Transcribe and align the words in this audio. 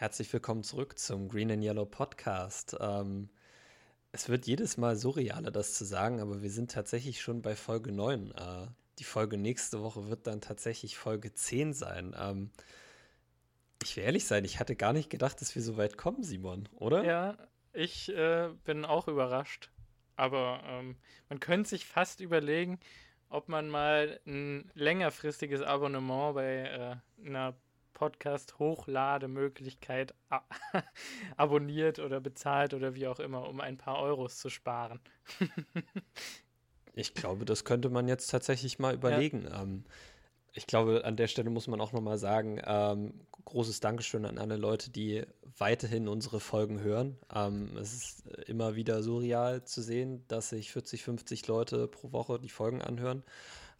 Herzlich 0.00 0.32
willkommen 0.32 0.62
zurück 0.62 0.98
zum 0.98 1.28
Green 1.28 1.52
and 1.52 1.62
Yellow 1.62 1.84
Podcast. 1.84 2.74
Ähm, 2.80 3.28
es 4.12 4.30
wird 4.30 4.46
jedes 4.46 4.78
Mal 4.78 4.96
surrealer, 4.96 5.50
das 5.50 5.74
zu 5.74 5.84
sagen, 5.84 6.20
aber 6.20 6.40
wir 6.40 6.48
sind 6.48 6.70
tatsächlich 6.70 7.20
schon 7.20 7.42
bei 7.42 7.54
Folge 7.54 7.92
9. 7.92 8.30
Äh, 8.30 8.68
die 8.98 9.04
Folge 9.04 9.36
nächste 9.36 9.82
Woche 9.82 10.08
wird 10.08 10.26
dann 10.26 10.40
tatsächlich 10.40 10.96
Folge 10.96 11.34
10 11.34 11.74
sein. 11.74 12.16
Ähm, 12.18 12.50
ich 13.82 13.94
will 13.94 14.04
ehrlich 14.04 14.24
sein, 14.24 14.46
ich 14.46 14.58
hatte 14.58 14.74
gar 14.74 14.94
nicht 14.94 15.10
gedacht, 15.10 15.38
dass 15.42 15.54
wir 15.54 15.60
so 15.60 15.76
weit 15.76 15.98
kommen, 15.98 16.22
Simon, 16.22 16.66
oder? 16.76 17.04
Ja, 17.04 17.36
ich 17.74 18.08
äh, 18.08 18.48
bin 18.64 18.86
auch 18.86 19.06
überrascht. 19.06 19.70
Aber 20.16 20.62
ähm, 20.64 20.96
man 21.28 21.40
könnte 21.40 21.68
sich 21.68 21.84
fast 21.84 22.20
überlegen, 22.20 22.80
ob 23.28 23.50
man 23.50 23.68
mal 23.68 24.18
ein 24.26 24.70
längerfristiges 24.72 25.60
Abonnement 25.60 26.36
bei 26.36 27.02
äh, 27.22 27.26
einer 27.26 27.54
Podcast-Hochlademöglichkeit 27.92 30.14
abonniert 31.36 31.98
oder 31.98 32.20
bezahlt 32.20 32.74
oder 32.74 32.94
wie 32.94 33.06
auch 33.06 33.20
immer, 33.20 33.48
um 33.48 33.60
ein 33.60 33.78
paar 33.78 34.00
Euros 34.00 34.38
zu 34.38 34.48
sparen. 34.48 35.00
ich 36.94 37.14
glaube, 37.14 37.44
das 37.44 37.64
könnte 37.64 37.90
man 37.90 38.08
jetzt 38.08 38.28
tatsächlich 38.28 38.78
mal 38.78 38.94
überlegen. 38.94 39.44
Ja. 39.44 39.62
Ähm, 39.62 39.84
ich 40.52 40.66
glaube, 40.66 41.04
an 41.04 41.16
der 41.16 41.28
Stelle 41.28 41.50
muss 41.50 41.68
man 41.68 41.80
auch 41.80 41.92
nochmal 41.92 42.18
sagen, 42.18 42.60
ähm, 42.64 43.20
großes 43.44 43.80
Dankeschön 43.80 44.24
an 44.24 44.38
alle 44.38 44.56
Leute, 44.56 44.90
die 44.90 45.22
weiterhin 45.58 46.08
unsere 46.08 46.40
Folgen 46.40 46.80
hören. 46.80 47.18
Ähm, 47.34 47.76
es 47.76 47.94
ist 47.94 48.26
immer 48.48 48.74
wieder 48.74 49.02
surreal 49.02 49.64
zu 49.64 49.82
sehen, 49.82 50.24
dass 50.28 50.50
sich 50.50 50.72
40, 50.72 51.04
50 51.04 51.46
Leute 51.46 51.88
pro 51.88 52.12
Woche 52.12 52.40
die 52.40 52.48
Folgen 52.48 52.82
anhören. 52.82 53.22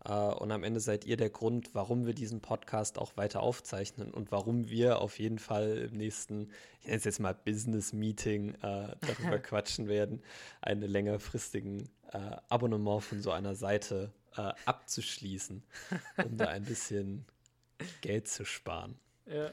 Äh, 0.05 0.13
und 0.13 0.51
am 0.51 0.65
Ende 0.65 0.81
seid 0.81 1.05
ihr 1.05 1.17
der 1.17 1.31
Grund, 1.31 1.75
warum 1.75 2.07
wir 2.07 2.15
diesen 2.15 2.41
Podcast 2.41 2.99
auch 2.99 3.17
weiter 3.17 3.41
aufzeichnen 3.41 4.13
und 4.13 4.33
warum 4.33 4.69
wir 4.69 5.01
auf 5.01 5.19
jeden 5.19 5.39
Fall 5.39 5.89
im 5.91 5.97
nächsten, 5.97 6.51
ich 6.81 6.87
nenne 6.87 6.99
es 6.99 7.05
jetzt 7.05 7.21
mal 7.21 7.35
Business-Meeting, 7.35 8.55
äh, 8.55 8.97
darüber 9.01 9.39
quatschen 9.43 9.89
werden, 9.89 10.23
einen 10.61 10.83
längerfristigen 10.83 11.89
äh, 12.13 12.37
Abonnement 12.49 13.03
von 13.03 13.21
so 13.21 13.31
einer 13.31 13.55
Seite 13.55 14.13
äh, 14.37 14.53
abzuschließen, 14.65 15.63
um 16.25 16.37
da 16.37 16.49
ein 16.49 16.65
bisschen 16.65 17.25
Geld 18.01 18.29
zu 18.29 18.45
sparen. 18.45 18.99
Ja. 19.27 19.51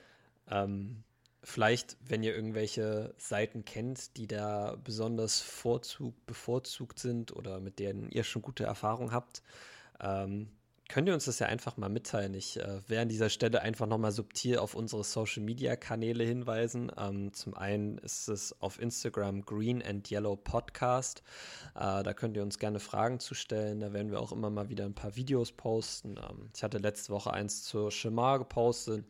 Ähm, 0.50 1.04
vielleicht, 1.44 1.98
wenn 2.02 2.24
ihr 2.24 2.36
irgendwelche 2.36 3.14
Seiten 3.18 3.66
kennt, 3.66 4.18
die 4.18 4.28
da 4.28 4.78
besonders 4.84 5.40
vorzug, 5.42 6.14
bevorzugt 6.26 7.00
sind 7.00 7.36
oder 7.36 7.60
mit 7.60 7.80
denen 7.80 8.10
ihr 8.10 8.24
schon 8.24 8.42
gute 8.42 8.64
Erfahrungen 8.64 9.12
habt, 9.12 9.42
ähm, 10.00 10.50
könnt 10.90 11.08
ihr 11.08 11.14
uns 11.14 11.26
das 11.26 11.40
ja 11.40 11.48
einfach 11.48 11.78
mal 11.78 11.90
mitteilen. 11.90 12.34
Ich 12.34 12.58
äh, 12.58 12.82
werde 12.88 13.02
an 13.02 13.10
dieser 13.10 13.30
Stelle 13.30 13.62
einfach 13.62 13.88
nochmal 13.88 14.12
subtil 14.12 14.58
auf 14.58 14.74
unsere 14.74 15.04
Social 15.04 15.44
Media 15.44 15.76
Kanäle 15.76 16.24
hinweisen. 16.24 16.92
Ähm, 16.98 17.34
zum 17.34 17.54
einen 17.54 17.98
ist 17.98 18.30
es 18.30 18.60
auf 18.62 18.80
Instagram 18.80 19.42
Green 19.42 19.84
and 19.84 20.10
Yellow 20.10 20.36
Podcast. 20.36 21.24
Äh, 21.76 22.04
da 22.04 22.14
könnt 22.14 22.38
ihr 22.38 22.44
uns 22.44 22.58
gerne 22.58 22.80
Fragen 22.80 23.20
zu 23.20 23.34
stellen. 23.34 23.80
Da 23.80 23.92
werden 23.94 24.12
wir 24.12 24.22
auch 24.22 24.32
immer 24.32 24.50
mal 24.50 24.70
wieder 24.70 24.86
ein 24.86 24.96
paar 24.96 25.16
Videos 25.16 25.52
posten. 25.52 26.16
Ähm, 26.18 26.50
ich 26.56 26.64
hatte 26.64 26.78
letzte 26.78 27.12
Woche 27.12 27.34
eins 27.34 27.64
zur 27.64 27.92
Schemar 27.92 28.40
gepostet. 28.40 29.06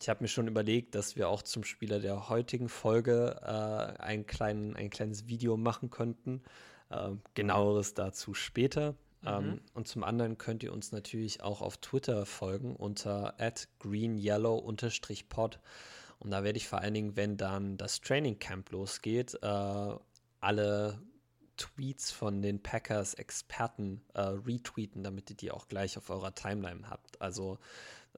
Ich 0.00 0.08
habe 0.08 0.24
mir 0.24 0.28
schon 0.28 0.48
überlegt, 0.48 0.94
dass 0.94 1.16
wir 1.16 1.28
auch 1.28 1.42
zum 1.42 1.64
Spieler 1.64 2.00
der 2.00 2.28
heutigen 2.28 2.68
Folge 2.68 3.40
äh, 3.42 4.02
ein, 4.02 4.26
klein, 4.26 4.76
ein 4.76 4.90
kleines 4.90 5.28
Video 5.28 5.56
machen 5.56 5.88
könnten. 5.88 6.42
Äh, 6.90 7.12
genaueres 7.34 7.94
dazu 7.94 8.34
später. 8.34 8.94
Ähm, 9.26 9.46
mhm. 9.46 9.60
und 9.74 9.88
zum 9.88 10.04
anderen 10.04 10.38
könnt 10.38 10.62
ihr 10.62 10.72
uns 10.72 10.92
natürlich 10.92 11.42
auch 11.42 11.60
auf 11.62 11.78
Twitter 11.78 12.26
folgen 12.26 12.76
unter 12.76 13.34
greenyellow-pod. 13.80 15.60
Und 16.18 16.30
da 16.30 16.44
werde 16.44 16.56
ich 16.56 16.68
vor 16.68 16.80
allen 16.80 16.94
Dingen, 16.94 17.16
wenn 17.16 17.36
dann 17.36 17.76
das 17.76 18.00
Training 18.00 18.38
Camp 18.38 18.70
losgeht, 18.70 19.38
äh, 19.42 19.94
alle 20.40 21.00
Tweets 21.56 22.10
von 22.10 22.42
den 22.42 22.62
Packers 22.62 23.14
Experten 23.14 24.02
äh, 24.14 24.20
retweeten, 24.20 25.02
damit 25.02 25.30
ihr 25.30 25.36
die 25.36 25.50
auch 25.50 25.68
gleich 25.68 25.96
auf 25.96 26.10
eurer 26.10 26.34
Timeline 26.34 26.88
habt. 26.88 27.20
Also 27.20 27.58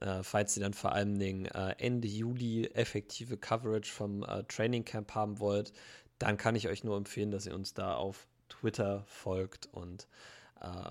äh, 0.00 0.22
falls 0.22 0.56
ihr 0.56 0.62
dann 0.62 0.74
vor 0.74 0.92
allen 0.92 1.18
Dingen 1.18 1.46
äh, 1.46 1.74
Ende 1.78 2.08
Juli 2.08 2.66
effektive 2.68 3.36
Coverage 3.36 3.90
vom 3.90 4.22
äh, 4.22 4.44
Training 4.44 4.84
Camp 4.84 5.14
haben 5.14 5.38
wollt, 5.38 5.72
dann 6.18 6.36
kann 6.36 6.56
ich 6.56 6.68
euch 6.68 6.84
nur 6.84 6.96
empfehlen, 6.96 7.30
dass 7.30 7.46
ihr 7.46 7.54
uns 7.54 7.74
da 7.74 7.94
auf 7.94 8.26
Twitter 8.48 9.04
folgt 9.06 9.68
und 9.72 10.06
äh, 10.60 10.90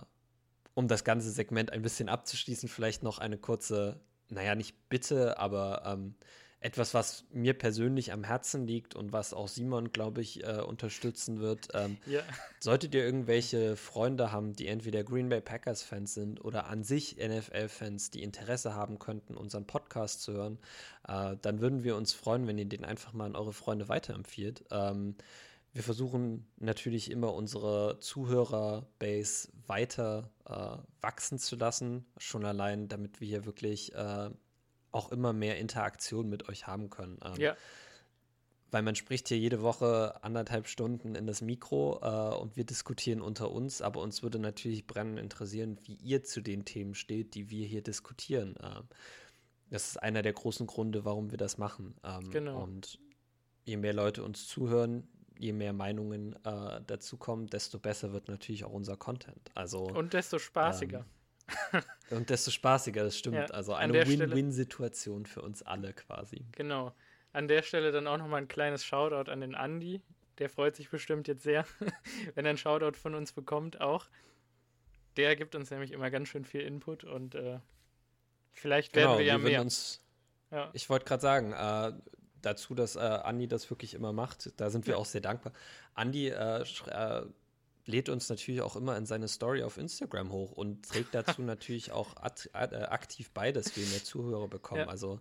um 0.74 0.88
das 0.88 1.03
ganze 1.03 1.31
Segment 1.31 1.72
ein 1.72 1.81
bisschen 1.81 2.09
abzuschließen, 2.09 2.70
vielleicht 2.70 3.03
noch 3.03 3.20
eine 3.20 3.38
kurze, 3.38 4.00
naja, 4.30 4.56
nicht 4.56 4.90
Bitte, 4.90 5.40
aber 5.40 5.84
ähm, 5.86 6.16
etwas, 6.66 6.96
was 6.96 7.26
mir 7.31 7.53
persönlich 7.53 8.12
am 8.12 8.24
Herzen 8.24 8.66
liegt 8.66 8.96
und 8.96 9.12
was 9.12 9.36
auch 9.36 9.48
Simon, 9.48 9.92
glaube 9.92 10.22
ich, 10.22 10.44
äh, 10.44 10.62
unterstützen 10.62 11.40
wird. 11.40 11.68
Ähm, 11.75 11.98
ja. 12.08 12.22
Solltet 12.59 12.96
ihr 12.96 13.06
irgendwelche 13.06 13.75
Freunde 13.75 14.31
haben, 14.31 14.54
die 14.54 14.68
entweder 14.68 15.04
Green 15.04 15.30
Bay 15.30 15.42
Packers-Fans 15.42 16.16
sind 16.16 16.44
oder 16.44 16.66
an 16.66 16.84
sich 16.84 17.18
NFL-Fans, 17.18 18.09
die 18.09 18.24
Interesse 18.24 18.74
haben 18.74 18.98
könnten, 18.98 19.38
unseren 19.38 19.68
Podcast 19.68 20.24
zu 20.24 20.34
hören, 20.34 20.58
äh, 21.08 21.36
dann 21.40 21.62
würden 21.62 21.84
wir 21.84 21.96
uns 21.96 22.14
freuen, 22.14 22.48
wenn 22.48 22.58
ihr 22.58 22.66
den 22.66 22.84
einfach 22.84 23.14
mal 23.14 23.25
an 23.25 23.36
eure 23.36 23.54
Freunde 23.54 23.88
weiterempfiehlt. 23.88 24.66
Ähm, 24.72 25.16
wir 25.75 25.84
versuchen 25.84 26.47
natürlich 26.56 27.12
immer 27.12 27.34
unsere 27.34 28.00
Zuhörerbase 28.00 29.50
weiter 29.68 30.31
äh, 30.46 30.78
wachsen 31.02 31.38
zu 31.38 31.58
lassen, 31.58 32.06
schon 32.18 32.46
allein, 32.46 32.88
damit 32.88 33.19
wir 33.19 33.28
hier 33.28 33.46
wirklich 33.46 33.94
äh, 33.94 34.30
auch 34.94 35.12
immer 35.12 35.34
mehr 35.34 35.58
Interaktion 35.58 36.30
mit 36.30 36.47
euch 36.47 36.66
haben 36.66 36.90
können. 36.90 37.19
Ähm, 37.25 37.41
ja. 37.41 37.58
Weil 38.72 38.84
man 38.84 38.96
spricht 38.96 39.28
hier 39.28 39.38
jede 39.38 39.63
Woche 39.63 40.24
anderthalb 40.24 40.69
Stunden 40.69 41.13
in 41.13 41.28
das 41.28 41.41
Mikro 41.41 42.00
äh, 42.02 42.38
und 42.38 42.56
wir 42.56 42.63
diskutieren 42.63 43.19
unter 43.19 43.52
uns, 43.52 43.81
aber 43.81 44.00
uns 44.00 44.24
würde 44.24 44.40
natürlich 44.40 44.88
brennend 44.88 45.19
interessieren, 45.19 45.78
wie 45.84 45.96
ihr 45.96 46.24
zu 46.24 46.40
den 46.40 46.63
Themen 46.63 46.96
steht, 46.96 47.36
die 47.36 47.50
wir 47.50 47.68
hier 47.68 47.84
diskutieren. 47.84 48.56
Ähm, 48.63 48.84
das 49.72 49.90
ist 49.90 49.97
einer 49.97 50.22
der 50.22 50.31
großen 50.31 50.68
Gründe, 50.68 51.03
warum 51.03 51.31
wir 51.31 51.38
das 51.38 51.57
machen. 51.57 51.96
Ähm, 52.06 52.31
genau. 52.31 52.63
Und 52.63 52.97
je 53.66 53.75
mehr 53.75 53.94
Leute 53.94 54.24
uns 54.24 54.47
zuhören, 54.47 55.06
je 55.38 55.53
mehr 55.53 55.73
Meinungen 55.73 56.35
äh, 56.44 56.81
dazukommen, 56.85 57.47
desto 57.47 57.79
besser 57.79 58.13
wird 58.13 58.28
natürlich 58.28 58.66
auch 58.66 58.72
unser 58.72 58.97
Content. 58.97 59.51
Also, 59.53 59.85
und 59.85 60.13
desto 60.13 60.40
spaßiger. 60.40 61.06
Ähm, 61.72 61.81
und 62.12 62.29
desto 62.29 62.51
spaßiger, 62.51 63.03
das 63.03 63.18
stimmt. 63.18 63.35
Ja, 63.35 63.45
also 63.47 63.74
eine 63.74 64.07
Win-Win-Situation 64.07 65.25
für 65.25 65.41
uns 65.41 65.62
alle 65.62 65.94
quasi. 65.94 66.45
Genau. 66.53 66.94
An 67.34 67.47
der 67.47 67.63
Stelle 67.63 67.91
dann 67.91 68.07
auch 68.07 68.18
nochmal 68.18 68.41
ein 68.41 68.47
kleines 68.47 68.84
Shoutout 68.85 69.29
an 69.29 69.41
den 69.41 69.56
Andi. 69.56 70.01
Der 70.38 70.50
freut 70.50 70.75
sich 70.75 70.90
bestimmt 70.90 71.28
jetzt 71.28 71.44
sehr, 71.44 71.66
wenn 72.35 72.45
er 72.45 72.51
ein 72.51 72.57
Shoutout 72.57 72.97
von 72.97 73.16
uns 73.16 73.31
bekommt 73.31 73.81
auch. 73.81 74.07
Der 75.18 75.35
gibt 75.35 75.56
uns 75.56 75.72
nämlich 75.72 75.91
immer 75.91 76.09
ganz 76.12 76.28
schön 76.28 76.45
viel 76.45 76.62
Input 76.62 77.03
und 77.03 77.35
äh, 77.35 77.59
vielleicht 78.51 78.95
werden 78.95 79.18
genau, 79.18 79.19
wir 79.19 79.25
ja 79.25 79.38
wir 79.38 79.50
mehr. 79.50 79.62
Uns, 79.62 80.01
ja. 80.51 80.69
Ich 80.74 80.90
wollte 80.90 81.06
gerade 81.06 81.22
sagen, 81.22 81.53
äh, 81.53 81.94
dazu, 82.45 82.75
dass 82.75 82.95
äh, 82.95 83.00
Andi 83.00 83.47
das 83.47 83.69
wirklich 83.69 83.94
immer 83.94 84.13
macht. 84.13 84.53
Da 84.57 84.69
sind 84.69 84.88
wir 84.88 84.94
ja. 84.94 85.00
auch 85.00 85.06
sehr 85.06 85.22
dankbar. 85.22 85.53
Andi 85.94 86.29
äh, 86.29 86.61
äh, 86.61 87.22
lädt 87.85 88.09
uns 88.09 88.29
natürlich 88.29 88.61
auch 88.61 88.75
immer 88.75 88.97
in 88.97 89.06
seine 89.06 89.28
Story 89.28 89.63
auf 89.63 89.78
Instagram 89.78 90.31
hoch 90.31 90.51
und 90.51 90.88
trägt 90.88 91.13
dazu 91.13 91.41
natürlich 91.44 91.91
auch 91.91 92.16
äh, 92.53 92.57
aktiv 92.59 93.31
bei, 93.31 93.51
dass 93.51 93.75
wir 93.75 93.85
mehr 93.88 94.03
Zuhörer 94.03 94.47
bekommen. 94.47 94.81
Ja. 94.81 94.88
Also 94.88 95.19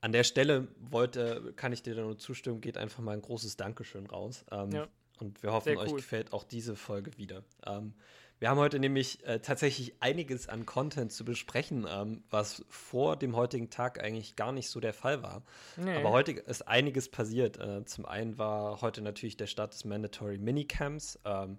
an 0.00 0.12
der 0.12 0.24
Stelle 0.24 0.68
wollte, 0.80 1.52
kann 1.54 1.72
ich 1.72 1.82
dir 1.82 1.94
nur 1.94 2.18
zustimmen, 2.18 2.60
geht 2.60 2.76
einfach 2.76 3.02
mal 3.02 3.12
ein 3.12 3.22
großes 3.22 3.56
Dankeschön 3.56 4.06
raus. 4.06 4.44
Ähm, 4.50 4.72
ja. 4.72 4.88
Und 5.20 5.42
wir 5.42 5.52
hoffen, 5.52 5.76
cool. 5.76 5.84
euch 5.84 5.94
gefällt 5.94 6.32
auch 6.32 6.42
diese 6.42 6.74
Folge 6.74 7.16
wieder. 7.16 7.44
Ähm, 7.64 7.94
wir 8.42 8.50
haben 8.50 8.58
heute 8.58 8.80
nämlich 8.80 9.24
äh, 9.24 9.38
tatsächlich 9.38 9.94
einiges 10.00 10.48
an 10.48 10.66
Content 10.66 11.12
zu 11.12 11.24
besprechen, 11.24 11.86
ähm, 11.88 12.24
was 12.28 12.64
vor 12.68 13.14
dem 13.14 13.36
heutigen 13.36 13.70
Tag 13.70 14.02
eigentlich 14.02 14.34
gar 14.34 14.50
nicht 14.50 14.68
so 14.68 14.80
der 14.80 14.92
Fall 14.92 15.22
war. 15.22 15.42
Nee. 15.76 15.94
Aber 15.94 16.10
heute 16.10 16.32
ist 16.32 16.66
einiges 16.66 17.08
passiert. 17.08 17.60
Äh, 17.60 17.84
zum 17.84 18.04
einen 18.04 18.38
war 18.38 18.80
heute 18.80 19.00
natürlich 19.00 19.36
der 19.36 19.46
Start 19.46 19.74
des 19.74 19.84
Mandatory 19.84 20.38
Minicamps. 20.38 21.20
Ähm, 21.24 21.58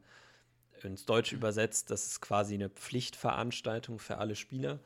ins 0.84 1.06
Deutsche 1.06 1.38
übersetzt, 1.38 1.90
das 1.90 2.06
ist 2.06 2.20
quasi 2.20 2.56
eine 2.56 2.68
Pflichtveranstaltung 2.68 3.98
für 3.98 4.18
alle 4.18 4.36
Spieler. 4.36 4.82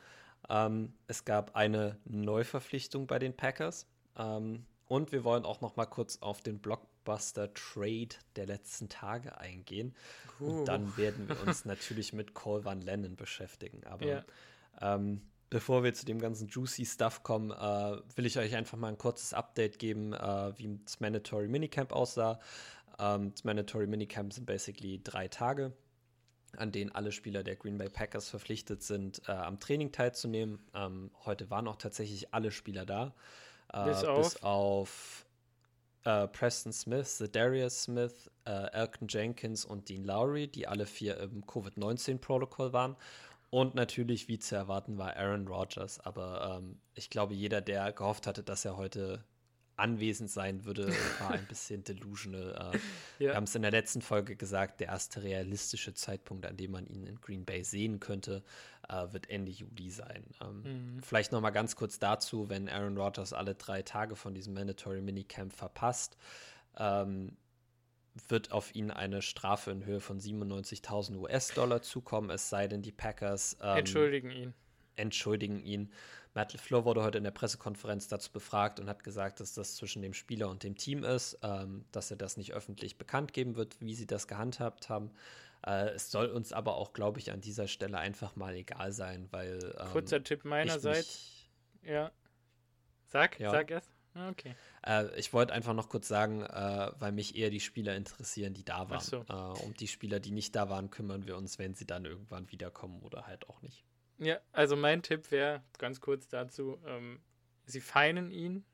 Ähm, 0.49 0.93
es 1.07 1.25
gab 1.25 1.55
eine 1.55 1.97
Neuverpflichtung 2.05 3.07
bei 3.07 3.17
den 3.17 3.35
Packers. 3.35 3.87
Ähm, 4.15 4.67
und 4.85 5.11
wir 5.11 5.23
wollen 5.23 5.45
auch 5.45 5.61
noch 5.61 5.75
mal 5.77 5.87
kurz 5.87 6.19
auf 6.21 6.41
den 6.41 6.61
Blockbuster-Trade 7.07 8.15
der 8.35 8.45
letzten 8.45 8.89
Tage 8.89 9.37
eingehen. 9.39 9.95
Uh. 10.39 10.59
Und 10.59 10.65
dann 10.65 10.95
werden 10.97 11.27
wir 11.27 11.41
uns 11.47 11.65
natürlich 11.65 12.13
mit 12.13 12.33
Cole 12.33 12.65
Van 12.65 12.81
Lennon 12.81 13.15
beschäftigen. 13.15 13.83
Aber 13.85 14.05
ja. 14.05 14.25
ähm, 14.81 15.21
bevor 15.49 15.83
wir 15.83 15.93
zu 15.93 16.05
dem 16.05 16.19
ganzen 16.19 16.47
juicy 16.49 16.85
Stuff 16.85 17.23
kommen, 17.23 17.51
äh, 17.51 17.97
will 18.15 18.25
ich 18.25 18.37
euch 18.37 18.55
einfach 18.55 18.77
mal 18.77 18.89
ein 18.89 18.97
kurzes 18.97 19.33
Update 19.33 19.79
geben, 19.79 20.13
äh, 20.13 20.57
wie 20.57 20.79
das 20.83 20.99
Mandatory 20.99 21.47
Minicamp 21.47 21.93
aussah. 21.93 22.39
Ähm, 22.99 23.31
das 23.31 23.43
Mandatory 23.43 23.87
Minicamp 23.87 24.33
sind 24.33 24.45
basically 24.45 25.01
drei 25.03 25.27
Tage 25.27 25.73
an 26.55 26.71
denen 26.71 26.91
alle 26.91 27.11
Spieler 27.11 27.43
der 27.43 27.57
Green 27.57 27.77
Bay 27.77 27.89
Packers 27.89 28.29
verpflichtet 28.29 28.81
sind, 28.81 29.21
äh, 29.27 29.31
am 29.33 29.59
Training 29.59 29.91
teilzunehmen. 29.91 30.59
Ähm, 30.73 31.11
heute 31.25 31.51
waren 31.51 31.67
auch 31.67 31.75
tatsächlich 31.75 32.33
alle 32.33 32.51
Spieler 32.51 32.85
da. 32.85 33.13
Äh, 33.71 33.83
bis, 33.83 34.03
auf? 34.05 34.23
bis 34.23 34.43
auf 34.43 35.26
äh, 36.07 36.27
Preston 36.29 36.71
Smith, 36.71 37.21
Darius 37.33 37.83
Smith, 37.83 38.31
äh, 38.45 38.71
Elton 38.71 39.09
Jenkins 39.09 39.65
und 39.65 39.89
Dean 39.89 40.05
Lowry, 40.05 40.47
die 40.47 40.65
alle 40.65 40.85
vier 40.85 41.19
im 41.19 41.45
Covid-19-Protokoll 41.45 42.71
waren. 42.71 42.95
Und 43.49 43.75
natürlich, 43.75 44.29
wie 44.29 44.39
zu 44.39 44.55
erwarten, 44.55 44.97
war 44.97 45.17
Aaron 45.17 45.47
Rodgers. 45.47 45.99
Aber 45.99 46.59
ähm, 46.59 46.77
ich 46.95 47.09
glaube, 47.09 47.33
jeder, 47.33 47.59
der 47.59 47.91
gehofft 47.91 48.25
hatte, 48.25 48.41
dass 48.41 48.63
er 48.63 48.77
heute 48.77 49.23
anwesend 49.75 50.31
sein 50.31 50.63
würde, 50.63 50.87
war 51.19 51.31
ein 51.31 51.45
bisschen 51.47 51.83
delusional. 51.83 52.51
Äh, 52.51 52.77
ja. 53.23 53.29
Wir 53.29 53.35
haben 53.35 53.43
es 53.43 53.55
in 53.55 53.61
der 53.61 53.71
letzten 53.71 54.01
Folge 54.01 54.37
gesagt, 54.37 54.79
der 54.79 54.87
erste 54.87 55.23
realistische 55.23 55.93
Zeitpunkt, 55.93 56.45
an 56.45 56.55
dem 56.55 56.71
man 56.71 56.87
ihn 56.87 57.05
in 57.05 57.19
Green 57.19 57.43
Bay 57.43 57.63
sehen 57.63 57.99
könnte, 57.99 58.43
äh, 58.89 59.11
wird 59.11 59.29
Ende 59.29 59.51
Juli 59.51 59.89
sein. 59.89 60.25
Ähm, 60.41 60.61
mhm. 60.63 61.03
Vielleicht 61.03 61.31
noch 61.31 61.41
mal 61.41 61.51
ganz 61.51 61.75
kurz 61.75 61.99
dazu, 61.99 62.49
wenn 62.49 62.69
Aaron 62.69 62.97
Rodgers 62.97 63.33
alle 63.33 63.55
drei 63.55 63.81
Tage 63.81 64.15
von 64.15 64.33
diesem 64.33 64.53
Mandatory 64.53 65.01
Minicamp 65.01 65.53
verpasst, 65.53 66.17
ähm, 66.77 67.37
wird 68.27 68.51
auf 68.51 68.73
ihn 68.73 68.91
eine 68.91 69.21
Strafe 69.21 69.71
in 69.71 69.85
Höhe 69.85 69.99
von 69.99 70.19
97.000 70.19 71.17
US-Dollar 71.17 71.81
zukommen, 71.81 72.29
es 72.29 72.49
sei 72.49 72.67
denn, 72.67 72.81
die 72.81 72.91
Packers 72.91 73.57
ähm, 73.61 73.77
entschuldigen 73.77 74.31
ihn. 74.31 74.53
Entschuldigen 74.95 75.59
ihn. 75.59 75.91
Matt 76.33 76.53
LeFleur 76.53 76.85
wurde 76.85 77.03
heute 77.03 77.17
in 77.17 77.23
der 77.23 77.31
Pressekonferenz 77.31 78.07
dazu 78.07 78.31
befragt 78.31 78.79
und 78.79 78.87
hat 78.89 79.03
gesagt, 79.03 79.39
dass 79.39 79.53
das 79.53 79.75
zwischen 79.75 80.03
dem 80.03 80.13
Spieler 80.13 80.49
und 80.49 80.63
dem 80.63 80.75
Team 80.75 81.03
ist, 81.03 81.39
ähm, 81.41 81.85
dass 81.91 82.11
er 82.11 82.17
das 82.17 82.37
nicht 82.37 82.53
öffentlich 82.53 82.97
bekannt 82.97 83.33
geben 83.33 83.55
wird, 83.55 83.79
wie 83.81 83.95
sie 83.95 84.05
das 84.05 84.27
gehandhabt 84.27 84.89
haben. 84.89 85.11
Äh, 85.65 85.89
es 85.89 86.11
soll 86.11 86.27
uns 86.27 86.53
aber 86.53 86.75
auch, 86.75 86.93
glaube 86.93 87.19
ich, 87.19 87.31
an 87.31 87.41
dieser 87.41 87.67
Stelle 87.67 87.97
einfach 87.97 88.35
mal 88.35 88.55
egal 88.55 88.91
sein, 88.91 89.27
weil. 89.31 89.75
Ähm, 89.79 89.87
Kurzer 89.91 90.23
Tipp 90.23 90.45
meinerseits. 90.45 91.49
Ja. 91.83 92.11
Sag, 93.07 93.39
ja. 93.39 93.51
sag 93.51 93.71
erst. 93.71 93.91
Ah, 94.13 94.29
okay. 94.29 94.55
Äh, 94.85 95.17
ich 95.19 95.31
wollte 95.31 95.53
einfach 95.53 95.73
noch 95.73 95.89
kurz 95.89 96.07
sagen, 96.07 96.41
äh, 96.41 96.91
weil 96.97 97.11
mich 97.11 97.35
eher 97.35 97.51
die 97.51 97.59
Spieler 97.59 97.95
interessieren, 97.95 98.53
die 98.53 98.65
da 98.65 98.89
waren. 98.89 98.99
So. 98.99 99.23
Äh, 99.29 99.63
um 99.63 99.73
die 99.75 99.87
Spieler, 99.87 100.19
die 100.19 100.31
nicht 100.31 100.55
da 100.55 100.69
waren, 100.69 100.89
kümmern 100.89 101.27
wir 101.27 101.37
uns, 101.37 101.59
wenn 101.59 101.75
sie 101.75 101.85
dann 101.85 102.05
irgendwann 102.05 102.51
wiederkommen 102.51 103.01
oder 103.03 103.27
halt 103.27 103.47
auch 103.47 103.61
nicht. 103.61 103.83
Ja, 104.17 104.39
also 104.51 104.75
mein 104.75 105.03
Tipp 105.03 105.29
wäre, 105.29 105.63
ganz 105.77 106.01
kurz 106.01 106.27
dazu, 106.27 106.79
ähm, 106.87 107.21
sie 107.65 107.81
feinen 107.81 108.31
ihn 108.31 108.65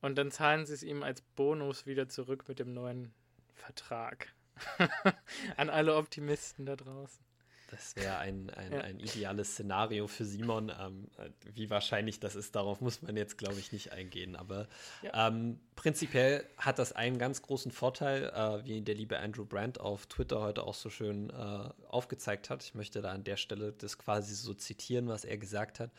und 0.00 0.16
dann 0.16 0.30
zahlen 0.30 0.66
sie 0.66 0.74
es 0.74 0.84
ihm 0.84 1.02
als 1.02 1.22
Bonus 1.22 1.86
wieder 1.86 2.08
zurück 2.08 2.46
mit 2.46 2.60
dem 2.60 2.72
neuen 2.72 3.12
Vertrag. 3.54 4.32
An 5.56 5.70
alle 5.70 5.96
Optimisten 5.96 6.66
da 6.66 6.76
draußen. 6.76 7.24
Das 7.72 7.96
wäre 7.96 8.18
ein, 8.18 8.50
ein, 8.50 8.72
ja. 8.72 8.80
ein, 8.82 9.00
ideales 9.00 9.52
Szenario 9.52 10.06
für 10.06 10.26
Simon. 10.26 10.70
Ähm, 10.78 11.08
wie 11.54 11.70
wahrscheinlich 11.70 12.20
das 12.20 12.36
ist, 12.36 12.54
darauf 12.54 12.82
muss 12.82 13.00
man 13.00 13.16
jetzt, 13.16 13.38
glaube 13.38 13.58
ich, 13.58 13.72
nicht 13.72 13.92
eingehen. 13.92 14.36
Aber 14.36 14.68
ja. 15.00 15.28
ähm, 15.28 15.58
prinzipiell 15.74 16.44
hat 16.58 16.78
das 16.78 16.92
einen 16.92 17.16
ganz 17.16 17.40
großen 17.40 17.72
Vorteil, 17.72 18.24
äh, 18.24 18.66
wie 18.66 18.82
der 18.82 18.94
liebe 18.94 19.18
Andrew 19.18 19.46
Brandt 19.46 19.80
auf 19.80 20.04
Twitter 20.04 20.42
heute 20.42 20.64
auch 20.64 20.74
so 20.74 20.90
schön 20.90 21.30
äh, 21.30 21.70
aufgezeigt 21.88 22.50
hat. 22.50 22.62
Ich 22.62 22.74
möchte 22.74 23.00
da 23.00 23.10
an 23.10 23.24
der 23.24 23.38
Stelle 23.38 23.72
das 23.72 23.96
quasi 23.96 24.34
so 24.34 24.52
zitieren, 24.52 25.08
was 25.08 25.24
er 25.24 25.38
gesagt 25.38 25.80
hat. 25.80 25.90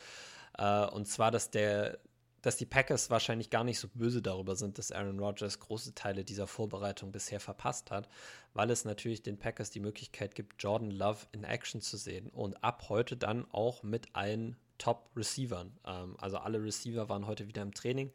Äh, 0.60 0.86
und 0.94 1.08
zwar, 1.08 1.32
dass 1.32 1.50
der 1.50 1.98
dass 2.44 2.58
die 2.58 2.66
Packers 2.66 3.10
wahrscheinlich 3.10 3.50
gar 3.50 3.64
nicht 3.64 3.80
so 3.80 3.88
böse 3.88 4.22
darüber 4.22 4.56
sind, 4.56 4.78
dass 4.78 4.92
Aaron 4.92 5.20
Rodgers 5.20 5.60
große 5.60 5.96
Teile 5.96 6.24
dieser 6.24 6.46
Vorbereitung 6.46 7.12
bisher 7.12 7.40
verpasst 7.40 7.90
hat, 7.90 8.08
weil 8.54 8.70
es 8.70 8.86
natürlich 8.86 9.24
den 9.24 9.40
Packers 9.40 9.72
die 9.72 9.80
Möglichkeit 9.80 10.36
gibt, 10.36 10.62
Jordan 10.62 10.92
Love 10.92 11.26
in 11.32 11.46
Action 11.46 11.82
zu 11.82 11.98
sehen 11.98 12.30
und 12.30 12.62
ab 12.62 12.90
heute 12.90 13.18
dann 13.18 13.50
auch 13.52 13.82
mit 13.82 14.14
allen 14.14 14.58
Top-Receivern. 14.78 15.72
Ähm, 15.86 16.18
also 16.20 16.38
alle 16.38 16.62
Receiver 16.62 17.08
waren 17.08 17.26
heute 17.26 17.48
wieder 17.48 17.62
im 17.62 17.74
Training. 17.74 18.12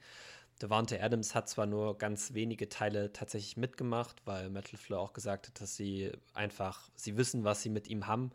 Devante 0.60 1.02
Adams 1.02 1.34
hat 1.34 1.48
zwar 1.48 1.66
nur 1.66 1.96
ganz 1.96 2.34
wenige 2.34 2.68
Teile 2.68 3.12
tatsächlich 3.12 3.56
mitgemacht, 3.56 4.20
weil 4.26 4.50
Metal 4.50 4.76
Fleur 4.76 5.00
auch 5.00 5.14
gesagt 5.14 5.46
hat, 5.46 5.60
dass 5.60 5.74
sie 5.76 6.12
einfach, 6.34 6.90
sie 6.96 7.16
wissen, 7.16 7.44
was 7.44 7.62
sie 7.62 7.70
mit 7.70 7.88
ihm 7.88 8.06
haben 8.06 8.32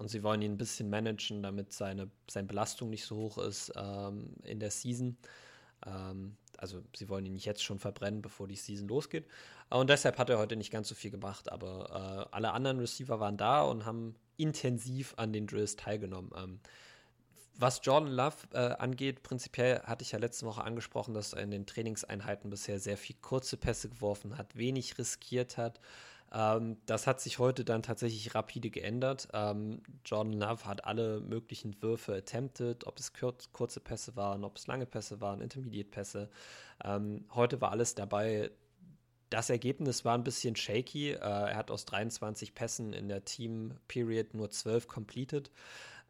und 0.00 0.08
sie 0.08 0.22
wollen 0.22 0.40
ihn 0.40 0.52
ein 0.52 0.56
bisschen 0.56 0.88
managen, 0.88 1.42
damit 1.42 1.74
seine, 1.74 2.10
seine 2.28 2.46
Belastung 2.46 2.88
nicht 2.88 3.04
so 3.04 3.16
hoch 3.16 3.36
ist 3.36 3.70
ähm, 3.76 4.30
in 4.44 4.58
der 4.58 4.70
Season. 4.70 5.18
Ähm, 5.84 6.38
also 6.56 6.82
sie 6.96 7.10
wollen 7.10 7.26
ihn 7.26 7.34
nicht 7.34 7.44
jetzt 7.44 7.62
schon 7.62 7.78
verbrennen, 7.78 8.22
bevor 8.22 8.48
die 8.48 8.56
Season 8.56 8.88
losgeht. 8.88 9.26
Und 9.68 9.90
deshalb 9.90 10.16
hat 10.16 10.30
er 10.30 10.38
heute 10.38 10.56
nicht 10.56 10.70
ganz 10.70 10.88
so 10.88 10.94
viel 10.94 11.10
gemacht. 11.10 11.52
Aber 11.52 12.28
äh, 12.30 12.34
alle 12.34 12.52
anderen 12.52 12.80
Receiver 12.80 13.20
waren 13.20 13.36
da 13.36 13.60
und 13.62 13.84
haben 13.84 14.14
intensiv 14.38 15.12
an 15.18 15.34
den 15.34 15.46
Drills 15.46 15.76
teilgenommen. 15.76 16.30
Ähm, 16.34 16.60
was 17.58 17.82
Jordan 17.84 18.10
Love 18.10 18.36
äh, 18.54 18.76
angeht, 18.78 19.22
prinzipiell 19.22 19.82
hatte 19.82 20.02
ich 20.02 20.12
ja 20.12 20.18
letzte 20.18 20.46
Woche 20.46 20.64
angesprochen, 20.64 21.12
dass 21.12 21.34
er 21.34 21.42
in 21.42 21.50
den 21.50 21.66
Trainingseinheiten 21.66 22.48
bisher 22.48 22.80
sehr 22.80 22.96
viel 22.96 23.16
kurze 23.20 23.58
Pässe 23.58 23.90
geworfen 23.90 24.38
hat, 24.38 24.56
wenig 24.56 24.96
riskiert 24.96 25.58
hat. 25.58 25.78
Ähm, 26.32 26.76
das 26.86 27.06
hat 27.06 27.20
sich 27.20 27.38
heute 27.38 27.64
dann 27.64 27.82
tatsächlich 27.82 28.34
rapide 28.34 28.70
geändert. 28.70 29.28
Ähm, 29.32 29.82
Jordan 30.04 30.34
Love 30.34 30.64
hat 30.64 30.84
alle 30.84 31.20
möglichen 31.20 31.80
Würfe 31.82 32.14
attempted, 32.14 32.86
ob 32.86 32.98
es 32.98 33.12
kurz, 33.12 33.52
kurze 33.52 33.80
Pässe 33.80 34.14
waren, 34.16 34.44
ob 34.44 34.56
es 34.56 34.66
lange 34.66 34.86
Pässe 34.86 35.20
waren, 35.20 35.40
Intermediate-Pässe. 35.40 36.30
Ähm, 36.84 37.24
heute 37.34 37.60
war 37.60 37.72
alles 37.72 37.94
dabei. 37.94 38.50
Das 39.28 39.50
Ergebnis 39.50 40.04
war 40.04 40.16
ein 40.16 40.24
bisschen 40.24 40.56
shaky. 40.56 41.12
Äh, 41.12 41.18
er 41.18 41.56
hat 41.56 41.70
aus 41.70 41.84
23 41.84 42.54
Pässen 42.54 42.92
in 42.92 43.08
der 43.08 43.24
Team-Period 43.24 44.34
nur 44.34 44.50
12 44.50 44.86
completed. 44.86 45.50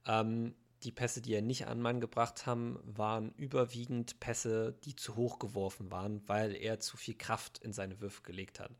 Ähm, 0.06 0.54
die 0.82 0.92
Pässe, 0.92 1.20
die 1.20 1.34
er 1.34 1.42
nicht 1.42 1.66
an 1.66 1.80
Mann 1.80 2.00
gebracht 2.00 2.46
haben, 2.46 2.78
waren 2.84 3.32
überwiegend 3.36 4.18
Pässe, 4.20 4.74
die 4.84 4.96
zu 4.96 5.16
hoch 5.16 5.38
geworfen 5.38 5.90
waren, 5.90 6.22
weil 6.26 6.54
er 6.54 6.80
zu 6.80 6.96
viel 6.96 7.14
Kraft 7.14 7.58
in 7.58 7.72
seine 7.72 8.00
Würfe 8.00 8.22
gelegt 8.22 8.60
hat. 8.60 8.70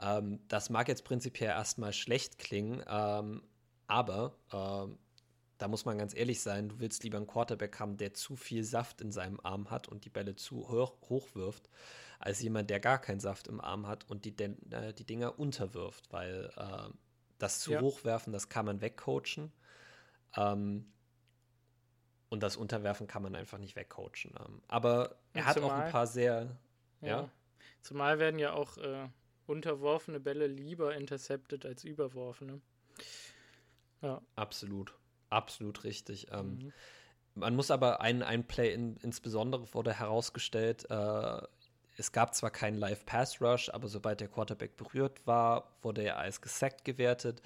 Ähm, 0.00 0.40
das 0.48 0.70
mag 0.70 0.88
jetzt 0.88 1.04
prinzipiell 1.04 1.50
erstmal 1.50 1.92
schlecht 1.92 2.38
klingen, 2.38 2.82
ähm, 2.88 3.42
aber 3.86 4.34
ähm, 4.52 4.98
da 5.58 5.68
muss 5.68 5.84
man 5.84 5.98
ganz 5.98 6.14
ehrlich 6.14 6.40
sein, 6.40 6.70
du 6.70 6.80
willst 6.80 7.04
lieber 7.04 7.18
einen 7.18 7.26
Quarterback 7.26 7.78
haben, 7.78 7.98
der 7.98 8.14
zu 8.14 8.34
viel 8.34 8.64
Saft 8.64 9.02
in 9.02 9.12
seinem 9.12 9.38
Arm 9.40 9.70
hat 9.70 9.88
und 9.88 10.06
die 10.06 10.10
Bälle 10.10 10.34
zu 10.34 10.68
hoch, 10.70 10.94
hoch 11.10 11.34
wirft, 11.34 11.68
als 12.18 12.40
jemand, 12.40 12.70
der 12.70 12.80
gar 12.80 12.98
keinen 12.98 13.20
Saft 13.20 13.46
im 13.46 13.60
Arm 13.60 13.86
hat 13.86 14.08
und 14.08 14.24
die, 14.24 14.34
äh, 14.42 14.94
die 14.94 15.04
Dinger 15.04 15.38
unterwirft, 15.38 16.10
weil 16.12 16.50
äh, 16.56 16.90
das 17.38 17.60
zu 17.60 17.72
ja. 17.72 17.80
hochwerfen, 17.80 18.32
das 18.32 18.48
kann 18.48 18.64
man 18.64 18.80
wegcoachen. 18.80 19.52
Ähm, 20.36 20.90
und 22.30 22.42
das 22.42 22.56
Unterwerfen 22.56 23.06
kann 23.06 23.22
man 23.22 23.34
einfach 23.34 23.58
nicht 23.58 23.76
wegcoachen. 23.76 24.34
Ähm, 24.38 24.62
aber 24.68 25.16
er 25.34 25.46
hat 25.46 25.58
auch 25.58 25.72
ein 25.72 25.90
paar 25.90 26.06
sehr. 26.06 26.56
Ja. 27.00 27.08
ja. 27.08 27.30
Zumal 27.82 28.18
werden 28.18 28.38
ja 28.38 28.52
auch 28.52 28.78
äh, 28.78 29.08
unterworfene 29.50 30.20
Bälle 30.20 30.46
lieber 30.46 30.94
intercepted 30.94 31.66
als 31.66 31.84
überworfene. 31.84 32.60
Ja. 34.00 34.22
Absolut. 34.36 34.94
Absolut 35.28 35.84
richtig. 35.84 36.28
Ähm, 36.32 36.54
mhm. 36.54 36.72
Man 37.34 37.56
muss 37.56 37.70
aber 37.70 38.00
ein, 38.00 38.22
ein 38.22 38.46
Play 38.46 38.72
in, 38.72 38.96
insbesondere 38.96 39.72
wurde 39.74 39.92
herausgestellt, 39.92 40.86
äh, 40.90 41.42
es 41.96 42.12
gab 42.12 42.34
zwar 42.34 42.50
keinen 42.50 42.78
Live-Pass-Rush, 42.78 43.68
aber 43.70 43.86
sobald 43.88 44.20
der 44.20 44.28
Quarterback 44.28 44.78
berührt 44.78 45.26
war, 45.26 45.76
wurde 45.82 46.02
er 46.02 46.18
als 46.18 46.40
gesackt 46.40 46.84
gewertet. 46.84 47.42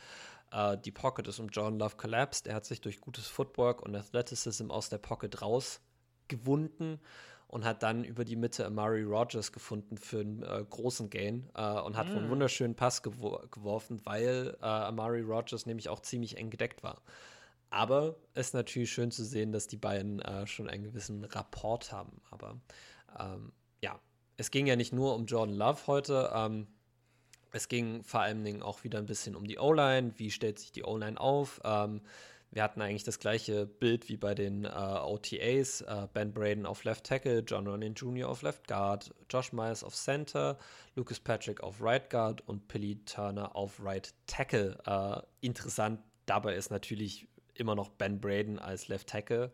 Uh, 0.54 0.76
die 0.76 0.92
Pocket 0.92 1.26
ist 1.26 1.40
um 1.40 1.48
John 1.48 1.80
Love 1.80 1.96
collapsed. 1.96 2.46
Er 2.46 2.54
hat 2.54 2.64
sich 2.64 2.80
durch 2.80 3.00
gutes 3.00 3.26
Footwork 3.26 3.82
und 3.82 3.96
Athleticism 3.96 4.70
aus 4.70 4.88
der 4.88 4.98
Pocket 4.98 5.42
rausgewunden 5.42 7.00
und 7.54 7.64
hat 7.64 7.84
dann 7.84 8.02
über 8.02 8.24
die 8.24 8.34
Mitte 8.34 8.66
Amari 8.66 9.04
Rogers 9.04 9.52
gefunden 9.52 9.96
für 9.96 10.18
einen 10.18 10.42
äh, 10.42 10.64
großen 10.68 11.08
Gain 11.08 11.48
äh, 11.54 11.78
und 11.82 11.96
hat 11.96 12.08
mm. 12.08 12.16
einen 12.16 12.28
wunderschönen 12.28 12.74
Pass 12.74 13.00
gewor 13.00 13.46
geworfen, 13.52 14.00
weil 14.02 14.56
äh, 14.60 14.64
Amari 14.64 15.20
Rogers 15.20 15.64
nämlich 15.64 15.88
auch 15.88 16.00
ziemlich 16.00 16.36
eng 16.36 16.50
gedeckt 16.50 16.82
war. 16.82 17.00
Aber 17.70 18.16
es 18.34 18.48
ist 18.48 18.54
natürlich 18.54 18.90
schön 18.90 19.12
zu 19.12 19.24
sehen, 19.24 19.52
dass 19.52 19.68
die 19.68 19.76
beiden 19.76 20.18
äh, 20.18 20.48
schon 20.48 20.68
einen 20.68 20.82
gewissen 20.82 21.22
Rapport 21.22 21.92
haben. 21.92 22.20
Aber 22.32 22.60
ähm, 23.20 23.52
ja, 23.80 24.00
es 24.36 24.50
ging 24.50 24.66
ja 24.66 24.74
nicht 24.74 24.92
nur 24.92 25.14
um 25.14 25.26
Jordan 25.26 25.54
Love 25.54 25.86
heute. 25.86 26.32
Ähm, 26.34 26.66
es 27.52 27.68
ging 27.68 28.02
vor 28.02 28.18
allen 28.18 28.42
Dingen 28.42 28.62
auch 28.64 28.82
wieder 28.82 28.98
ein 28.98 29.06
bisschen 29.06 29.36
um 29.36 29.46
die 29.46 29.60
O-Line. 29.60 30.14
Wie 30.16 30.32
stellt 30.32 30.58
sich 30.58 30.72
die 30.72 30.82
O-Line 30.82 31.20
auf? 31.20 31.60
Ähm, 31.62 32.00
wir 32.54 32.62
hatten 32.62 32.80
eigentlich 32.80 33.02
das 33.02 33.18
gleiche 33.18 33.66
Bild 33.66 34.08
wie 34.08 34.16
bei 34.16 34.34
den 34.34 34.64
äh, 34.64 34.68
OTAs. 34.68 35.80
Äh, 35.80 36.06
ben 36.14 36.32
Braden 36.32 36.66
auf 36.66 36.84
Left 36.84 37.04
Tackle, 37.04 37.40
John 37.40 37.66
Ronin 37.66 37.94
Jr. 37.94 38.28
auf 38.28 38.42
Left 38.42 38.68
Guard, 38.68 39.12
Josh 39.28 39.52
Myers 39.52 39.82
auf 39.82 39.96
Center, 39.96 40.56
Lucas 40.94 41.18
Patrick 41.18 41.60
auf 41.62 41.82
Right 41.82 42.08
Guard 42.08 42.46
und 42.46 42.68
Billy 42.68 43.04
Turner 43.04 43.56
auf 43.56 43.82
Right 43.82 44.14
Tackle. 44.28 44.78
Äh, 44.86 45.46
interessant 45.46 46.00
dabei 46.26 46.54
ist 46.54 46.70
natürlich 46.70 47.26
immer 47.54 47.74
noch 47.74 47.88
Ben 47.88 48.20
Braden 48.20 48.60
als 48.60 48.88
Left 48.88 49.08
Tackle. 49.08 49.52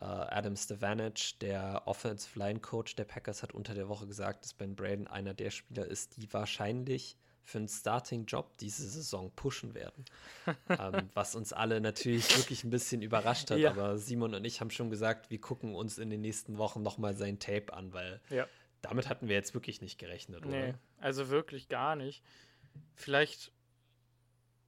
Uh, 0.00 0.26
Adam 0.28 0.56
Stevanich, 0.56 1.38
der 1.38 1.82
Offensive 1.86 2.36
Line 2.36 2.58
Coach 2.58 2.96
der 2.96 3.04
Packers, 3.04 3.44
hat 3.44 3.52
unter 3.52 3.74
der 3.74 3.88
Woche 3.88 4.08
gesagt, 4.08 4.42
dass 4.42 4.52
Ben 4.52 4.74
Braden 4.74 5.06
einer 5.06 5.34
der 5.34 5.50
Spieler 5.50 5.86
ist, 5.86 6.16
die 6.16 6.32
wahrscheinlich 6.32 7.16
für 7.44 7.58
einen 7.58 7.68
Starting-Job 7.68 8.56
diese 8.58 8.88
Saison 8.88 9.30
pushen 9.36 9.74
werden. 9.74 10.04
ähm, 10.68 11.10
was 11.14 11.34
uns 11.34 11.52
alle 11.52 11.80
natürlich 11.80 12.36
wirklich 12.36 12.64
ein 12.64 12.70
bisschen 12.70 13.02
überrascht 13.02 13.50
hat. 13.50 13.58
Ja. 13.58 13.70
Aber 13.70 13.98
Simon 13.98 14.34
und 14.34 14.44
ich 14.44 14.60
haben 14.60 14.70
schon 14.70 14.90
gesagt, 14.90 15.30
wir 15.30 15.40
gucken 15.40 15.74
uns 15.74 15.98
in 15.98 16.10
den 16.10 16.22
nächsten 16.22 16.58
Wochen 16.58 16.82
nochmal 16.82 17.14
sein 17.14 17.38
Tape 17.38 17.72
an, 17.72 17.92
weil 17.92 18.20
ja. 18.30 18.46
damit 18.82 19.08
hatten 19.08 19.28
wir 19.28 19.34
jetzt 19.36 19.54
wirklich 19.54 19.82
nicht 19.82 19.98
gerechnet, 19.98 20.44
nee, 20.46 20.70
oder? 20.70 20.78
also 21.00 21.28
wirklich 21.28 21.68
gar 21.68 21.96
nicht. 21.96 22.22
Vielleicht, 22.94 23.52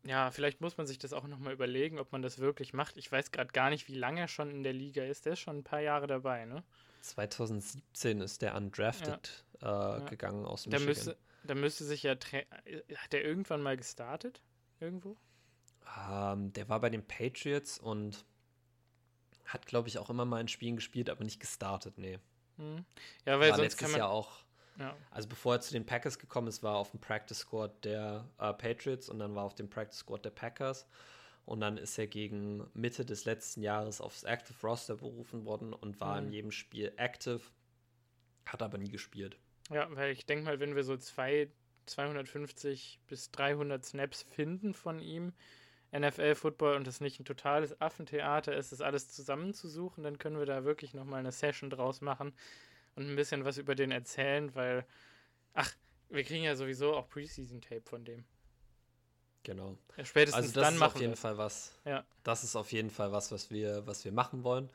ja, 0.04 0.30
vielleicht 0.30 0.61
muss 0.61 0.76
man 0.76 0.87
sich 0.87 0.99
das 0.99 1.12
auch 1.12 1.26
nochmal 1.26 1.54
überlegen, 1.54 1.99
ob 1.99 2.12
man 2.12 2.23
das 2.23 2.38
wirklich 2.38 2.75
macht. 2.75 2.97
Ich 2.99 3.11
weiß 3.11 3.33
gerade 3.33 3.52
gar 3.52 3.71
nicht, 3.71 3.88
wie 3.88 3.95
lange 3.95 4.21
er 4.21 4.28
schon 4.28 4.50
in 4.50 4.62
der 4.62 4.75
Liga 4.75 5.02
ist. 5.04 5.25
Der 5.25 5.33
ist 5.33 5.40
schon 5.40 5.59
ein 5.59 5.64
paar 5.64 5.80
Jahre 5.80 6.06
dabei, 6.06 6.45
ne? 6.45 6.62
2017 7.00 8.21
ist 8.21 8.42
der 8.42 8.54
undrafted 8.56 9.45
ja. 9.62 9.97
Äh, 9.97 10.00
ja. 10.00 10.09
gegangen 10.09 10.45
aus 10.45 10.66
Michigan. 10.66 10.83
Da 10.83 10.88
müsste, 10.88 11.16
da 11.46 11.54
müsste 11.54 11.84
sich 11.84 12.02
ja, 12.02 12.12
hat 12.12 13.12
der 13.12 13.24
irgendwann 13.24 13.62
mal 13.62 13.76
gestartet? 13.76 14.42
Irgendwo? 14.80 15.16
Ähm, 16.08 16.52
der 16.52 16.68
war 16.68 16.80
bei 16.80 16.90
den 16.90 17.06
Patriots 17.06 17.78
und 17.78 18.24
hat, 19.44 19.66
glaube 19.66 19.88
ich, 19.88 19.98
auch 19.98 20.10
immer 20.10 20.24
mal 20.24 20.40
in 20.40 20.48
Spielen 20.48 20.76
gespielt, 20.76 21.08
aber 21.08 21.24
nicht 21.24 21.40
gestartet, 21.40 21.98
nee. 21.98 22.18
Hm. 22.56 22.84
Ja, 23.24 23.38
weil 23.38 23.50
war 23.50 23.56
sonst 23.56 23.60
letztes 23.60 23.80
kann 23.80 23.90
man, 23.92 24.00
Jahr 24.00 24.10
auch. 24.10 24.44
Ja. 24.78 24.96
Also 25.10 25.28
bevor 25.28 25.54
er 25.54 25.60
zu 25.60 25.72
den 25.72 25.86
Packers 25.86 26.18
gekommen 26.18 26.48
ist, 26.48 26.62
war 26.62 26.74
er 26.74 26.78
auf 26.78 26.90
dem 26.90 27.00
Practice 27.00 27.38
Squad 27.38 27.84
der 27.84 28.28
äh, 28.38 28.52
Patriots 28.52 29.08
und 29.08 29.18
dann 29.18 29.34
war 29.34 29.44
er 29.44 29.46
auf 29.46 29.54
dem 29.54 29.70
Practice 29.70 30.00
Squad 30.00 30.24
der 30.24 30.30
Packers. 30.30 30.86
Und 31.44 31.60
dann 31.60 31.78
ist 31.78 31.96
er 31.96 32.08
gegen 32.08 32.68
Mitte 32.74 33.04
des 33.04 33.24
letzten 33.24 33.62
Jahres 33.62 34.00
aufs 34.00 34.24
Active 34.24 34.56
Roster 34.66 34.96
berufen 34.96 35.44
worden 35.44 35.72
und 35.72 36.00
war 36.00 36.20
mhm. 36.20 36.26
in 36.26 36.32
jedem 36.32 36.50
Spiel 36.50 36.92
active, 36.96 37.40
hat 38.46 38.62
aber 38.62 38.78
nie 38.78 38.90
gespielt. 38.90 39.38
Ja, 39.70 39.88
weil 39.90 40.12
ich 40.12 40.26
denke 40.26 40.44
mal, 40.44 40.61
wenn 40.61 40.76
wir 40.76 40.85
so 40.85 40.96
zwei, 40.96 41.49
250 41.87 43.00
bis 43.06 43.30
300 43.30 43.85
Snaps 43.85 44.23
finden 44.23 44.75
von 44.75 45.00
ihm, 45.00 45.32
NFL-Football 45.92 46.76
und 46.76 46.87
das 46.87 47.00
nicht 47.00 47.20
ein 47.20 47.25
totales 47.25 47.80
Affentheater 47.80 48.56
ist, 48.56 48.73
das 48.73 48.80
alles 48.80 49.12
zusammenzusuchen, 49.12 50.02
dann 50.04 50.18
können 50.18 50.38
wir 50.38 50.46
da 50.46 50.64
wirklich 50.64 50.94
nochmal 50.94 51.20
eine 51.20 51.32
Session 51.32 51.70
draus 51.70 52.00
machen 52.00 52.32
und 52.96 53.08
ein 53.08 53.16
bisschen 53.16 53.44
was 53.44 53.58
über 53.58 53.75
den 53.75 53.92
erzählen, 53.92 54.54
weil, 54.54 54.85
ach, 55.54 55.73
wir 56.08 56.25
kriegen 56.25 56.44
ja 56.44 56.56
sowieso 56.56 56.94
auch 56.94 57.08
Preseason-Tape 57.08 57.82
von 57.82 58.04
dem. 58.04 58.25
Genau. 59.42 59.78
Ja, 59.96 60.04
spätestens 60.04 60.42
also 60.42 60.54
das 60.54 60.64
dann 60.64 60.75
ist 60.75 60.80
machen 60.80 60.94
auf 60.96 61.00
jeden 61.00 61.12
wir. 61.12 61.16
Fall 61.16 61.38
was. 61.38 61.78
Ja. 61.85 62.04
Das 62.25 62.42
ist 62.42 62.56
auf 62.56 62.73
jeden 62.73 62.90
Fall 62.90 63.12
was, 63.12 63.30
was 63.30 63.50
wir, 63.50 63.87
was 63.87 64.04
wir 64.04 64.12
machen 64.12 64.42
wollen. 64.42 64.70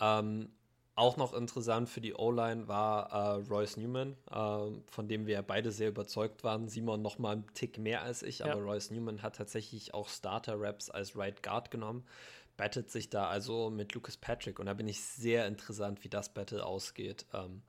Ähm, 0.00 0.50
auch 0.94 1.16
noch 1.16 1.32
interessant 1.32 1.88
für 1.88 2.00
die 2.00 2.14
O-Line 2.14 2.68
war 2.68 3.10
äh, 3.12 3.42
Royce 3.48 3.76
Newman, 3.76 4.16
äh, 4.30 4.80
von 4.90 5.08
dem 5.08 5.26
wir 5.26 5.42
beide 5.42 5.72
sehr 5.72 5.88
überzeugt 5.88 6.44
waren. 6.44 6.68
Simon 6.68 7.00
noch 7.00 7.18
mal 7.18 7.32
einen 7.32 7.54
Tick 7.54 7.78
mehr 7.78 8.02
als 8.02 8.22
ich, 8.22 8.44
aber 8.44 8.60
Royce 8.60 8.90
Newman 8.90 9.22
hat 9.22 9.36
tatsächlich 9.36 9.94
auch 9.94 10.08
Starter-Raps 10.08 10.90
als 10.90 11.16
Right 11.16 11.42
Guard 11.42 11.70
genommen. 11.70 12.04
Battet 12.56 12.90
sich 12.90 13.08
da 13.08 13.28
also 13.28 13.70
mit 13.70 13.94
Lucas 13.94 14.16
Patrick 14.16 14.58
und 14.58 14.66
da 14.66 14.74
bin 14.74 14.88
ich 14.88 15.02
sehr 15.02 15.46
interessant, 15.46 16.04
wie 16.04 16.10
das 16.10 16.34
Battle 16.34 16.64
ausgeht. 16.64 17.24
Ähm, 17.32 17.62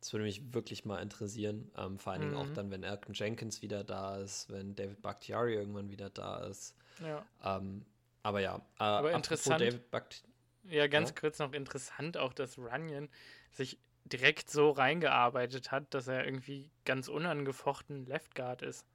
das 0.00 0.12
würde 0.12 0.24
mich 0.24 0.54
wirklich 0.54 0.84
mal 0.84 1.02
interessieren. 1.02 1.72
Ähm, 1.76 1.98
vor 1.98 2.12
allen 2.12 2.22
Dingen 2.22 2.34
mhm. 2.34 2.38
auch 2.38 2.54
dann, 2.54 2.70
wenn 2.70 2.84
Elton 2.84 3.14
Jenkins 3.14 3.62
wieder 3.62 3.82
da 3.82 4.18
ist, 4.18 4.48
wenn 4.50 4.76
David 4.76 5.02
Bakhtiari 5.02 5.54
irgendwann 5.54 5.90
wieder 5.90 6.10
da 6.10 6.46
ist. 6.46 6.76
Ja. 7.02 7.24
Ähm, 7.44 7.84
aber 8.22 8.40
ja, 8.40 8.56
äh, 8.78 8.84
aber 8.84 9.12
interessant. 9.12 9.60
David 9.60 9.90
Bakhtiari 9.90 10.27
ja, 10.68 10.86
ganz 10.86 11.10
ja. 11.10 11.14
kurz 11.18 11.38
noch 11.38 11.52
interessant 11.52 12.16
auch, 12.16 12.32
dass 12.32 12.58
Runyon 12.58 13.08
sich 13.50 13.78
direkt 14.04 14.50
so 14.50 14.70
reingearbeitet 14.70 15.70
hat, 15.70 15.92
dass 15.94 16.08
er 16.08 16.24
irgendwie 16.24 16.70
ganz 16.84 17.08
unangefochten 17.08 18.06
Left 18.06 18.34
Guard 18.34 18.62
ist. 18.62 18.86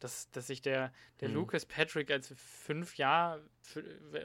Dass, 0.00 0.30
dass 0.30 0.46
sich 0.46 0.62
der, 0.62 0.92
der 1.20 1.28
mhm. 1.28 1.34
Lucas 1.34 1.66
Patrick 1.66 2.10
als 2.10 2.32
fünf 2.34 2.96
Jahr 2.96 3.40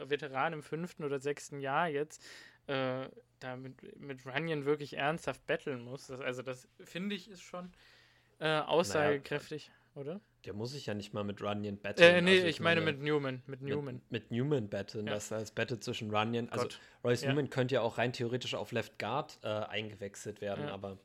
Veteran 0.06 0.54
im 0.54 0.64
fünften 0.64 1.04
oder 1.04 1.20
sechsten 1.20 1.60
Jahr 1.60 1.90
jetzt 1.90 2.24
äh, 2.68 3.10
da 3.40 3.56
mit, 3.58 4.00
mit 4.00 4.26
Runyon 4.26 4.64
wirklich 4.64 4.94
ernsthaft 4.96 5.46
betteln 5.46 5.82
muss. 5.82 6.08
Das, 6.08 6.22
also 6.22 6.42
das 6.42 6.70
finde 6.80 7.16
ich 7.16 7.30
ist 7.30 7.42
schon 7.42 7.74
äh, 8.40 8.60
aussagekräftig. 8.60 9.70
Naja, 9.96 10.02
oder? 10.02 10.22
Der 10.46 10.54
muss 10.54 10.72
sich 10.72 10.86
ja 10.86 10.94
nicht 10.94 11.14
mal 11.14 11.24
mit 11.24 11.42
Runyon 11.42 11.78
battlen. 11.78 12.16
Äh, 12.16 12.22
nee, 12.22 12.32
also 12.32 12.44
ich, 12.44 12.56
ich 12.56 12.60
meine, 12.60 12.82
meine, 12.82 12.94
mit 12.94 13.04
Newman. 13.04 13.42
Mit 13.48 13.62
Newman, 13.62 13.96
mit, 13.96 14.12
mit 14.12 14.32
Newman 14.32 14.70
battlen, 14.70 15.08
ja. 15.08 15.14
das 15.14 15.32
als 15.32 15.52
Battle 15.52 15.80
zwischen 15.80 16.16
Runyon. 16.16 16.50
Also 16.50 16.66
Gott. 16.66 16.80
Royce 17.04 17.22
ja. 17.24 17.30
Newman 17.30 17.50
könnte 17.50 17.76
ja 17.76 17.82
auch 17.82 17.98
rein 17.98 18.14
theoretisch 18.14 18.56
auf 18.56 18.72
Left 18.72 19.00
Guard 19.00 19.40
äh, 19.44 19.48
eingewechselt 19.48 20.42
werden, 20.42 20.66
ja. 20.68 20.74
aber 20.74 20.98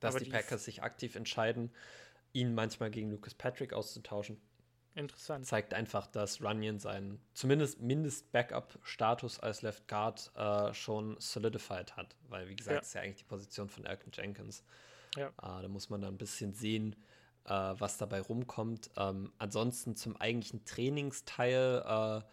dass 0.00 0.14
aber 0.14 0.20
die, 0.20 0.26
die 0.26 0.30
Packers 0.30 0.64
sich 0.64 0.82
aktiv 0.82 1.16
entscheiden, 1.16 1.70
ihn 2.32 2.54
manchmal 2.54 2.90
gegen 2.90 3.10
Lucas 3.10 3.34
Patrick 3.34 3.72
auszutauschen. 3.72 4.40
Interessant. 4.94 5.44
Zeigt 5.44 5.74
einfach, 5.74 6.06
dass 6.06 6.42
Runyon 6.42 6.78
seinen 6.78 7.20
zumindest 7.34 7.82
Mindest-Backup-Status 7.82 9.40
als 9.40 9.60
Left 9.60 9.86
Guard 9.88 10.32
äh, 10.34 10.72
schon 10.72 11.16
solidified 11.18 11.96
hat. 11.96 12.16
Weil, 12.28 12.48
wie 12.48 12.56
gesagt, 12.56 12.76
ja. 12.76 12.80
ist 12.80 12.94
ja 12.94 13.02
eigentlich 13.02 13.16
die 13.16 13.24
Position 13.24 13.68
von 13.68 13.84
Elton 13.84 14.10
Jenkins. 14.14 14.64
Ja. 15.16 15.28
Äh, 15.28 15.62
da 15.62 15.68
muss 15.68 15.90
man 15.90 16.00
dann 16.00 16.14
ein 16.14 16.18
bisschen 16.18 16.54
sehen, 16.54 16.96
äh, 17.46 17.74
was 17.78 17.96
dabei 17.98 18.20
rumkommt. 18.20 18.90
Ähm, 18.96 19.32
ansonsten 19.38 19.96
zum 19.96 20.16
eigentlichen 20.16 20.64
Trainingsteil 20.64 21.84
äh, 21.86 22.26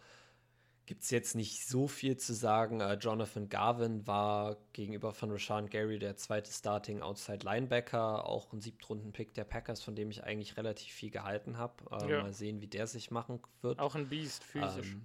gibt 0.86 1.04
es 1.04 1.10
jetzt 1.10 1.34
nicht 1.34 1.66
so 1.66 1.88
viel 1.88 2.16
zu 2.16 2.34
sagen. 2.34 2.80
Äh, 2.80 2.94
Jonathan 2.94 3.48
Garvin 3.48 4.06
war 4.06 4.56
gegenüber 4.72 5.12
von 5.12 5.30
Rashawn 5.30 5.70
Gary 5.70 5.98
der 5.98 6.16
zweite 6.16 6.52
Starting 6.52 7.00
Outside 7.00 7.44
Linebacker, 7.44 8.26
auch 8.28 8.52
ein 8.52 8.60
Siebtrunden-Pick 8.60 9.34
der 9.34 9.44
Packers, 9.44 9.82
von 9.82 9.94
dem 9.94 10.10
ich 10.10 10.24
eigentlich 10.24 10.56
relativ 10.56 10.92
viel 10.92 11.10
gehalten 11.10 11.58
habe. 11.58 11.74
Äh, 11.90 12.10
ja. 12.10 12.22
Mal 12.22 12.32
sehen, 12.32 12.60
wie 12.60 12.68
der 12.68 12.86
sich 12.86 13.10
machen 13.10 13.40
wird. 13.62 13.78
Auch 13.78 13.94
ein 13.94 14.08
Biest 14.08 14.44
physisch. 14.44 14.92
Ähm, 14.92 15.04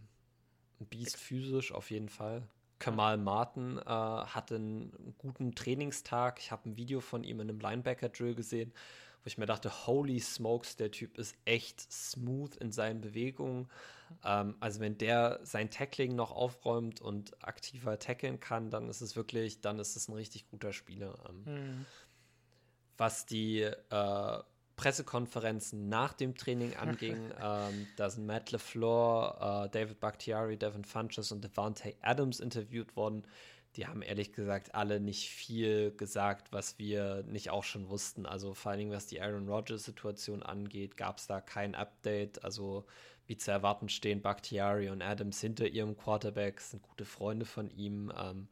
ein 0.81 0.85
Biest 0.87 1.17
physisch 1.17 1.71
auf 1.71 1.91
jeden 1.91 2.09
Fall. 2.09 2.47
Kamal 2.79 3.17
Martin 3.17 3.77
äh, 3.77 3.83
hatte 3.83 4.55
einen 4.55 5.13
guten 5.17 5.53
Trainingstag. 5.53 6.39
Ich 6.39 6.51
habe 6.51 6.69
ein 6.69 6.77
Video 6.77 7.01
von 7.01 7.25
ihm 7.25 7.41
in 7.41 7.49
einem 7.49 7.59
Linebacker-Drill 7.59 8.35
gesehen 8.35 8.73
wo 9.23 9.27
ich 9.27 9.37
mir 9.37 9.45
dachte, 9.45 9.87
holy 9.87 10.19
smokes, 10.19 10.75
der 10.75 10.91
Typ 10.91 11.17
ist 11.17 11.35
echt 11.45 11.81
smooth 11.91 12.55
in 12.57 12.71
seinen 12.71 13.01
Bewegungen. 13.01 13.69
Ähm, 14.23 14.55
also 14.59 14.79
wenn 14.79 14.97
der 14.97 15.39
sein 15.43 15.69
Tackling 15.69 16.15
noch 16.15 16.31
aufräumt 16.31 17.01
und 17.01 17.43
aktiver 17.43 17.99
tackeln 17.99 18.39
kann, 18.39 18.69
dann 18.69 18.89
ist 18.89 19.01
es 19.01 19.15
wirklich, 19.15 19.61
dann 19.61 19.79
ist 19.79 19.95
es 19.95 20.07
ein 20.07 20.13
richtig 20.13 20.49
guter 20.49 20.73
Spieler. 20.73 21.15
Mhm. 21.45 21.85
Was 22.97 23.25
die 23.25 23.61
äh, 23.61 24.39
Pressekonferenzen 24.75 25.89
nach 25.89 26.13
dem 26.13 26.35
Training 26.35 26.75
anging, 26.77 27.17
ähm, 27.43 27.87
da 27.97 28.09
sind 28.09 28.25
Matt 28.25 28.51
LeFleur, 28.51 29.65
äh, 29.65 29.69
David 29.69 29.99
Bakhtiari, 29.99 30.57
Devin 30.57 30.85
Funches 30.85 31.31
und 31.31 31.43
Devante 31.43 31.95
Adams 32.01 32.39
interviewt 32.39 32.95
worden 32.95 33.25
die 33.75 33.85
haben 33.85 34.01
ehrlich 34.01 34.33
gesagt 34.33 34.73
alle 34.73 34.99
nicht 34.99 35.29
viel 35.29 35.95
gesagt, 35.95 36.51
was 36.51 36.79
wir 36.79 37.23
nicht 37.27 37.49
auch 37.51 37.63
schon 37.63 37.89
wussten. 37.89 38.25
Also 38.25 38.53
vor 38.53 38.71
allen 38.71 38.79
Dingen, 38.79 38.91
was 38.91 39.07
die 39.07 39.21
Aaron 39.21 39.47
Rodgers-Situation 39.47 40.41
angeht, 40.41 40.97
gab 40.97 41.17
es 41.17 41.27
da 41.27 41.39
kein 41.39 41.75
Update. 41.75 42.43
Also 42.43 42.85
wie 43.27 43.37
zu 43.37 43.51
erwarten 43.51 43.89
stehen 43.89 44.21
Bakhtiari 44.21 44.89
und 44.89 45.03
Adams 45.03 45.39
hinter 45.39 45.67
ihrem 45.67 45.95
Quarterback, 45.95 46.61
sind 46.61 46.81
gute 46.81 47.05
Freunde 47.05 47.45
von 47.45 47.69
ihm, 47.69 48.11
ähm, 48.17 48.47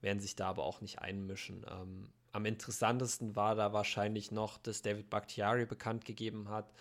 werden 0.00 0.20
sich 0.20 0.34
da 0.34 0.48
aber 0.48 0.64
auch 0.64 0.80
nicht 0.80 0.98
einmischen. 0.98 1.64
Ähm, 1.70 2.08
am 2.32 2.44
interessantesten 2.44 3.36
war 3.36 3.54
da 3.54 3.72
wahrscheinlich 3.72 4.32
noch, 4.32 4.58
dass 4.58 4.82
David 4.82 5.08
Bakhtiari 5.10 5.64
bekannt 5.64 6.04
gegeben 6.04 6.48
hat, 6.48 6.72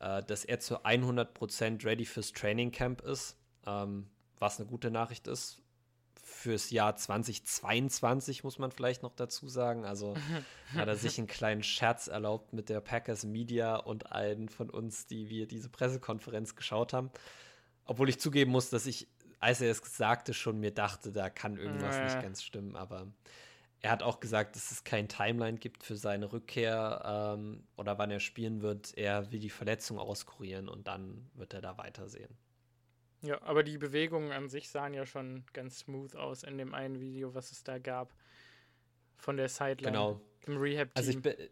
äh, 0.00 0.22
dass 0.22 0.44
er 0.44 0.60
zu 0.60 0.84
100% 0.84 1.84
ready 1.84 2.04
fürs 2.04 2.32
Training 2.32 2.70
Camp 2.70 3.00
ist, 3.02 3.36
ähm, 3.66 4.06
was 4.38 4.60
eine 4.60 4.68
gute 4.68 4.92
Nachricht 4.92 5.26
ist 5.26 5.61
fürs 6.32 6.70
Jahr 6.70 6.96
2022, 6.96 8.44
muss 8.44 8.58
man 8.58 8.72
vielleicht 8.72 9.02
noch 9.02 9.14
dazu 9.14 9.48
sagen. 9.48 9.84
Also 9.84 10.14
hat 10.74 10.88
er 10.88 10.96
sich 10.96 11.18
einen 11.18 11.26
kleinen 11.26 11.62
Scherz 11.62 12.08
erlaubt 12.08 12.52
mit 12.52 12.68
der 12.68 12.80
Packers 12.80 13.24
Media 13.24 13.76
und 13.76 14.12
allen 14.12 14.48
von 14.48 14.70
uns, 14.70 15.06
die 15.06 15.28
wir 15.28 15.46
diese 15.46 15.68
Pressekonferenz 15.68 16.56
geschaut 16.56 16.92
haben. 16.92 17.10
Obwohl 17.84 18.08
ich 18.08 18.18
zugeben 18.18 18.50
muss, 18.50 18.70
dass 18.70 18.86
ich, 18.86 19.08
als 19.38 19.60
er 19.60 19.70
es 19.70 19.82
sagte, 19.96 20.34
schon 20.34 20.58
mir 20.60 20.72
dachte, 20.72 21.12
da 21.12 21.30
kann 21.30 21.56
irgendwas 21.56 21.96
äh. 21.96 22.04
nicht 22.04 22.22
ganz 22.22 22.42
stimmen. 22.42 22.76
Aber 22.76 23.06
er 23.80 23.90
hat 23.90 24.02
auch 24.02 24.20
gesagt, 24.20 24.56
dass 24.56 24.70
es 24.70 24.84
kein 24.84 25.08
Timeline 25.08 25.58
gibt 25.58 25.82
für 25.82 25.96
seine 25.96 26.32
Rückkehr 26.32 27.34
ähm, 27.36 27.64
oder 27.76 27.98
wann 27.98 28.10
er 28.10 28.20
spielen 28.20 28.62
wird. 28.62 28.96
Er 28.96 29.32
will 29.32 29.40
die 29.40 29.50
Verletzung 29.50 29.98
auskurieren 29.98 30.68
und 30.68 30.86
dann 30.86 31.28
wird 31.34 31.52
er 31.52 31.60
da 31.60 31.76
weitersehen. 31.78 32.36
Ja, 33.22 33.40
aber 33.42 33.62
die 33.62 33.78
Bewegungen 33.78 34.32
an 34.32 34.48
sich 34.48 34.68
sahen 34.68 34.94
ja 34.94 35.06
schon 35.06 35.44
ganz 35.52 35.80
smooth 35.80 36.16
aus 36.16 36.42
in 36.42 36.58
dem 36.58 36.74
einen 36.74 37.00
Video, 37.00 37.34
was 37.34 37.52
es 37.52 37.62
da 37.62 37.78
gab. 37.78 38.14
Von 39.16 39.36
der 39.36 39.48
Sideline 39.48 39.92
genau. 39.92 40.20
im 40.46 40.56
Rehab-Team. 40.56 40.92
Also 40.94 41.10
ich 41.10 41.50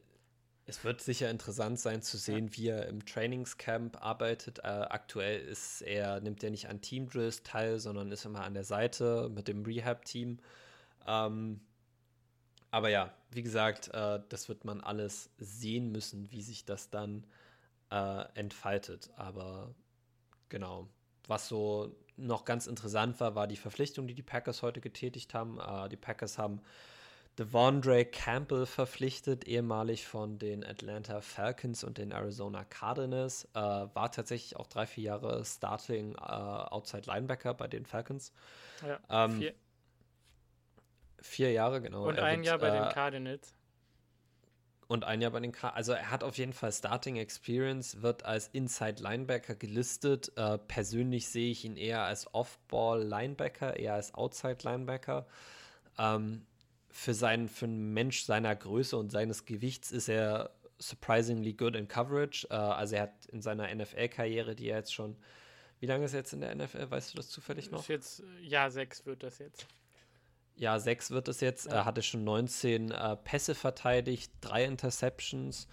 es 0.70 0.84
wird 0.84 1.00
sicher 1.00 1.28
interessant 1.30 1.80
sein 1.80 2.00
zu 2.00 2.16
sehen, 2.16 2.46
ja. 2.46 2.56
wie 2.56 2.68
er 2.68 2.86
im 2.86 3.04
Trainingscamp 3.04 4.00
arbeitet. 4.04 4.60
Äh, 4.60 4.68
aktuell 4.68 5.40
ist 5.40 5.80
er, 5.82 6.20
nimmt 6.20 6.44
er 6.44 6.50
nicht 6.50 6.68
an 6.68 6.80
Team-Drills 6.80 7.42
teil, 7.42 7.80
sondern 7.80 8.12
ist 8.12 8.24
immer 8.24 8.44
an 8.44 8.54
der 8.54 8.62
Seite 8.62 9.28
mit 9.34 9.48
dem 9.48 9.64
Rehab-Team. 9.64 10.38
Ähm, 11.08 11.60
aber 12.70 12.88
ja, 12.88 13.12
wie 13.32 13.42
gesagt, 13.42 13.88
äh, 13.92 14.20
das 14.28 14.48
wird 14.48 14.64
man 14.64 14.80
alles 14.80 15.30
sehen 15.38 15.90
müssen, 15.90 16.30
wie 16.30 16.42
sich 16.42 16.64
das 16.64 16.88
dann 16.88 17.26
äh, 17.90 18.24
entfaltet. 18.34 19.10
Aber 19.16 19.74
genau, 20.50 20.88
was 21.26 21.48
so 21.48 21.94
noch 22.16 22.44
ganz 22.44 22.66
interessant 22.66 23.18
war, 23.20 23.34
war 23.34 23.46
die 23.46 23.56
Verpflichtung, 23.56 24.06
die 24.06 24.14
die 24.14 24.22
Packers 24.22 24.62
heute 24.62 24.80
getätigt 24.80 25.34
haben. 25.34 25.58
Äh, 25.58 25.88
die 25.88 25.96
Packers 25.96 26.38
haben 26.38 26.60
Devondre 27.38 28.04
Campbell 28.04 28.66
verpflichtet, 28.66 29.46
ehemalig 29.46 30.06
von 30.06 30.38
den 30.38 30.64
Atlanta 30.64 31.20
Falcons 31.20 31.84
und 31.84 31.96
den 31.96 32.12
Arizona 32.12 32.64
Cardinals. 32.64 33.48
Äh, 33.54 33.60
war 33.60 34.12
tatsächlich 34.12 34.56
auch 34.56 34.66
drei, 34.66 34.86
vier 34.86 35.04
Jahre 35.04 35.44
Starting 35.44 36.14
äh, 36.16 36.18
Outside 36.18 37.04
Linebacker 37.06 37.54
bei 37.54 37.68
den 37.68 37.86
Falcons. 37.86 38.32
Ja, 38.86 38.98
Ähm, 39.08 39.38
vier, 39.38 39.54
Vier 41.22 41.52
Jahre, 41.52 41.82
genau. 41.82 42.06
und 42.06 42.18
ein 42.18 42.38
wird, 42.38 42.46
Jahr 42.46 42.58
bei 42.58 42.68
äh, 42.68 42.80
den 42.80 42.88
Cardinals. 42.88 43.54
Und 44.90 45.04
ein 45.04 45.20
Jahr 45.20 45.30
bei 45.30 45.38
den 45.38 45.52
Cardinals. 45.52 45.76
Also 45.76 45.92
er 45.92 46.10
hat 46.10 46.24
auf 46.24 46.36
jeden 46.36 46.52
Fall 46.52 46.72
Starting 46.72 47.14
Experience, 47.14 48.02
wird 48.02 48.24
als 48.24 48.48
Inside 48.48 49.00
Linebacker 49.00 49.54
gelistet. 49.54 50.32
Äh, 50.34 50.58
persönlich 50.58 51.28
sehe 51.28 51.52
ich 51.52 51.64
ihn 51.64 51.76
eher 51.76 52.02
als 52.02 52.34
Off-Ball 52.34 53.00
Linebacker, 53.00 53.76
eher 53.76 53.94
als 53.94 54.12
Outside 54.14 54.56
Linebacker. 54.64 55.28
Ähm, 55.96 56.44
für, 56.88 57.14
seinen, 57.14 57.48
für 57.48 57.66
einen 57.66 57.94
Mensch 57.94 58.24
seiner 58.24 58.56
Größe 58.56 58.96
und 58.96 59.12
seines 59.12 59.44
Gewichts 59.44 59.92
ist 59.92 60.08
er 60.08 60.50
surprisingly 60.80 61.52
good 61.52 61.76
in 61.76 61.86
Coverage. 61.86 62.48
Äh, 62.50 62.54
also 62.54 62.96
er 62.96 63.02
hat 63.02 63.26
in 63.26 63.42
seiner 63.42 63.72
NFL-Karriere, 63.72 64.56
die 64.56 64.70
er 64.70 64.78
jetzt 64.78 64.92
schon, 64.92 65.16
wie 65.78 65.86
lange 65.86 66.06
ist 66.06 66.14
er 66.14 66.18
jetzt 66.18 66.32
in 66.32 66.40
der 66.40 66.52
NFL? 66.52 66.90
Weißt 66.90 67.12
du 67.12 67.16
das 67.16 67.28
zufällig 67.28 67.70
noch? 67.70 67.88
Jetzt, 67.88 68.24
Jahr 68.42 68.72
6 68.72 69.06
wird 69.06 69.22
das 69.22 69.38
jetzt. 69.38 69.68
Ja, 70.60 70.78
sechs 70.78 71.10
wird 71.10 71.26
es 71.28 71.40
jetzt. 71.40 71.66
Ja. 71.66 71.72
Er 71.72 71.84
hatte 71.86 72.02
schon 72.02 72.22
19 72.22 72.90
äh, 72.90 73.16
Pässe 73.16 73.54
verteidigt, 73.54 74.30
drei 74.42 74.66
Interceptions. 74.66 75.68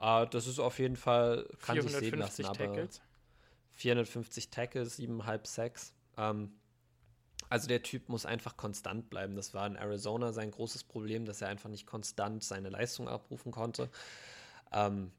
Äh, 0.00 0.26
das 0.28 0.46
ist 0.46 0.58
auf 0.58 0.78
jeden 0.78 0.96
Fall, 0.96 1.46
kann 1.60 1.78
sich 1.78 1.92
sehen 1.92 2.18
lassen, 2.18 2.44
450 2.44 2.46
aber 2.46 2.56
Tackles. 2.56 3.02
450 3.72 4.48
Tackles, 4.48 4.98
7,5 4.98 5.46
Sacks. 5.46 5.94
Ähm, 6.16 6.54
also 7.50 7.68
der 7.68 7.82
Typ 7.82 8.08
muss 8.08 8.24
einfach 8.24 8.56
konstant 8.56 9.10
bleiben. 9.10 9.36
Das 9.36 9.52
war 9.52 9.66
in 9.66 9.76
Arizona 9.76 10.32
sein 10.32 10.50
großes 10.50 10.84
Problem, 10.84 11.26
dass 11.26 11.42
er 11.42 11.48
einfach 11.48 11.68
nicht 11.68 11.86
konstant 11.86 12.42
seine 12.42 12.70
Leistung 12.70 13.08
abrufen 13.08 13.52
konnte. 13.52 13.90
Ähm, 14.72 15.12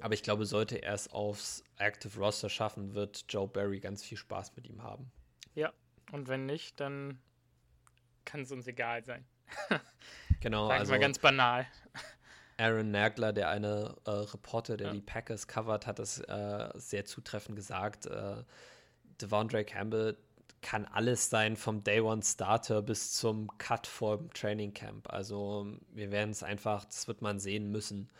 aber 0.00 0.14
ich 0.14 0.24
glaube, 0.24 0.46
sollte 0.46 0.82
er 0.82 0.94
es 0.94 1.12
aufs 1.12 1.62
Active 1.76 2.18
Roster 2.18 2.48
schaffen, 2.48 2.94
wird 2.94 3.26
Joe 3.28 3.46
Barry 3.46 3.78
ganz 3.78 4.02
viel 4.02 4.18
Spaß 4.18 4.56
mit 4.56 4.66
ihm 4.66 4.82
haben. 4.82 5.12
Und 6.12 6.28
wenn 6.28 6.46
nicht, 6.46 6.80
dann 6.80 7.20
kann 8.26 8.42
es 8.42 8.52
uns 8.52 8.66
egal 8.66 9.04
sein. 9.04 9.24
Genau, 10.40 10.68
Sagen 10.68 10.80
also 10.80 10.92
wir 10.92 10.98
ganz 10.98 11.18
banal. 11.18 11.66
Aaron 12.58 12.90
Nagler, 12.90 13.32
der 13.32 13.48
eine 13.48 13.96
äh, 14.04 14.10
Reporter, 14.10 14.76
der 14.76 14.88
Ja. 14.88 14.92
die 14.92 15.00
Packers 15.00 15.46
covert, 15.48 15.86
hat 15.86 15.98
das 15.98 16.20
äh, 16.20 16.68
sehr 16.74 17.04
zutreffend 17.06 17.56
gesagt. 17.56 18.06
Äh, 18.06 18.44
Devondre 19.20 19.64
Campbell 19.64 20.18
kann 20.62 20.84
alles 20.84 21.30
sein, 21.30 21.56
vom 21.56 21.84
Day 21.84 22.00
One 22.00 22.22
Starter 22.22 22.82
bis 22.82 23.12
zum 23.12 23.56
Cut 23.58 23.86
vom 23.86 24.30
Training 24.34 24.74
Camp. 24.74 25.10
Also 25.12 25.66
wir 25.92 26.10
werden 26.10 26.30
es 26.30 26.42
einfach, 26.42 26.84
das 26.84 27.08
wird 27.08 27.22
man 27.22 27.38
sehen 27.40 27.70
müssen, 27.70 28.10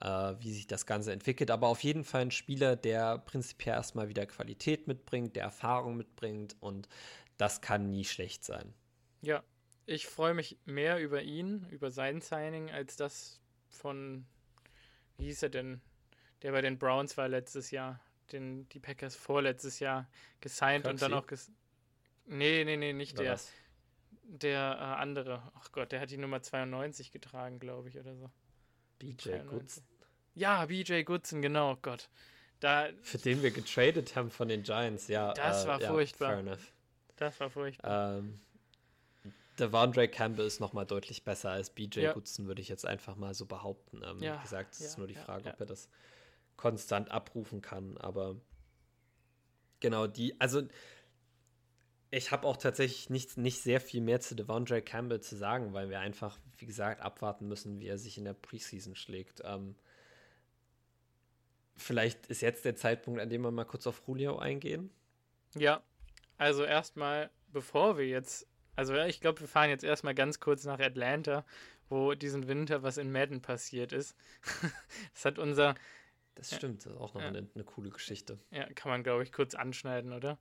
äh, 0.00 0.34
wie 0.40 0.52
sich 0.52 0.66
das 0.66 0.86
Ganze 0.86 1.12
entwickelt. 1.12 1.50
Aber 1.50 1.68
auf 1.68 1.82
jeden 1.84 2.04
Fall 2.04 2.22
ein 2.22 2.30
Spieler, 2.30 2.74
der 2.74 3.18
prinzipiell 3.18 3.74
erstmal 3.76 4.08
wieder 4.08 4.26
Qualität 4.26 4.88
mitbringt, 4.88 5.36
der 5.36 5.44
Erfahrung 5.44 5.96
mitbringt 5.96 6.56
und 6.60 6.88
das 7.36 7.60
kann 7.60 7.90
nie 7.90 8.04
schlecht 8.04 8.44
sein. 8.44 8.74
Ja, 9.22 9.42
ich 9.86 10.06
freue 10.06 10.34
mich 10.34 10.56
mehr 10.64 11.00
über 11.00 11.22
ihn, 11.22 11.66
über 11.70 11.90
sein 11.90 12.20
Signing, 12.20 12.70
als 12.70 12.96
das 12.96 13.40
von, 13.68 14.24
wie 15.16 15.24
hieß 15.24 15.42
er 15.44 15.48
denn, 15.48 15.80
der 16.42 16.52
bei 16.52 16.60
den 16.60 16.78
Browns 16.78 17.16
war 17.16 17.28
letztes 17.28 17.70
Jahr, 17.70 18.00
den 18.32 18.68
die 18.70 18.80
Packers 18.80 19.16
vorletztes 19.16 19.80
Jahr 19.80 20.08
gesigned 20.40 20.86
und 20.86 21.02
dann 21.02 21.12
auch 21.12 21.26
ges 21.26 21.50
Nee, 22.26 22.64
nee, 22.64 22.76
nee, 22.76 22.92
nicht 22.92 23.14
Oder 23.14 23.24
der. 23.24 23.32
was? 23.32 23.52
Der 24.22 24.76
äh, 24.78 25.00
andere. 25.00 25.42
Ach 25.56 25.72
Gott, 25.72 25.90
der 25.90 26.00
hat 26.00 26.10
die 26.12 26.16
Nummer 26.16 26.40
92 26.40 27.10
getragen, 27.10 27.58
glaube 27.58 27.88
ich, 27.88 27.98
oder 27.98 28.14
so. 28.14 28.30
BJ 29.00 29.30
93. 29.30 29.48
Goodson. 29.48 29.84
Ja, 30.34 30.66
BJ 30.66 31.02
Goodson, 31.02 31.42
genau, 31.42 31.76
Gott. 31.82 32.08
Da, 32.60 32.88
Für 33.02 33.18
den 33.18 33.42
wir 33.42 33.50
getradet 33.50 34.14
haben 34.14 34.30
von 34.30 34.46
den 34.46 34.62
Giants, 34.62 35.08
ja. 35.08 35.32
Das 35.32 35.64
äh, 35.64 35.68
war 35.68 35.80
ja, 35.80 35.88
furchtbar. 35.88 36.28
Fair 36.28 36.38
enough. 36.38 36.72
das 37.16 37.40
war 37.40 37.50
furchtbar. 37.50 38.18
Ähm, 38.18 38.40
Devondre 39.60 40.08
Campbell 40.08 40.46
ist 40.46 40.60
nochmal 40.60 40.86
deutlich 40.86 41.24
besser 41.24 41.50
als 41.50 41.70
BJ 41.70 42.00
Ja. 42.00 42.12
Goodson, 42.12 42.46
würde 42.46 42.62
ich 42.62 42.68
jetzt 42.68 42.86
einfach 42.86 43.16
mal 43.16 43.34
so 43.34 43.46
behaupten. 43.46 44.02
Ähm, 44.04 44.18
Ja, 44.20 44.38
wie 44.38 44.42
gesagt, 44.42 44.74
es 44.74 44.80
ist 44.80 44.92
ja, 44.94 44.98
nur 44.98 45.08
die 45.08 45.14
Frage, 45.14 45.50
ob 45.50 45.60
er 45.60 45.66
das 45.66 45.88
konstant 46.56 47.10
abrufen 47.10 47.60
kann. 47.62 47.96
Aber 47.98 48.36
genau 49.80 50.06
die, 50.06 50.40
also 50.40 50.62
ich 52.10 52.32
habe 52.32 52.46
auch 52.46 52.56
tatsächlich 52.56 53.08
nicht, 53.08 53.36
nicht 53.36 53.62
sehr 53.62 53.80
viel 53.80 54.00
mehr 54.00 54.20
zu 54.20 54.34
Devondre 54.34 54.82
Campbell 54.82 55.20
zu 55.20 55.36
sagen, 55.36 55.72
weil 55.72 55.90
wir 55.90 56.00
einfach, 56.00 56.38
wie 56.58 56.66
gesagt, 56.66 57.00
abwarten 57.00 57.46
müssen, 57.46 57.78
wie 57.78 57.86
er 57.86 57.98
sich 57.98 58.18
in 58.18 58.24
der 58.24 58.34
Preseason 58.34 58.96
schlägt. 58.96 59.42
Ähm, 59.44 59.76
vielleicht 61.76 62.26
ist 62.26 62.42
jetzt 62.42 62.64
der 62.64 62.74
Zeitpunkt, 62.74 63.20
an 63.20 63.30
dem 63.30 63.42
wir 63.42 63.52
mal 63.52 63.64
kurz 63.64 63.86
auf 63.86 64.02
Julio 64.06 64.38
eingehen. 64.38 64.90
Ja, 65.54 65.82
also 66.36 66.64
erstmal, 66.64 67.30
bevor 67.48 67.96
wir 67.96 68.08
jetzt, 68.08 68.46
also 68.80 68.94
ja, 68.94 69.04
ich 69.06 69.20
glaube, 69.20 69.40
wir 69.40 69.46
fahren 69.46 69.68
jetzt 69.68 69.84
erstmal 69.84 70.14
ganz 70.14 70.40
kurz 70.40 70.64
nach 70.64 70.80
Atlanta, 70.80 71.44
wo 71.90 72.14
diesen 72.14 72.48
Winter 72.48 72.82
was 72.82 72.96
in 72.96 73.12
Madden 73.12 73.42
passiert 73.42 73.92
ist. 73.92 74.16
das 75.12 75.26
hat 75.26 75.38
unser, 75.38 75.74
Das 76.34 76.54
stimmt, 76.56 76.86
das 76.86 76.92
ist 76.94 76.98
auch 76.98 77.12
noch 77.12 77.20
Ja. 77.20 77.28
eine, 77.28 77.46
eine 77.54 77.64
coole 77.64 77.90
Geschichte. 77.90 78.38
ja, 78.50 78.64
kann 78.72 78.90
man 78.90 79.02
glaube 79.02 79.22
ich 79.22 79.32
kurz 79.32 79.54
anschneiden, 79.54 80.14
oder? 80.14 80.38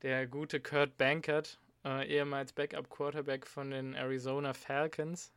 Der 0.00 0.26
gute 0.26 0.58
Kurt 0.60 0.96
Bankert, 0.96 1.60
äh, 1.84 2.08
ehemals 2.08 2.54
Backup-Quarterback 2.54 3.46
von 3.46 3.70
den 3.70 3.92
Arizona 3.94 4.54
Falcons, 4.54 5.30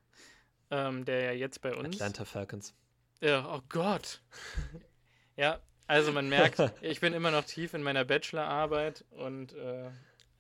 ähm, 0.72 1.04
der 1.04 1.24
ja 1.26 1.32
jetzt 1.34 1.62
bei 1.62 1.76
uns. 1.76 1.96
Atlanta 1.96 2.24
Falcons. 2.24 2.74
Ja, 3.20 3.54
oh 3.54 3.62
Gott. 3.68 4.22
ja, 5.36 5.60
also 5.88 6.14
man 6.14 6.30
merkt, 6.30 6.60
ich 6.82 7.02
bin 7.02 7.12
immer 7.12 7.32
noch 7.32 7.44
tief 7.44 7.74
in 7.74 7.84
meiner 7.84 8.06
Bachelorarbeit 8.06 9.04
und 9.12 9.52
äh, 9.54 9.90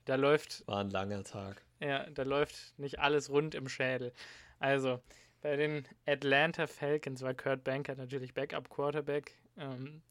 da 0.06 0.16
läuft 0.16 0.66
War 0.68 0.80
ein 0.82 0.92
langer 0.92 1.24
Tag. 1.24 1.62
Ja, 1.86 2.10
da 2.10 2.24
läuft 2.24 2.74
nicht 2.80 2.98
alles 2.98 3.30
rund 3.30 3.54
im 3.54 3.70
Schädel. 3.70 4.12
Also, 4.58 5.00
bei 5.42 5.56
den 5.56 5.88
Atlanta 6.08 6.66
Falcons 6.66 7.22
war 7.22 7.36
Kurt 7.36 7.64
Bankert 7.64 8.00
natürlich 8.00 8.34
Backup 8.34 8.72
Quarterback 8.72 9.38
ähm, 9.56 10.02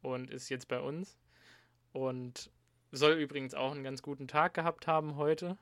und 0.00 0.30
ist 0.30 0.48
jetzt 0.48 0.66
bei 0.66 0.80
uns. 0.80 1.18
Und 1.92 2.50
soll 2.90 3.12
übrigens 3.12 3.52
auch 3.52 3.72
einen 3.72 3.84
ganz 3.84 4.00
guten 4.00 4.28
Tag 4.28 4.54
gehabt 4.54 4.86
haben 4.86 5.16
heute. 5.16 5.58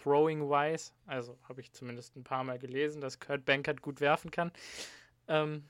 Throwing-wise. 0.00 0.92
Also 1.06 1.36
habe 1.48 1.60
ich 1.60 1.72
zumindest 1.72 2.14
ein 2.14 2.22
paar 2.22 2.44
Mal 2.44 2.60
gelesen, 2.60 3.00
dass 3.00 3.18
Kurt 3.18 3.44
Bankert 3.44 3.82
gut 3.82 4.00
werfen 4.00 4.30
kann. 4.30 4.52
Ähm, 5.26 5.64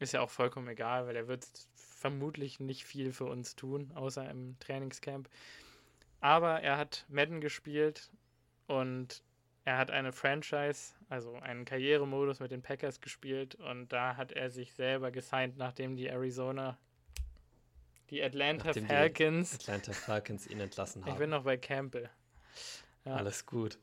ist 0.00 0.12
ja 0.12 0.20
auch 0.20 0.30
vollkommen 0.30 0.68
egal, 0.68 1.06
weil 1.06 1.16
er 1.16 1.28
wird 1.28 1.46
vermutlich 1.74 2.60
nicht 2.60 2.84
viel 2.84 3.10
für 3.10 3.24
uns 3.24 3.56
tun, 3.56 3.90
außer 3.94 4.28
im 4.28 4.58
Trainingscamp. 4.58 5.30
Aber 6.22 6.60
er 6.62 6.78
hat 6.78 7.04
Madden 7.08 7.40
gespielt 7.40 8.10
und 8.68 9.22
er 9.64 9.76
hat 9.76 9.90
eine 9.90 10.12
Franchise, 10.12 10.94
also 11.08 11.34
einen 11.34 11.64
Karrieremodus 11.64 12.38
mit 12.40 12.52
den 12.52 12.62
Packers 12.62 13.00
gespielt 13.00 13.56
und 13.56 13.92
da 13.92 14.16
hat 14.16 14.30
er 14.32 14.48
sich 14.48 14.72
selber 14.72 15.10
gesigned, 15.10 15.56
nachdem 15.58 15.96
die 15.96 16.06
Arizona, 16.06 16.78
die 18.10 18.22
Atlanta 18.22 18.66
Nachdem 18.66 18.84
die 18.84 18.94
Falcons, 18.94 19.54
Atlanta 19.54 19.92
Falcons 19.92 20.46
ihn 20.46 20.60
entlassen 20.60 21.02
ich 21.04 21.10
haben. 21.10 21.18
bin 21.18 21.30
noch 21.30 21.42
bei 21.42 21.56
Campbell. 21.56 22.08
Ja. 23.04 23.16
Alles 23.16 23.44
gut. 23.44 23.78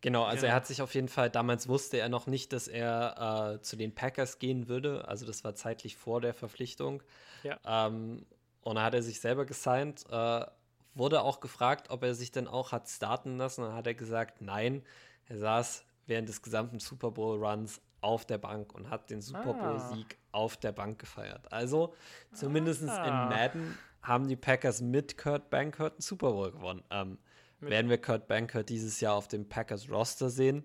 Genau, 0.00 0.24
also 0.24 0.46
Ja. 0.46 0.52
er 0.52 0.56
hat 0.56 0.66
sich 0.66 0.82
auf 0.82 0.92
jeden 0.94 1.08
Fall, 1.08 1.30
damals 1.30 1.68
wusste 1.68 1.98
er 1.98 2.08
noch 2.08 2.26
nicht, 2.26 2.52
dass 2.52 2.66
er 2.66 3.54
äh, 3.58 3.62
zu 3.62 3.76
den 3.76 3.94
Packers 3.94 4.38
gehen 4.40 4.66
würde. 4.68 5.06
Also 5.06 5.24
das 5.24 5.44
war 5.44 5.54
zeitlich 5.54 5.96
vor 5.96 6.20
der 6.20 6.34
Verpflichtung. 6.34 7.02
Ja. 7.44 7.58
Ähm, 7.64 8.26
und 8.60 8.74
da 8.74 8.82
hat 8.82 8.94
er 8.94 9.02
sich 9.02 9.20
selber 9.20 9.44
gesigned. 9.46 10.04
Äh, 10.10 10.46
wurde 10.94 11.22
auch 11.22 11.40
gefragt, 11.40 11.90
ob 11.90 12.02
er 12.02 12.14
sich 12.14 12.30
denn 12.32 12.46
auch 12.48 12.72
hat 12.72 12.88
starten 12.88 13.36
lassen. 13.38 13.62
Dann 13.62 13.74
hat 13.74 13.86
er 13.86 13.94
gesagt, 13.94 14.40
nein. 14.40 14.82
Er 15.26 15.38
saß 15.38 15.84
während 16.06 16.28
des 16.28 16.42
gesamten 16.42 16.78
Super 16.80 17.10
Bowl 17.10 17.42
Runs 17.44 17.80
auf 18.00 18.24
der 18.26 18.38
Bank 18.38 18.74
und 18.74 18.90
hat 18.90 19.08
den 19.10 19.22
Super 19.22 19.54
Bowl 19.54 19.76
Ah. 19.78 19.92
Sieg 19.94 20.18
auf 20.32 20.56
der 20.58 20.72
Bank 20.72 20.98
gefeiert. 20.98 21.50
Also 21.52 21.94
zumindest 22.34 22.82
Ah. 22.88 23.04
in 23.06 23.14
Madden 23.30 23.78
haben 24.02 24.28
die 24.28 24.36
Packers 24.36 24.82
mit 24.82 25.16
Kurt 25.16 25.48
Bankert 25.48 25.94
einen 25.94 26.00
Super 26.02 26.32
Bowl 26.32 26.52
gewonnen. 26.52 26.84
Ähm, 26.90 27.18
werden 27.60 27.88
wir 27.88 27.96
Kurt 27.98 28.28
Bankert 28.28 28.68
dieses 28.68 29.00
Jahr 29.00 29.14
auf 29.14 29.26
dem 29.28 29.48
Packers 29.48 29.88
Roster 29.88 30.28
sehen? 30.28 30.64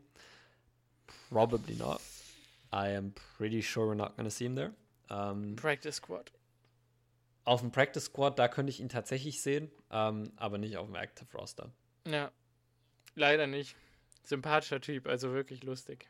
Probably 1.30 1.76
not. 1.76 2.02
I 2.74 2.96
am 2.96 3.14
pretty 3.38 3.62
sure 3.62 3.88
we're 3.88 3.96
not 3.96 4.16
going 4.18 4.26
to 4.28 4.30
see 4.36 4.46
him 4.46 4.56
there. 4.56 4.74
Ähm, 5.10 5.56
Practice 5.56 5.96
Squad. 5.96 6.32
Auf 7.50 7.62
dem 7.62 7.72
Practice 7.72 8.06
Squad, 8.06 8.38
da 8.40 8.48
könnte 8.48 8.70
ich 8.70 8.80
ihn 8.80 8.90
tatsächlich 8.90 9.42
sehen, 9.42 9.72
ähm, 9.92 10.32
aber 10.38 10.58
nicht 10.58 10.78
auf 10.78 10.86
dem 10.88 10.96
Active 10.96 11.28
Roster. 11.38 11.72
Ja, 12.08 12.32
leider 13.16 13.48
nicht. 13.48 13.76
Sympathischer 14.24 14.80
Typ, 14.82 15.08
also 15.08 15.34
wirklich 15.34 15.64
lustig. 15.64 16.10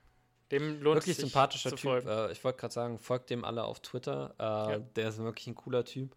Dem 0.52 0.82
lohnt 0.82 0.98
Wirklich 0.98 1.16
sympathischer 1.18 1.76
Typ. 1.76 2.06
Äh, 2.06 2.32
ich 2.32 2.44
wollte 2.44 2.60
gerade 2.60 2.74
sagen, 2.74 3.00
folgt 3.00 3.30
dem 3.30 3.46
alle 3.46 3.64
auf 3.64 3.80
Twitter. 3.82 4.34
Äh, 4.78 4.82
Der 4.96 5.10
ist 5.10 5.20
wirklich 5.20 5.48
ein 5.48 5.56
cooler 5.56 5.86
Typ. 5.86 6.16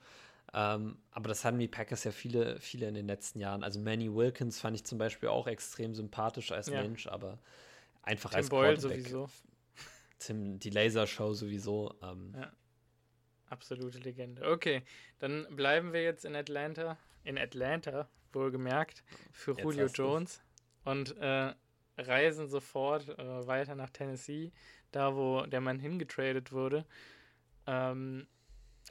Ähm, 0.54 0.98
aber 1.12 1.28
das 1.28 1.44
haben 1.44 1.58
die 1.58 1.68
Packers 1.68 2.04
ja 2.04 2.11
viele, 2.12 2.58
viele 2.61 2.88
in 2.88 2.94
den 2.94 3.06
letzten 3.06 3.40
Jahren. 3.40 3.62
Also 3.62 3.78
Manny 3.78 4.12
Wilkins 4.14 4.58
fand 4.61 4.76
ich 4.76 4.85
zum 4.85 4.98
Beispiel 4.98 5.28
auch 5.28 5.46
extrem 5.46 5.94
sympathisch 5.94 6.50
als 6.52 6.66
Ja. 6.68 6.82
Mensch, 6.82 7.06
aber 7.06 7.38
Einfach 8.02 8.30
Tim 8.30 8.37
als 8.38 8.48
Boyle 8.48 8.72
Quarterback. 8.74 9.00
sowieso. 9.02 9.28
Tim, 10.18 10.58
die 10.58 10.70
Lasershow 10.70 11.32
sowieso. 11.35 11.94
Ähm, 12.02 12.35
Ja. 12.37 12.50
Absolute 13.52 13.98
Legende. 13.98 14.50
Okay, 14.50 14.82
dann 15.18 15.46
bleiben 15.54 15.92
wir 15.92 16.02
jetzt 16.02 16.24
in 16.24 16.34
Atlanta. 16.34 16.96
In 17.22 17.36
Atlanta, 17.36 18.08
wohlgemerkt, 18.32 19.04
für 19.30 19.50
Jetzt 19.50 19.62
Julio. 19.62 19.86
Jones. 19.88 20.42
Und 20.84 21.14
äh, 21.18 21.52
reisen 21.98 22.48
sofort 22.48 23.10
äh, 23.10 23.46
weiter 23.46 23.74
nach 23.74 23.90
Tennessee, 23.90 24.52
da 24.90 25.14
wo 25.14 25.42
der 25.42 25.60
Mann 25.60 25.78
hingetradet 25.78 26.50
wurde. 26.52 26.86
Ähm, 27.66 28.26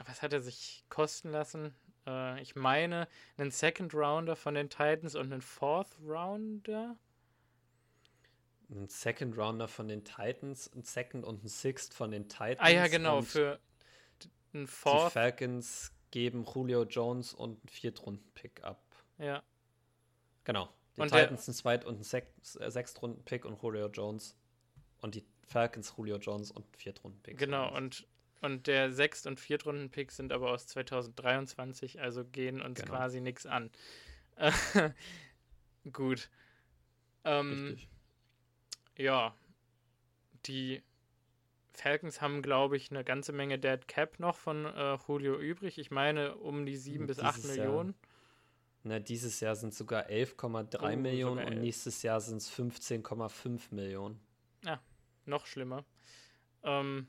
was 0.05 0.21
hat 0.21 0.31
er 0.31 0.41
sich 0.41 0.85
kosten 0.89 1.31
lassen? 1.31 1.73
Äh, 2.05 2.39
ich 2.39 2.55
meine, 2.55 3.07
einen 3.37 3.49
Second 3.49 3.95
Rounder 3.95 4.35
von 4.35 4.53
den 4.53 4.69
Titans 4.69 5.15
und 5.15 5.33
einen 5.33 5.41
Fourth 5.41 5.97
Rounder. 6.07 6.95
Ein 8.69 8.87
Second 8.87 9.35
Rounder 9.35 9.67
von 9.67 9.87
den 9.87 10.03
Titans, 10.03 10.71
ein 10.75 10.83
Second 10.83 11.25
und 11.25 11.43
ein 11.43 11.47
Sixth 11.47 11.95
von 11.95 12.11
den 12.11 12.29
Titans. 12.29 12.59
Ah 12.59 12.69
ja, 12.69 12.87
genau, 12.87 13.17
und 13.17 13.35
für 14.51 14.57
einen 14.57 14.65
die 14.65 14.71
Fourth. 14.71 15.13
Falcons 15.13 15.91
geben 16.11 16.45
Julio 16.45 16.83
Jones 16.83 17.33
und 17.33 17.59
einen 17.59 17.69
Viertrunden-Pick 17.69 18.63
ab. 18.63 18.83
Ja, 19.17 19.41
Genau. 20.43 20.69
Die 20.97 21.01
Und 21.01 21.11
der- 21.13 21.21
Titans 21.23 21.47
einen 21.47 21.55
Zweit- 21.55 21.85
und 21.85 22.03
Sek 22.05 22.27
äh, 22.59 22.69
Sechstrunden-Pick 22.69 23.45
und 23.45 23.61
Julio 23.61 23.87
Jones. 23.87 24.35
Und 25.01 25.15
die 25.15 25.23
Falcons 25.47 25.93
Julio 25.97 26.17
Jones 26.17 26.51
und 26.51 26.65
Viertrunden-Pick. 26.75 27.37
Genau, 27.37 27.73
und, 27.75 28.05
und 28.41 28.67
der 28.67 28.91
Sechst- 28.91 29.25
und 29.27 29.39
Viertrunden-Pick 29.39 30.11
sind 30.11 30.31
aber 30.33 30.51
aus 30.51 30.67
2023, 30.67 32.01
also 32.01 32.25
gehen 32.25 32.61
uns 32.61 32.79
Genau. 32.81 32.93
quasi 32.95 33.21
nichts 33.21 33.45
an. 33.45 33.69
Gut. 35.91 36.29
Ähm, 37.23 37.67
Richtig. 37.69 37.89
ja, 38.97 39.35
die 40.45 40.81
Falcons 41.73 42.21
haben, 42.21 42.41
glaube 42.41 42.77
ich, 42.77 42.91
eine 42.91 43.03
ganze 43.03 43.31
Menge 43.33 43.59
Dead 43.59 43.87
Cap 43.87 44.19
noch 44.19 44.37
von 44.37 44.65
äh, 44.65 44.97
Julio 45.07 45.39
übrig. 45.39 45.77
Ich 45.77 45.91
meine 45.91 46.35
um 46.35 46.65
die 46.65 46.77
7 46.77 47.01
Und 47.01 47.07
bis 47.07 47.19
8 47.19 47.37
dieses 47.37 47.55
Jahr 47.55 47.65
Millionen. 47.67 47.95
Na, 48.83 48.99
dieses 48.99 49.39
Jahr 49.39 49.55
sind 49.55 49.69
es 49.69 49.77
sogar 49.77 50.07
11,3 50.07 50.77
Oh, 50.81 50.97
Millionen 50.97 51.35
sogar 51.35 51.47
und 51.47 51.53
11. 51.53 51.61
nächstes 51.61 52.01
Jahr 52.01 52.19
sind 52.19 52.37
es 52.37 52.51
15,5 52.51 53.73
Millionen. 53.73 54.19
Noch 55.25 55.45
schlimmer. 55.45 55.85
Ähm, 56.63 57.07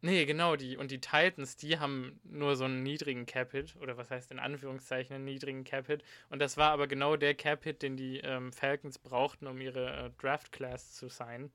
nee, 0.00 0.24
genau, 0.24 0.56
die. 0.56 0.76
Und 0.76 0.90
die 0.90 1.00
Titans, 1.00 1.56
die 1.56 1.78
haben 1.78 2.20
nur 2.24 2.56
so 2.56 2.64
einen 2.64 2.82
niedrigen 2.82 3.26
Cap-Hit, 3.26 3.76
oder 3.76 3.96
was 3.96 4.10
heißt 4.10 4.30
in 4.32 4.38
Anführungszeichen 4.38 5.14
einen 5.14 5.24
niedrigen 5.24 5.64
Cap-Hit. 5.64 6.02
Und 6.30 6.40
das 6.40 6.56
war 6.56 6.72
aber 6.72 6.88
genau 6.88 7.16
der 7.16 7.34
Cap-Hit, 7.34 7.82
den 7.82 7.96
die 7.96 8.18
ähm, 8.18 8.52
Falcons 8.52 8.98
brauchten, 8.98 9.46
um 9.46 9.60
ihre 9.60 10.06
äh, 10.06 10.10
Draft-Class 10.20 10.94
zu 10.94 11.08
signen, 11.08 11.52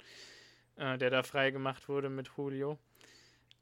äh, 0.77 0.97
der 0.97 1.09
da 1.09 1.23
freigemacht 1.23 1.87
wurde 1.89 2.09
mit 2.09 2.29
Julio. 2.37 2.77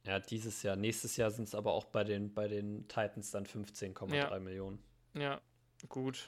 Ja, 0.06 0.20
dieses 0.20 0.64
Jahr. 0.64 0.76
Nächstes 0.76 1.16
Jahr 1.18 1.32
sind 1.32 1.46
es 1.48 1.56
aber 1.56 1.72
auch 1.74 1.86
bei 1.86 2.04
den, 2.04 2.34
bei 2.34 2.48
den 2.48 2.88
Titans 2.88 3.32
dann 3.32 3.46
15,3 3.46 4.16
Ja. 4.16 4.40
Millionen. 4.40 4.80
Ja, 5.14 5.42
gut. 5.88 6.28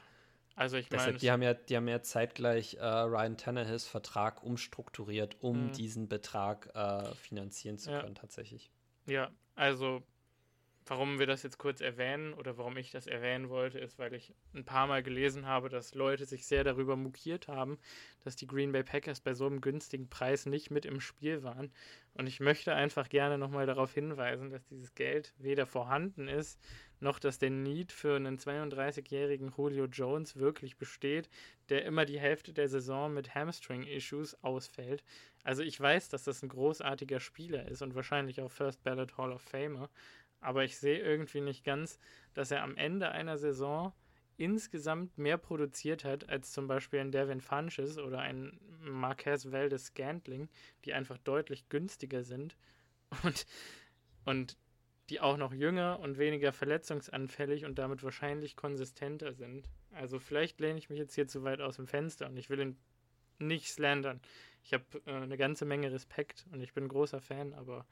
Also 0.56 0.78
ich 0.78 0.90
meine, 0.90 1.14
die 1.18 1.30
haben 1.32 1.42
ja, 1.42 1.54
die 1.54 1.76
haben 1.76 1.88
ja 1.90 2.02
zeitgleich 2.02 2.76
äh, 2.76 2.86
Ryan 2.86 3.36
Tannehills 3.36 3.86
Vertrag 3.86 4.42
umstrukturiert, 4.44 5.36
um 5.42 5.68
Mhm. 5.68 5.72
diesen 5.74 6.08
Betrag 6.08 6.74
äh, 6.74 7.14
finanzieren 7.16 7.78
zu 7.78 7.92
Ja. 7.92 8.02
können, 8.02 8.16
tatsächlich. 8.16 8.72
Ja, 9.06 9.32
also 9.56 10.04
warum 10.88 11.20
wir 11.20 11.26
das 11.26 11.44
jetzt 11.44 11.58
kurz 11.58 11.82
erwähnen 11.82 12.34
oder 12.34 12.58
warum 12.58 12.78
ich 12.78 12.92
das 12.92 13.08
erwähnen 13.08 13.50
wollte, 13.50 13.80
ist, 13.80 13.98
weil 13.98 14.14
ich 14.14 14.34
ein 14.54 14.66
paar 14.66 14.88
Mal 14.88 15.02
gelesen 15.02 15.48
habe, 15.48 15.70
dass 15.70 15.96
Leute 15.96 16.26
sich 16.26 16.46
sehr 16.46 16.64
darüber 16.64 16.96
mokiert 16.96 17.48
haben, 17.48 17.80
dass 18.24 18.36
die 18.36 18.48
Green 18.48 18.72
Bay 18.72 18.84
Packers 18.84 19.20
bei 19.20 19.34
so 19.34 19.48
einem 19.48 19.62
günstigen 19.62 20.10
Preis 20.10 20.46
nicht 20.46 20.70
mit 20.70 20.86
im 20.86 21.00
Spiel 21.00 21.44
waren. 21.44 21.72
Und 22.14 22.28
ich 22.28 22.40
möchte 22.40 22.74
einfach 22.74 23.10
gerne 23.10 23.38
nochmal 23.38 23.66
darauf 23.66 23.94
hinweisen, 23.94 24.50
dass 24.50 24.66
dieses 24.68 24.94
Geld 24.96 25.34
weder 25.38 25.66
vorhanden 25.66 26.28
ist, 26.28 26.60
noch 27.00 27.20
dass 27.20 27.40
der 27.40 27.50
Need 27.50 27.92
für 27.92 28.16
einen 28.16 28.38
32-jährigen 28.38 29.54
Julio 29.58 29.86
Jones 29.86 30.38
wirklich 30.38 30.78
besteht, 30.78 31.30
der 31.70 31.84
immer 31.84 32.06
die 32.06 32.20
Hälfte 32.20 32.54
der 32.54 32.70
Saison 32.70 33.14
mit 33.14 33.36
Hamstring-Issues 33.36 34.44
ausfällt. 34.44 35.04
Also 35.44 35.62
ich 35.62 35.80
weiß, 35.80 36.10
dass 36.10 36.24
das 36.24 36.42
ein 36.42 36.50
großartiger 36.50 37.20
Spieler 37.20 37.68
ist 37.68 37.82
und 37.82 37.96
wahrscheinlich 37.96 38.42
auch 38.42 38.52
First 38.52 38.84
Ballot 38.84 39.18
Hall 39.18 39.32
of 39.32 39.42
Famer, 39.42 39.90
aber 40.46 40.64
ich 40.64 40.78
sehe 40.78 41.00
irgendwie 41.00 41.42
nicht 41.42 41.64
ganz, 41.64 42.00
dass 42.34 42.52
er 42.52 42.64
am 42.64 42.78
Ende 42.78 43.10
einer 43.12 43.38
Saison 43.38 43.94
insgesamt 44.38 45.18
mehr 45.18 45.38
produziert 45.38 46.04
hat 46.04 46.30
als 46.30 46.52
zum 46.52 46.68
Beispiel 46.68 47.00
ein 47.00 47.12
Devin 47.12 47.42
Funches 47.42 47.98
oder 47.98 48.20
ein 48.20 48.60
Marquez 48.82 49.52
Valdez 49.52 49.88
Scantling, 49.88 50.50
die 50.84 50.94
einfach 50.94 51.18
deutlich 51.18 51.70
günstiger 51.70 52.24
sind 52.24 52.58
und, 53.24 53.46
und 54.26 54.58
die 55.10 55.22
auch 55.22 55.38
noch 55.38 55.54
jünger 55.54 56.00
und 56.00 56.18
weniger 56.18 56.52
verletzungsanfällig 56.52 57.66
und 57.66 57.80
damit 57.80 58.04
wahrscheinlich 58.04 58.56
konsistenter 58.56 59.34
sind. 59.34 59.70
Also 59.92 60.20
vielleicht 60.20 60.60
lehne 60.60 60.80
ich 60.80 60.90
mich 60.90 61.00
jetzt 61.00 61.16
hier 61.16 61.28
zu 61.28 61.44
weit 61.44 61.62
aus 61.62 61.78
dem 61.78 61.88
Fenster 61.88 62.28
und 62.28 62.38
ich 62.38 62.50
will 62.50 62.60
ihn 62.60 62.78
nicht 63.40 63.72
slandern. 63.72 64.20
Ich 64.64 64.74
habe 64.74 64.84
äh, 65.06 65.12
eine 65.12 65.38
ganze 65.38 65.66
Menge 65.66 65.92
Respekt 65.92 66.46
und 66.52 66.62
ich 66.62 66.74
bin 66.74 66.88
großer 66.88 67.22
Fan, 67.22 67.54
aber 67.54 67.86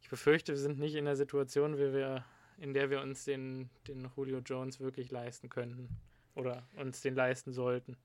ich 0.00 0.08
befürchte, 0.08 0.52
wir 0.52 0.58
sind 0.58 0.78
nicht 0.78 0.94
in 0.94 1.04
der 1.04 1.16
Situation, 1.16 1.76
wie 1.76 1.92
wir, 1.92 2.24
in 2.58 2.74
der 2.74 2.90
wir 2.90 3.00
uns 3.00 3.24
den, 3.24 3.70
den 3.86 4.10
Julio 4.16 4.38
Jones 4.38 4.80
wirklich 4.80 5.10
leisten 5.10 5.48
könnten 5.48 5.88
oder 6.34 6.62
uns 6.76 7.00
den 7.00 7.14
leisten 7.14 7.52
sollten. 7.52 7.96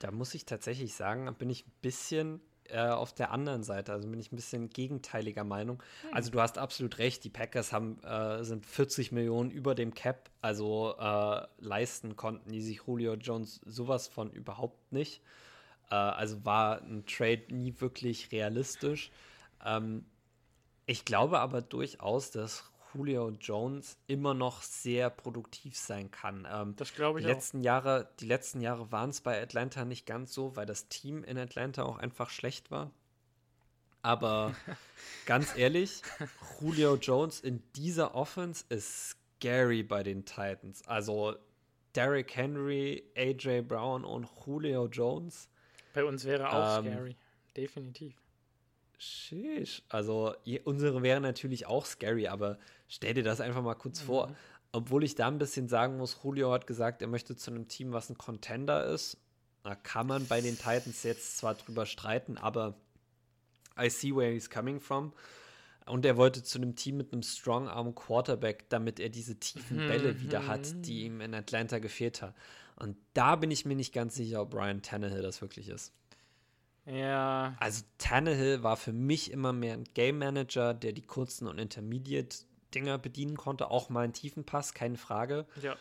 Da 0.00 0.10
muss 0.10 0.34
ich 0.34 0.46
tatsächlich 0.46 0.94
sagen, 0.94 1.32
bin 1.38 1.50
ich 1.50 1.66
ein 1.66 1.72
bisschen 1.82 2.40
äh, 2.70 2.88
auf 2.88 3.12
der 3.12 3.32
anderen 3.32 3.62
Seite, 3.62 3.92
also 3.92 4.08
bin 4.08 4.20
ich 4.20 4.32
ein 4.32 4.36
bisschen 4.36 4.70
gegenteiliger 4.70 5.44
Meinung. 5.44 5.82
Also 6.12 6.30
du 6.30 6.40
hast 6.40 6.56
absolut 6.56 6.98
recht, 6.98 7.24
die 7.24 7.28
Packers 7.28 7.72
haben, 7.72 8.02
äh, 8.02 8.44
sind 8.44 8.64
40 8.64 9.12
Millionen 9.12 9.50
über 9.50 9.74
dem 9.74 9.92
Cap, 9.92 10.30
also 10.40 10.94
äh, 10.98 11.46
leisten 11.58 12.16
konnten 12.16 12.50
die 12.50 12.62
sich 12.62 12.82
Julio 12.86 13.14
Jones 13.14 13.60
sowas 13.66 14.08
von 14.08 14.30
überhaupt 14.30 14.92
nicht. 14.92 15.22
Äh, 15.90 15.94
also 15.94 16.44
war 16.44 16.80
ein 16.80 17.04
Trade 17.06 17.42
nie 17.50 17.74
wirklich 17.78 18.32
realistisch. 18.32 19.10
Ähm, 19.64 20.04
ich 20.90 21.04
glaube 21.04 21.38
aber 21.38 21.62
durchaus, 21.62 22.32
dass 22.32 22.64
Julio 22.92 23.30
Jones 23.30 23.96
immer 24.08 24.34
noch 24.34 24.62
sehr 24.62 25.08
produktiv 25.10 25.76
sein 25.78 26.10
kann. 26.10 26.48
Ähm, 26.50 26.74
Das 26.76 26.92
glaube 26.94 27.20
die 27.20 27.26
ich 27.26 27.30
auch. 27.30 27.36
letzten 27.36 27.62
Jahre, 27.62 28.10
die 28.18 28.26
letzten 28.26 28.60
Jahre 28.60 28.90
waren 28.90 29.10
es 29.10 29.20
bei 29.20 29.40
Atlanta 29.40 29.84
nicht 29.84 30.04
ganz 30.04 30.34
so, 30.34 30.56
weil 30.56 30.66
das 30.66 30.88
Team 30.88 31.22
in 31.22 31.38
Atlanta 31.38 31.84
auch 31.84 31.98
einfach 31.98 32.30
schlecht 32.30 32.72
war. 32.72 32.90
Aber 34.02 34.54
ganz 35.26 35.56
ehrlich, 35.56 36.02
Julio 36.60 36.96
Jones 36.96 37.40
in 37.40 37.62
dieser 37.76 38.14
Offense 38.16 38.64
ist 38.70 39.10
scary 39.38 39.84
bei 39.84 40.02
den 40.02 40.24
Titans. 40.24 40.84
Also 40.88 41.36
Derrick 41.94 42.34
Henry, 42.34 43.04
AJ 43.16 43.62
Brown 43.62 44.04
und 44.04 44.26
Julio 44.44 44.86
Jones. 44.88 45.48
Bei 45.94 46.02
uns 46.04 46.24
wäre 46.24 46.50
auch 46.50 46.78
Ähm, 46.78 46.86
scary. 46.92 47.16
Definitiv. 47.56 48.14
Sheesh. 49.00 49.82
Also 49.88 50.34
unsere 50.64 51.02
wäre 51.02 51.20
natürlich 51.20 51.66
auch 51.66 51.86
scary, 51.86 52.28
aber 52.28 52.58
stell 52.86 53.14
dir 53.14 53.22
das 53.24 53.40
einfach 53.40 53.62
mal 53.62 53.74
kurz 53.74 54.00
vor. 54.00 54.28
Mhm. 54.28 54.36
Obwohl 54.72 55.02
ich 55.04 55.14
da 55.16 55.26
ein 55.26 55.38
bisschen 55.38 55.68
sagen 55.68 55.96
muss, 55.96 56.20
Julio 56.22 56.52
hat 56.52 56.66
gesagt, 56.66 57.02
er 57.02 57.08
möchte 57.08 57.34
zu 57.34 57.50
einem 57.50 57.66
Team, 57.66 57.92
was 57.92 58.10
ein 58.10 58.18
Contender 58.18 58.86
ist. 58.86 59.16
Da 59.64 59.74
kann 59.74 60.06
man 60.06 60.26
bei 60.26 60.40
den 60.40 60.56
Titans 60.56 61.02
jetzt 61.02 61.38
zwar 61.38 61.54
drüber 61.54 61.86
streiten, 61.86 62.38
aber 62.38 62.74
I 63.78 63.90
see 63.90 64.14
where 64.14 64.30
he's 64.32 64.48
coming 64.48 64.80
from. 64.80 65.12
Und 65.86 66.04
er 66.04 66.16
wollte 66.16 66.42
zu 66.42 66.58
einem 66.58 66.76
Team 66.76 66.98
mit 66.98 67.12
einem 67.12 67.22
Strong 67.22 67.68
Arm 67.68 67.94
Quarterback, 67.94 68.68
damit 68.68 69.00
er 69.00 69.08
diese 69.08 69.36
tiefen 69.40 69.84
Mhm, 69.84 69.88
Bälle 69.88 70.20
wieder 70.20 70.46
hat, 70.46 70.86
die 70.86 71.04
ihm 71.04 71.20
in 71.20 71.34
Atlanta 71.34 71.78
gefehlt 71.78 72.22
hat. 72.22 72.34
Und 72.76 72.96
da 73.14 73.36
bin 73.36 73.50
ich 73.50 73.64
mir 73.64 73.74
nicht 73.74 73.92
ganz 73.92 74.14
sicher, 74.14 74.42
ob 74.42 74.50
Brian 74.50 74.82
Tannehill 74.82 75.22
das 75.22 75.42
wirklich 75.42 75.68
ist. 75.68 75.92
Ja, 76.86 77.54
Also 77.60 77.84
Tannehill 77.98 78.62
war 78.62 78.76
für 78.76 78.92
mich 78.92 79.30
immer 79.30 79.52
mehr 79.52 79.74
ein 79.74 79.84
Game 79.94 80.18
Manager, 80.18 80.74
der 80.74 80.92
die 80.92 81.02
kurzen 81.02 81.46
und 81.46 81.58
Intermediate-Dinger 81.58 82.98
bedienen 82.98 83.36
konnte. 83.36 83.70
Auch 83.70 83.90
mal 83.90 84.04
einen 84.04 84.12
tiefen 84.12 84.44
Pass, 84.44 84.74
keine 84.74 84.96
Frage. 84.96 85.46
ja. 85.62 85.76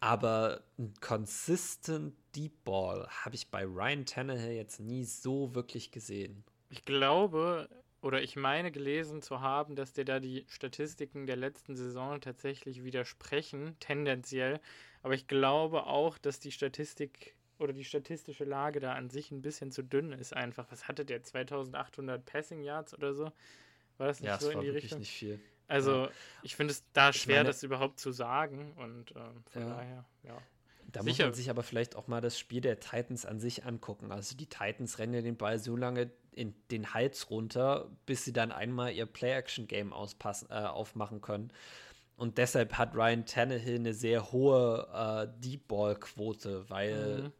Aber 0.00 0.62
ein 0.78 0.94
consistent 1.00 2.14
Deep 2.36 2.64
Ball 2.64 3.08
habe 3.08 3.34
ich 3.34 3.50
bei 3.50 3.64
Ryan 3.64 4.06
Tannehill 4.06 4.52
jetzt 4.52 4.78
nie 4.78 5.04
so 5.04 5.56
wirklich 5.56 5.90
gesehen. 5.90 6.44
Ich 6.70 6.84
glaube, 6.84 7.68
oder 8.00 8.22
ich 8.22 8.36
meine 8.36 8.70
gelesen 8.70 9.22
zu 9.22 9.40
haben, 9.40 9.74
dass 9.74 9.92
dir 9.92 10.04
da 10.04 10.20
die 10.20 10.46
Statistiken 10.48 11.26
der 11.26 11.36
letzten 11.36 11.74
Saison 11.74 12.20
tatsächlich 12.20 12.84
widersprechen, 12.84 13.76
tendenziell. 13.80 14.60
Aber 15.02 15.14
ich 15.14 15.26
glaube 15.26 15.86
auch, 15.86 16.16
dass 16.16 16.38
die 16.38 16.52
Statistik 16.52 17.34
oder 17.58 17.72
die 17.72 17.84
statistische 17.84 18.44
Lage 18.44 18.80
da 18.80 18.94
an 18.94 19.10
sich 19.10 19.30
ein 19.30 19.42
bisschen 19.42 19.70
zu 19.72 19.82
dünn 19.82 20.12
ist 20.12 20.34
einfach. 20.34 20.66
Was 20.70 20.88
hatte 20.88 21.04
der? 21.04 21.22
2800 21.22 22.24
Passing 22.24 22.62
Yards 22.62 22.94
oder 22.94 23.14
so? 23.14 23.32
War 23.98 24.06
das 24.06 24.20
nicht 24.20 24.28
Ja, 24.28 24.38
so 24.38 24.50
in 24.50 24.60
die 24.60 24.70
Richtung? 24.70 25.00
nicht 25.00 25.10
viel. 25.12 25.40
Also, 25.66 26.08
ich 26.42 26.56
finde 26.56 26.72
es 26.72 26.84
da 26.92 27.12
schwer, 27.12 27.38
meine- 27.38 27.48
das 27.48 27.62
überhaupt 27.62 28.00
zu 28.00 28.10
sagen 28.12 28.72
und 28.76 29.10
ähm, 29.16 29.42
von 29.50 29.62
Ja. 29.62 29.68
daher, 29.68 30.04
ja. 30.22 30.42
Da 30.90 31.02
Sicher. 31.02 31.04
muss 31.10 31.18
man 31.18 31.34
sich 31.34 31.50
aber 31.50 31.62
vielleicht 31.62 31.96
auch 31.96 32.06
mal 32.08 32.22
das 32.22 32.38
Spiel 32.38 32.62
der 32.62 32.80
Titans 32.80 33.26
an 33.26 33.38
sich 33.40 33.66
angucken. 33.66 34.10
Also 34.10 34.34
die 34.34 34.46
Titans 34.46 34.98
rennen 34.98 35.12
ja 35.12 35.20
den 35.20 35.36
Ball 35.36 35.58
so 35.58 35.76
lange 35.76 36.10
in 36.32 36.54
den 36.70 36.94
Hals 36.94 37.28
runter, 37.28 37.90
bis 38.06 38.24
sie 38.24 38.32
dann 38.32 38.52
einmal 38.52 38.92
ihr 38.94 39.04
Play-Action-Game 39.04 39.92
äh, 39.92 40.54
aufmachen 40.54 41.20
können. 41.20 41.52
Und 42.16 42.38
deshalb 42.38 42.78
hat 42.78 42.94
Ryan 42.94 43.26
Tannehill 43.26 43.74
eine 43.76 43.92
sehr 43.92 44.32
hohe 44.32 44.88
äh, 45.30 45.40
Deep-Ball-Quote, 45.42 46.70
weil 46.70 47.22
mhm. 47.24 47.32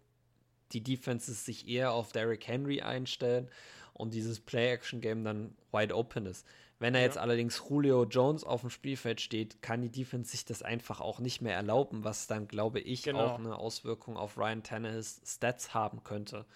Die 0.73 0.83
Defenses 0.83 1.45
sich 1.45 1.69
eher 1.69 1.93
auf 1.93 2.13
Derrick 2.13 2.47
Henry 2.47 2.81
einstellen 2.81 3.49
und 3.93 4.15
dieses 4.15 4.41
Play-Action-Game 4.41 5.25
dann 5.25 5.55
wide 5.73 5.95
open 5.95 6.27
ist. 6.27 6.47
Wenn 6.79 6.95
er 6.95 7.01
ja. 7.01 7.07
jetzt 7.07 7.19
allerdings 7.19 7.61
Julio 7.69 8.05
Jones 8.05 8.45
auf 8.45 8.61
dem 8.61 8.71
Spielfeld 8.71 9.21
steht, 9.21 9.63
kann 9.63 9.83
die 9.83 9.91
Defense 9.91 10.31
sich 10.31 10.45
das 10.45 10.63
einfach 10.63 11.01
auch 11.01 11.19
nicht 11.19 11.43
mehr 11.43 11.57
erlauben, 11.57 12.05
was 12.05 12.29
dann, 12.29 12.47
glaube 12.47 12.79
ich, 12.79 13.03
genau. 13.03 13.27
auch 13.27 13.39
eine 13.39 13.57
Auswirkung 13.57 14.17
auf 14.17 14.39
Ryan 14.39 14.63
Tannehills 14.63 15.21
Stats 15.27 15.75
haben 15.75 16.05
könnte 16.05 16.47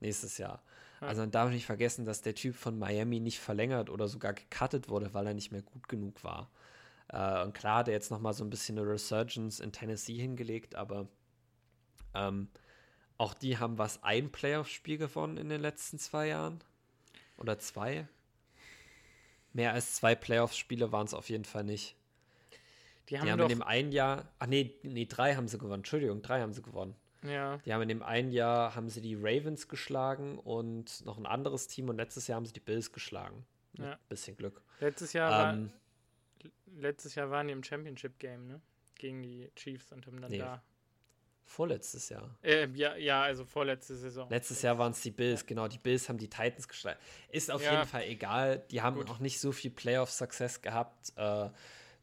nächstes 0.00 0.36
Jahr. 0.36 0.62
Ja. 1.00 1.08
Also 1.08 1.22
man 1.22 1.30
darf 1.30 1.50
nicht 1.50 1.64
vergessen, 1.64 2.04
dass 2.04 2.20
der 2.20 2.34
Typ 2.34 2.54
von 2.54 2.78
Miami 2.78 3.20
nicht 3.20 3.38
verlängert 3.38 3.88
oder 3.88 4.06
sogar 4.06 4.34
gecuttet 4.34 4.90
wurde, 4.90 5.14
weil 5.14 5.26
er 5.26 5.34
nicht 5.34 5.50
mehr 5.50 5.62
gut 5.62 5.88
genug 5.88 6.22
war. 6.24 6.50
Äh, 7.08 7.42
und 7.42 7.54
klar, 7.54 7.82
der 7.82 7.94
jetzt 7.94 8.10
noch 8.10 8.20
mal 8.20 8.34
so 8.34 8.44
ein 8.44 8.50
bisschen 8.50 8.78
eine 8.78 8.86
Resurgence 8.86 9.60
in 9.60 9.72
Tennessee 9.72 10.18
hingelegt, 10.18 10.74
aber 10.74 11.08
ähm, 12.14 12.48
auch 13.20 13.34
die 13.34 13.58
haben 13.58 13.76
was 13.76 14.02
ein 14.02 14.32
Playoff-Spiel 14.32 14.96
gewonnen 14.96 15.36
in 15.36 15.50
den 15.50 15.60
letzten 15.60 15.98
zwei 15.98 16.28
Jahren. 16.28 16.64
Oder 17.36 17.58
zwei? 17.58 18.08
Mehr 19.52 19.74
als 19.74 19.94
zwei 19.94 20.14
Playoff-Spiele 20.14 20.90
waren 20.90 21.04
es 21.04 21.12
auf 21.12 21.28
jeden 21.28 21.44
Fall 21.44 21.64
nicht. 21.64 21.96
Die 23.10 23.18
haben, 23.18 23.26
die 23.26 23.32
haben 23.32 23.40
in 23.40 23.48
dem 23.48 23.62
einen 23.62 23.92
Jahr, 23.92 24.32
ach 24.38 24.46
nee, 24.46 24.74
nee, 24.82 25.04
drei 25.04 25.34
haben 25.34 25.48
sie 25.48 25.58
gewonnen. 25.58 25.80
Entschuldigung, 25.80 26.22
drei 26.22 26.40
haben 26.40 26.54
sie 26.54 26.62
gewonnen. 26.62 26.94
Ja. 27.22 27.58
Die 27.58 27.74
haben 27.74 27.82
in 27.82 27.88
dem 27.88 28.02
einen 28.02 28.32
Jahr 28.32 28.74
haben 28.74 28.88
sie 28.88 29.02
die 29.02 29.16
Ravens 29.16 29.68
geschlagen 29.68 30.38
und 30.38 31.04
noch 31.04 31.18
ein 31.18 31.26
anderes 31.26 31.66
Team 31.66 31.90
und 31.90 31.98
letztes 31.98 32.26
Jahr 32.26 32.36
haben 32.36 32.46
sie 32.46 32.54
die 32.54 32.60
Bills 32.60 32.90
geschlagen. 32.90 33.44
Mit 33.72 33.86
ja. 33.86 33.98
bisschen 34.08 34.34
Glück. 34.34 34.62
Letztes 34.80 35.12
Jahr, 35.12 35.52
ähm, 35.52 35.70
war, 36.42 36.50
letztes 36.80 37.14
Jahr 37.16 37.30
waren 37.30 37.48
die 37.48 37.52
im 37.52 37.62
Championship 37.62 38.18
Game, 38.18 38.46
ne? 38.46 38.62
Gegen 38.94 39.22
die 39.22 39.50
Chiefs 39.56 39.92
und 39.92 40.06
haben 40.06 40.22
dann 40.22 40.30
nee, 40.30 40.38
da 40.38 40.62
Vorletztes 41.50 42.10
Jahr. 42.10 42.36
Äh, 42.42 42.68
ja, 42.74 42.94
ja, 42.94 43.22
also 43.22 43.44
vorletzte 43.44 43.96
Saison. 43.96 44.30
Letztes 44.30 44.62
Jahr 44.62 44.78
waren 44.78 44.92
es 44.92 45.00
die 45.00 45.10
Bills, 45.10 45.44
genau. 45.44 45.66
Die 45.66 45.78
Bills 45.78 46.08
haben 46.08 46.16
die 46.16 46.30
Titans 46.30 46.68
geschlagen. 46.68 47.00
Ist 47.28 47.50
auf 47.50 47.60
ja. 47.64 47.72
jeden 47.72 47.88
Fall 47.88 48.04
egal. 48.04 48.62
Die 48.70 48.82
haben 48.82 48.94
Gut. 48.94 49.10
auch 49.10 49.18
nicht 49.18 49.40
so 49.40 49.50
viel 49.50 49.72
Playoff-Success 49.72 50.62
gehabt, 50.62 51.12
äh, 51.16 51.48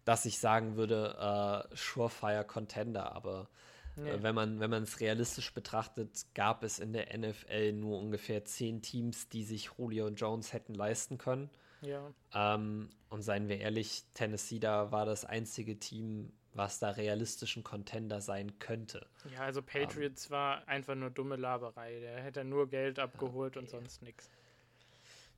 dass 0.03 0.25
ich 0.25 0.39
sagen 0.39 0.75
würde, 0.75 1.65
äh, 1.71 1.75
Surefire 1.77 2.43
Contender. 2.43 3.13
Aber 3.13 3.47
äh, 3.95 4.17
nee. 4.17 4.21
wenn 4.21 4.35
man 4.69 4.83
es 4.83 4.99
realistisch 4.99 5.53
betrachtet, 5.53 6.25
gab 6.35 6.65
es 6.65 6.79
in 6.79 6.91
der 6.91 7.17
NFL 7.17 7.71
nur 7.71 7.99
ungefähr 7.99 8.43
zehn 8.43 8.81
Teams, 8.81 9.29
die 9.29 9.45
sich 9.45 9.69
Julio 9.77 10.09
Jones 10.09 10.51
hätten 10.51 10.73
leisten 10.73 11.17
können. 11.17 11.49
Ja. 11.81 12.13
Ähm, 12.33 12.89
und 13.07 13.21
seien 13.21 13.47
wir 13.47 13.59
ehrlich, 13.59 14.03
Tennessee 14.13 14.59
da 14.59 14.91
war 14.91 15.05
das 15.05 15.23
einzige 15.23 15.79
Team, 15.79 16.33
was 16.57 16.79
da 16.79 16.89
realistischen 16.91 17.63
Contender 17.63 18.21
sein 18.21 18.59
könnte. 18.59 19.07
Ja, 19.31 19.41
also 19.41 19.61
Patriots 19.61 20.27
um, 20.27 20.31
war 20.31 20.67
einfach 20.67 20.95
nur 20.95 21.09
dumme 21.09 21.35
Laberei. 21.35 21.99
Der 21.99 22.21
hätte 22.21 22.43
nur 22.43 22.67
Geld 22.69 22.99
abgeholt 22.99 23.55
okay. 23.55 23.65
und 23.65 23.69
sonst 23.69 24.01
nichts. 24.01 24.29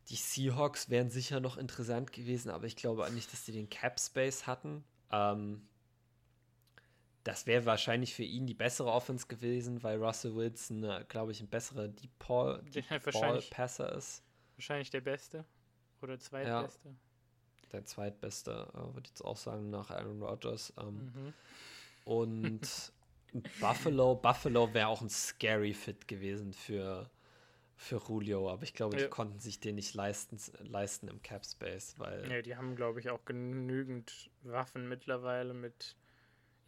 Die 0.10 0.16
Seahawks 0.16 0.90
wären 0.90 1.10
sicher 1.10 1.40
noch 1.40 1.58
interessant 1.58 2.12
gewesen, 2.12 2.50
aber 2.50 2.66
ich 2.66 2.76
glaube 2.76 3.10
nicht, 3.12 3.32
dass 3.32 3.46
sie 3.46 3.52
den 3.52 3.70
Cap 3.70 4.00
Space 4.00 4.48
hatten. 4.48 4.84
Ähm, 5.12 5.68
das 7.24 7.46
wäre 7.46 7.66
wahrscheinlich 7.66 8.16
für 8.16 8.24
ihn 8.24 8.48
die 8.48 8.56
bessere 8.56 8.92
Offense 8.92 9.28
gewesen, 9.28 9.84
weil 9.84 10.04
Russell 10.04 10.36
Wilson, 10.36 10.84
äh, 10.84 11.06
glaube 11.08 11.32
ich, 11.32 11.42
ein 11.42 11.50
besserer 11.50 11.88
Deep 11.88 12.18
Ball, 12.18 12.64
Deep 12.74 12.88
Ball 13.12 13.42
Passer 13.52 13.92
ist. 13.94 14.24
Wahrscheinlich 14.56 14.90
der 14.90 15.02
Beste 15.02 15.46
oder 16.02 16.18
zweitbeste. 16.18 16.90
Ja 16.90 16.96
der 17.74 17.86
zweitbeste, 17.86 18.68
äh, 18.74 18.78
würde 18.78 19.02
ich 19.04 19.10
jetzt 19.10 19.24
auch 19.24 19.38
sagen, 19.38 19.70
nach 19.70 19.90
Aaron 19.92 20.22
Rodgers. 20.22 20.74
Ähm, 20.80 21.12
mhm. 21.14 21.34
Und 22.06 22.92
Buffalo, 23.60 24.16
Buffalo 24.16 24.74
wäre 24.74 24.88
auch 24.88 25.02
ein 25.02 25.10
scary 25.10 25.74
Fit 25.74 26.08
gewesen 26.08 26.54
für, 26.54 27.10
für 27.76 28.02
Julio, 28.08 28.50
aber 28.50 28.64
ich 28.64 28.74
glaube, 28.74 28.98
die 28.98 29.04
ja. 29.04 29.08
konnten 29.10 29.40
sich 29.40 29.60
den 29.60 29.76
nicht 29.76 29.94
leisten, 29.94 30.40
leisten 30.64 31.08
im 31.08 31.22
Cap 31.22 31.46
Space, 31.46 31.96
weil. 31.98 32.28
Nee, 32.28 32.42
die 32.42 32.56
haben, 32.56 32.76
glaube 32.76 33.00
ich, 33.00 33.10
auch 33.10 33.24
genügend 33.26 34.30
Waffen 34.44 34.90
mittlerweile 34.90 35.54
mit 35.54 35.96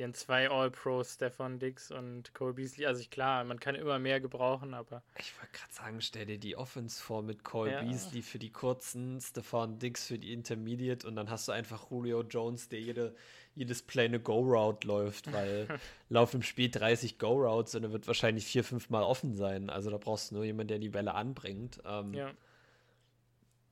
ihren 0.02 0.14
zwei 0.14 0.50
All-Pros, 0.50 1.14
Stefan 1.14 1.60
Dix 1.60 1.92
und 1.92 2.34
Cole 2.34 2.54
Beasley. 2.54 2.86
Also 2.86 3.02
ich, 3.02 3.10
klar, 3.10 3.44
man 3.44 3.60
kann 3.60 3.76
immer 3.76 4.00
mehr 4.00 4.20
gebrauchen, 4.20 4.74
aber. 4.74 5.04
Ich 5.20 5.34
wollte 5.38 5.54
gerade 5.54 5.74
sagen, 5.74 6.02
stell 6.02 6.26
dir 6.26 6.40
die 6.40 6.58
Offense 6.58 7.02
vor 7.02 7.22
mit 7.22 7.44
Cole 7.44 7.72
ja. 7.72 7.82
Beasley 7.84 8.22
für 8.22 8.40
die 8.40 8.52
kurzen, 8.52 9.22
Stefan 9.22 9.80
Dix 9.80 10.08
für 10.08 10.20
die 10.20 10.34
Intermediate 10.34 11.08
und 11.08 11.16
dann 11.16 11.30
hast 11.30 11.48
du 11.48 11.52
einfach 11.52 11.92
Julio 11.92 12.24
Jones, 12.24 12.68
der 12.68 12.82
jede, 12.82 13.16
jedes 13.56 13.84
Play 13.84 14.06
eine 14.06 14.20
Go-Route 14.20 14.88
läuft, 14.88 15.32
weil 15.32 15.68
laufen 16.10 16.38
im 16.38 16.44
Spiel 16.44 16.70
30 16.70 17.20
Go-Routes 17.20 17.76
und 17.76 17.84
er 17.84 17.92
wird 17.92 18.08
wahrscheinlich 18.08 18.46
vier, 18.46 18.64
fünf 18.64 18.90
Mal 18.90 19.04
offen 19.04 19.36
sein. 19.36 19.70
Also 19.70 19.92
da 19.92 19.98
brauchst 19.98 20.32
du 20.32 20.36
nur 20.36 20.44
jemanden, 20.44 20.70
der 20.70 20.80
die 20.80 20.90
Bälle 20.90 21.14
anbringt. 21.14 21.80
Ähm, 21.86 22.14
ja. 22.14 22.32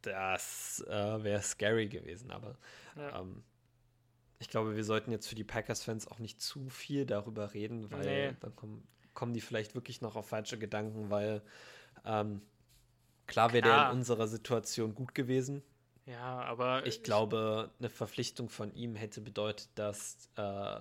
Das 0.03 0.85
äh, 0.87 1.23
wäre 1.23 1.41
scary 1.41 1.87
gewesen, 1.87 2.31
aber 2.31 2.55
ja. 2.95 3.19
ähm, 3.19 3.43
ich 4.39 4.49
glaube, 4.49 4.75
wir 4.75 4.83
sollten 4.83 5.11
jetzt 5.11 5.27
für 5.27 5.35
die 5.35 5.43
Packers-Fans 5.43 6.07
auch 6.07 6.19
nicht 6.19 6.41
zu 6.41 6.69
viel 6.69 7.05
darüber 7.05 7.53
reden, 7.53 7.91
weil 7.91 8.05
nee. 8.31 8.35
dann 8.39 8.55
kommen, 8.55 8.87
kommen 9.13 9.33
die 9.33 9.41
vielleicht 9.41 9.75
wirklich 9.75 10.01
noch 10.01 10.15
auf 10.15 10.27
falsche 10.27 10.57
Gedanken, 10.57 11.09
weil 11.09 11.41
ähm, 12.05 12.41
klar 13.27 13.51
wäre 13.53 13.67
der 13.67 13.91
in 13.91 13.97
unserer 13.97 14.27
Situation 14.27 14.95
gut 14.95 15.13
gewesen. 15.13 15.61
Ja, 16.05 16.41
aber. 16.41 16.85
Ich 16.87 17.03
glaube, 17.03 17.69
eine 17.79 17.89
Verpflichtung 17.89 18.49
von 18.49 18.73
ihm 18.73 18.95
hätte 18.95 19.21
bedeutet, 19.21 19.69
dass 19.75 20.29
äh, 20.37 20.79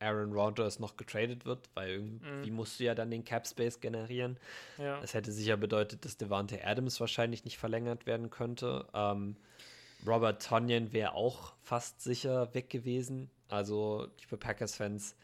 Aaron 0.00 0.32
Rodgers 0.32 0.78
noch 0.78 0.96
getradet 0.96 1.44
wird, 1.44 1.68
weil 1.74 1.90
irgendwie 1.90 2.50
mhm. 2.50 2.56
musst 2.56 2.80
du 2.80 2.84
ja 2.84 2.94
dann 2.94 3.10
den 3.10 3.24
Cap 3.24 3.46
Space 3.46 3.80
generieren. 3.80 4.38
Ja. 4.78 5.00
Das 5.00 5.12
hätte 5.12 5.30
sicher 5.30 5.56
bedeutet, 5.56 6.04
dass 6.04 6.16
Devante 6.16 6.64
Adams 6.64 7.00
wahrscheinlich 7.00 7.44
nicht 7.44 7.58
verlängert 7.58 8.06
werden 8.06 8.30
könnte. 8.30 8.86
Ähm, 8.94 9.36
Robert 10.06 10.42
Tonyan 10.42 10.92
wäre 10.92 11.14
auch 11.14 11.54
fast 11.62 12.00
sicher 12.00 12.52
weg 12.54 12.70
gewesen. 12.70 13.30
Also, 13.48 14.08
liebe 14.20 14.36
Packers-Fans, 14.36 15.16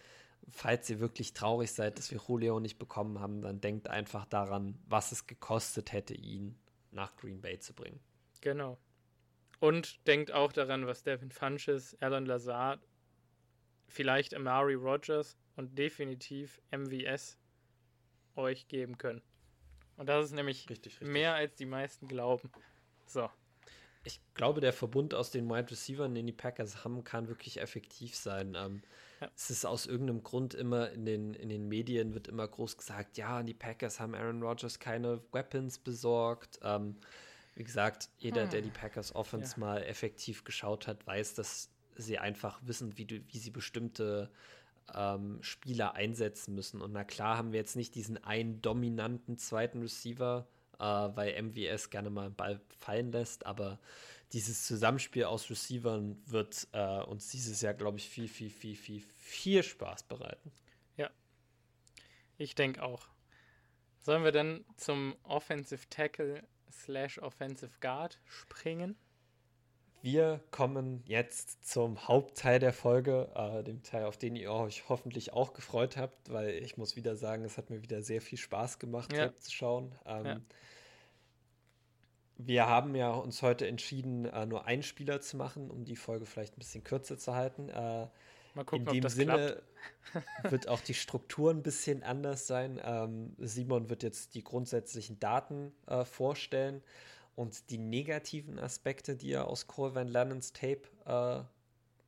falls 0.48 0.90
ihr 0.90 1.00
wirklich 1.00 1.32
traurig 1.32 1.72
seid, 1.72 1.98
dass 1.98 2.10
wir 2.10 2.20
Julio 2.26 2.60
nicht 2.60 2.78
bekommen 2.78 3.20
haben, 3.20 3.40
dann 3.40 3.60
denkt 3.60 3.88
einfach 3.88 4.26
daran, 4.26 4.78
was 4.86 5.12
es 5.12 5.26
gekostet 5.26 5.92
hätte, 5.92 6.14
ihn 6.14 6.58
nach 6.90 7.16
Green 7.16 7.40
Bay 7.40 7.58
zu 7.58 7.72
bringen. 7.72 8.00
Genau. 8.40 8.78
Und 9.60 10.06
denkt 10.06 10.32
auch 10.32 10.52
daran, 10.52 10.86
was 10.86 11.02
Devin 11.02 11.30
Funches, 11.30 11.96
Alan 12.00 12.26
Lazard, 12.26 12.80
vielleicht 13.88 14.34
Amari 14.34 14.74
Rogers 14.74 15.36
und 15.56 15.78
definitiv 15.78 16.60
MVS 16.70 17.38
euch 18.34 18.68
geben 18.68 18.98
können. 18.98 19.22
Und 19.96 20.10
das 20.10 20.26
ist 20.26 20.32
nämlich 20.32 20.68
richtig, 20.68 21.00
richtig. 21.00 21.08
mehr 21.08 21.34
als 21.34 21.54
die 21.54 21.64
meisten 21.64 22.06
glauben. 22.06 22.50
So 23.06 23.30
ich 24.06 24.20
glaube, 24.34 24.60
der 24.60 24.72
Verbund 24.72 25.14
aus 25.14 25.30
den 25.30 25.48
Wide 25.50 25.70
Receivers, 25.70 26.12
den 26.12 26.26
die 26.26 26.32
Packers 26.32 26.84
haben, 26.84 27.02
kann 27.04 27.28
wirklich 27.28 27.60
effektiv 27.60 28.14
sein. 28.14 28.56
Ähm, 28.56 28.82
ja. 29.20 29.30
Es 29.34 29.50
ist 29.50 29.66
aus 29.66 29.86
irgendeinem 29.86 30.22
Grund 30.22 30.54
immer 30.54 30.90
in 30.90 31.04
den, 31.04 31.34
in 31.34 31.48
den 31.48 31.68
Medien 31.68 32.14
wird 32.14 32.28
immer 32.28 32.46
groß 32.46 32.76
gesagt, 32.76 33.16
ja, 33.16 33.42
die 33.42 33.54
Packers 33.54 33.98
haben 33.98 34.14
Aaron 34.14 34.42
Rodgers 34.42 34.78
keine 34.78 35.20
Weapons 35.32 35.78
besorgt. 35.78 36.60
Ähm, 36.62 36.96
wie 37.54 37.64
gesagt, 37.64 38.10
jeder, 38.18 38.44
hm. 38.44 38.50
der 38.50 38.62
die 38.62 38.70
Packers 38.70 39.14
Offense 39.14 39.54
ja. 39.54 39.60
mal 39.60 39.82
effektiv 39.82 40.44
geschaut 40.44 40.86
hat, 40.86 41.06
weiß, 41.06 41.34
dass 41.34 41.70
sie 41.96 42.18
einfach 42.18 42.60
wissen, 42.62 42.96
wie, 42.98 43.24
wie 43.26 43.38
sie 43.38 43.50
bestimmte 43.50 44.30
ähm, 44.94 45.38
Spieler 45.40 45.94
einsetzen 45.94 46.54
müssen. 46.54 46.80
Und 46.80 46.92
na 46.92 47.02
klar 47.02 47.38
haben 47.38 47.52
wir 47.52 47.58
jetzt 47.58 47.76
nicht 47.76 47.94
diesen 47.94 48.22
einen 48.22 48.62
dominanten 48.62 49.38
zweiten 49.38 49.80
Receiver, 49.80 50.46
äh, 50.78 50.84
weil 50.84 51.40
MWS 51.42 51.90
gerne 51.90 52.10
mal 52.10 52.26
einen 52.26 52.34
Ball 52.34 52.60
fallen 52.78 53.12
lässt. 53.12 53.46
Aber 53.46 53.78
dieses 54.32 54.66
Zusammenspiel 54.66 55.24
aus 55.24 55.50
Receivern 55.50 56.20
wird 56.26 56.68
äh, 56.72 57.02
uns 57.02 57.28
dieses 57.28 57.60
Jahr, 57.60 57.74
glaube 57.74 57.98
ich, 57.98 58.08
viel, 58.08 58.28
viel, 58.28 58.50
viel, 58.50 58.76
viel, 58.76 59.00
viel 59.00 59.62
Spaß 59.62 60.04
bereiten. 60.04 60.52
Ja, 60.96 61.10
ich 62.38 62.54
denke 62.54 62.82
auch. 62.82 63.08
Sollen 64.00 64.24
wir 64.24 64.32
dann 64.32 64.64
zum 64.76 65.16
Offensive 65.24 65.88
Tackle 65.90 66.42
slash 66.70 67.18
Offensive 67.18 67.72
Guard 67.80 68.20
springen? 68.24 68.96
Wir 70.06 70.40
kommen 70.52 71.02
jetzt 71.06 71.68
zum 71.68 72.06
Hauptteil 72.06 72.60
der 72.60 72.72
Folge, 72.72 73.28
äh, 73.34 73.64
dem 73.64 73.82
Teil, 73.82 74.04
auf 74.04 74.16
den 74.16 74.36
ihr 74.36 74.52
euch 74.52 74.88
hoffentlich 74.88 75.32
auch 75.32 75.52
gefreut 75.52 75.96
habt, 75.96 76.32
weil 76.32 76.50
ich 76.50 76.76
muss 76.76 76.94
wieder 76.94 77.16
sagen, 77.16 77.44
es 77.44 77.58
hat 77.58 77.70
mir 77.70 77.82
wieder 77.82 78.00
sehr 78.02 78.22
viel 78.22 78.38
Spaß 78.38 78.78
gemacht, 78.78 79.12
ja. 79.12 79.34
zu 79.34 79.50
schauen. 79.50 79.92
Ähm, 80.06 80.24
ja. 80.24 80.40
Wir 82.38 82.66
haben 82.68 82.94
ja 82.94 83.10
uns 83.14 83.42
heute 83.42 83.66
entschieden, 83.66 84.26
äh, 84.26 84.46
nur 84.46 84.66
einen 84.66 84.84
Spieler 84.84 85.20
zu 85.20 85.36
machen, 85.36 85.72
um 85.72 85.84
die 85.84 85.96
Folge 85.96 86.24
vielleicht 86.24 86.54
ein 86.54 86.60
bisschen 86.60 86.84
kürzer 86.84 87.18
zu 87.18 87.34
halten. 87.34 87.68
Äh, 87.68 88.06
Mal 88.54 88.64
gucken, 88.64 88.86
In 88.86 89.00
dem 89.00 89.10
Sinne 89.10 89.60
wird 90.44 90.68
auch 90.68 90.82
die 90.82 90.94
Struktur 90.94 91.50
ein 91.50 91.64
bisschen 91.64 92.04
anders 92.04 92.46
sein. 92.46 92.80
Ähm, 92.80 93.34
Simon 93.38 93.90
wird 93.90 94.04
jetzt 94.04 94.36
die 94.36 94.44
grundsätzlichen 94.44 95.18
Daten 95.18 95.72
äh, 95.88 96.04
vorstellen 96.04 96.84
und 97.36 97.70
die 97.70 97.78
negativen 97.78 98.58
Aspekte, 98.58 99.14
die 99.14 99.30
er 99.30 99.46
aus 99.46 99.68
Cole 99.68 99.94
Van 99.94 100.08
Lannens 100.08 100.52
Tape 100.52 100.82
äh, 101.04 101.44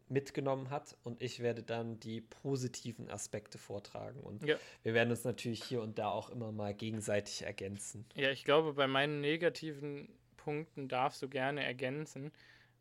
mitgenommen 0.08 0.70
hat 0.70 0.96
und 1.04 1.22
ich 1.22 1.40
werde 1.40 1.62
dann 1.62 2.00
die 2.00 2.22
positiven 2.22 3.10
Aspekte 3.10 3.58
vortragen. 3.58 4.20
Und 4.20 4.44
ja. 4.44 4.56
wir 4.82 4.94
werden 4.94 5.10
uns 5.10 5.24
natürlich 5.24 5.62
hier 5.62 5.82
und 5.82 5.98
da 5.98 6.08
auch 6.08 6.30
immer 6.30 6.50
mal 6.50 6.74
gegenseitig 6.74 7.42
ergänzen. 7.42 8.06
Ja, 8.14 8.30
ich 8.30 8.44
glaube, 8.44 8.72
bei 8.72 8.86
meinen 8.86 9.20
negativen 9.20 10.08
Punkten 10.38 10.88
darfst 10.88 11.20
du 11.22 11.28
gerne 11.28 11.62
ergänzen, 11.62 12.32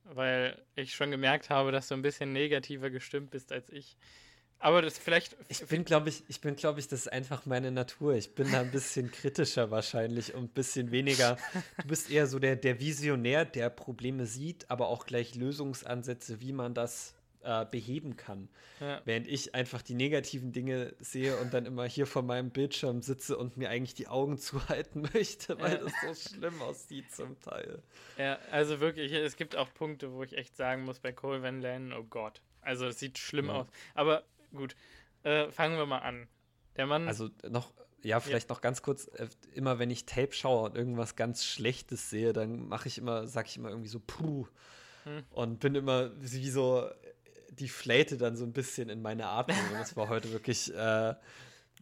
weil 0.06 0.62
ich 0.76 0.96
schon 0.96 1.12
gemerkt 1.12 1.50
habe, 1.50 1.74
dass 1.74 1.90
du 1.90 1.96
ein 1.96 2.02
bisschen 2.02 2.32
negativer 2.32 2.90
gestimmt 2.90 3.30
bist 3.32 3.52
als 3.52 3.70
ich. 3.70 3.98
Aber 4.60 4.82
das 4.82 4.98
vielleicht. 4.98 5.36
Ich 5.50 5.66
bin, 5.68 5.86
glaube 5.86 6.10
ich, 6.10 6.24
ich 6.28 6.42
bin, 6.42 6.56
glaube 6.56 6.80
ich, 6.80 6.88
das 6.88 7.02
ist 7.02 7.12
einfach 7.12 7.46
meine 7.46 7.72
Natur. 7.72 8.16
Ich 8.16 8.34
bin 8.34 8.52
da 8.52 8.62
ein 8.62 8.72
bisschen 8.72 9.12
kritischer 9.12 9.70
wahrscheinlich 9.70 10.34
und 10.34 10.46
ein 10.46 10.50
bisschen 10.50 10.92
weniger. 10.92 11.38
Du 11.82 11.88
bist 11.88 12.10
eher 12.10 12.28
so 12.28 12.40
der, 12.40 12.56
der 12.56 12.80
Visionär, 12.80 13.46
der 13.46 13.70
Probleme 13.70 14.26
sieht, 14.26 14.70
aber 14.70 14.88
auch 14.88 15.06
gleich 15.06 15.36
Lösungsansätze, 15.36 16.42
wie 16.42 16.54
man 16.54 16.74
das 16.74 17.14
äh, 17.44 17.66
beheben 17.66 18.18
kann. 18.18 18.50
Ja. 18.80 19.02
Während 19.06 19.28
ich 19.28 19.56
einfach 19.56 19.82
die 19.82 19.94
negativen 19.94 20.52
Dinge 20.52 20.94
sehe 21.00 21.38
und 21.38 21.54
dann 21.54 21.66
immer 21.66 21.86
hier 21.86 22.06
vor 22.06 22.24
meinem 22.24 22.50
Bildschirm 22.50 23.02
sitze 23.02 23.38
und 23.38 23.58
mir 23.58 23.70
eigentlich 23.70 23.94
die 23.94 24.08
Augen 24.08 24.38
zuhalten 24.40 25.08
möchte, 25.14 25.60
weil 25.60 25.74
ja. 25.74 25.78
das 25.78 25.94
so 26.02 26.30
schlimm 26.30 26.62
aussieht 26.62 27.12
zum 27.12 27.40
Teil. 27.42 27.82
Ja, 28.18 28.40
also 28.52 28.80
wirklich, 28.80 29.12
es 29.14 29.36
gibt 29.36 29.56
auch 29.56 29.74
Punkte, 29.74 30.12
wo 30.14 30.24
ich 30.24 30.36
echt 30.36 30.58
sagen 30.58 30.84
muss, 30.84 31.00
bei 31.00 31.12
Cole 31.12 31.42
Van 31.42 31.62
Lanen, 31.62 31.94
oh 31.94 32.04
Gott. 32.04 32.42
Also 32.62 32.88
es 32.88 33.00
sieht 33.00 33.18
schlimm 33.18 33.48
ja. 33.48 33.62
aus. 33.62 33.68
Aber 33.94 34.24
gut, 34.58 34.76
äh, 35.24 35.50
fangen 35.52 35.78
wir 35.78 35.86
mal 35.86 36.00
an. 36.00 36.28
Der 36.76 36.86
Mann. 36.86 37.08
Also 37.08 37.30
noch, 37.50 37.74
ja, 38.04 38.20
vielleicht 38.20 38.50
ja. 38.50 38.56
noch 38.56 38.62
ganz 38.62 38.82
kurz, 38.82 39.08
äh, 39.08 39.28
immer 39.54 39.80
wenn 39.80 39.90
ich 39.90 40.06
Tape 40.06 40.34
schaue 40.34 40.70
und 40.70 40.78
irgendwas 40.78 41.16
ganz 41.16 41.46
Schlechtes 41.46 42.10
sehe, 42.10 42.34
dann 42.34 42.68
mache 42.68 42.88
ich 42.88 42.98
immer, 42.98 43.28
sag 43.28 43.48
ich 43.48 43.58
immer 43.58 43.70
irgendwie 43.70 43.90
so, 43.90 44.00
puh. 44.00 44.48
Hm. 45.04 45.24
Und 45.32 45.60
bin 45.60 45.76
immer 45.76 46.12
wie 46.22 46.50
so 46.50 46.90
die 47.50 47.70
Fläte 47.70 48.18
dann 48.18 48.36
so 48.36 48.46
ein 48.46 48.54
bisschen 48.54 48.90
in 48.90 49.02
meine 49.02 49.28
Atmung. 49.28 49.58
Und 49.72 49.80
das 49.80 49.96
war 49.96 50.10
heute 50.10 50.32
wirklich, 50.32 50.74
äh, 50.74 51.16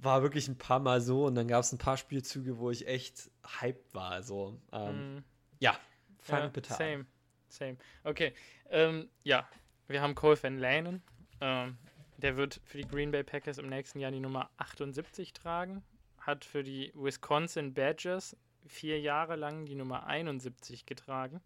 war 0.02 0.22
wirklich 0.22 0.48
ein 0.48 0.58
paar 0.58 0.80
Mal 0.80 1.02
so. 1.02 1.26
Und 1.26 1.36
dann 1.36 1.48
gab 1.48 1.62
es 1.62 1.72
ein 1.72 1.78
paar 1.78 1.98
Spielzüge, 1.98 2.58
wo 2.58 2.72
ich 2.72 2.88
echt 2.88 3.30
hyped 3.60 3.94
war. 3.94 4.12
Also, 4.12 4.60
ähm, 4.72 5.18
mm. 5.18 5.24
ja, 5.60 5.78
fang 6.20 6.44
ja, 6.44 6.48
bitte 6.48 6.74
same, 6.74 6.94
an. 6.94 7.08
Same, 7.50 7.78
Okay, 8.04 8.34
ähm, 8.70 9.10
ja, 9.24 9.48
wir 9.88 10.02
haben 10.02 10.16
Cole 10.16 10.42
Van 10.42 10.60
Lanen. 10.60 11.04
Ähm, 11.42 11.78
der 12.26 12.38
wird 12.38 12.60
für 12.66 12.80
die 12.80 12.88
Green 12.88 13.12
Bay 13.12 13.24
Packers 13.24 13.60
im 13.60 13.70
nächsten 13.70 14.00
Jahr 14.00 14.10
die 14.10 14.20
Nummer 14.20 14.50
78 14.58 15.32
tragen. 15.32 15.84
Hat 16.18 16.44
für 16.44 16.64
die 16.64 16.92
Wisconsin 16.96 17.76
Badgers 17.76 18.36
vier 18.66 19.00
Jahre 19.00 19.36
lang 19.36 19.68
die 19.68 19.76
Nummer 19.76 20.08
71 20.08 20.88
getragen. 20.88 21.40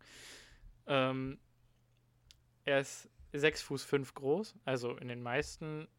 Ähm, 0.88 1.38
er 2.64 2.80
ist 2.80 3.10
6 3.34 3.62
Fuß 3.64 3.84
5 3.84 4.14
groß. 4.14 4.56
Also 4.64 4.96
in 4.96 5.10
den 5.10 5.22
meisten 5.22 5.90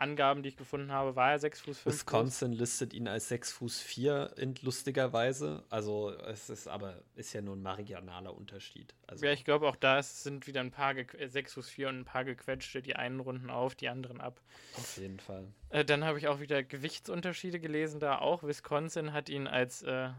Angaben, 0.00 0.42
die 0.42 0.48
ich 0.48 0.56
gefunden 0.56 0.92
habe, 0.92 1.14
war 1.16 1.32
er 1.32 1.38
6 1.38 1.60
Fuß 1.60 1.78
5 1.80 1.94
Wisconsin 1.94 2.50
groß. 2.50 2.60
listet 2.60 2.94
ihn 2.94 3.06
als 3.06 3.28
6 3.28 3.52
Fuß 3.52 3.80
4 3.80 4.34
in 4.38 4.54
lustigerweise. 4.62 5.64
Also 5.68 6.10
es 6.10 6.48
ist 6.48 6.68
aber 6.68 7.02
ist 7.14 7.32
ja 7.32 7.42
nur 7.42 7.56
ein 7.56 7.62
marginaler 7.62 8.34
Unterschied. 8.34 8.94
Also 9.06 9.26
ja, 9.26 9.32
ich 9.32 9.44
glaube 9.44 9.68
auch 9.68 9.76
da 9.76 10.02
sind 10.02 10.46
wieder 10.46 10.60
ein 10.60 10.70
paar 10.70 10.94
6 10.94 11.34
äh, 11.34 11.54
Fuß 11.54 11.68
4 11.68 11.88
und 11.88 11.98
ein 12.00 12.04
paar 12.04 12.24
gequetschte, 12.24 12.82
die 12.82 12.96
einen 12.96 13.20
runden 13.20 13.50
auf, 13.50 13.74
die 13.74 13.88
anderen 13.88 14.20
ab. 14.20 14.40
Auf 14.76 14.96
jeden 14.96 15.20
Fall. 15.20 15.46
Äh, 15.68 15.84
dann 15.84 16.04
habe 16.04 16.18
ich 16.18 16.28
auch 16.28 16.40
wieder 16.40 16.62
Gewichtsunterschiede 16.62 17.60
gelesen, 17.60 18.00
da 18.00 18.18
auch. 18.18 18.42
Wisconsin 18.42 19.12
hat 19.12 19.28
ihn 19.28 19.46
als 19.46 19.82
äh, 19.82 20.10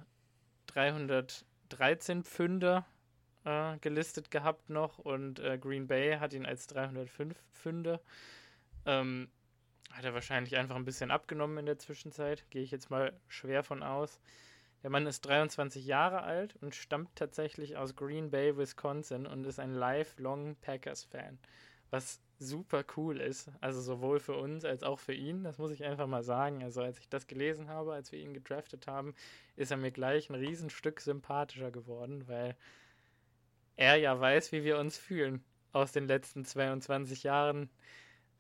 313 0.67 2.24
Pfünder 2.24 2.86
äh, 3.46 3.78
gelistet 3.80 4.32
gehabt 4.32 4.70
noch 4.70 5.00
und 5.00 5.39
äh, 5.39 5.58
Green 5.58 5.88
Bay 5.88 6.17
hat 6.17 6.34
ihn 6.34 6.46
als 6.46 6.67
305 6.67 7.36
Pfünde. 7.54 8.00
Ähm, 8.86 9.30
hat 9.94 10.06
er 10.06 10.14
wahrscheinlich 10.14 10.58
einfach 10.58 10.76
ein 10.76 10.86
bisschen 10.86 11.12
abgenommen 11.12 11.58
in 11.60 11.66
der 11.66 11.80
Zwischenzeit, 11.80 12.50
gehe 12.50 12.64
ich 12.64 12.72
jetzt 12.72 12.90
mal 12.90 13.14
schwer 13.28 13.64
von 13.64 13.84
aus. 13.84 14.20
Der 14.84 14.90
Mann 14.90 15.06
ist 15.06 15.22
23 15.22 15.86
Jahre 15.86 16.24
alt 16.24 16.56
und 16.62 16.74
stammt 16.74 17.16
tatsächlich 17.16 17.78
aus 17.78 17.96
Green 17.96 18.32
Bay, 18.32 18.58
Wisconsin 18.58 19.28
und 19.28 19.46
ist 19.46 19.60
ein 19.60 19.76
lifelong 19.76 20.56
Packers-Fan. 20.62 21.38
Was 21.92 22.20
super 22.42 22.84
cool 22.98 23.22
ist. 23.22 23.52
Also 23.62 23.82
sowohl 23.82 24.20
für 24.20 24.36
uns 24.36 24.66
als 24.66 24.84
auch 24.84 25.00
für 25.00 25.14
ihn. 25.14 25.44
Das 25.44 25.60
muss 25.60 25.72
ich 25.72 25.84
einfach 25.84 26.08
mal 26.08 26.24
sagen. 26.24 26.64
Also 26.64 26.82
als 26.82 27.00
ich 27.00 27.08
das 27.08 27.28
gelesen 27.28 27.70
habe, 27.70 27.94
als 27.94 28.12
wir 28.12 28.20
ihn 28.20 28.34
gedraftet 28.34 28.88
haben, 28.88 29.14
ist 29.56 29.72
er 29.72 29.78
mir 29.78 29.92
gleich 29.92 30.30
ein 30.30 30.36
Riesenstück 30.36 31.00
sympathischer 31.00 31.72
geworden, 31.72 32.28
weil 32.28 32.56
er 33.76 33.96
ja 33.98 34.20
weiß, 34.20 34.52
wie 34.52 34.64
wir 34.64 34.80
uns 34.80 34.98
fühlen 34.98 35.44
aus 35.72 35.92
den 35.92 36.08
letzten 36.08 36.44
22 36.44 37.24
Jahren 37.24 37.70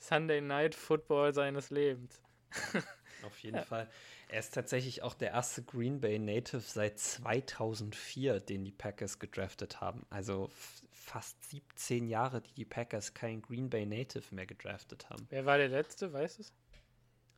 Sunday 0.01 0.41
Night 0.41 0.75
Football 0.75 1.33
seines 1.33 1.69
Lebens. 1.69 2.21
Auf 3.25 3.37
jeden 3.39 3.57
ja. 3.57 3.63
Fall. 3.63 3.87
Er 4.29 4.39
ist 4.39 4.53
tatsächlich 4.53 5.03
auch 5.03 5.13
der 5.13 5.31
erste 5.31 5.61
Green 5.61 6.01
Bay 6.01 6.17
Native 6.17 6.61
seit 6.61 6.97
2004, 6.99 8.39
den 8.39 8.63
die 8.63 8.71
Packers 8.71 9.19
gedraftet 9.19 9.81
haben. 9.81 10.05
Also 10.09 10.49
fast 10.91 11.43
17 11.51 12.07
Jahre, 12.07 12.41
die 12.41 12.53
die 12.53 12.65
Packers 12.65 13.13
kein 13.13 13.41
Green 13.41 13.69
Bay 13.69 13.85
Native 13.85 14.33
mehr 14.33 14.45
gedraftet 14.45 15.09
haben. 15.09 15.27
Wer 15.29 15.45
war 15.45 15.57
der 15.57 15.67
letzte, 15.67 16.13
weißt 16.13 16.39
du 16.39 16.41
es? 16.43 16.53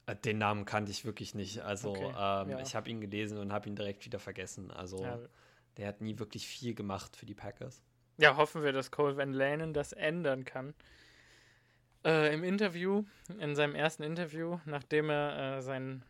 Äh, 0.06 0.16
den 0.18 0.38
Namen 0.38 0.66
kannte 0.66 0.92
ich 0.92 1.04
wirklich 1.04 1.34
nicht. 1.34 1.60
Also 1.60 1.92
okay. 1.92 2.06
ähm, 2.06 2.50
ja. 2.50 2.60
ich 2.60 2.76
habe 2.76 2.90
ihn 2.90 3.02
gelesen 3.02 3.38
und 3.38 3.52
habe 3.52 3.68
ihn 3.68 3.76
direkt 3.76 4.06
wieder 4.06 4.20
vergessen. 4.20 4.72
Also 4.72 5.04
ja. 5.04 5.20
der 5.78 5.88
hat 5.88 6.02
nie 6.02 6.20
wirklich 6.20 6.48
viel 6.48 6.76
gemacht 6.76 7.16
für 7.16 7.26
die 7.26 7.36
Packers. 7.36 7.82
Ja, 8.18 8.38
hoffen 8.38 8.64
wir, 8.64 8.72
dass 8.72 8.92
Cole 8.92 9.18
Van 9.18 9.34
Lanen 9.34 9.74
das 9.74 9.94
ändern 9.94 10.46
kann. 10.46 10.76
Äh, 12.06 12.34
Im 12.34 12.44
Interview, 12.44 13.06
in 13.40 13.56
seinem 13.56 13.76
ersten 13.76 14.04
Interview, 14.04 14.60
nachdem 14.66 15.10
er 15.10 15.58
äh, 15.58 15.62
seinen 15.62 16.04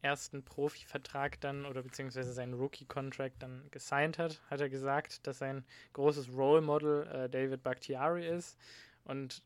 ersten 0.00 0.44
Profivertrag 0.44 1.40
dann 1.40 1.66
oder 1.66 1.82
beziehungsweise 1.82 2.32
seinen 2.32 2.54
Rookie-Contract 2.54 3.42
dann 3.42 3.66
gesigned 3.72 4.18
hat, 4.18 4.40
hat 4.48 4.60
er 4.60 4.68
gesagt, 4.68 5.26
dass 5.26 5.38
sein 5.38 5.64
großes 5.94 6.32
Role 6.32 6.60
Model 6.60 7.08
äh, 7.08 7.28
David 7.28 7.64
Bakhtiari 7.64 8.24
ist 8.28 8.56
und 9.02 9.42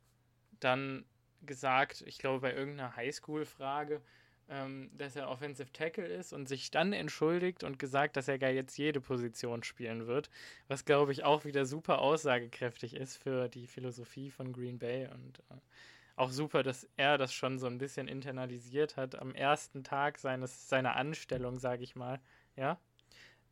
dann 0.61 1.07
gesagt, 1.47 2.03
ich 2.07 2.19
glaube 2.19 2.41
bei 2.41 2.53
irgendeiner 2.53 2.95
Highschool-Frage, 2.97 4.03
ähm, 4.51 4.91
dass 4.97 5.17
er 5.17 5.29
Offensive 5.29 5.73
Tackle 5.73 6.07
ist 6.07 6.33
und 6.33 6.49
sich 6.49 6.71
dann 6.71 6.93
entschuldigt 6.93 7.65
und 7.65 7.79
gesagt, 7.79 8.17
dass 8.17 8.29
er 8.29 8.39
gar 8.39 8.51
jetzt 8.51 8.77
jede 8.77 9.01
Position 9.01 9.63
spielen 9.63 10.07
wird, 10.07 10.29
was 10.69 10.85
glaube 10.85 11.13
ich 11.13 11.25
auch 11.25 11.45
wieder 11.45 11.65
super 11.65 12.01
aussagekräftig 12.01 12.95
ist 12.95 13.17
für 13.17 13.49
die 13.49 13.67
Philosophie 13.67 14.31
von 14.31 14.53
Green 14.53 14.79
Bay 14.79 15.09
und 15.09 15.39
äh, 15.51 15.61
auch 16.17 16.31
super, 16.31 16.63
dass 16.63 16.87
er 16.97 17.17
das 17.17 17.33
schon 17.33 17.59
so 17.59 17.67
ein 17.67 17.79
bisschen 17.79 18.09
internalisiert 18.09 18.97
hat 18.97 19.15
am 19.15 19.35
ersten 19.35 19.85
Tag 19.85 20.19
seines 20.19 20.69
seiner 20.69 20.97
Anstellung, 20.97 21.59
sage 21.59 21.83
ich 21.83 21.97
mal, 21.97 22.21
ja 22.57 22.79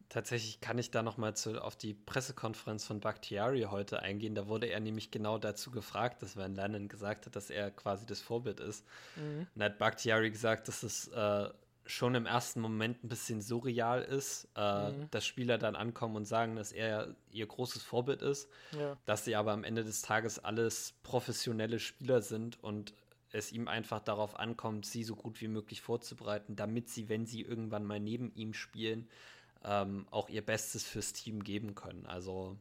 tatsächlich 0.08 0.60
kann 0.60 0.78
ich 0.78 0.90
da 0.90 1.02
nochmal 1.02 1.34
auf 1.60 1.76
die 1.76 1.94
Pressekonferenz 1.94 2.84
von 2.84 3.00
Bakhtiari 3.00 3.62
heute 3.70 4.00
eingehen. 4.00 4.34
Da 4.34 4.46
wurde 4.48 4.66
er 4.66 4.80
nämlich 4.80 5.10
genau 5.10 5.38
dazu 5.38 5.70
gefragt, 5.70 6.22
dass 6.22 6.36
Van 6.36 6.54
Lennon 6.54 6.88
gesagt 6.88 7.26
hat, 7.26 7.36
dass 7.36 7.50
er 7.50 7.70
quasi 7.70 8.06
das 8.06 8.20
Vorbild 8.20 8.60
ist. 8.60 8.84
Mhm. 9.16 9.40
Und 9.40 9.60
da 9.60 9.66
hat 9.66 9.78
Bakhtiari 9.78 10.30
gesagt, 10.30 10.68
dass 10.68 10.82
es 10.82 11.08
äh, 11.08 11.48
schon 11.84 12.14
im 12.14 12.26
ersten 12.26 12.60
Moment 12.60 13.02
ein 13.02 13.08
bisschen 13.08 13.40
surreal 13.40 14.02
ist, 14.02 14.48
äh, 14.56 14.90
mhm. 14.90 15.10
dass 15.10 15.26
Spieler 15.26 15.58
dann 15.58 15.74
ankommen 15.74 16.16
und 16.16 16.26
sagen, 16.26 16.56
dass 16.56 16.72
er 16.72 17.14
ihr 17.30 17.46
großes 17.46 17.82
Vorbild 17.82 18.22
ist, 18.22 18.48
ja. 18.78 18.96
dass 19.06 19.24
sie 19.24 19.36
aber 19.36 19.52
am 19.52 19.64
Ende 19.64 19.84
des 19.84 20.02
Tages 20.02 20.38
alles 20.38 20.94
professionelle 21.02 21.78
Spieler 21.78 22.20
sind 22.20 22.62
und 22.62 22.92
es 23.32 23.52
ihm 23.52 23.68
einfach 23.68 24.00
darauf 24.00 24.38
ankommt, 24.38 24.86
sie 24.86 25.04
so 25.04 25.14
gut 25.14 25.40
wie 25.40 25.48
möglich 25.48 25.82
vorzubereiten, 25.82 26.56
damit 26.56 26.88
sie, 26.88 27.08
wenn 27.08 27.26
sie 27.26 27.42
irgendwann 27.42 27.84
mal 27.84 28.00
neben 28.00 28.34
ihm 28.34 28.54
spielen, 28.54 29.08
ähm, 29.64 30.06
auch 30.10 30.28
ihr 30.28 30.44
Bestes 30.44 30.84
fürs 30.84 31.12
Team 31.12 31.42
geben 31.42 31.74
können. 31.74 32.06
Also 32.06 32.56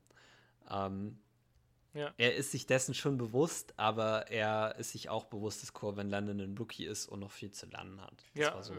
ähm, 0.69 1.19
ja. 1.93 2.13
er 2.17 2.35
ist 2.35 2.51
sich 2.51 2.65
dessen 2.65 2.93
schon 2.93 3.17
bewusst, 3.17 3.73
aber 3.77 4.29
er 4.29 4.75
ist 4.77 4.91
sich 4.91 5.09
auch 5.09 5.25
bewusst, 5.25 5.61
dass 5.63 5.73
Corvin 5.73 6.09
London 6.09 6.39
ein 6.39 6.57
Rookie 6.57 6.85
ist 6.85 7.07
und 7.07 7.19
noch 7.19 7.31
viel 7.31 7.51
zu 7.51 7.65
lernen 7.67 8.01
hat. 8.01 8.23
Das 8.35 8.45
ja. 8.45 8.53
war 8.53 8.63
so 8.63 8.73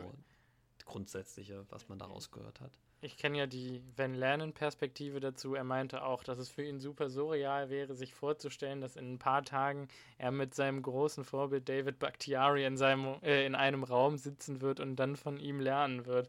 das 0.76 0.86
Grundsätzliche, 0.86 1.66
was 1.70 1.88
man 1.88 1.98
daraus 1.98 2.30
gehört 2.30 2.60
hat. 2.60 2.72
Ich 3.00 3.16
kenne 3.16 3.38
ja 3.38 3.46
die 3.46 3.80
Van 3.94 4.12
Lernen-Perspektive 4.12 5.20
dazu. 5.20 5.54
Er 5.54 5.62
meinte 5.62 6.02
auch, 6.02 6.24
dass 6.24 6.40
es 6.40 6.48
für 6.48 6.64
ihn 6.64 6.80
super 6.80 7.08
surreal 7.08 7.70
wäre, 7.70 7.94
sich 7.94 8.12
vorzustellen, 8.12 8.80
dass 8.80 8.96
in 8.96 9.14
ein 9.14 9.18
paar 9.20 9.44
Tagen 9.44 9.86
er 10.16 10.32
mit 10.32 10.52
seinem 10.52 10.82
großen 10.82 11.22
Vorbild 11.22 11.68
David 11.68 12.00
Bakhtiari 12.00 12.64
in, 12.64 12.76
seinem, 12.76 13.22
äh, 13.22 13.46
in 13.46 13.54
einem 13.54 13.84
Raum 13.84 14.18
sitzen 14.18 14.60
wird 14.62 14.80
und 14.80 14.96
dann 14.96 15.14
von 15.14 15.38
ihm 15.38 15.60
lernen 15.60 16.06
wird 16.06 16.28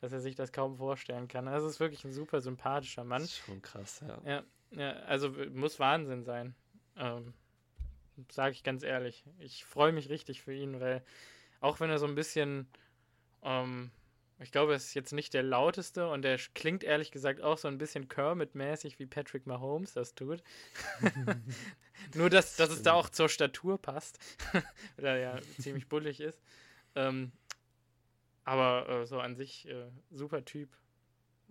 dass 0.00 0.12
er 0.12 0.20
sich 0.20 0.34
das 0.34 0.52
kaum 0.52 0.76
vorstellen 0.76 1.28
kann. 1.28 1.46
Das 1.46 1.64
ist 1.64 1.80
wirklich 1.80 2.04
ein 2.04 2.12
super 2.12 2.40
sympathischer 2.40 3.04
Mann. 3.04 3.22
Das 3.22 3.30
ist 3.30 3.38
schon 3.38 3.62
krass, 3.62 4.02
ja. 4.06 4.20
Ja, 4.24 4.42
ja 4.70 4.92
also 5.04 5.30
muss 5.52 5.78
Wahnsinn 5.78 6.24
sein. 6.24 6.54
Ähm, 6.96 7.34
sage 8.30 8.52
ich 8.52 8.62
ganz 8.62 8.82
ehrlich. 8.82 9.24
Ich 9.38 9.64
freue 9.64 9.92
mich 9.92 10.08
richtig 10.08 10.42
für 10.42 10.54
ihn, 10.54 10.80
weil 10.80 11.02
auch 11.60 11.80
wenn 11.80 11.90
er 11.90 11.98
so 11.98 12.06
ein 12.06 12.14
bisschen, 12.14 12.68
ähm, 13.42 13.90
ich 14.38 14.52
glaube, 14.52 14.72
er 14.72 14.76
ist 14.76 14.94
jetzt 14.94 15.12
nicht 15.12 15.34
der 15.34 15.42
lauteste 15.42 16.08
und 16.08 16.24
er 16.24 16.38
klingt 16.54 16.84
ehrlich 16.84 17.10
gesagt 17.10 17.40
auch 17.40 17.58
so 17.58 17.68
ein 17.68 17.78
bisschen 17.78 18.08
Kermit-mäßig, 18.08 18.98
wie 18.98 19.06
Patrick 19.06 19.46
Mahomes 19.46 19.92
das 19.94 20.14
tut. 20.14 20.42
Nur, 22.14 22.30
dass, 22.30 22.56
dass 22.56 22.70
es 22.70 22.82
da 22.82 22.92
auch 22.92 23.08
zur 23.08 23.28
Statur 23.28 23.80
passt, 23.80 24.18
weil 24.96 25.06
er 25.06 25.18
ja 25.18 25.38
ziemlich 25.60 25.88
bullig 25.88 26.20
ist. 26.20 26.40
Ähm, 26.94 27.32
aber 28.48 28.88
äh, 28.88 29.06
so 29.06 29.20
an 29.20 29.36
sich 29.36 29.68
äh, 29.68 29.90
super 30.10 30.44
Typ. 30.44 30.70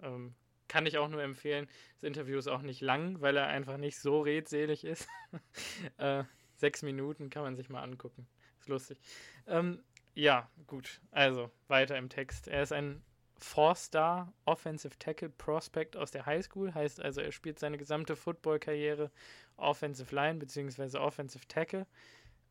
Ähm, 0.01 0.33
kann 0.67 0.85
ich 0.85 0.97
auch 0.97 1.07
nur 1.07 1.21
empfehlen. 1.21 1.67
Das 1.95 2.07
Interview 2.07 2.37
ist 2.37 2.47
auch 2.47 2.61
nicht 2.61 2.81
lang, 2.81 3.21
weil 3.21 3.37
er 3.37 3.47
einfach 3.47 3.77
nicht 3.77 3.99
so 3.99 4.21
redselig 4.21 4.83
ist. 4.83 5.07
äh, 5.97 6.23
sechs 6.55 6.81
Minuten 6.81 7.29
kann 7.29 7.43
man 7.43 7.55
sich 7.55 7.69
mal 7.69 7.83
angucken. 7.83 8.27
Ist 8.59 8.67
lustig. 8.67 8.99
Ähm, 9.45 9.83
ja, 10.15 10.49
gut. 10.65 10.99
Also 11.11 11.51
weiter 11.67 11.97
im 11.97 12.09
Text. 12.09 12.47
Er 12.47 12.63
ist 12.63 12.73
ein 12.73 13.01
Four-Star 13.37 14.33
Offensive 14.45 14.97
Tackle 14.97 15.29
Prospect 15.29 15.95
aus 15.95 16.09
der 16.09 16.25
High 16.25 16.43
School. 16.43 16.73
Heißt 16.73 16.99
also, 16.99 17.21
er 17.21 17.31
spielt 17.31 17.59
seine 17.59 17.77
gesamte 17.77 18.15
Football-Karriere 18.15 19.11
Offensive 19.55 20.13
Line 20.13 20.39
bzw. 20.39 20.97
Offensive 20.97 21.47
Tackle 21.47 21.85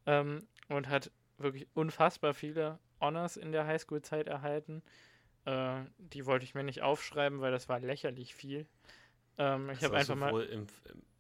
ähm, 0.07 0.47
und 0.69 0.89
hat 0.89 1.11
wirklich 1.39 1.67
unfassbar 1.75 2.33
viele 2.33 2.79
Honors 3.01 3.37
in 3.37 3.53
der 3.53 3.67
Highschool-Zeit 3.67 4.29
erhalten. 4.29 4.83
Äh, 5.45 5.83
die 5.99 6.27
wollte 6.27 6.45
ich 6.45 6.55
mir 6.55 6.65
nicht 6.65 6.83
aufschreiben, 6.83 7.41
weil 7.41 7.53
das 7.53 7.69
war 7.69 7.81
lächerlich 7.81 8.35
viel. 8.35 8.67
Ähm, 9.39 9.71
ich 9.71 9.85
habe 9.85 9.97
einfach 9.97 10.15
sowohl 10.15 10.47
mal. 10.47 10.53
Im, 10.53 10.67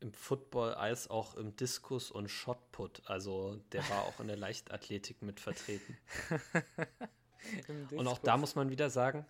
im 0.00 0.12
Football 0.12 0.74
als 0.74 1.08
auch 1.10 1.34
im 1.34 1.54
Diskus 1.56 2.10
und 2.10 2.28
Shotput. 2.28 3.02
Also 3.06 3.56
der 3.72 3.88
war 3.88 4.02
auch 4.02 4.20
in 4.20 4.28
der 4.28 4.36
Leichtathletik 4.36 5.22
mit 5.22 5.40
vertreten. 5.40 5.96
und 7.92 8.06
auch 8.06 8.18
da 8.18 8.36
muss 8.36 8.54
man 8.54 8.70
wieder 8.70 8.90
sagen, 8.90 9.26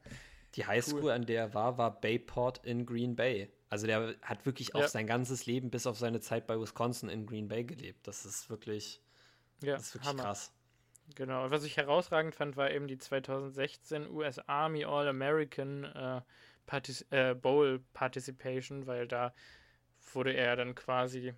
die 0.54 0.66
Highschool, 0.66 1.04
cool. 1.04 1.10
an 1.10 1.26
der 1.26 1.40
er 1.42 1.54
war, 1.54 1.78
war 1.78 2.00
Bayport 2.00 2.64
in 2.64 2.86
Green 2.86 3.16
Bay. 3.16 3.50
Also 3.68 3.86
der 3.86 4.14
hat 4.22 4.46
wirklich 4.46 4.74
auch 4.74 4.80
ja. 4.80 4.88
sein 4.88 5.06
ganzes 5.06 5.46
Leben 5.46 5.70
bis 5.70 5.86
auf 5.86 5.98
seine 5.98 6.20
Zeit 6.20 6.46
bei 6.46 6.58
Wisconsin 6.58 7.08
in 7.08 7.26
Green 7.26 7.48
Bay 7.48 7.64
gelebt. 7.64 8.06
Das 8.06 8.24
ist 8.24 8.48
wirklich, 8.48 9.02
ja, 9.62 9.74
das 9.74 9.88
ist 9.88 9.94
wirklich 9.94 10.16
krass. 10.16 10.52
Genau, 11.14 11.50
was 11.50 11.64
ich 11.64 11.76
herausragend 11.76 12.34
fand, 12.34 12.56
war 12.56 12.70
eben 12.70 12.88
die 12.88 12.98
2016 12.98 14.10
US 14.10 14.38
Army 14.40 14.84
All-American 14.84 15.84
äh, 15.84 16.20
Partic 16.66 17.06
äh, 17.10 17.34
Bowl 17.34 17.80
Participation, 17.92 18.86
weil 18.86 19.06
da 19.06 19.32
wurde 20.12 20.34
er 20.34 20.56
dann 20.56 20.74
quasi 20.74 21.32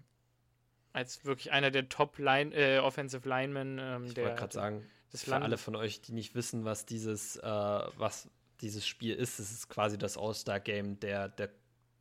als 0.93 1.25
wirklich 1.25 1.53
einer 1.53 1.71
der 1.71 1.89
Top 1.89 2.19
Line, 2.19 2.55
äh, 2.55 2.79
Offensive 2.79 3.29
Linemen 3.29 3.79
ähm, 3.79 4.05
ich 4.05 4.17
wollte 4.17 4.35
gerade 4.35 4.55
sagen, 4.55 4.87
für 5.15 5.31
Land 5.31 5.45
alle 5.45 5.59
von 5.59 5.77
euch, 5.77 6.01
die 6.01 6.13
nicht 6.13 6.35
wissen, 6.35 6.65
was 6.65 6.87
dieses, 6.87 7.37
äh, 7.37 7.43
was 7.43 8.31
dieses 8.61 8.87
Spiel 8.87 9.15
ist, 9.15 9.39
es 9.39 9.53
ist 9.53 9.69
quasi 9.69 9.99
das 9.99 10.19
All-Star-Game 10.19 10.99
der, 11.01 11.29
der, 11.29 11.51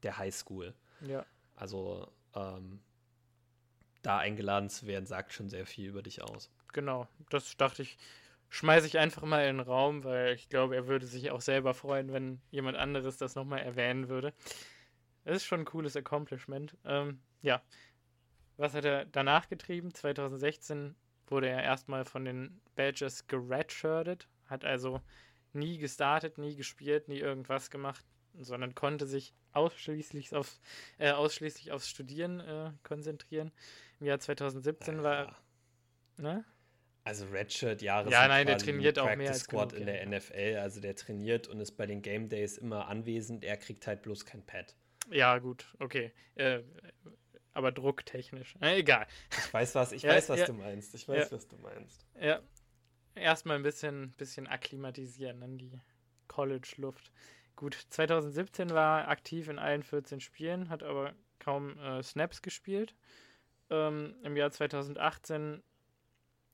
der 0.03 0.17
High 0.17 0.33
School. 0.33 0.73
Ja. 1.01 1.25
Also 1.55 2.11
ähm, 2.33 2.79
da 4.07 4.17
eingeladen 4.17 4.69
zu 4.69 4.87
werden, 4.87 5.05
sagt 5.05 5.33
schon 5.33 5.49
sehr 5.49 5.65
viel 5.65 5.89
über 5.89 6.01
dich 6.01 6.21
aus 6.23 6.49
genau. 6.77 7.07
Das 7.29 7.57
dachte 7.57 7.81
ich, 7.81 7.97
schmeiße 8.49 8.85
ich 8.85 8.99
einfach 8.99 9.23
mal 9.23 9.47
in 9.47 9.57
den 9.57 9.65
Raum, 9.65 10.03
weil 10.03 10.35
ich 10.35 10.47
glaube, 10.47 10.75
er 10.75 10.87
würde 10.87 11.07
sich 11.07 11.31
auch 11.31 11.41
selber 11.41 11.73
freuen, 11.73 12.13
wenn 12.13 12.39
jemand 12.51 12.77
anderes 12.77 13.17
das 13.17 13.33
nochmal 13.33 13.61
erwähnen 13.61 14.07
würde. 14.07 14.31
Das 15.25 15.37
ist 15.37 15.45
schon 15.45 15.61
ein 15.61 15.65
cooles 15.65 15.97
Accomplishment. 15.97 16.77
Ähm, 16.85 17.19
ja. 17.41 17.61
Was 18.57 18.75
hat 18.75 18.85
er 18.85 19.05
danach 19.05 19.49
getrieben? 19.49 19.91
2016 19.93 20.95
wurde 21.27 21.49
er 21.49 21.63
erstmal 21.63 22.05
von 22.05 22.25
den 22.25 22.61
Badgers 22.75 23.25
geredshirtet, 23.27 24.27
hat 24.45 24.63
also 24.63 25.01
nie 25.53 25.79
gestartet, 25.79 26.37
nie 26.37 26.55
gespielt, 26.55 27.07
nie 27.07 27.19
irgendwas 27.19 27.71
gemacht, 27.71 28.05
sondern 28.39 28.75
konnte 28.75 29.07
sich 29.07 29.33
ausschließlich 29.57 30.35
aufs, 30.35 30.59
äh, 30.97 31.11
ausschließlich 31.11 31.71
aufs 31.71 31.89
Studieren 31.89 32.39
äh, 32.39 32.71
konzentrieren. 32.83 33.51
Im 33.99 34.07
Jahr 34.07 34.19
2017 34.19 34.97
ja. 34.97 35.03
war. 35.03 35.37
Ne? 36.17 36.45
Also 37.03 37.25
Redshirt-Jahre 37.27 38.11
ja, 38.11 38.27
nein, 38.27 38.47
der 38.47 38.57
trainiert 38.57 38.99
auch 38.99 39.15
mehr 39.15 39.29
als 39.29 39.41
Squad 39.41 39.69
genug, 39.69 39.87
in 39.87 39.87
der 39.87 40.05
NFL. 40.05 40.57
Also 40.61 40.81
der 40.81 40.93
trainiert 40.95 41.47
und 41.47 41.61
ist 41.61 41.71
bei 41.77 41.85
den 41.85 42.01
Game 42.01 42.27
Days 42.27 42.57
immer 42.57 42.87
anwesend. 42.87 43.45
Er 43.45 43.55
kriegt 43.55 43.87
halt 43.87 44.01
bloß 44.01 44.25
kein 44.25 44.45
Pad. 44.45 44.75
Ja, 45.09 45.37
gut, 45.39 45.73
okay. 45.79 46.11
Äh, 46.35 46.63
aber 47.53 47.71
drucktechnisch. 47.71 48.55
Äh, 48.61 48.79
egal. 48.79 49.07
Ich 49.31 49.53
weiß, 49.53 49.73
was, 49.75 49.93
ich 49.93 50.03
ja, 50.03 50.11
weiß, 50.11 50.29
was 50.29 50.41
ja. 50.41 50.45
du 50.47 50.53
meinst. 50.53 50.93
Ich 50.95 51.07
weiß, 51.07 51.31
ja. 51.31 51.35
was 51.35 51.47
du 51.47 51.57
meinst. 51.57 52.05
Ja. 52.19 52.41
Erstmal 53.15 53.55
ein 53.55 53.63
bisschen, 53.63 54.11
bisschen 54.17 54.45
akklimatisieren 54.45 55.41
an 55.41 55.57
die 55.57 55.79
College-Luft. 56.27 57.11
Gut, 57.57 57.73
2017 57.89 58.69
war 58.69 59.01
er 59.01 59.07
aktiv 59.09 59.47
in 59.47 59.57
allen 59.57 59.81
14 59.81 60.21
Spielen, 60.21 60.69
hat 60.69 60.83
aber 60.83 61.15
kaum 61.39 61.75
äh, 61.79 62.03
Snaps 62.03 62.43
gespielt. 62.43 62.93
Ähm, 63.71 64.15
Im 64.21 64.37
Jahr 64.37 64.51
2018 64.51 65.63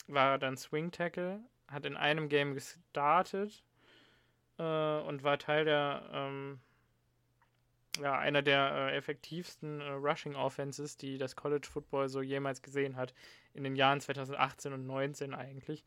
war 0.08 0.40
dann 0.40 0.56
Swing 0.56 0.92
Tackle, 0.92 1.42
hat 1.68 1.86
in 1.86 1.98
einem 1.98 2.30
Game 2.30 2.54
gestartet 2.54 3.66
äh, 4.58 4.64
und 4.64 5.24
war 5.24 5.38
Teil 5.38 5.66
der, 5.66 6.10
ähm, 6.14 6.62
ja, 8.00 8.18
einer 8.18 8.42
der 8.42 8.72
äh, 8.72 8.96
effektivsten 8.96 9.82
äh, 9.82 9.90
Rushing 9.90 10.36
Offenses, 10.36 10.96
die 10.96 11.18
das 11.18 11.36
College 11.36 11.68
Football 11.70 12.08
so 12.08 12.22
jemals 12.22 12.62
gesehen 12.62 12.96
hat, 12.96 13.14
in 13.54 13.66
den 13.66 13.76
Jahren 13.76 14.00
2018 14.00 14.72
und 14.72 14.86
2019 14.86 15.34
eigentlich. 15.34 15.84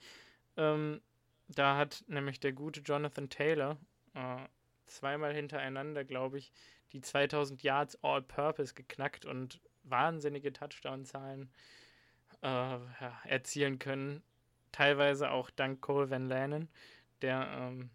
Ähm, 0.58 1.00
da 1.48 1.78
hat 1.78 2.04
nämlich 2.06 2.38
der 2.38 2.52
gute 2.52 2.80
Jonathan 2.80 3.30
Taylor 3.30 3.78
äh, 4.12 4.46
zweimal 4.87 5.34
hintereinander, 5.34 6.05
glaube 6.05 6.39
ich, 6.39 6.53
die 6.93 7.01
2000 7.01 7.62
Yards 7.62 8.03
All-Purpose 8.03 8.74
geknackt 8.74 9.24
und 9.24 9.61
wahnsinnige 9.82 10.53
Touchdown-Zahlen 10.53 11.51
äh, 12.43 12.47
ja, 12.49 13.20
erzielen 13.24 13.78
können. 13.78 14.22
Teilweise 14.72 15.30
auch 15.30 15.51
dank 15.51 15.80
Cole 15.80 16.11
Van 16.11 16.26
Lanen, 16.26 16.68
der 17.22 17.49
ähm, 17.59 17.91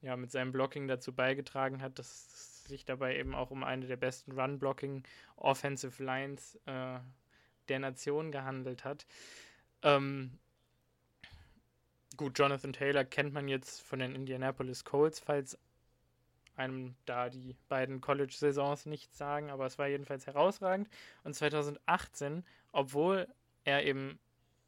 ja 0.00 0.16
mit 0.16 0.30
seinem 0.30 0.52
Blocking 0.52 0.86
dazu 0.86 1.12
beigetragen 1.12 1.82
hat, 1.82 1.98
dass 1.98 2.08
es 2.08 2.64
sich 2.64 2.84
dabei 2.84 3.18
eben 3.18 3.34
auch 3.34 3.50
um 3.50 3.64
eine 3.64 3.86
der 3.86 3.96
besten 3.96 4.32
Run-Blocking 4.32 5.02
Offensive 5.36 6.02
Lines 6.02 6.58
äh, 6.66 6.98
der 7.68 7.78
Nation 7.78 8.30
gehandelt 8.30 8.84
hat. 8.84 9.06
Ähm, 9.82 10.38
gut, 12.16 12.38
Jonathan 12.38 12.72
Taylor 12.72 13.04
kennt 13.04 13.32
man 13.32 13.48
jetzt 13.48 13.82
von 13.82 13.98
den 13.98 14.14
Indianapolis 14.14 14.84
Colts, 14.84 15.20
falls 15.20 15.58
einem 16.56 16.94
da 17.06 17.28
die 17.28 17.56
beiden 17.68 18.00
College-Saisons 18.00 18.86
nichts 18.86 19.18
sagen, 19.18 19.50
aber 19.50 19.66
es 19.66 19.78
war 19.78 19.88
jedenfalls 19.88 20.26
herausragend. 20.26 20.88
Und 21.24 21.34
2018, 21.34 22.44
obwohl 22.72 23.28
er 23.64 23.84
eben 23.84 24.18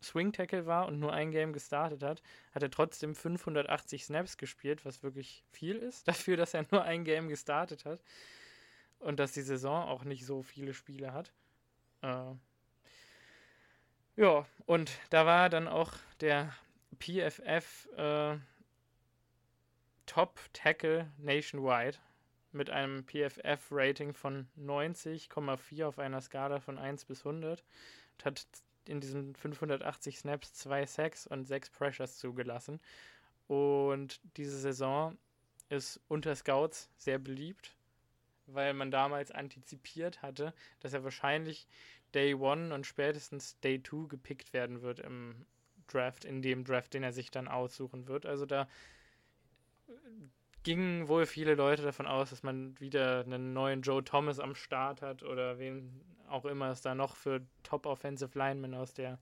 Swing 0.02 0.32
Tackle 0.32 0.66
war 0.66 0.86
und 0.86 0.98
nur 0.98 1.12
ein 1.12 1.30
Game 1.30 1.52
gestartet 1.52 2.02
hat, 2.02 2.22
hat 2.52 2.62
er 2.62 2.70
trotzdem 2.70 3.14
580 3.14 4.04
Snaps 4.04 4.36
gespielt, 4.36 4.84
was 4.84 5.02
wirklich 5.02 5.44
viel 5.50 5.76
ist, 5.76 6.08
dafür, 6.08 6.36
dass 6.36 6.54
er 6.54 6.66
nur 6.70 6.82
ein 6.82 7.04
Game 7.04 7.28
gestartet 7.28 7.84
hat 7.84 8.00
und 8.98 9.18
dass 9.20 9.32
die 9.32 9.42
Saison 9.42 9.84
auch 9.84 10.04
nicht 10.04 10.24
so 10.24 10.42
viele 10.42 10.74
Spiele 10.74 11.12
hat. 11.12 11.32
Äh 12.02 12.34
ja, 14.16 14.46
und 14.64 14.98
da 15.10 15.26
war 15.26 15.50
dann 15.50 15.68
auch 15.68 15.92
der 16.20 16.54
PFF 16.98 17.86
äh, 17.96 18.38
Top 20.06 20.40
Tackle 20.52 21.12
nationwide 21.18 21.98
mit 22.52 22.70
einem 22.70 23.04
PFF-Rating 23.04 24.14
von 24.14 24.48
90,4 24.58 25.84
auf 25.84 25.98
einer 25.98 26.20
Skala 26.20 26.60
von 26.60 26.78
1 26.78 27.04
bis 27.04 27.26
100 27.26 27.62
und 28.14 28.24
hat 28.24 28.46
in 28.86 29.00
diesen 29.00 29.34
580 29.34 30.18
Snaps 30.18 30.54
zwei 30.54 30.86
Sacks 30.86 31.26
und 31.26 31.44
sechs 31.44 31.70
Pressures 31.70 32.18
zugelassen. 32.18 32.80
Und 33.48 34.20
diese 34.36 34.58
Saison 34.58 35.18
ist 35.68 36.00
unter 36.08 36.34
Scouts 36.34 36.88
sehr 36.96 37.18
beliebt, 37.18 37.76
weil 38.46 38.74
man 38.74 38.90
damals 38.90 39.30
antizipiert 39.30 40.22
hatte, 40.22 40.54
dass 40.80 40.92
er 40.92 41.04
wahrscheinlich 41.04 41.66
Day 42.14 42.34
One 42.34 42.72
und 42.72 42.86
spätestens 42.86 43.58
Day 43.60 43.82
Two 43.82 44.06
gepickt 44.08 44.52
werden 44.52 44.82
wird 44.82 45.00
im 45.00 45.46
Draft, 45.88 46.24
in 46.24 46.42
dem 46.42 46.64
Draft, 46.64 46.94
den 46.94 47.02
er 47.02 47.12
sich 47.12 47.30
dann 47.30 47.48
aussuchen 47.48 48.08
wird. 48.08 48.26
Also 48.26 48.46
da 48.46 48.68
gingen 50.66 51.06
wohl 51.06 51.26
viele 51.26 51.54
Leute 51.54 51.82
davon 51.82 52.06
aus, 52.06 52.30
dass 52.30 52.42
man 52.42 52.78
wieder 52.80 53.20
einen 53.20 53.52
neuen 53.52 53.82
Joe 53.82 54.02
Thomas 54.02 54.40
am 54.40 54.56
Start 54.56 55.00
hat 55.00 55.22
oder 55.22 55.60
wen 55.60 56.04
auch 56.28 56.44
immer 56.44 56.70
es 56.70 56.80
da 56.80 56.96
noch 56.96 57.14
für 57.14 57.46
Top 57.62 57.86
Offensive 57.86 58.36
Linemen 58.36 58.74
aus 58.74 58.92
der 58.92 59.20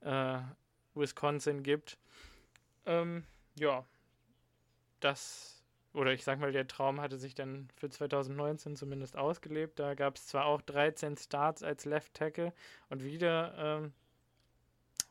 äh, 0.00 0.40
Wisconsin 0.94 1.62
gibt. 1.62 1.96
Ähm, 2.86 3.24
ja, 3.54 3.84
das, 4.98 5.62
oder 5.92 6.12
ich 6.12 6.24
sag 6.24 6.40
mal, 6.40 6.50
der 6.50 6.66
Traum 6.66 7.00
hatte 7.00 7.18
sich 7.18 7.36
dann 7.36 7.68
für 7.76 7.88
2019 7.88 8.74
zumindest 8.74 9.16
ausgelebt. 9.16 9.78
Da 9.78 9.94
gab 9.94 10.16
es 10.16 10.26
zwar 10.26 10.46
auch 10.46 10.60
13 10.62 11.16
Starts 11.16 11.62
als 11.62 11.84
Left 11.84 12.14
Tackle 12.14 12.52
und 12.88 13.04
wieder 13.04 13.54
ähm, 13.56 13.92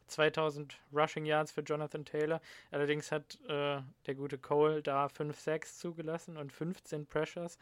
2000 0.08 0.80
Rushing 0.93 1.26
Yards 1.26 1.51
für 1.51 1.62
Jonathan 1.62 2.05
Taylor. 2.05 2.41
Allerdings 2.72 3.12
hat 3.12 3.39
äh, 3.47 3.82
der 4.05 4.16
gute 4.16 4.38
Cole 4.38 4.82
da 4.82 5.10
5 5.10 5.39
Sacks 5.39 5.80
zugelassen 5.80 6.38
und 6.38 6.51
15 6.51 7.05
Pressures 7.05 7.58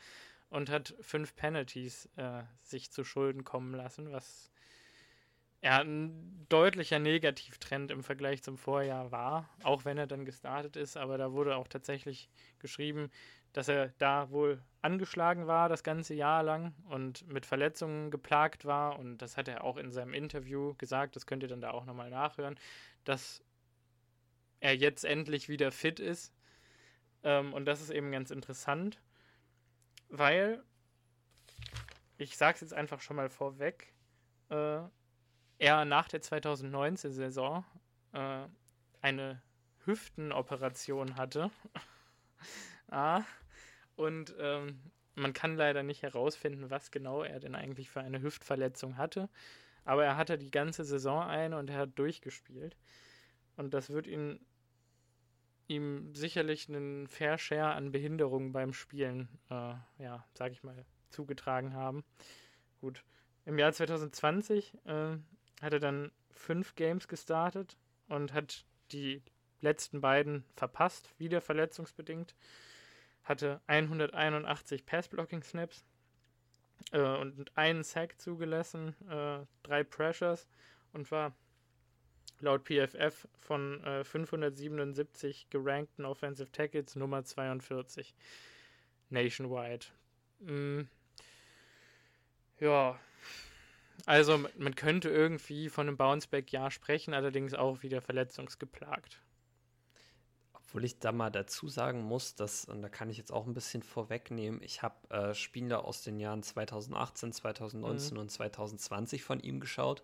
und 0.50 0.70
hat 0.70 0.96
5 1.02 1.36
Penalties 1.36 2.10
äh, 2.18 2.44
sich 2.62 2.92
zu 2.92 3.04
Schulden 3.04 3.44
kommen 3.44 3.74
lassen, 3.74 4.12
was 4.12 4.52
ja 5.62 5.80
ein 5.80 6.46
deutlicher 6.48 7.00
Negativtrend 7.00 7.92
im 7.92 8.04
Vergleich 8.04 8.44
zum 8.44 8.58
Vorjahr 8.58 9.12
war, 9.12 9.50
auch 9.64 9.84
wenn 9.84 9.98
er 9.98 10.06
dann 10.06 10.24
gestartet 10.24 10.76
ist. 10.76 10.96
Aber 10.96 11.18
da 11.18 11.32
wurde 11.32 11.56
auch 11.56 11.68
tatsächlich 11.68 12.30
geschrieben, 12.60 13.10
dass 13.56 13.70
er 13.70 13.94
da 14.00 14.30
wohl 14.32 14.62
angeschlagen 14.82 15.48
war 15.48 15.70
das 15.70 15.82
ganze 15.82 16.14
Jahr 16.14 16.44
lang 16.44 16.76
und 16.90 17.26
mit 17.32 17.46
Verletzungen 17.46 18.12
geplagt 18.12 18.66
war. 18.66 19.00
Und 19.00 19.20
das 19.20 19.38
hat 19.38 19.48
er 19.48 19.64
auch 19.64 19.78
in 19.78 19.92
seinem 19.92 20.14
Interview 20.14 20.74
gesagt, 20.76 21.16
das 21.16 21.26
könnt 21.26 21.42
ihr 21.42 21.48
dann 21.48 21.62
da 21.62 21.72
auch 21.72 21.86
nochmal 21.86 22.10
nachhören, 22.10 22.60
dass 23.06 23.42
er 24.60 24.76
jetzt 24.76 25.06
endlich 25.06 25.48
wieder 25.48 25.72
fit 25.72 26.02
ist. 26.02 26.34
Ähm, 27.24 27.54
und 27.54 27.64
das 27.64 27.82
ist 27.82 27.92
eben 27.92 28.12
ganz 28.12 28.30
interessant, 28.30 29.00
weil, 30.10 30.62
ich 32.18 32.36
sage 32.36 32.56
es 32.56 32.62
jetzt 32.62 32.74
einfach 32.74 33.00
schon 33.00 33.16
mal 33.16 33.30
vorweg, 33.30 33.94
äh, 34.50 34.82
er 35.60 35.86
nach 35.86 36.10
der 36.10 36.22
2019-Saison 36.22 37.64
äh, 38.12 38.48
eine 39.02 39.42
Hüftenoperation 39.86 41.16
hatte. 41.16 41.52
ah, 42.92 43.24
und 43.96 44.36
ähm, 44.40 44.80
man 45.16 45.34
kann 45.34 45.56
leider 45.56 45.84
nicht 45.84 46.04
herausfinden, 46.04 46.70
was 46.70 46.92
genau 46.92 47.24
er 47.24 47.40
denn 47.40 47.56
eigentlich 47.56 47.90
für 47.90 48.02
eine 48.02 48.22
Hüftverletzung 48.22 48.98
hatte. 48.98 49.30
Aber 49.86 50.04
er 50.04 50.18
hatte 50.18 50.38
die 50.38 50.52
ganze 50.52 50.84
Saison 50.84 51.24
eine 51.24 51.58
und 51.58 51.70
er 51.70 51.78
hat 51.78 51.98
durchgespielt. 51.98 52.76
Und 53.56 53.74
das 53.74 53.92
wird 53.92 54.08
ihn, 54.08 54.40
ihm 55.68 56.14
sicherlich 56.14 56.68
einen 56.68 57.08
Fair 57.08 57.38
Share 57.38 57.74
an 57.74 57.92
Behinderungen 57.92 58.52
beim 58.52 58.74
Spielen, 58.74 59.30
äh, 59.50 59.76
ja, 60.00 60.26
sag 60.34 60.52
ich 60.52 60.64
mal, 60.64 60.86
zugetragen 61.10 61.74
haben. 61.74 62.04
Gut. 62.82 63.04
Im 63.46 63.58
Jahr 63.58 63.72
2020 63.72 64.74
äh, 64.86 65.18
hat 65.62 65.74
er 65.74 65.80
dann 65.80 66.12
fünf 66.32 66.76
Games 66.76 67.08
gestartet 67.08 67.78
und 68.10 68.34
hat 68.34 68.66
die 68.92 69.22
letzten 69.62 70.02
beiden 70.02 70.44
verpasst, 70.56 71.14
wieder 71.18 71.42
verletzungsbedingt 71.42 72.36
hatte 73.26 73.60
181 73.68 74.86
Pass-Blocking-Snaps 74.86 75.84
äh, 76.92 77.00
und 77.00 77.52
einen 77.58 77.84
Sack 77.84 78.20
zugelassen, 78.20 78.96
äh, 79.10 79.46
drei 79.64 79.84
Pressures 79.84 80.48
und 80.94 81.12
war 81.12 81.36
laut 82.40 82.64
PFF 82.66 83.28
von 83.40 83.84
äh, 83.84 84.04
577 84.04 85.50
gerankten 85.50 86.06
Offensive 86.06 86.52
Tackles 86.52 86.96
Nummer 86.96 87.24
42 87.24 88.16
nationwide. 89.10 89.86
Mm. 90.40 90.82
Ja, 92.60 92.98
also 94.06 94.46
man 94.58 94.76
könnte 94.76 95.10
irgendwie 95.10 95.70
von 95.70 95.88
einem 95.88 95.98
Bounceback-Jahr 95.98 96.72
sprechen, 96.72 97.14
allerdings 97.14 97.54
auch 97.54 97.84
wieder 97.84 98.02
verletzungsgeplagt. 98.02 99.22
Obwohl 100.76 100.84
ich 100.84 101.00
da 101.00 101.14
mal 101.14 101.30
dazu 101.30 101.70
sagen 101.70 102.02
muss, 102.02 102.36
dass, 102.36 102.66
und 102.66 102.82
da 102.82 102.90
kann 102.90 103.10
ich 103.10 103.16
jetzt 103.16 103.32
auch 103.32 103.48
ein 103.48 103.54
bisschen 103.54 103.82
vorwegnehmen, 103.82 104.62
ich 104.62 104.82
habe 104.82 105.10
äh, 105.10 105.34
Spiele 105.34 105.86
aus 105.86 106.02
den 106.02 106.20
Jahren 106.20 106.44
2018, 106.44 107.32
2019 107.32 108.16
mhm. 108.16 108.20
und 108.20 108.30
2020 108.30 109.24
von 109.24 109.40
ihm 109.40 109.62
geschaut. 109.62 110.04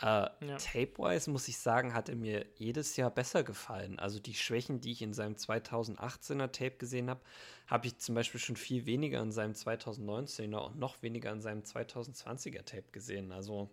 Äh, 0.00 0.04
ja. 0.04 0.56
Tape-wise 0.56 1.28
muss 1.32 1.48
ich 1.48 1.58
sagen, 1.58 1.94
hat 1.94 2.08
er 2.08 2.14
mir 2.14 2.46
jedes 2.54 2.94
Jahr 2.94 3.10
besser 3.10 3.42
gefallen. 3.42 3.98
Also 3.98 4.20
die 4.20 4.34
Schwächen, 4.34 4.80
die 4.80 4.92
ich 4.92 5.02
in 5.02 5.14
seinem 5.14 5.34
2018er 5.34 6.52
Tape 6.52 6.76
gesehen 6.78 7.10
habe, 7.10 7.20
habe 7.66 7.88
ich 7.88 7.98
zum 7.98 8.14
Beispiel 8.14 8.38
schon 8.38 8.54
viel 8.54 8.86
weniger 8.86 9.20
in 9.20 9.32
seinem 9.32 9.54
2019er 9.54 10.58
und 10.58 10.78
noch 10.78 11.02
weniger 11.02 11.32
in 11.32 11.40
seinem 11.40 11.62
2020er 11.62 12.64
Tape 12.64 12.92
gesehen. 12.92 13.32
Also 13.32 13.68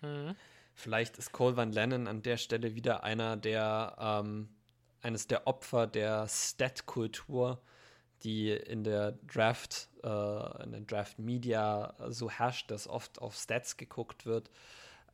mhm. 0.00 0.34
vielleicht 0.74 1.18
ist 1.18 1.30
Cole 1.30 1.56
Van 1.56 1.70
Lennon 1.70 2.08
an 2.08 2.22
der 2.22 2.36
Stelle 2.36 2.74
wieder 2.74 3.04
einer, 3.04 3.36
der 3.36 3.96
ähm, 4.00 4.48
eines 5.02 5.26
der 5.26 5.46
Opfer 5.46 5.86
der 5.86 6.26
Stat-Kultur, 6.28 7.60
die 8.22 8.50
in 8.50 8.84
der 8.84 9.12
Draft, 9.12 9.88
äh, 10.02 10.64
in 10.64 10.72
den 10.72 10.86
Draft-Media 10.86 11.94
so 12.08 12.30
herrscht, 12.30 12.70
dass 12.70 12.88
oft 12.88 13.20
auf 13.20 13.36
Stats 13.36 13.76
geguckt 13.76 14.26
wird 14.26 14.50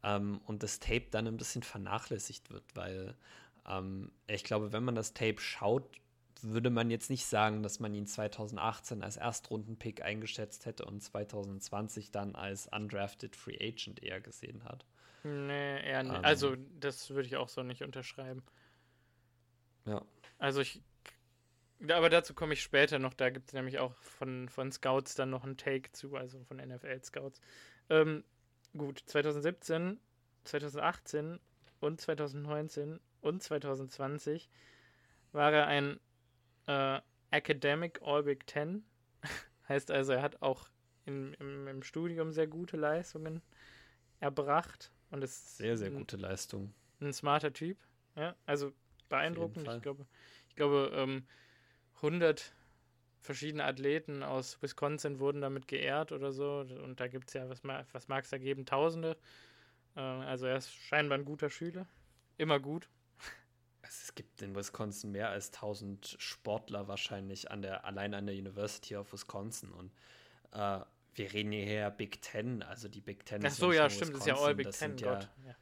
ähm, 0.02 0.40
und 0.44 0.62
das 0.62 0.78
Tape 0.78 1.06
dann 1.10 1.26
ein 1.26 1.36
bisschen 1.36 1.62
vernachlässigt 1.62 2.50
wird, 2.50 2.64
weil 2.74 3.14
ähm, 3.66 4.12
ich 4.26 4.44
glaube, 4.44 4.72
wenn 4.72 4.84
man 4.84 4.94
das 4.94 5.14
Tape 5.14 5.40
schaut, 5.40 6.00
würde 6.42 6.70
man 6.70 6.90
jetzt 6.90 7.10
nicht 7.10 7.26
sagen, 7.26 7.62
dass 7.62 7.80
man 7.80 7.94
ihn 7.94 8.06
2018 8.06 9.02
als 9.02 9.16
Erstrunden-Pick 9.16 10.02
eingeschätzt 10.02 10.66
hätte 10.66 10.84
und 10.84 11.00
2020 11.02 12.12
dann 12.12 12.36
als 12.36 12.68
undrafted 12.68 13.34
Free 13.34 13.58
Agent 13.60 14.02
eher 14.02 14.20
gesehen 14.20 14.62
hat. 14.64 14.84
Nee, 15.24 15.82
eher 15.82 16.02
nicht. 16.04 16.16
Ähm, 16.16 16.24
also, 16.24 16.56
das 16.78 17.10
würde 17.10 17.26
ich 17.26 17.36
auch 17.36 17.48
so 17.48 17.62
nicht 17.62 17.82
unterschreiben. 17.82 18.42
Ja. 19.88 20.04
Also 20.38 20.60
ich. 20.60 20.82
Aber 21.90 22.10
dazu 22.10 22.34
komme 22.34 22.54
ich 22.54 22.62
später 22.62 22.98
noch. 22.98 23.14
Da 23.14 23.30
gibt 23.30 23.48
es 23.48 23.54
nämlich 23.54 23.78
auch 23.78 23.94
von, 24.00 24.48
von 24.48 24.72
Scouts 24.72 25.14
dann 25.14 25.30
noch 25.30 25.44
einen 25.44 25.56
Take 25.56 25.92
zu, 25.92 26.16
also 26.16 26.42
von 26.44 26.56
NFL-Scouts. 26.56 27.40
Ähm, 27.88 28.24
gut, 28.76 29.00
2017, 29.06 30.00
2018 30.44 31.38
und 31.80 32.00
2019 32.00 32.98
und 33.20 33.42
2020 33.42 34.50
war 35.30 35.52
er 35.52 35.66
ein 35.68 36.00
äh, 36.66 37.00
Academic 37.30 38.00
All 38.02 38.24
Big 38.24 38.46
Ten. 38.46 38.84
heißt 39.68 39.92
also, 39.92 40.12
er 40.12 40.22
hat 40.22 40.42
auch 40.42 40.68
in, 41.06 41.34
im, 41.34 41.68
im 41.68 41.82
Studium 41.82 42.32
sehr 42.32 42.46
gute 42.48 42.76
Leistungen 42.76 43.40
erbracht 44.20 44.90
und 45.10 45.22
ist 45.22 45.56
sehr, 45.56 45.76
sehr 45.76 45.90
gute 45.90 46.16
Leistung. 46.16 46.74
Ein 47.00 47.12
smarter 47.12 47.52
Typ. 47.52 47.78
Ja, 48.16 48.34
also 48.46 48.72
beeindruckend. 49.08 49.68
Ich 49.68 49.82
glaube, 49.82 50.06
ich 50.48 50.56
glaube 50.56 50.90
ähm, 50.94 51.26
100 51.96 52.54
verschiedene 53.20 53.64
Athleten 53.64 54.22
aus 54.22 54.60
Wisconsin 54.62 55.18
wurden 55.18 55.40
damit 55.40 55.68
geehrt 55.68 56.12
oder 56.12 56.32
so. 56.32 56.60
Und 56.60 57.00
da 57.00 57.08
gibt 57.08 57.28
es 57.28 57.34
ja, 57.34 57.48
was, 57.48 57.62
was 57.64 58.08
mag 58.08 58.24
es 58.24 58.30
da 58.30 58.38
geben? 58.38 58.64
Tausende. 58.64 59.16
Äh, 59.96 60.00
also 60.00 60.46
er 60.46 60.56
ist 60.56 60.72
scheinbar 60.72 61.18
ein 61.18 61.24
guter 61.24 61.50
Schüler. 61.50 61.86
Immer 62.36 62.60
gut. 62.60 62.88
Es 63.82 64.14
gibt 64.14 64.42
in 64.42 64.54
Wisconsin 64.54 65.12
mehr 65.12 65.30
als 65.30 65.48
1000 65.48 66.16
Sportler 66.18 66.88
wahrscheinlich 66.88 67.50
an 67.50 67.62
der, 67.62 67.84
allein 67.84 68.14
an 68.14 68.26
der 68.26 68.34
University 68.34 68.96
of 68.96 69.12
Wisconsin. 69.12 69.72
Und 69.72 69.92
äh, 70.52 70.80
wir 71.14 71.32
reden 71.32 71.52
hier 71.52 71.90
Big 71.90 72.20
Ten, 72.22 72.62
also 72.62 72.88
die 72.88 73.00
Big 73.00 73.24
Ten. 73.24 73.44
Ach 73.44 73.50
so, 73.50 73.72
ja, 73.72 73.88
stimmt, 73.88 74.12
das 74.12 74.20
ist 74.20 74.26
ja 74.26 74.36
All 74.36 74.54
Big 74.54 74.70
Ten, 74.70 74.92
Gott. 74.92 75.28
Ja, 75.42 75.48
ja. 75.48 75.56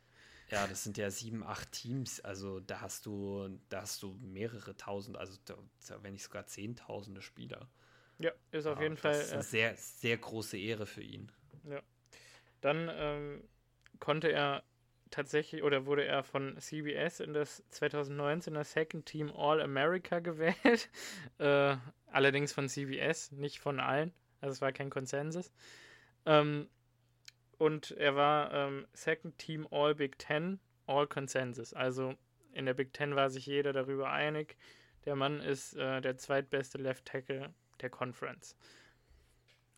Ja, 0.51 0.66
das 0.66 0.84
sind 0.84 0.97
ja 0.97 1.11
sieben, 1.11 1.42
acht 1.42 1.72
Teams. 1.72 2.20
Also 2.20 2.61
da 2.61 2.80
hast 2.80 3.07
du, 3.07 3.59
da 3.68 3.82
hast 3.82 4.03
du 4.03 4.16
mehrere 4.20 4.76
tausend, 4.76 5.16
also 5.16 5.36
da, 5.44 5.57
wenn 6.03 6.12
nicht 6.12 6.22
sogar 6.22 6.47
zehntausende 6.47 7.20
Spieler. 7.20 7.68
Ja, 8.18 8.32
ist 8.53 8.66
auf 8.66 8.78
ja, 8.78 8.84
jeden 8.84 8.97
Fall. 8.97 9.12
Das 9.12 9.26
ist 9.26 9.32
eine 9.32 9.40
äh, 9.40 9.44
sehr, 9.44 9.76
sehr 9.76 10.16
große 10.16 10.57
Ehre 10.57 10.86
für 10.86 11.03
ihn. 11.03 11.30
Ja. 11.64 11.82
Dann 12.61 12.88
ähm, 12.92 13.44
konnte 13.99 14.30
er 14.30 14.62
tatsächlich 15.11 15.62
oder 15.62 15.86
wurde 15.86 16.05
er 16.05 16.22
von 16.22 16.57
CBS 16.59 17.20
in 17.20 17.32
das 17.32 17.62
2019er 17.72 18.64
Second 18.64 19.07
Team 19.07 19.30
All 19.34 19.61
America 19.61 20.20
gewählt. 20.20 20.88
äh, 21.38 21.76
allerdings 22.07 22.53
von 22.53 22.68
CBS, 22.68 23.32
nicht 23.32 23.61
von 23.61 23.80
allen. 23.80 24.12
Also 24.40 24.53
es 24.53 24.61
war 24.61 24.72
kein 24.72 24.90
Konsensus. 24.90 25.53
Ähm, 26.24 26.68
und 27.59 27.92
er 27.92 28.14
war 28.16 28.52
ähm, 28.52 28.86
Second 28.92 29.38
Team 29.38 29.66
All 29.70 29.94
Big 29.94 30.18
Ten, 30.18 30.61
All 30.86 31.07
Consensus. 31.07 31.72
Also 31.72 32.14
in 32.52 32.66
der 32.66 32.74
Big 32.74 32.92
Ten 32.92 33.16
war 33.16 33.30
sich 33.30 33.46
jeder 33.46 33.72
darüber 33.72 34.11
einig. 34.11 34.57
Der 35.04 35.16
Mann 35.16 35.40
ist 35.40 35.74
äh, 35.74 36.00
der 36.00 36.16
zweitbeste 36.16 36.78
Left 36.78 37.04
Tackle 37.04 37.54
der 37.80 37.90
Conference. 37.90 38.57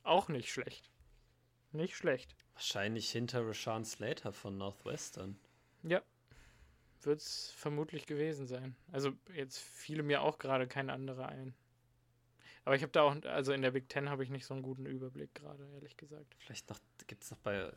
Auch 0.03 0.29
nicht 0.29 0.51
schlecht. 0.51 0.91
Nicht 1.72 1.97
schlecht. 1.97 2.35
Wahrscheinlich 2.55 3.11
hinter 3.11 3.47
Rashawn 3.47 3.85
Slater 3.85 4.33
von 4.33 4.57
Northwestern. 4.57 5.39
Ja. 5.83 6.03
Wird 7.03 7.20
es 7.20 7.51
vermutlich 7.57 8.07
gewesen 8.07 8.47
sein. 8.47 8.74
Also 8.91 9.12
jetzt 9.33 9.59
fiele 9.59 10.03
mir 10.03 10.22
auch 10.22 10.39
gerade 10.39 10.66
kein 10.66 10.91
anderer 10.91 11.29
ein. 11.29 11.55
Aber 12.64 12.74
ich 12.74 12.83
habe 12.83 12.93
da 12.93 13.03
auch, 13.03 13.16
also 13.24 13.53
in 13.53 13.62
der 13.62 13.70
Big 13.70 13.89
Ten 13.89 14.11
habe 14.11 14.24
ich 14.24 14.31
nicht 14.31 14.45
so 14.45 14.53
einen 14.53 14.62
guten 14.62 14.87
Überblick 14.87 15.35
gerade, 15.35 15.66
ehrlich 15.74 15.97
gesagt. 15.97 16.35
Vielleicht 16.39 16.68
noch, 16.68 16.79
gibt 17.09 17.25
es 17.25 17.31
noch 17.31 17.39
bei 17.39 17.71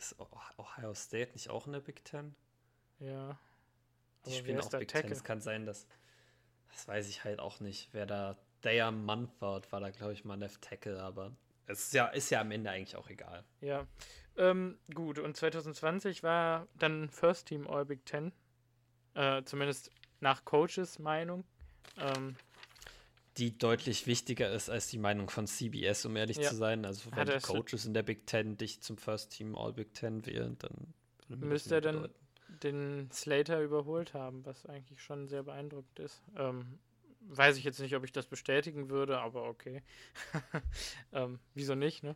Ohio 0.57 0.93
State 0.93 1.31
nicht 1.33 1.49
auch 1.49 1.65
in 1.65 1.73
der 1.73 1.79
Big 1.79 2.05
Ten? 2.05 2.35
Ja. 2.99 3.39
Die 4.25 4.33
spielen 4.33 4.59
auch 4.59 4.69
Big 4.69 4.87
Tackle? 4.87 5.09
Ten. 5.09 5.11
Es 5.11 5.23
kann 5.23 5.41
sein, 5.41 5.65
dass, 5.65 5.87
das 6.71 6.87
weiß 6.87 7.09
ich 7.09 7.23
halt 7.23 7.39
auch 7.39 7.59
nicht, 7.59 7.89
wer 7.93 8.05
da, 8.05 8.37
Daya 8.61 8.91
Munford 8.91 9.71
war 9.71 9.79
da, 9.79 9.89
glaube 9.89 10.13
ich, 10.13 10.23
mal 10.23 10.37
Left 10.37 10.61
Tackle, 10.61 11.01
aber 11.01 11.31
es 11.65 11.85
ist 11.85 11.93
ja, 11.93 12.07
ist 12.07 12.29
ja 12.29 12.41
am 12.41 12.51
Ende 12.51 12.69
eigentlich 12.69 12.95
auch 12.95 13.09
egal. 13.09 13.43
Ja. 13.61 13.87
Ähm, 14.37 14.77
gut, 14.93 15.17
und 15.17 15.35
2020 15.35 16.21
war 16.21 16.67
dann 16.77 17.09
First 17.09 17.47
Team 17.47 17.67
All 17.67 17.85
Big 17.85 18.05
Ten. 18.05 18.31
Äh, 19.13 19.43
zumindest 19.43 19.89
nach 20.19 20.45
Coaches 20.45 20.99
Meinung. 20.99 21.43
Ähm, 21.97 22.35
die 23.37 23.57
deutlich 23.57 24.07
wichtiger 24.07 24.51
ist 24.51 24.69
als 24.69 24.87
die 24.87 24.97
Meinung 24.97 25.29
von 25.29 25.47
CBS, 25.47 26.05
um 26.05 26.15
ehrlich 26.15 26.37
ja. 26.37 26.49
zu 26.49 26.55
sein. 26.55 26.85
Also 26.85 27.11
wenn 27.15 27.27
die 27.27 27.39
Coaches 27.39 27.85
in 27.85 27.93
der 27.93 28.03
Big 28.03 28.27
Ten 28.27 28.57
dich 28.57 28.81
zum 28.81 28.97
First 28.97 29.31
Team 29.31 29.55
All 29.55 29.73
Big 29.73 29.93
Ten 29.93 30.25
wählen, 30.25 30.57
dann 30.59 30.93
müsste 31.39 31.75
er 31.75 31.81
dann 31.81 32.09
den 32.63 33.09
Slater 33.11 33.61
überholt 33.61 34.13
haben, 34.13 34.45
was 34.45 34.65
eigentlich 34.65 35.01
schon 35.01 35.27
sehr 35.27 35.43
beeindruckend 35.43 35.99
ist. 35.99 36.21
Ähm, 36.35 36.79
weiß 37.21 37.57
ich 37.57 37.63
jetzt 37.63 37.79
nicht, 37.79 37.95
ob 37.95 38.03
ich 38.03 38.11
das 38.11 38.27
bestätigen 38.27 38.89
würde, 38.89 39.19
aber 39.19 39.43
okay. 39.43 39.81
ähm, 41.13 41.39
wieso 41.53 41.75
nicht, 41.75 42.03
ne? 42.03 42.15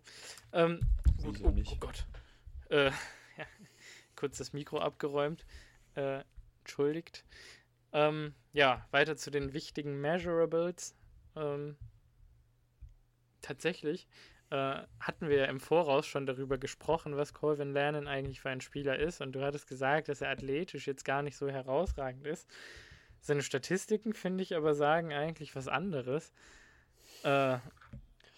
Ähm, 0.51 0.82
wieso 1.20 1.45
oh, 1.45 1.51
nicht? 1.51 1.72
Oh 1.72 1.78
Gott. 1.80 2.05
Äh, 2.70 2.86
ja, 3.38 3.45
kurz 4.16 4.38
das 4.38 4.53
Mikro 4.53 4.80
abgeräumt. 4.80 5.45
Äh, 5.95 6.24
entschuldigt. 6.59 7.24
Ähm, 7.93 8.34
ja, 8.51 8.86
weiter 8.91 9.16
zu 9.16 9.32
den 9.32 9.53
wichtigen 9.53 10.01
Measurables. 10.01 10.95
Ähm, 11.36 11.77
tatsächlich 13.41 14.07
äh, 14.51 14.81
hatten 14.99 15.29
wir 15.29 15.38
ja 15.38 15.45
im 15.45 15.59
Voraus 15.59 16.05
schon 16.05 16.25
darüber 16.25 16.57
gesprochen, 16.57 17.17
was 17.17 17.33
Colvin 17.33 17.73
Lannon 17.73 18.07
eigentlich 18.07 18.41
für 18.41 18.49
ein 18.49 18.61
Spieler 18.61 18.97
ist. 18.97 19.21
Und 19.21 19.33
du 19.33 19.43
hattest 19.43 19.67
gesagt, 19.67 20.09
dass 20.09 20.21
er 20.21 20.29
athletisch 20.29 20.88
jetzt 20.88 21.05
gar 21.05 21.21
nicht 21.21 21.38
so 21.38 21.49
herausragend 21.49 22.25
ist. 22.27 22.47
Seine 23.21 23.41
Statistiken, 23.41 24.13
finde 24.13 24.43
ich, 24.43 24.55
aber 24.55 24.75
sagen 24.75 25.11
eigentlich 25.13 25.55
was 25.55 25.67
anderes. 25.67 26.31
Äh, 27.23 27.57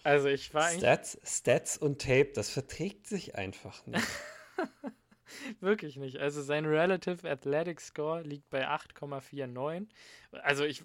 also 0.02 0.28
ich 0.28 0.54
war 0.54 0.70
Stats, 0.70 1.18
Stats 1.24 1.76
und 1.76 2.00
Tape, 2.00 2.30
das 2.34 2.50
verträgt 2.50 3.06
sich 3.06 3.34
einfach 3.34 3.84
nicht. 3.86 4.06
Wirklich 5.60 5.96
nicht. 5.96 6.16
Also 6.16 6.40
sein 6.40 6.64
Relative 6.64 7.28
Athletic 7.28 7.80
Score 7.80 8.22
liegt 8.22 8.48
bei 8.48 8.66
8,49. 8.66 9.88
Also 10.30 10.64
ich, 10.64 10.82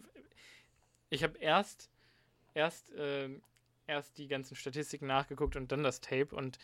ich 1.09 1.24
habe 1.24 1.38
erst, 1.38 1.89
erst, 2.54 2.91
äh, 2.93 3.30
erst 3.88 4.18
die 4.18 4.28
ganzen 4.28 4.56
Statistiken 4.56 5.08
nachgeguckt 5.08 5.56
und 5.56 5.72
dann 5.72 5.84
das 5.84 6.01
Tape. 6.01 6.36
Und 6.36 6.58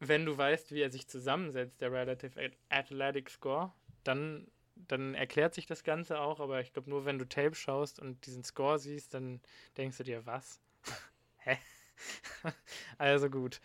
wenn 0.00 0.24
du 0.24 0.36
weißt, 0.36 0.72
wie 0.72 0.80
er 0.80 0.90
sich 0.90 1.08
zusammensetzt, 1.08 1.80
der 1.80 1.92
Relative 1.92 2.52
Athletic 2.68 3.30
Score, 3.30 3.72
dann 4.04 4.46
dann 4.86 5.14
erklärt 5.14 5.54
sich 5.54 5.66
das 5.66 5.82
Ganze 5.82 6.20
auch, 6.20 6.40
aber 6.40 6.60
ich 6.60 6.72
glaube, 6.72 6.90
nur 6.90 7.04
wenn 7.04 7.18
du 7.18 7.24
Tape 7.24 7.54
schaust 7.54 7.98
und 7.98 8.24
diesen 8.26 8.44
Score 8.44 8.78
siehst, 8.78 9.14
dann 9.14 9.40
denkst 9.76 9.98
du 9.98 10.04
dir, 10.04 10.24
was? 10.26 10.60
Hä? 11.38 11.58
also 12.98 13.28
gut. 13.28 13.60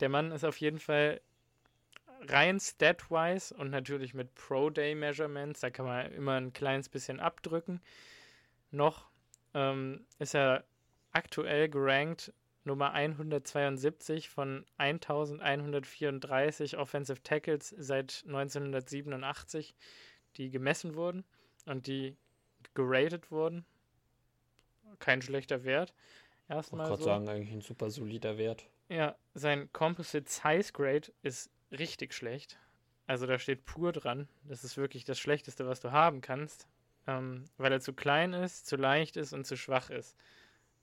Der 0.00 0.08
Mann 0.08 0.32
ist 0.32 0.44
auf 0.44 0.58
jeden 0.58 0.78
Fall 0.78 1.20
rein 2.22 2.58
stat-wise 2.58 3.54
und 3.54 3.70
natürlich 3.70 4.14
mit 4.14 4.34
Pro-Day-Measurements, 4.34 5.60
da 5.60 5.70
kann 5.70 5.86
man 5.86 6.10
immer 6.12 6.36
ein 6.40 6.52
kleines 6.52 6.88
bisschen 6.88 7.20
abdrücken. 7.20 7.80
Noch 8.70 9.10
ähm, 9.54 10.06
ist 10.18 10.34
er 10.34 10.64
aktuell 11.16 11.70
gerankt 11.70 12.32
Nummer 12.64 12.92
172 12.92 14.28
von 14.28 14.66
1134 14.76 16.76
Offensive 16.76 17.22
Tackles 17.22 17.74
seit 17.78 18.22
1987 18.26 19.74
die 20.36 20.50
gemessen 20.50 20.94
wurden 20.94 21.24
und 21.64 21.86
die 21.86 22.18
geratet 22.74 23.30
wurden. 23.30 23.64
Kein 24.98 25.22
schlechter 25.22 25.64
Wert. 25.64 25.94
Erstmal. 26.48 26.84
Ich 26.84 26.90
wollte 26.90 27.04
so. 27.04 27.08
sagen, 27.08 27.26
eigentlich 27.28 27.52
ein 27.52 27.62
super 27.62 27.88
solider 27.88 28.36
Wert. 28.36 28.68
Ja, 28.90 29.16
sein 29.32 29.72
Composite 29.72 30.30
Size 30.30 30.70
Grade 30.72 31.12
ist 31.22 31.50
richtig 31.70 32.12
schlecht. 32.12 32.58
Also 33.06 33.26
da 33.26 33.38
steht 33.38 33.64
pur 33.64 33.92
dran. 33.92 34.28
Das 34.44 34.64
ist 34.64 34.76
wirklich 34.76 35.06
das 35.06 35.18
Schlechteste, 35.18 35.66
was 35.66 35.80
du 35.80 35.92
haben 35.92 36.20
kannst. 36.20 36.68
Ähm, 37.06 37.44
weil 37.56 37.72
er 37.72 37.80
zu 37.80 37.94
klein 37.94 38.34
ist, 38.34 38.66
zu 38.66 38.76
leicht 38.76 39.16
ist 39.16 39.32
und 39.32 39.46
zu 39.46 39.56
schwach 39.56 39.88
ist. 39.88 40.14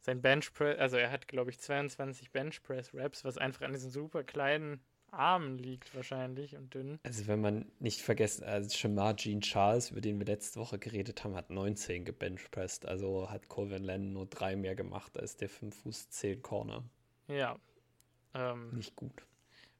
Sein 0.04 0.22
Benchpress, 0.22 0.78
also 0.80 0.98
er 0.98 1.12
hat, 1.12 1.30
glaube 1.30 1.50
ich, 1.50 1.60
22 1.60 2.32
Benchpress 2.32 2.94
Reps, 2.94 3.24
was 3.24 3.38
einfach 3.38 3.62
an 3.62 3.72
diesen 3.72 3.90
super 3.90 4.24
kleinen 4.26 4.82
Armen 5.12 5.58
liegt 5.58 5.96
wahrscheinlich 5.96 6.58
und 6.58 6.74
dünn. 6.74 7.00
Also 7.04 7.28
wenn 7.28 7.40
man 7.40 7.72
nicht 7.80 8.02
vergessen, 8.02 8.44
also 8.44 8.70
Shamar 8.76 9.16
Jean 9.16 9.40
Charles, 9.40 9.92
über 9.92 10.02
den 10.02 10.20
wir 10.20 10.26
letzte 10.26 10.60
Woche 10.60 10.78
geredet 10.78 11.24
haben, 11.24 11.36
hat 11.36 11.50
19 11.50 12.04
gebenchpresst. 12.04 12.86
Also 12.86 13.30
hat 13.30 13.48
Colvin 13.48 13.84
Lennon 13.84 14.12
nur 14.12 14.26
drei 14.26 14.58
mehr 14.58 14.76
gemacht 14.76 15.18
als 15.18 15.38
der 15.38 15.48
5 15.48 15.74
Fuß 15.84 16.10
10 16.10 16.42
Corner. 16.42 16.84
Ja. 17.28 17.58
Ähm, 18.34 18.72
nicht 18.76 18.98
gut. 18.98 19.24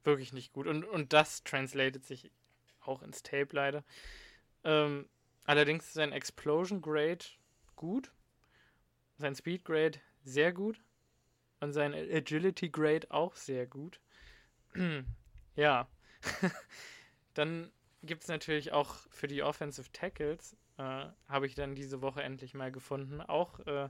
Wirklich 0.06 0.32
nicht 0.32 0.54
gut. 0.54 0.68
Und, 0.68 0.86
und 0.86 1.12
das 1.12 1.44
translated 1.44 2.06
sich 2.06 2.32
auch 2.80 3.02
ins 3.02 3.24
Tape 3.24 3.50
leider. 3.52 3.84
Ähm, 4.64 5.10
allerdings 5.44 5.88
ist 5.88 5.96
sein 5.96 6.14
Explosion 6.14 6.82
Grade 6.82 7.26
gut. 7.76 8.14
Sein 9.18 9.36
Speed 9.36 9.66
Grade 9.66 10.00
sehr 10.24 10.54
gut. 10.54 10.82
Und 11.60 11.72
sein 11.72 11.94
Agility 11.94 12.70
Grade 12.70 13.10
auch 13.10 13.36
sehr 13.36 13.68
gut. 13.68 14.00
Ja. 15.56 15.88
dann 17.36 17.72
gibt 18.02 18.24
es 18.24 18.28
natürlich 18.28 18.72
auch 18.72 18.96
für 19.12 19.28
die 19.28 19.44
Offensive 19.44 19.92
Tackles, 19.92 20.58
äh, 20.80 21.06
habe 21.28 21.46
ich 21.46 21.54
dann 21.54 21.76
diese 21.76 22.02
Woche 22.02 22.24
endlich 22.24 22.56
mal 22.56 22.72
gefunden, 22.72 23.22
auch 23.22 23.60
äh, 23.68 23.90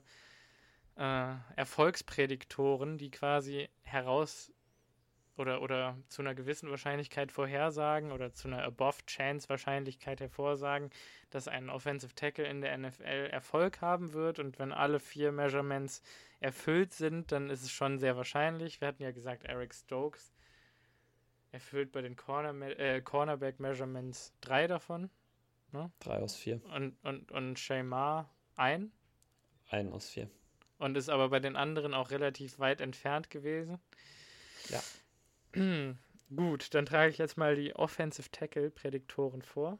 äh, 0.98 1.36
Erfolgsprädiktoren, 1.56 2.98
die 2.98 3.12
quasi 3.12 3.70
heraus 3.82 4.52
oder, 5.38 5.62
oder 5.62 5.98
zu 6.10 6.22
einer 6.22 6.36
gewissen 6.36 6.70
Wahrscheinlichkeit 6.70 7.32
vorhersagen 7.32 8.12
oder 8.12 8.34
zu 8.34 8.48
einer 8.48 8.64
Above-Chance-Wahrscheinlichkeit 8.64 10.22
hervorsagen, 10.22 10.92
dass 11.32 11.48
ein 11.48 11.70
Offensive 11.70 12.14
Tackle 12.14 12.46
in 12.46 12.62
der 12.62 12.78
NFL 12.78 13.30
Erfolg 13.32 13.82
haben 13.82 14.14
wird. 14.14 14.40
Und 14.40 14.60
wenn 14.60 14.72
alle 14.72 15.00
vier 15.00 15.32
Measurements 15.32 16.02
erfüllt 16.40 16.94
sind, 16.94 17.32
dann 17.32 17.50
ist 17.50 17.64
es 17.64 17.72
schon 17.72 17.98
sehr 17.98 18.16
wahrscheinlich. 18.16 18.80
Wir 18.82 18.90
hatten 18.90 19.02
ja 19.02 19.12
gesagt, 19.12 19.46
Eric 19.46 19.74
Stokes 19.74 20.34
erfüllt 21.52 21.92
bei 21.92 22.02
den 22.02 22.16
Corner, 22.16 22.80
äh, 22.80 23.02
Cornerback 23.02 23.60
Measurements 23.60 24.34
drei 24.42 24.68
davon. 24.68 25.10
Ne? 25.72 25.92
Drei 26.00 26.20
aus 26.20 26.36
vier. 26.36 26.62
Und, 26.76 26.96
und, 27.04 27.32
und 27.32 27.58
Shaymar 27.58 28.30
ein. 28.56 28.92
Ein 29.70 29.92
aus 29.92 30.10
vier. 30.10 30.30
Und 30.78 30.98
ist 30.98 31.10
aber 31.10 31.30
bei 31.30 31.40
den 31.40 31.56
anderen 31.56 31.94
auch 31.94 32.12
relativ 32.12 32.60
weit 32.60 32.82
entfernt 32.82 33.30
gewesen. 33.30 33.80
Ja. 34.70 34.82
Gut, 36.36 36.74
dann 36.74 36.86
trage 36.86 37.12
ich 37.12 37.18
jetzt 37.18 37.38
mal 37.38 37.56
die 37.56 37.76
Offensive 37.76 38.32
Tackle 38.32 38.72
Prädiktoren 38.72 39.42
vor. 39.42 39.78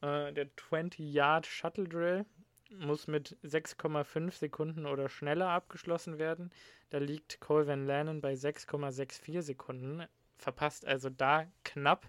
Äh, 0.00 0.32
der 0.32 0.48
20-Yard 0.56 1.46
Shuttle 1.46 1.88
Drill 1.88 2.24
muss 2.70 3.06
mit 3.06 3.36
6,5 3.44 4.32
Sekunden 4.32 4.86
oder 4.86 5.08
schneller 5.08 5.48
abgeschlossen 5.48 6.18
werden. 6.18 6.50
Da 6.90 6.98
liegt 6.98 7.40
Colvin 7.40 7.86
Lannon 7.86 8.20
bei 8.20 8.34
6,64 8.34 9.42
Sekunden 9.42 10.06
verpasst 10.40 10.86
also 10.86 11.10
da 11.10 11.46
knapp 11.64 12.08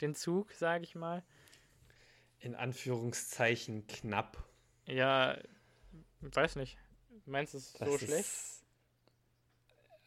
den 0.00 0.14
Zug, 0.14 0.52
sage 0.52 0.84
ich 0.84 0.94
mal. 0.94 1.22
In 2.40 2.54
Anführungszeichen 2.54 3.86
knapp. 3.86 4.42
Ja, 4.86 5.38
weiß 6.20 6.56
nicht. 6.56 6.76
Meinst 7.24 7.54
du 7.54 7.58
es 7.58 7.72
so 7.74 7.98
schlecht? 7.98 8.20
Ist, 8.20 8.64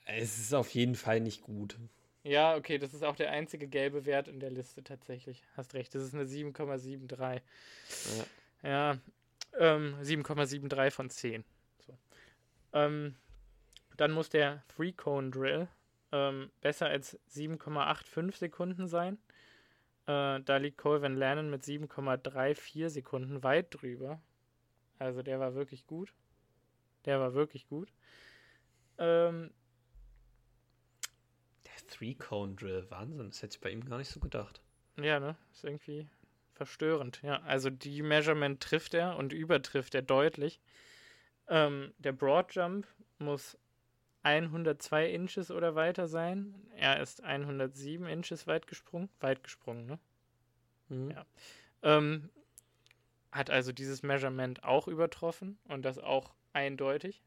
es 0.06 0.38
ist 0.38 0.54
auf 0.54 0.70
jeden 0.72 0.96
Fall 0.96 1.22
nicht 1.22 1.42
gut. 1.42 1.78
Ja, 2.26 2.56
okay, 2.56 2.80
das 2.80 2.96
ist 2.96 3.04
auch 3.04 3.16
der 3.16 3.30
einzige 3.30 3.68
gelbe 3.68 4.06
Wert 4.06 4.28
in 4.28 4.40
der 4.40 4.50
Liste 4.50 4.84
tatsächlich. 4.84 5.44
Hast 5.56 5.76
recht, 5.76 5.94
das 5.94 6.02
ist 6.02 6.16
eine 6.16 6.24
7,73. 6.24 7.42
Ja, 8.64 8.68
ja 8.68 8.98
ähm, 9.60 9.96
7,73 10.02 10.90
von 10.90 11.12
10. 11.12 11.44
So. 11.86 11.96
Ähm, 12.74 13.16
dann 13.96 14.12
muss 14.12 14.30
der 14.30 14.64
Three-Cone-Drill 14.76 15.68
ähm, 16.12 16.50
besser 16.62 16.88
als 16.88 17.20
7,85 17.30 18.36
Sekunden 18.36 18.88
sein. 18.88 19.20
Äh, 20.08 20.42
da 20.42 20.58
liegt 20.58 20.80
Colvin 20.80 21.16
Lannon 21.16 21.52
mit 21.52 21.64
7,34 21.64 22.90
Sekunden 22.90 23.44
weit 23.44 23.68
drüber. 23.70 24.20
Also 24.98 25.22
der 25.22 25.40
war 25.40 25.54
wirklich 25.54 25.86
gut. 25.86 26.12
Der 27.06 27.20
war 27.20 27.36
wirklich 27.36 27.68
gut. 27.68 27.94
Ähm, 28.98 29.52
Three-Cone-Drill, 31.88 32.90
Wahnsinn. 32.90 33.30
Das 33.30 33.42
hätte 33.42 33.56
ich 33.56 33.62
bei 33.62 33.70
ihm 33.70 33.86
gar 33.86 33.98
nicht 33.98 34.10
so 34.10 34.20
gedacht. 34.20 34.62
Ja, 34.98 35.20
ne? 35.20 35.36
Ist 35.52 35.64
irgendwie 35.64 36.08
verstörend. 36.54 37.22
Ja, 37.22 37.42
also 37.42 37.70
die 37.70 38.02
Measurement 38.02 38.62
trifft 38.62 38.94
er 38.94 39.18
und 39.18 39.34
übertrifft 39.34 39.96
er 39.96 40.02
deutlich. 40.02 40.60
Ähm, 41.48 41.94
der 41.98 42.14
Broad 42.14 42.54
Jump 42.56 42.88
muss 43.20 43.58
102 44.24 45.10
Inches 45.12 45.52
oder 45.52 45.76
weiter 45.76 46.08
sein. 46.08 46.56
Er 46.76 47.00
ist 47.02 47.24
107 47.24 48.08
Inches 48.08 48.48
weit 48.48 48.68
gesprungen. 48.68 49.10
Weit 49.20 49.44
gesprungen, 49.44 49.86
ne? 49.86 50.00
Mhm. 50.90 51.12
Ja. 51.12 51.26
Ähm, 51.84 52.30
hat 53.32 53.50
also 53.50 53.72
dieses 53.72 54.02
Measurement 54.02 54.64
auch 54.64 54.88
übertroffen 54.88 55.60
und 55.68 55.84
das 55.84 56.00
auch 56.00 56.34
eindeutig. 56.54 57.22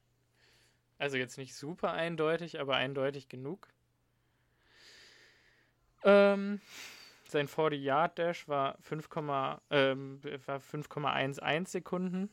Also 0.98 1.16
jetzt 1.16 1.38
nicht 1.38 1.54
super 1.54 1.92
eindeutig, 1.92 2.58
aber 2.58 2.76
eindeutig 2.76 3.28
genug. 3.28 3.68
Ähm, 6.04 6.60
sein 7.26 7.48
40-Yard-Dash 7.48 8.48
war 8.48 8.78
5,11 8.78 9.60
ähm, 9.70 10.20
war 10.46 10.58
5,11 10.58 11.68
Sekunden 11.68 12.30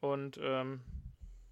und 0.00 0.38
ähm, 0.42 0.80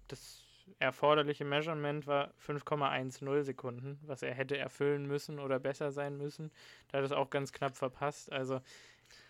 das 0.07 0.43
erforderliche 0.79 1.45
Measurement 1.45 2.07
war 2.07 2.33
5,10 2.45 3.43
Sekunden, 3.43 3.99
was 4.03 4.23
er 4.23 4.33
hätte 4.33 4.57
erfüllen 4.57 5.05
müssen 5.05 5.39
oder 5.39 5.59
besser 5.59 5.91
sein 5.91 6.17
müssen. 6.17 6.51
Da 6.91 6.97
hat 6.97 7.05
es 7.05 7.11
auch 7.11 7.29
ganz 7.29 7.51
knapp 7.51 7.75
verpasst. 7.75 8.31
Also 8.31 8.61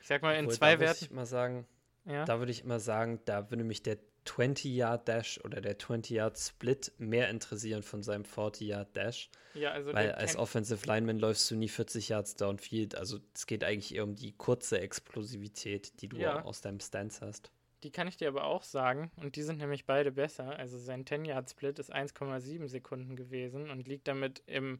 ich 0.01 0.07
sag 0.07 0.21
mal 0.21 0.35
in 0.35 0.45
Obwohl, 0.45 0.55
zwei 0.57 0.75
da 0.75 0.79
Werten. 0.81 1.05
Ich 1.05 1.11
mal 1.11 1.25
sagen, 1.25 1.67
Ja, 2.05 2.25
Da 2.25 2.39
würde 2.39 2.51
ich 2.51 2.63
immer 2.63 2.79
sagen, 2.79 3.19
da 3.25 3.49
würde 3.51 3.63
mich 3.63 3.83
der 3.83 3.97
20-Yard-Dash 4.25 5.39
oder 5.43 5.61
der 5.61 5.77
20-Yard-Split 5.77 6.93
mehr 6.97 7.29
interessieren 7.29 7.83
von 7.83 8.01
seinem 8.03 8.23
40-Yard-Dash. 8.23 9.29
ja 9.53 9.71
also 9.71 9.93
Weil 9.93 10.11
als 10.13 10.35
Offensive 10.35 10.85
Lineman 10.87 11.19
läufst 11.19 11.49
du 11.51 11.55
nie 11.55 11.69
40 11.69 12.09
Yards 12.09 12.35
downfield. 12.35 12.95
Also 12.95 13.19
es 13.33 13.45
geht 13.47 13.63
eigentlich 13.63 13.93
eher 13.95 14.03
um 14.03 14.15
die 14.15 14.31
kurze 14.33 14.79
Explosivität, 14.79 16.01
die 16.01 16.07
du 16.09 16.17
Ja. 16.17 16.43
aus 16.43 16.61
deinem 16.61 16.79
Stance 16.79 17.25
hast. 17.25 17.51
Die 17.83 17.91
kann 17.91 18.07
ich 18.07 18.17
dir 18.17 18.29
aber 18.29 18.45
auch 18.45 18.63
sagen 18.63 19.11
und 19.17 19.35
die 19.35 19.43
sind 19.43 19.59
nämlich 19.59 19.85
beide 19.85 20.11
besser. 20.11 20.57
Also 20.57 20.77
sein 20.79 21.05
10-Yard-Split 21.05 21.77
ist 21.79 21.93
1,7 21.93 22.67
Sekunden 22.67 23.15
gewesen 23.15 23.69
und 23.69 23.87
liegt 23.87 24.07
damit 24.07 24.41
im, 24.47 24.79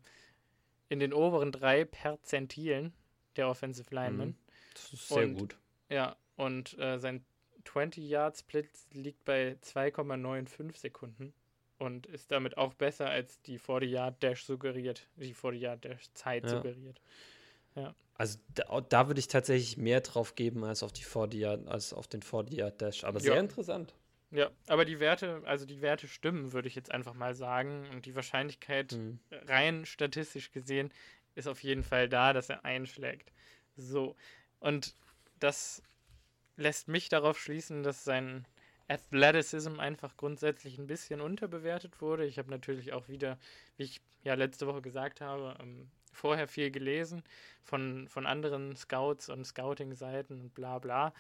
in 0.90 1.00
den 1.00 1.14
oberen 1.14 1.52
drei 1.52 1.86
Perzentilen 1.86 2.94
der 3.36 3.48
Offensive 3.50 3.94
Lineman. 3.94 4.30
Mhm. 4.30 4.36
Das 4.74 4.94
ist 4.94 5.08
sehr 5.10 5.24
Und- 5.26 5.36
gut. 5.38 5.58
Ja, 5.90 6.16
und 6.36 6.78
äh, 6.80 6.98
sein 6.98 7.24
20-Yard-Split 7.66 8.70
liegt 8.94 9.26
bei 9.26 9.58
2,95 9.62 10.78
Sekunden 10.78 11.34
und 11.78 12.06
ist 12.08 12.32
damit 12.32 12.58
auch 12.58 12.74
besser 12.74 13.10
als 13.10 13.42
die 13.42 13.60
40-Yard-Dash 13.60 14.46
suggeriert, 14.46 15.08
die 15.16 15.34
40-Yard-Dash-Zeit 15.34 16.44
Ja. 16.46 16.50
suggeriert. 16.50 17.02
Also 18.18 18.40
da, 18.54 18.80
da 18.82 19.08
würde 19.08 19.20
ich 19.20 19.28
tatsächlich 19.28 19.76
mehr 19.76 20.00
drauf 20.00 20.36
geben 20.36 20.64
als 20.64 20.84
auf 20.84 20.94
die 20.94 21.04
40 21.04 21.40
Yard, 21.40 21.68
als 21.68 21.92
auf 21.92 22.08
den 22.08 22.22
40 22.22 22.56
Yard 22.56 22.82
Dash. 22.82 23.04
Aber 23.04 23.20
sehr 23.20 23.34
Ja. 23.34 23.40
interessant. 23.40 23.94
Ja, 24.32 24.50
aber 24.68 24.86
die 24.86 25.00
Werte, 25.00 25.42
also 25.46 25.66
die 25.66 25.82
Werte 25.82 26.08
stimmen, 26.08 26.52
würde 26.52 26.68
ich 26.68 26.76
jetzt 26.76 26.92
einfach 26.92 27.14
mal 27.14 27.36
sagen. 27.36 27.86
Und 27.94 28.06
die 28.06 28.16
Wahrscheinlichkeit 28.16 28.94
Mhm. 28.94 29.20
rein 29.48 29.86
statistisch 29.86 30.52
gesehen 30.52 30.92
ist 31.36 31.48
auf 31.48 31.62
jeden 31.64 31.84
Fall 31.84 32.08
da, 32.10 32.34
dass 32.34 32.50
er 32.50 32.64
einschlägt. 32.64 33.32
So. 33.76 34.16
Und 34.60 34.96
das 35.40 35.84
lässt 36.58 36.88
mich 36.88 37.10
darauf 37.10 37.40
schließen, 37.40 37.84
dass 37.84 38.04
sein 38.04 38.48
Athleticism 38.88 39.80
einfach 39.80 40.16
grundsätzlich 40.18 40.78
ein 40.78 40.88
bisschen 40.88 41.22
unterbewertet 41.22 42.02
wurde. 42.02 42.26
Ich 42.26 42.38
habe 42.38 42.52
natürlich 42.52 42.94
auch 42.94 43.08
wieder, 43.08 43.38
wie 43.78 43.84
ich 43.84 44.02
ja 44.24 44.36
letzte 44.36 44.68
Woche 44.68 44.82
gesagt 44.82 45.22
habe, 45.22 45.58
ähm, 45.62 45.90
vorher 46.12 46.48
viel 46.48 46.72
gelesen 46.72 47.24
von, 47.64 48.08
von 48.08 48.26
anderen 48.26 48.76
Scouts 48.76 49.30
und 49.30 49.46
Scouting-Seiten 49.46 50.40
und 50.40 50.54
bla 50.54 50.80
bla. 50.80 51.14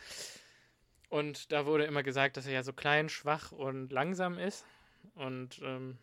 Und 1.10 1.52
da 1.52 1.66
wurde 1.66 1.86
immer 1.86 2.04
gesagt, 2.04 2.38
dass 2.38 2.48
er 2.48 2.54
ja 2.54 2.64
so 2.64 2.74
klein, 2.74 3.10
schwach 3.10 3.52
und 3.52 3.92
langsam 3.92 4.38
ist. 4.38 4.66
Und 5.14 5.62
ähm, 5.64 5.98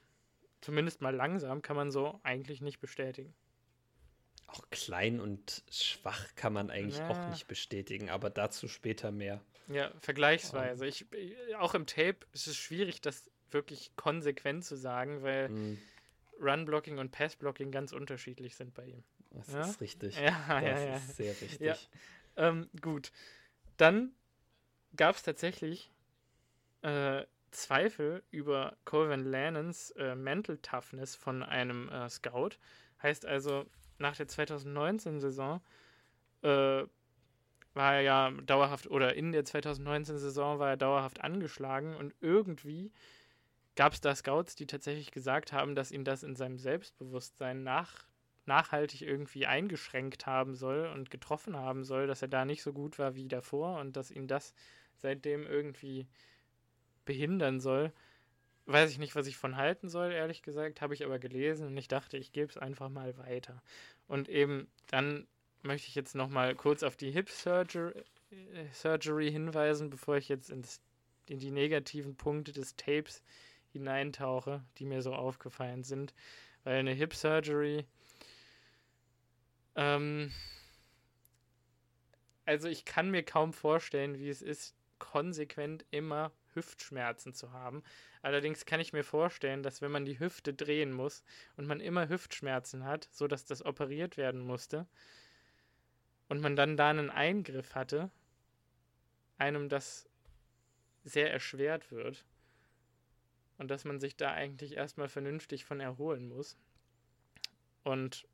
zumindest 0.61 1.01
mal 1.01 1.15
langsam 1.15 1.63
kann 1.63 1.77
man 1.77 1.91
so 1.91 2.21
eigentlich 2.23 2.61
nicht 2.61 2.81
bestätigen. 2.81 3.35
Auch 4.53 4.69
klein 4.71 5.21
und 5.21 5.63
schwach 5.71 6.35
kann 6.37 6.53
man 6.53 6.71
eigentlich 6.71 6.99
Ja. 6.99 7.09
auch 7.09 7.29
nicht 7.29 7.47
bestätigen, 7.49 8.11
aber 8.11 8.29
dazu 8.31 8.69
später 8.69 9.11
mehr. 9.11 9.41
Ja, 9.69 9.91
vergleichsweise. 10.01 10.87
Ich, 10.87 11.07
äh, 11.13 11.55
auch 11.55 11.75
im 11.75 11.87
Tape 11.87 12.19
ist 12.33 12.47
es 12.47 12.57
schwierig, 12.57 13.01
das 13.01 13.31
wirklich 13.51 13.93
konsequent 13.97 14.65
zu 14.65 14.77
sagen, 14.77 15.23
weil 15.23 15.49
Mhm. 15.49 15.79
Run-Blocking 16.41 16.99
und 16.99 17.13
Pass-Blocking 17.13 17.71
ganz 17.71 17.93
unterschiedlich 17.93 18.57
sind 18.57 18.75
bei 18.75 18.87
ihm. 18.87 19.05
Das 19.31 19.49
Ja? 19.49 19.61
ist 19.63 19.81
richtig. 19.81 20.17
Ja, 20.17 20.61
das 20.61 20.63
ja, 20.63 20.87
ja. 20.87 20.97
ist 20.97 21.17
sehr 21.17 21.41
richtig. 21.41 21.89
Ähm, 22.37 22.69
gut. 22.81 23.13
Dann 23.77 24.13
gab 24.97 25.17
es 25.17 25.23
tatsächlich 25.23 25.91
äh, 26.83 27.25
Zweifel 27.53 28.23
über 28.31 28.77
Colvin 28.85 29.25
Lannons 29.25 29.91
äh, 29.93 30.15
Mental 30.15 30.59
Toughness 30.59 31.15
von 31.15 31.43
einem 31.43 31.89
äh, 31.91 32.09
Scout. 32.09 32.51
Heißt 33.03 33.27
also, 33.27 33.67
nach 34.03 34.17
der 34.17 34.29
2019-Saison 34.29 35.63
äh, 36.43 36.85
war 37.75 37.95
er 37.95 38.01
ja 38.03 38.31
dauerhaft, 38.31 38.91
oder 38.91 39.15
in 39.15 39.33
der 39.33 39.45
2019-Saison 39.45 40.59
war 40.59 40.71
er 40.71 40.77
dauerhaft 40.77 41.23
angeschlagen 41.23 41.97
und 41.97 42.15
irgendwie 42.21 42.93
gab 43.75 43.95
es 43.95 44.01
da 44.01 44.15
Scouts, 44.15 44.55
die 44.55 44.67
tatsächlich 44.67 45.11
gesagt 45.11 45.53
haben, 45.53 45.75
dass 45.75 45.93
ihn 45.93 46.05
das 46.05 46.23
in 46.23 46.37
seinem 46.37 46.59
Selbstbewusstsein 46.59 47.63
nach, 47.63 48.05
nachhaltig 48.45 49.03
irgendwie 49.03 49.47
eingeschränkt 49.47 50.27
haben 50.27 50.55
soll 50.55 50.87
und 50.87 51.11
getroffen 51.11 51.57
haben 51.57 51.85
soll, 51.85 52.07
dass 52.07 52.21
er 52.23 52.29
da 52.29 52.45
nicht 52.45 52.63
so 52.63 52.73
gut 52.73 52.99
war 52.99 53.15
wie 53.15 53.29
davor 53.29 53.79
und 53.79 53.97
dass 53.97 54.11
ihn 54.11 54.29
das 54.29 54.53
seitdem 54.97 55.47
irgendwie 55.47 56.07
behindern 57.05 57.61
soll. 57.61 57.93
Weiß 58.67 58.91
ich 58.91 58.99
nicht, 58.99 59.17
was 59.17 59.27
ich 59.27 59.37
von 59.37 59.57
halten 59.57 59.89
soll, 59.89 60.13
ehrlich 60.13 60.43
gesagt, 60.43 60.81
habe 60.81 60.95
ich 60.95 61.05
aber 61.05 61.19
gelesen 61.19 61.67
und 61.67 61.77
ich 61.77 61.89
dachte, 61.89 62.17
ich 62.17 62.33
gebe 62.33 62.49
es 62.49 62.57
einfach 62.57 62.89
mal 62.89 63.17
weiter. 63.19 63.61
Und 64.07 64.29
eben 64.29 64.69
dann 64.87 65.27
möchte 65.63 65.89
ich 65.89 65.95
jetzt 65.95 66.15
noch 66.15 66.29
mal 66.29 66.55
kurz 66.55 66.83
auf 66.83 66.97
die 66.97 67.11
Hip 67.11 67.29
Surgery, 67.29 67.93
äh, 68.31 68.67
Surgery 68.73 69.31
hinweisen, 69.31 69.91
bevor 69.91 70.17
ich 70.17 70.29
jetzt 70.29 70.51
ins, 70.51 70.81
in 71.29 71.39
die 71.39 71.51
negativen 71.51 72.17
Punkte 72.17 72.53
des 72.53 72.77
Tapes 72.77 73.23
hineintauche, 73.73 74.63
die 74.79 74.85
mir 74.85 75.03
so 75.03 75.15
aufgefallen 75.15 75.83
sind. 75.83 76.15
Weil 76.65 76.79
eine 76.79 76.93
Hip 76.93 77.15
Surgery, 77.15 77.85
ähm, 79.75 80.33
also 82.45 82.69
ich 82.69 82.85
kann 82.85 83.11
mir 83.11 83.23
kaum 83.23 83.53
vorstellen, 83.53 84.19
wie 84.19 84.29
es 84.29 84.43
ist, 84.43 84.77
konsequent 84.99 85.85
immer 85.91 86.31
Hüftschmerzen 86.55 87.35
zu 87.35 87.53
haben. 87.53 87.83
Allerdings 88.23 88.67
kann 88.67 88.81
ich 88.81 88.93
mir 88.93 89.05
vorstellen, 89.05 89.63
dass 89.63 89.83
wenn 89.83 89.91
man 89.91 90.05
die 90.05 90.19
Hüfte 90.19 90.55
drehen 90.55 90.93
muss 90.93 91.25
und 91.57 91.67
man 91.67 91.81
immer 91.81 92.09
Hüftschmerzen 92.09 92.85
hat, 92.85 93.09
so 93.13 93.27
dass 93.27 93.45
das 93.45 93.65
operiert 93.65 94.17
werden 94.17 94.41
musste 94.41 94.87
und 96.29 96.41
man 96.41 96.57
dann 96.57 96.77
da 96.77 96.91
einen 96.91 97.11
Eingriff 97.11 97.75
hatte, 97.75 98.11
einem 99.39 99.69
das 99.69 100.09
sehr 101.05 101.33
erschwert 101.33 101.91
wird 101.91 102.25
und 103.59 103.71
dass 103.71 103.85
man 103.85 104.01
sich 104.01 104.17
da 104.17 104.33
eigentlich 104.33 104.77
erstmal 104.77 105.09
vernünftig 105.09 105.65
von 105.65 105.81
erholen 105.81 106.29
muss. 106.29 106.57
Und 107.85 108.27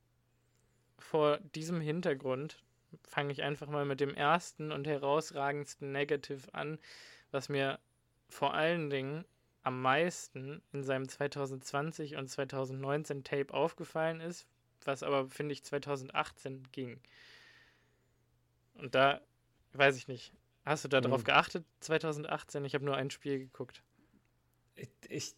vor 0.99 1.39
diesem 1.39 1.81
Hintergrund 1.81 2.63
fange 3.05 3.33
ich 3.33 3.43
einfach 3.43 3.69
mal 3.69 3.85
mit 3.85 4.01
dem 4.01 4.15
ersten 4.15 4.73
und 4.73 4.87
herausragendsten 4.87 5.93
Negative 5.93 6.53
an, 6.55 6.79
was 7.31 7.49
mir 7.49 7.79
vor 8.29 8.55
allen 8.55 8.91
Dingen 8.91 9.25
am 9.63 9.83
meisten 9.83 10.63
in 10.73 10.83
seinem 10.83 11.09
2020 11.09 12.17
und 12.17 12.29
2019 12.29 13.25
Tape 13.25 13.53
aufgefallen 13.55 14.21
ist, 14.21 14.47
was 14.85 15.03
aber, 15.03 15.29
finde 15.29 15.53
ich, 15.53 15.65
2018 15.65 16.63
ging. 16.73 17.01
Und 18.75 18.95
da, 18.95 19.21
weiß 19.75 19.97
ich 19.97 20.09
nicht, 20.09 20.33
hast 20.65 20.85
du 20.85 20.89
da 20.89 21.01
drauf 21.01 21.21
Hm. 21.21 21.25
geachtet, 21.25 21.67
2018? 21.81 22.65
Ich 22.65 22.75
habe 22.75 22.85
nur 22.85 22.97
ein 22.97 23.11
Spiel 23.11 23.39
geguckt. 23.39 23.83
Ich, 24.75 24.89
ich, 25.09 25.35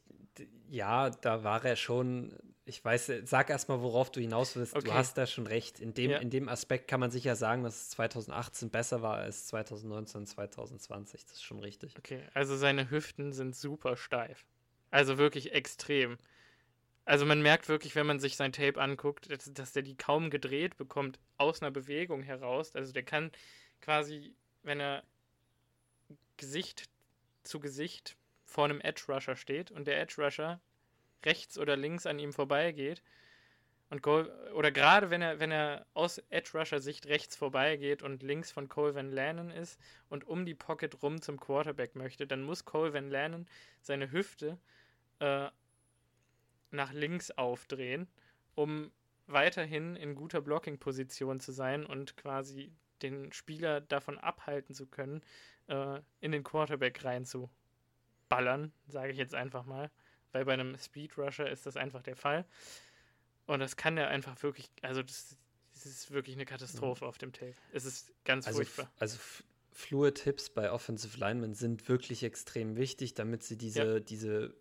ja, 0.68 1.10
da 1.10 1.42
war 1.44 1.64
er 1.64 1.76
schon. 1.76 2.36
Ich 2.64 2.84
weiß, 2.84 3.10
sag 3.24 3.50
erstmal, 3.50 3.80
worauf 3.80 4.12
du 4.12 4.20
hinaus 4.20 4.54
willst. 4.54 4.76
Okay. 4.76 4.84
Du 4.86 4.94
hast 4.94 5.16
da 5.16 5.26
schon 5.26 5.46
recht. 5.46 5.80
In 5.80 5.94
dem, 5.94 6.10
Ja. 6.10 6.18
in 6.18 6.30
dem 6.30 6.48
Aspekt 6.48 6.88
kann 6.88 7.00
man 7.00 7.10
sicher 7.10 7.34
sagen, 7.34 7.64
dass 7.64 7.74
es 7.76 7.90
2018 7.90 8.70
besser 8.70 9.02
war 9.02 9.16
als 9.16 9.46
2019 9.46 10.20
und 10.20 10.26
2020. 10.26 11.24
Das 11.24 11.32
ist 11.34 11.42
schon 11.42 11.58
richtig. 11.58 11.96
Okay, 11.98 12.22
also 12.34 12.56
seine 12.56 12.90
Hüften 12.90 13.32
sind 13.32 13.56
super 13.56 13.96
steif. 13.96 14.44
Also 14.90 15.18
wirklich 15.18 15.52
extrem. 15.52 16.18
Also 17.06 17.24
man 17.26 17.42
merkt 17.42 17.68
wirklich, 17.68 17.96
wenn 17.96 18.06
man 18.06 18.20
sich 18.20 18.36
sein 18.36 18.52
Tape 18.52 18.80
anguckt, 18.80 19.30
dass, 19.32 19.52
dass 19.52 19.72
der 19.72 19.82
die 19.82 19.96
kaum 19.96 20.30
gedreht 20.30 20.76
bekommt 20.76 21.18
aus 21.38 21.62
einer 21.62 21.70
Bewegung 21.70 22.22
heraus. 22.22 22.76
Also 22.76 22.92
der 22.92 23.02
kann 23.02 23.32
quasi, 23.80 24.34
wenn 24.62 24.78
er 24.80 25.02
Gesicht 26.36 26.88
zu 27.42 27.58
Gesicht 27.58 28.16
vor 28.44 28.64
einem 28.66 28.80
Edge 28.80 29.04
Rusher 29.08 29.34
steht 29.34 29.70
und 29.70 29.86
der 29.86 30.00
Edge 30.00 30.22
Rusher 30.22 30.60
rechts 31.24 31.58
oder 31.58 31.76
links 31.76 32.06
an 32.06 32.18
ihm 32.18 32.32
vorbeigeht 32.32 33.02
und 33.90 34.02
Col 34.02 34.30
oder 34.54 34.70
gerade 34.70 35.10
wenn 35.10 35.20
er 35.20 35.40
wenn 35.40 35.50
er 35.50 35.84
aus 35.94 36.18
Edge 36.30 36.50
Rusher 36.54 36.80
Sicht 36.80 37.06
rechts 37.06 37.36
vorbeigeht 37.36 38.02
und 38.02 38.22
links 38.22 38.52
von 38.52 38.68
Cole 38.68 38.94
Van 38.94 39.10
Lannon 39.10 39.50
ist 39.50 39.80
und 40.08 40.26
um 40.26 40.46
die 40.46 40.54
Pocket 40.54 41.02
rum 41.02 41.20
zum 41.20 41.40
Quarterback 41.40 41.96
möchte, 41.96 42.26
dann 42.26 42.42
muss 42.42 42.64
Cole 42.64 42.92
Van 42.92 43.10
Lannon 43.10 43.46
seine 43.80 44.12
Hüfte 44.12 44.58
äh, 45.18 45.48
nach 46.70 46.92
links 46.92 47.32
aufdrehen, 47.32 48.06
um 48.54 48.92
weiterhin 49.26 49.96
in 49.96 50.14
guter 50.14 50.40
Blocking-Position 50.40 51.40
zu 51.40 51.52
sein 51.52 51.84
und 51.84 52.16
quasi 52.16 52.72
den 53.02 53.32
Spieler 53.32 53.80
davon 53.80 54.18
abhalten 54.18 54.74
zu 54.74 54.86
können, 54.86 55.22
äh, 55.66 56.00
in 56.20 56.30
den 56.32 56.44
Quarterback 56.44 57.04
reinzuballern, 57.04 58.72
sage 58.86 59.12
ich 59.12 59.18
jetzt 59.18 59.34
einfach 59.34 59.64
mal. 59.64 59.90
Weil 60.32 60.44
bei 60.44 60.52
einem 60.52 60.76
Speed 60.78 61.18
Rusher 61.18 61.50
ist 61.50 61.66
das 61.66 61.76
einfach 61.76 62.02
der 62.02 62.16
Fall. 62.16 62.44
Und 63.46 63.60
das 63.60 63.76
kann 63.76 63.96
er 63.96 64.08
einfach 64.08 64.40
wirklich, 64.42 64.70
also 64.82 65.02
das 65.02 65.36
Es 65.74 65.86
ist 65.86 66.10
wirklich 66.10 66.36
eine 66.36 66.44
Katastrophe 66.44 67.04
ja. 67.04 67.08
auf 67.08 67.18
dem 67.18 67.32
Tape. 67.32 67.56
Es 67.72 67.84
ist 67.84 68.12
ganz 68.24 68.46
also, 68.46 68.58
furchtbar. 68.58 68.90
Also 68.98 69.18
Fluid-Tipps 69.72 70.50
bei 70.50 70.70
Offensive 70.70 71.18
Linemen 71.18 71.54
sind 71.54 71.88
wirklich 71.88 72.22
extrem 72.22 72.76
wichtig, 72.76 73.14
damit 73.14 73.42
sie 73.42 73.56
diese, 73.56 73.94
ja. 73.94 74.00
diese 74.00 74.54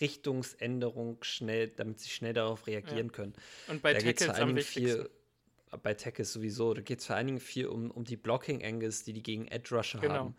Richtungsänderung 0.00 1.22
schnell, 1.22 1.68
damit 1.68 2.00
sie 2.00 2.10
schnell 2.10 2.32
darauf 2.32 2.66
reagieren 2.66 3.08
ja. 3.08 3.12
können. 3.12 3.32
Und 3.68 3.82
bei 3.82 3.92
da 3.92 4.00
Tackles 4.00 4.30
allen 4.30 4.58
viel, 4.60 5.10
bei 5.82 5.94
Tackles 5.94 6.32
sowieso, 6.32 6.74
da 6.74 6.82
geht 6.82 7.00
es 7.00 7.06
vor 7.06 7.16
allen 7.16 7.26
Dingen 7.26 7.40
viel 7.40 7.66
um, 7.66 7.90
um 7.90 8.04
die 8.04 8.16
Blocking-Angles, 8.16 9.04
die 9.04 9.12
die 9.12 9.22
gegen 9.22 9.46
Edge 9.48 9.74
Rusher 9.74 10.00
genau. 10.00 10.14
haben. 10.14 10.36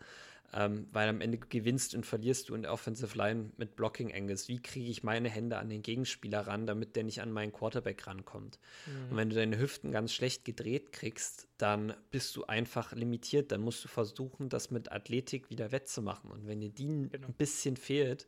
Ähm, 0.54 0.88
weil 0.92 1.10
am 1.10 1.20
Ende 1.20 1.36
gewinnst 1.36 1.94
und 1.94 2.06
verlierst 2.06 2.48
du 2.48 2.54
in 2.54 2.62
der 2.62 2.72
Offensive 2.72 3.16
Line 3.18 3.50
mit 3.58 3.76
Blocking 3.76 4.14
Angles. 4.14 4.48
Wie 4.48 4.62
kriege 4.62 4.90
ich 4.90 5.02
meine 5.02 5.28
Hände 5.28 5.58
an 5.58 5.68
den 5.68 5.82
Gegenspieler 5.82 6.46
ran, 6.46 6.66
damit 6.66 6.96
der 6.96 7.04
nicht 7.04 7.20
an 7.20 7.30
meinen 7.30 7.52
Quarterback 7.52 8.06
rankommt? 8.06 8.58
Mhm. 8.86 9.10
Und 9.10 9.16
wenn 9.18 9.28
du 9.28 9.36
deine 9.36 9.58
Hüften 9.58 9.92
ganz 9.92 10.14
schlecht 10.14 10.46
gedreht 10.46 10.92
kriegst, 10.92 11.48
dann 11.58 11.92
bist 12.10 12.34
du 12.34 12.46
einfach 12.46 12.92
limitiert. 12.92 13.52
Dann 13.52 13.60
musst 13.60 13.84
du 13.84 13.88
versuchen, 13.88 14.48
das 14.48 14.70
mit 14.70 14.90
Athletik 14.90 15.50
wieder 15.50 15.70
wettzumachen. 15.70 16.30
Und 16.30 16.46
wenn 16.46 16.60
dir 16.60 16.70
die 16.70 16.86
genau. 16.86 17.26
ein 17.26 17.34
bisschen 17.34 17.76
fehlt, 17.76 18.26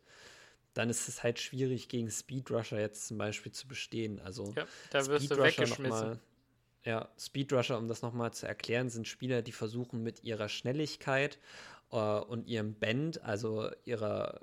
dann 0.74 0.90
ist 0.90 1.08
es 1.08 1.22
halt 1.22 1.38
schwierig, 1.38 1.88
gegen 1.88 2.10
Speedrusher 2.10 2.78
jetzt 2.78 3.08
zum 3.08 3.18
Beispiel 3.18 3.52
zu 3.52 3.66
bestehen. 3.66 4.20
Also 4.20 4.52
ja, 4.56 4.66
da 4.90 5.06
wirst 5.06 5.30
du 5.30 5.38
weggeschmissen. 5.38 6.20
Ja, 6.84 7.10
Speedrusher, 7.18 7.76
um 7.76 7.88
das 7.88 8.00
nochmal 8.00 8.32
zu 8.32 8.46
erklären, 8.46 8.88
sind 8.88 9.06
Spieler, 9.06 9.42
die 9.42 9.52
versuchen 9.52 10.02
mit 10.02 10.24
ihrer 10.24 10.48
Schnelligkeit 10.48 11.38
äh, 11.92 11.96
und 11.96 12.46
ihrem 12.46 12.74
Band, 12.74 13.22
also 13.22 13.70
ihrer, 13.84 14.40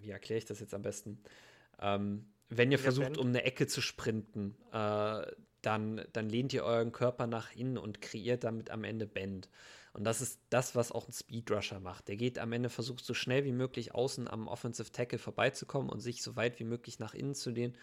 wie 0.00 0.10
erkläre 0.10 0.38
ich 0.38 0.44
das 0.44 0.60
jetzt 0.60 0.74
am 0.74 0.82
besten? 0.82 1.22
Ähm, 1.80 2.26
wenn 2.48 2.72
ihr 2.72 2.78
versucht, 2.78 3.06
Band? 3.06 3.18
um 3.18 3.28
eine 3.28 3.44
Ecke 3.44 3.66
zu 3.66 3.80
sprinten, 3.80 4.56
äh, 4.72 5.22
dann, 5.62 6.04
dann 6.12 6.28
lehnt 6.28 6.52
ihr 6.52 6.64
euren 6.64 6.92
Körper 6.92 7.26
nach 7.26 7.54
innen 7.54 7.78
und 7.78 8.00
kreiert 8.00 8.44
damit 8.44 8.70
am 8.70 8.84
Ende 8.84 9.06
Band. 9.06 9.48
Und 9.92 10.04
das 10.04 10.20
ist 10.20 10.40
das, 10.50 10.74
was 10.76 10.92
auch 10.92 11.08
ein 11.08 11.12
Speedrusher 11.12 11.80
macht. 11.80 12.08
Der 12.08 12.16
geht 12.16 12.38
am 12.38 12.52
Ende, 12.52 12.68
versucht 12.68 13.04
so 13.04 13.14
schnell 13.14 13.44
wie 13.44 13.52
möglich 13.52 13.94
außen 13.94 14.28
am 14.28 14.46
Offensive 14.46 14.92
Tackle 14.92 15.18
vorbeizukommen 15.18 15.90
und 15.90 16.00
sich 16.00 16.22
so 16.22 16.36
weit 16.36 16.60
wie 16.60 16.64
möglich 16.64 16.98
nach 16.98 17.14
innen 17.14 17.34
zu 17.34 17.50
lehnen, 17.50 17.76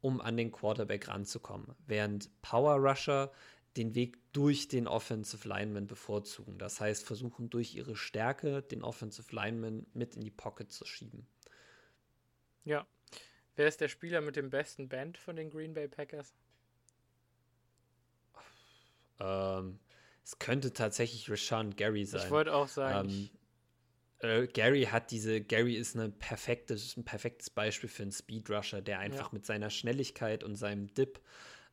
um 0.00 0.20
an 0.20 0.36
den 0.36 0.50
Quarterback 0.50 1.08
ranzukommen. 1.08 1.74
Während 1.86 2.28
Power 2.42 2.74
Rusher 2.76 3.30
den 3.76 3.94
Weg 3.94 4.18
durch 4.32 4.68
den 4.68 4.88
Offensive 4.88 5.46
Lineman 5.46 5.86
bevorzugen. 5.86 6.58
Das 6.58 6.80
heißt, 6.80 7.04
versuchen 7.04 7.50
durch 7.50 7.74
ihre 7.74 7.96
Stärke 7.96 8.62
den 8.62 8.82
Offensive 8.82 9.34
Lineman 9.34 9.86
mit 9.92 10.16
in 10.16 10.22
die 10.22 10.30
Pocket 10.30 10.70
zu 10.70 10.84
schieben. 10.84 11.26
Ja. 12.64 12.86
Wer 13.56 13.68
ist 13.68 13.80
der 13.80 13.88
Spieler 13.88 14.20
mit 14.20 14.36
dem 14.36 14.50
besten 14.50 14.88
Band 14.88 15.18
von 15.18 15.36
den 15.36 15.50
Green 15.50 15.74
Bay 15.74 15.88
Packers? 15.88 16.34
Ähm, 19.20 19.78
es 20.24 20.38
könnte 20.38 20.72
tatsächlich 20.72 21.30
Rashawn 21.30 21.76
Gary 21.76 22.04
sein. 22.04 22.22
Ich 22.24 22.30
wollte 22.30 22.54
auch 22.54 22.68
sagen. 22.68 23.08
Ähm, 23.10 23.30
äh, 24.20 24.46
Gary 24.46 24.84
hat 24.84 25.10
diese, 25.10 25.40
Gary 25.40 25.74
ist, 25.74 25.96
eine 25.96 26.10
perfekte, 26.10 26.76
ein 26.96 27.04
perfektes 27.04 27.50
Beispiel 27.50 27.88
für 27.88 28.02
einen 28.02 28.12
Speedrusher, 28.12 28.82
der 28.82 28.98
einfach 28.98 29.26
ja. 29.26 29.30
mit 29.32 29.46
seiner 29.46 29.70
Schnelligkeit 29.70 30.44
und 30.44 30.56
seinem 30.56 30.92
Dip 30.94 31.20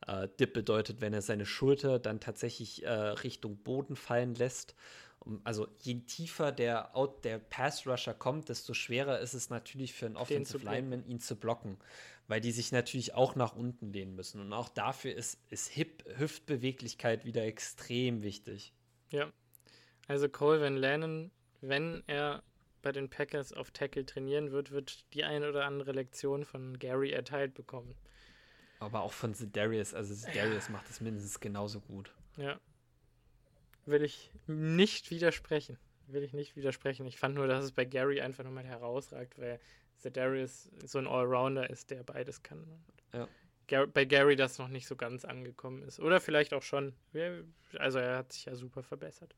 äh, 0.06 0.28
Dip 0.40 0.54
bedeutet, 0.54 1.02
wenn 1.02 1.14
er 1.14 1.22
seine 1.22 1.46
Schulter 1.46 2.00
dann 2.00 2.20
tatsächlich 2.20 2.84
äh, 2.84 2.90
Richtung 2.92 3.58
Boden 3.58 3.96
fallen 3.96 4.36
lässt. 4.36 4.76
Also 5.44 5.68
je 5.82 6.02
tiefer 6.02 6.52
der, 6.52 6.96
Out, 6.96 7.26
der 7.26 7.40
Pass-Rusher 7.40 8.14
kommt, 8.14 8.50
desto 8.50 8.74
schwerer 8.74 9.20
ist 9.20 9.34
es 9.34 9.50
natürlich 9.50 9.94
für 9.94 10.06
einen 10.06 10.16
Offensive 10.16 10.64
Lineman, 10.64 11.06
ihn 11.06 11.20
zu 11.20 11.36
blocken, 11.36 11.78
weil 12.28 12.40
die 12.40 12.52
sich 12.52 12.72
natürlich 12.72 13.14
auch 13.14 13.36
nach 13.36 13.56
unten 13.56 13.92
lehnen 13.92 14.16
müssen. 14.16 14.40
Und 14.40 14.54
auch 14.54 14.70
dafür 14.70 15.14
ist, 15.16 15.40
ist 15.50 15.68
Hip 15.70 16.06
Hüftbeweglichkeit 16.18 17.26
wieder 17.26 17.44
extrem 17.44 18.22
wichtig. 18.22 18.74
Ja, 19.10 19.32
also 20.08 20.30
Cole 20.30 20.62
Van 20.62 20.78
Lannon, 20.78 21.32
wenn 21.60 22.04
er 22.08 22.44
bei 22.82 22.94
den 22.94 23.10
Packers 23.10 23.52
auf 23.52 23.72
Tackle 23.72 24.06
trainieren 24.06 24.52
wird, 24.52 24.72
wird 24.72 25.14
die 25.14 25.26
ein 25.26 25.44
oder 25.44 25.66
andere 25.66 25.92
Lektion 25.92 26.46
von 26.46 26.80
Gary 26.80 27.12
erteilt 27.12 27.54
bekommen. 27.54 27.96
Aber 28.80 29.02
auch 29.02 29.14
von 29.14 29.34
Zedarius, 29.34 29.94
also 29.94 30.14
Zedarius 30.14 30.68
ja. 30.68 30.74
macht 30.74 30.90
es 30.90 31.02
mindestens 31.02 31.40
genauso 31.40 31.80
gut. 31.80 32.14
Ja. 32.38 32.60
Will 33.86 34.04
ich 34.04 34.32
nicht 34.46 35.10
widersprechen. 35.12 35.78
Will 36.08 36.24
ich 36.24 36.34
nicht 36.34 36.56
widersprechen. 36.56 37.06
Ich 37.06 37.18
fand 37.18 37.36
nur, 37.36 37.48
dass 37.48 37.64
es 37.64 37.72
bei 37.72 37.86
Gary 37.86 38.22
einfach 38.22 38.44
nochmal 38.44 38.66
herausragt, 38.66 39.40
weil 39.40 39.60
Zedarius 39.98 40.70
so 40.86 41.00
ein 41.00 41.08
Allrounder 41.08 41.70
ist, 41.70 41.90
der 41.90 42.04
beides 42.04 42.44
kann. 42.44 42.66
Ja. 43.14 43.86
bei 43.86 44.06
Gary 44.06 44.36
das 44.36 44.58
noch 44.60 44.68
nicht 44.68 44.88
so 44.88 44.96
ganz 44.96 45.26
angekommen 45.26 45.82
ist. 45.84 46.00
Oder 46.00 46.22
vielleicht 46.22 46.54
auch 46.54 46.64
schon. 46.64 46.94
Also 47.78 48.00
er 48.00 48.18
hat 48.18 48.34
sich 48.34 48.46
ja 48.46 48.56
super 48.56 48.84
verbessert. 48.84 49.36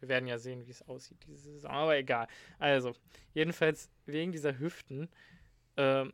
Wir 0.00 0.08
werden 0.08 0.26
ja 0.26 0.38
sehen, 0.38 0.66
wie 0.66 0.70
es 0.70 0.82
aussieht 0.88 1.18
diese 1.26 1.52
Saison. 1.52 1.70
Aber 1.70 1.96
egal. 1.96 2.26
Also, 2.58 2.94
jedenfalls 3.34 3.90
wegen 4.06 4.32
dieser 4.32 4.58
Hüften 4.58 5.08
äh, 5.76 6.06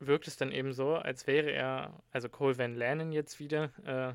wirkt 0.00 0.26
es 0.26 0.36
dann 0.36 0.50
eben 0.50 0.72
so, 0.72 0.96
als 0.96 1.26
wäre 1.26 1.50
er, 1.50 2.02
also 2.10 2.28
Cole 2.28 2.58
Van 2.58 2.74
Lannon 2.74 3.12
jetzt 3.12 3.38
wieder, 3.38 3.70
äh, 3.84 4.14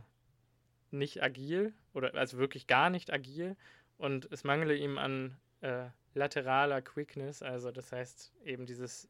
nicht 0.91 1.21
agil 1.21 1.73
oder 1.93 2.15
also 2.15 2.37
wirklich 2.37 2.67
gar 2.67 2.89
nicht 2.89 3.11
agil 3.11 3.55
und 3.97 4.31
es 4.31 4.43
mangele 4.43 4.75
ihm 4.75 4.97
an 4.97 5.37
äh, 5.61 5.85
lateraler 6.13 6.81
Quickness, 6.81 7.41
also 7.41 7.71
das 7.71 7.91
heißt 7.91 8.33
eben 8.43 8.65
dieses 8.65 9.09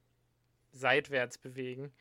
seitwärts 0.71 1.37
bewegen, 1.37 1.91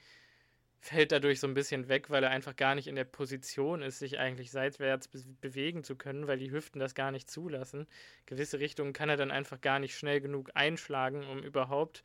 fällt 0.81 1.13
dadurch 1.13 1.41
so 1.41 1.47
ein 1.47 1.55
bisschen 1.55 1.89
weg, 1.89 2.11
weil 2.11 2.25
er 2.25 2.31
einfach 2.31 2.57
gar 2.57 2.75
nicht 2.75 2.89
in 2.89 2.97
der 2.97 3.05
Position 3.05 3.81
ist, 3.81 4.01
sich 4.01 4.19
eigentlich 4.19 4.51
seitwärts 4.51 5.09
be 5.09 5.25
bewegen 5.41 5.83
zu 5.83 5.97
können, 5.97 6.27
weil 6.27 6.39
die 6.39 6.51
Hüften 6.51 6.79
das 6.79 6.95
gar 6.95 7.11
nicht 7.11 7.31
zulassen. 7.31 7.87
Gewisse 8.27 8.61
Richtungen 8.61 8.93
kann 8.93 9.09
er 9.09 9.17
dann 9.17 9.31
einfach 9.31 9.61
gar 9.61 9.79
nicht 9.79 9.97
schnell 9.97 10.21
genug 10.21 10.51
einschlagen, 10.55 11.25
um 11.27 11.43
überhaupt 11.43 12.05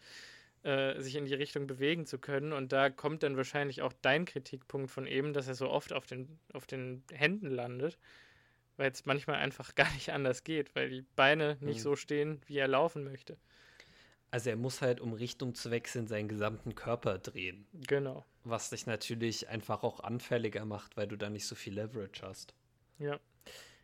äh, 0.64 1.00
sich 1.00 1.16
in 1.16 1.26
die 1.26 1.34
Richtung 1.34 1.68
bewegen 1.68 2.06
zu 2.06 2.20
können. 2.20 2.54
Und 2.54 2.72
da 2.72 2.90
kommt 2.90 3.24
dann 3.24 3.38
wahrscheinlich 3.38 3.82
auch 3.82 3.94
dein 4.02 4.26
Kritikpunkt 4.26 4.92
von 4.92 5.08
eben, 5.08 5.34
dass 5.34 5.48
er 5.48 5.56
so 5.56 5.70
oft 5.70 5.94
auf 5.94 6.06
den, 6.06 6.40
auf 6.54 6.68
den 6.68 7.04
Händen 7.12 7.50
landet, 7.50 7.98
weil 8.78 8.92
es 8.92 9.06
manchmal 9.06 9.38
einfach 9.38 9.76
gar 9.76 9.92
nicht 9.94 10.12
anders 10.12 10.44
geht, 10.44 10.76
weil 10.76 10.90
die 10.90 11.06
Beine 11.16 11.58
nicht 11.62 11.78
mhm. 11.78 11.84
so 11.84 11.96
stehen, 11.96 12.42
wie 12.46 12.58
er 12.58 12.68
laufen 12.68 13.04
möchte. 13.04 13.38
Also 14.32 14.52
er 14.52 14.58
muss 14.58 14.82
halt, 14.82 15.00
um 15.00 15.14
Richtung 15.14 15.56
zu 15.56 15.72
wechseln, 15.72 16.08
seinen 16.08 16.28
gesamten 16.28 16.76
Körper 16.76 17.18
drehen. 17.18 17.66
Genau. 17.88 18.26
Was 18.44 18.70
dich 18.70 18.86
natürlich 18.86 19.50
einfach 19.50 19.84
auch 19.84 20.02
anfälliger 20.02 20.66
macht, 20.66 20.98
weil 20.98 21.08
du 21.08 21.16
da 21.16 21.30
nicht 21.30 21.48
so 21.48 21.56
viel 21.56 21.74
Leverage 21.74 22.22
hast. 22.22 22.54
Ja. 23.00 23.20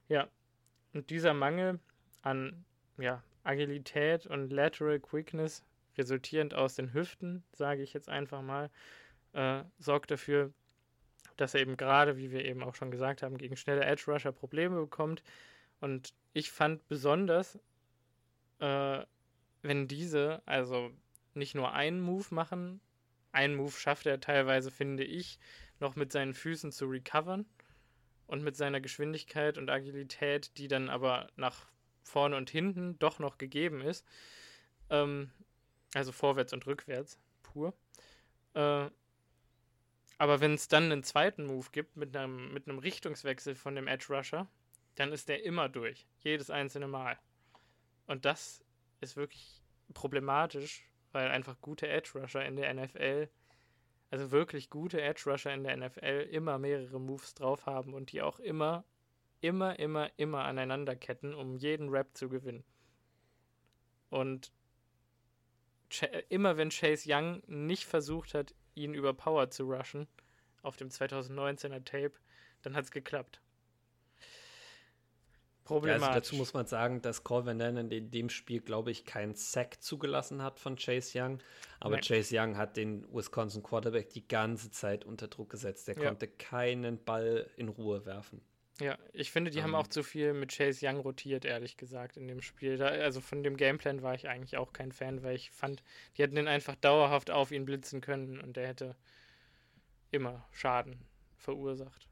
Ja. 0.07 0.27
Und 0.93 1.09
dieser 1.09 1.33
Mangel 1.33 1.79
an 2.21 2.63
ja, 2.97 3.23
Agilität 3.43 4.27
und 4.27 4.51
Lateral 4.51 4.99
Quickness 4.99 5.63
resultierend 5.97 6.53
aus 6.53 6.75
den 6.75 6.93
Hüften, 6.93 7.43
sage 7.53 7.83
ich 7.83 7.93
jetzt 7.93 8.09
einfach 8.09 8.41
mal, 8.41 8.69
äh, 9.33 9.63
sorgt 9.79 10.11
dafür, 10.11 10.53
dass 11.37 11.53
er 11.53 11.61
eben 11.61 11.77
gerade, 11.77 12.17
wie 12.17 12.31
wir 12.31 12.45
eben 12.45 12.63
auch 12.63 12.75
schon 12.75 12.91
gesagt 12.91 13.23
haben, 13.23 13.37
gegen 13.37 13.57
schnelle 13.57 13.83
Edge 13.83 14.03
Rusher 14.07 14.31
Probleme 14.31 14.79
bekommt. 14.79 15.23
Und 15.81 16.13
ich 16.33 16.51
fand 16.51 16.87
besonders, 16.87 17.59
äh, 18.59 19.03
wenn 19.61 19.87
diese 19.87 20.41
also 20.45 20.91
nicht 21.33 21.55
nur 21.55 21.73
einen 21.73 22.01
Move 22.01 22.33
machen, 22.33 22.79
einen 23.31 23.55
Move 23.55 23.71
schafft 23.71 24.05
er 24.05 24.21
teilweise, 24.21 24.71
finde 24.71 25.03
ich, 25.03 25.39
noch 25.79 25.95
mit 25.97 26.11
seinen 26.11 26.33
Füßen 26.33 26.71
zu 26.71 26.85
recovern 26.85 27.45
und 28.27 28.43
mit 28.43 28.55
seiner 28.55 28.79
Geschwindigkeit 28.79 29.57
und 29.57 29.69
Agilität, 29.69 30.57
die 30.57 30.69
dann 30.69 30.89
aber 30.89 31.29
nach 31.35 31.67
vorne 32.01 32.37
und 32.37 32.49
hinten 32.49 32.97
doch 32.99 33.19
noch 33.19 33.37
gegeben 33.37 33.81
ist. 33.81 34.05
Ähm, 34.89 35.31
also 35.95 36.11
vorwärts 36.11 36.53
und 36.53 36.67
rückwärts, 36.67 37.19
pur. 37.41 37.73
Äh, 38.53 38.89
aber 40.17 40.39
wenn 40.39 40.53
es 40.53 40.67
dann 40.67 40.91
einen 40.91 41.03
zweiten 41.03 41.45
Move 41.45 41.67
gibt 41.71 41.97
mit 41.97 42.15
einem, 42.15 42.53
mit 42.53 42.67
einem 42.67 42.79
Richtungswechsel 42.79 43.55
von 43.55 43.75
dem 43.75 43.87
Edge 43.87 44.07
Rusher, 44.09 44.47
dann 44.95 45.11
ist 45.11 45.29
der 45.29 45.43
immer 45.43 45.69
durch. 45.69 46.07
Jedes 46.19 46.49
einzelne 46.49 46.87
Mal. 46.87 47.17
Und 48.07 48.25
das 48.25 48.63
ist 49.01 49.15
wirklich 49.15 49.61
problematisch, 49.93 50.89
weil 51.11 51.29
einfach 51.29 51.59
gute 51.61 51.87
Edge 51.87 52.11
Rusher 52.15 52.45
in 52.45 52.55
der 52.55 52.73
NFL, 52.73 53.29
also 54.09 54.31
wirklich 54.31 54.69
gute 54.69 55.01
Edge 55.01 55.23
Rusher 55.25 55.53
in 55.53 55.63
der 55.63 55.77
NFL, 55.77 56.27
immer 56.31 56.57
mehrere 56.57 56.99
Moves 56.99 57.33
drauf 57.33 57.65
haben 57.65 57.93
und 57.93 58.11
die 58.11 58.21
auch 58.21 58.39
immer, 58.39 58.85
immer, 59.41 59.77
immer, 59.79 60.09
immer 60.17 60.43
aneinanderketten, 60.43 61.33
um 61.33 61.55
jeden 61.57 61.89
Rap 61.89 62.15
zu 62.15 62.29
gewinnen. 62.29 62.63
Und 64.09 64.51
immer 66.29 66.57
wenn 66.57 66.69
Chase 66.69 67.07
Young 67.11 67.43
nicht 67.47 67.85
versucht 67.85 68.33
hat, 68.33 68.53
ihn 68.73 68.93
über 68.93 69.13
Power 69.13 69.49
zu 69.49 69.63
rushen, 69.63 70.07
auf 70.61 70.77
dem 70.77 70.89
2019er 70.89 71.83
Tape, 71.83 72.13
dann 72.61 72.75
hat 72.75 72.85
es 72.85 72.91
geklappt. 72.91 73.41
problematisch. 75.65 76.01
Ja, 76.01 76.07
also 76.07 76.19
dazu 76.19 76.35
muss 76.35 76.53
man 76.53 76.65
sagen, 76.65 77.01
dass 77.01 77.23
Cole 77.23 77.45
Van 77.45 77.59
Dannen 77.59 77.91
in 77.91 78.11
dem 78.11 78.29
Spiel, 78.29 78.61
glaube 78.61 78.91
ich, 78.91 79.05
keinen 79.05 79.35
Sack 79.35 79.81
zugelassen 79.81 80.41
hat 80.41 80.59
von 80.59 80.75
Chase 80.77 81.19
Young. 81.19 81.39
Aber 81.79 81.95
Nein. 81.95 82.01
Chase 82.01 82.35
Young 82.37 82.57
hat 82.57 82.77
den 82.77 83.05
Wisconsin 83.13 83.63
Quarterback 83.63 84.09
die 84.11 84.27
ganze 84.27 84.71
Zeit 84.71 85.05
unter 85.05 85.27
Druck 85.27 85.49
gesetzt. 85.49 85.87
Der 85.87 85.97
ja. 85.97 86.07
konnte 86.07 86.27
keinen 86.27 87.03
Ball 87.03 87.49
in 87.57 87.69
Ruhe 87.69 88.05
werfen. 88.05 88.41
Ja, 88.81 88.97
ich 89.13 89.31
finde, 89.31 89.51
die 89.51 89.59
um, 89.59 89.63
haben 89.63 89.69
ähm. 89.71 89.75
auch 89.75 89.87
zu 89.87 90.03
viel 90.03 90.33
mit 90.33 90.51
Chase 90.51 90.85
Young 90.85 90.97
rotiert, 90.99 91.45
ehrlich 91.45 91.77
gesagt, 91.77 92.17
in 92.17 92.27
dem 92.27 92.41
Spiel. 92.41 92.77
Da, 92.77 92.87
also 92.87 93.21
von 93.21 93.41
dem 93.41 93.55
Gameplan 93.55 94.01
war 94.01 94.15
ich 94.15 94.27
eigentlich 94.27 94.57
auch 94.57 94.73
kein 94.73 94.91
Fan, 94.91 95.23
weil 95.23 95.35
ich 95.35 95.51
fand, 95.51 95.81
die 96.17 96.23
hätten 96.23 96.37
ihn 96.37 96.47
einfach 96.47 96.75
dauerhaft 96.75 97.31
auf 97.31 97.51
ihn 97.51 97.65
blitzen 97.65 98.01
können 98.01 98.41
und 98.41 98.57
der 98.57 98.67
hätte 98.67 98.95
immer 100.11 100.45
Schaden 100.51 100.97
verursacht. 101.37 102.07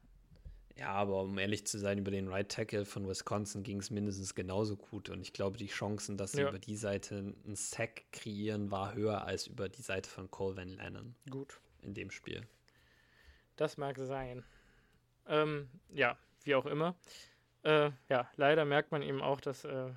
Ja, 0.76 0.88
aber 0.88 1.22
um 1.22 1.38
ehrlich 1.38 1.66
zu 1.66 1.78
sein, 1.78 1.98
über 1.98 2.10
den 2.10 2.28
Right 2.28 2.50
Tackle 2.50 2.84
von 2.84 3.06
Wisconsin 3.06 3.62
ging 3.62 3.78
es 3.78 3.90
mindestens 3.90 4.34
genauso 4.34 4.76
gut. 4.76 5.08
Und 5.08 5.20
ich 5.20 5.32
glaube, 5.32 5.56
die 5.56 5.68
Chancen, 5.68 6.16
dass 6.16 6.32
sie 6.32 6.40
ja. 6.40 6.48
über 6.48 6.58
die 6.58 6.76
Seite 6.76 7.16
einen 7.16 7.54
Sack 7.54 8.10
kreieren, 8.10 8.72
war 8.72 8.94
höher 8.94 9.24
als 9.24 9.46
über 9.46 9.68
die 9.68 9.82
Seite 9.82 10.10
von 10.10 10.30
Cole 10.30 10.56
Van 10.56 10.68
Lennon. 10.68 11.14
Gut. 11.30 11.60
In 11.82 11.94
dem 11.94 12.10
Spiel. 12.10 12.42
Das 13.54 13.76
mag 13.76 13.96
sein. 13.98 14.42
Ähm, 15.28 15.68
ja, 15.92 16.18
wie 16.44 16.54
auch 16.54 16.66
immer. 16.66 16.94
Äh, 17.62 17.90
ja, 18.08 18.28
leider 18.36 18.64
merkt 18.64 18.92
man 18.92 19.02
eben 19.02 19.22
auch 19.22 19.40
das 19.40 19.64
äh, 19.64 19.90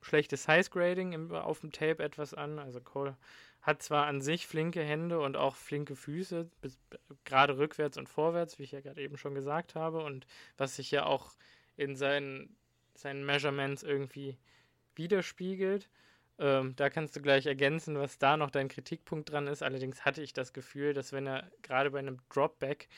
schlechte 0.00 0.36
Size-Grading 0.36 1.32
auf 1.32 1.60
dem 1.60 1.72
Tape 1.72 2.02
etwas 2.02 2.34
an. 2.34 2.58
Also 2.58 2.80
Cole 2.80 3.16
hat 3.62 3.82
zwar 3.82 4.06
an 4.06 4.20
sich 4.20 4.46
flinke 4.46 4.82
Hände 4.82 5.20
und 5.20 5.36
auch 5.36 5.56
flinke 5.56 5.96
Füße, 5.96 6.48
gerade 7.24 7.58
rückwärts 7.58 7.98
und 7.98 8.08
vorwärts, 8.08 8.58
wie 8.58 8.62
ich 8.62 8.72
ja 8.72 8.80
gerade 8.80 9.02
eben 9.02 9.18
schon 9.18 9.34
gesagt 9.34 9.74
habe, 9.74 10.04
und 10.04 10.26
was 10.56 10.76
sich 10.76 10.92
ja 10.92 11.04
auch 11.04 11.32
in 11.76 11.96
seinen, 11.96 12.56
seinen 12.94 13.26
Measurements 13.26 13.82
irgendwie 13.82 14.38
widerspiegelt. 14.94 15.88
Ähm, 16.38 16.74
da 16.76 16.90
kannst 16.90 17.16
du 17.16 17.22
gleich 17.22 17.46
ergänzen, 17.46 17.98
was 17.98 18.18
da 18.18 18.36
noch 18.36 18.50
dein 18.50 18.68
Kritikpunkt 18.68 19.32
dran 19.32 19.48
ist. 19.48 19.62
Allerdings 19.62 20.04
hatte 20.04 20.22
ich 20.22 20.32
das 20.32 20.52
Gefühl, 20.52 20.94
dass 20.94 21.12
wenn 21.12 21.26
er 21.26 21.50
gerade 21.62 21.90
bei 21.90 21.98
einem 21.98 22.20
Dropback, 22.28 22.88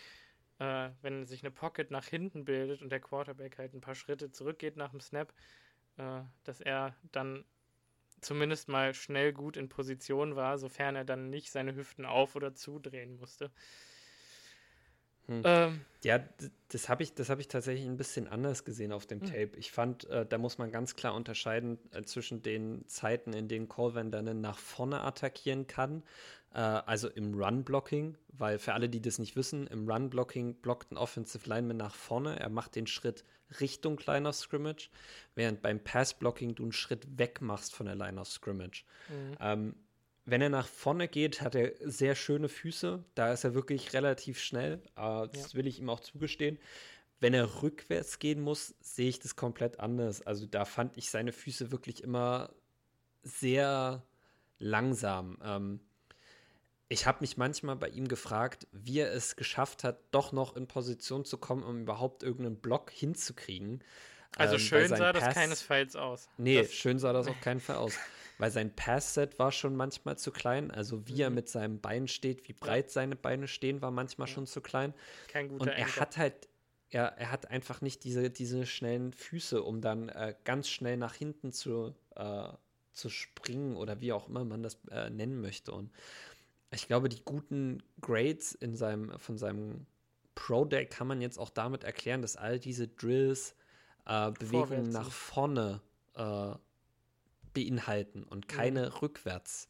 äh, 0.59 0.91
wenn 1.03 1.27
sich 1.27 1.43
eine 1.43 1.51
Pocket 1.51 1.91
nach 1.91 2.07
hinten 2.07 2.45
bildet 2.45 2.83
und 2.83 2.91
der 2.91 3.01
Quarterback 3.01 3.59
halt 3.59 3.75
ein 3.75 3.81
paar 3.81 3.95
Schritte 3.95 4.31
zurückgeht 4.31 4.77
nach 4.77 4.91
dem 4.91 5.01
Snap, 5.01 5.33
äh, 5.97 6.23
dass 6.45 6.61
er 6.61 6.97
dann 7.13 7.45
zumindest 8.21 8.69
mal 8.69 8.95
schnell 8.95 9.33
gut 9.33 9.57
in 9.57 9.69
Position 9.69 10.37
war, 10.37 10.59
sofern 10.59 10.97
er 10.97 11.05
dann 11.05 11.31
nicht 11.31 11.51
seine 11.53 11.75
Hüften 11.75 12.05
auf- 12.05 12.37
oder 12.37 12.55
zudrehen 12.55 13.17
musste. 13.17 13.53
Hm. 15.29 15.43
Ähm, 15.45 15.81
ja, 16.03 16.21
das 16.69 16.89
habe 16.89 17.03
ich, 17.03 17.13
hab 17.17 17.39
ich 17.39 17.49
tatsächlich 17.49 17.87
ein 17.87 17.97
bisschen 17.97 18.29
anders 18.29 18.65
gesehen 18.65 18.93
auf 18.93 19.07
dem 19.07 19.21
hm. 19.21 19.27
Tape. 19.27 19.51
Ich 19.57 19.71
fand, 19.71 20.09
äh, 20.09 20.27
da 20.27 20.39
muss 20.39 20.59
man 20.59 20.71
ganz 20.71 20.97
klar 20.97 21.15
unterscheiden 21.15 21.79
äh, 21.93 22.03
zwischen 22.03 22.43
den 22.43 22.87
Zeiten, 22.89 23.33
in 23.33 23.47
denen 23.47 23.69
Colvan 23.69 24.11
dann 24.11 24.41
nach 24.41 24.59
vorne 24.59 25.03
attackieren 25.03 25.67
kann, 25.67 26.03
äh, 26.55 26.59
also 26.59 27.09
im 27.09 27.35
Run-Blocking, 27.35 28.17
weil 28.29 28.59
für 28.59 28.73
alle, 28.73 28.89
die 28.89 29.03
das 29.03 29.19
nicht 29.19 29.37
wissen, 29.37 29.67
im 29.67 29.89
Run-Blocking 29.89 30.55
blockt 30.55 30.93
ein 30.93 30.97
Offensive 30.97 31.49
Lineman 31.49 31.77
nach 31.77 31.95
vorne, 31.95 32.39
er 32.41 32.49
macht 32.49 32.75
den 32.75 32.87
Schritt 32.87 33.25
Richtung 33.61 34.01
Line 34.07 34.29
of 34.29 34.35
Scrimmage, 34.35 34.91
während 35.35 35.63
beim 35.63 35.83
Pass-Blocking 35.83 36.55
du 36.55 36.65
einen 36.65 36.73
Schritt 36.73 37.19
weg 37.19 37.41
machst 37.41 37.75
von 37.75 37.87
der 37.87 37.95
Line 37.95 38.21
of 38.21 38.29
Scrimmage. 38.29 38.85
Mhm. 39.09 39.37
Ähm, 39.41 39.75
wenn 40.31 40.43
er 40.43 40.51
nach 40.51 40.67
vorne 40.67 41.09
geht, 41.09 41.41
hat 41.41 41.55
er 41.55 41.73
sehr 41.81 42.15
schöne 42.15 42.49
Füße. 42.49 43.03
Da 43.15 43.33
ist 43.33 43.45
er 43.45 43.55
wirklich 43.55 43.95
relativ 43.95 44.39
schnell. 44.39 44.83
Äh, 44.95 45.29
das 45.29 45.53
ja. 45.53 45.55
will 45.55 45.67
ich 45.67 45.81
ihm 45.81 45.89
auch 45.89 46.01
zugestehen. 46.01 46.59
Wenn 47.19 47.33
er 47.33 47.63
rückwärts 47.63 48.19
gehen 48.19 48.41
muss, 48.41 48.75
sehe 48.81 49.09
ich 49.09 49.19
das 49.19 49.37
komplett 49.37 49.81
anders. 49.81 50.21
Also 50.27 50.47
da 50.47 50.67
fand 50.67 50.97
ich 50.99 51.11
seine 51.11 51.33
Füße 51.33 51.73
wirklich 51.73 52.03
immer 52.03 52.51
sehr 53.23 54.03
langsam. 54.59 55.39
Ähm, 55.43 55.81
ich 56.89 57.07
habe 57.07 57.19
mich 57.21 57.39
manchmal 57.39 57.77
bei 57.77 57.89
ihm 57.89 58.07
gefragt, 58.07 58.67
wie 58.73 59.01
er 59.01 59.13
es 59.13 59.37
geschafft 59.37 59.83
hat, 59.83 59.99
doch 60.11 60.33
noch 60.33 60.57
in 60.57 60.67
Position 60.67 61.25
zu 61.25 61.39
kommen, 61.39 61.63
um 61.63 61.81
überhaupt 61.83 62.23
irgendeinen 62.23 62.61
Block 62.61 62.91
hinzukriegen. 62.91 63.83
Also 64.37 64.55
ähm, 64.55 64.61
schön 64.61 64.89
sah 64.89 65.13
Pass, 65.13 65.25
das 65.25 65.35
keinesfalls 65.35 65.97
aus. 65.97 66.29
Nee, 66.37 66.63
das 66.63 66.73
schön 66.73 66.99
sah 66.99 67.15
das 67.15 67.27
auf 67.29 67.41
keinen 67.41 67.61
Fall 67.61 67.77
aus. 67.77 67.95
Weil 68.39 68.51
sein 68.51 68.75
Pass-Set 68.75 69.39
war 69.39 69.53
schon 69.53 69.77
manchmal 69.77 70.17
zu 70.17 70.31
klein. 70.31 70.71
Also 70.71 71.07
wie 71.09 71.15
mhm. 71.15 71.21
er 71.21 71.31
mit 71.31 71.49
seinem 71.49 71.81
Bein 71.81 72.09
steht, 72.09 72.49
wie 72.49 72.53
breit 72.53 72.91
seine 72.91 73.17
Beine 73.17 73.49
stehen, 73.49 73.83
war 73.83 73.91
manchmal 73.91 74.29
ja. 74.29 74.35
schon 74.35 74.47
zu 74.47 74.61
klein. 74.61 74.95
Kein 75.29 75.49
guter 75.49 75.63
Und 75.63 75.69
er 75.69 75.87
Anker. 75.87 76.01
hat 76.01 76.17
halt, 76.17 76.49
er, 76.91 77.19
er 77.19 77.33
hat 77.33 77.51
einfach 77.51 77.81
nicht 77.81 78.05
diese, 78.05 78.31
diese 78.31 78.65
schnellen 78.65 79.13
Füße, 79.13 79.63
um 79.63 79.81
dann 79.81 80.09
äh, 80.09 80.35
ganz 80.45 80.69
schnell 80.69 80.97
nach 80.97 81.15
hinten 81.15 81.53
zu, 81.53 81.95
äh, 82.15 82.49
zu 82.93 83.09
springen 83.11 83.77
oder 83.77 84.01
wie 84.01 84.13
auch 84.13 84.29
immer 84.29 84.45
man 84.45 84.63
das 84.63 84.79
äh, 84.91 85.11
nennen 85.11 85.41
möchte. 85.41 85.73
Und 85.73 85.91
ich 86.71 86.87
glaube, 86.87 87.09
die 87.09 87.23
guten 87.25 87.83
Grades 88.01 88.53
in 88.53 88.77
seinem, 88.77 89.19
von 89.19 89.37
seinem 89.37 89.87
Pro-Deck 90.35 90.91
kann 90.91 91.09
man 91.09 91.21
jetzt 91.21 91.39
auch 91.39 91.51
damit 91.51 91.83
erklären, 91.83 92.23
dass 92.23 92.37
all 92.37 92.61
diese 92.61 92.87
Drills 92.87 93.57
äh, 94.07 94.31
Bewegungen 94.31 94.91
nach 94.91 95.11
vorne 95.11 95.81
äh, 96.15 96.55
beinhalten 97.67 98.25
und 98.25 98.49
keine 98.49 98.87
mhm. 98.87 98.93
rückwärts. 99.03 99.69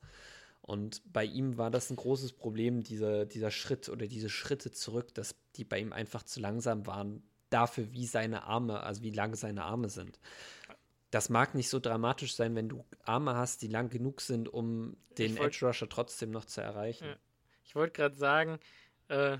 Und 0.60 1.02
bei 1.12 1.24
ihm 1.24 1.56
war 1.56 1.70
das 1.70 1.90
ein 1.90 1.96
großes 1.96 2.34
Problem, 2.34 2.82
diese, 2.82 3.26
dieser 3.26 3.50
Schritt 3.50 3.88
oder 3.88 4.06
diese 4.06 4.28
Schritte 4.28 4.70
zurück, 4.70 5.14
dass 5.14 5.34
die 5.56 5.64
bei 5.64 5.78
ihm 5.78 5.92
einfach 5.92 6.22
zu 6.22 6.40
langsam 6.40 6.86
waren 6.86 7.22
dafür, 7.48 7.92
wie 7.92 8.06
seine 8.06 8.42
Arme, 8.44 8.80
also 8.80 9.02
wie 9.02 9.10
lang 9.10 9.34
seine 9.34 9.64
Arme 9.64 9.88
sind 9.88 10.20
das 11.10 11.30
mag 11.30 11.54
nicht 11.54 11.68
so 11.68 11.80
dramatisch 11.80 12.34
sein, 12.34 12.54
wenn 12.54 12.68
du 12.68 12.84
Arme 13.04 13.34
hast, 13.34 13.62
die 13.62 13.68
lang 13.68 13.88
genug 13.88 14.20
sind, 14.20 14.48
um 14.48 14.96
den 15.16 15.36
Edge 15.36 15.66
Rusher 15.66 15.88
trotzdem 15.88 16.30
noch 16.30 16.44
zu 16.44 16.60
erreichen. 16.60 17.06
Ja. 17.06 17.16
Ich 17.64 17.74
wollte 17.74 17.92
gerade 17.92 18.16
sagen, 18.16 18.58
äh, 19.08 19.38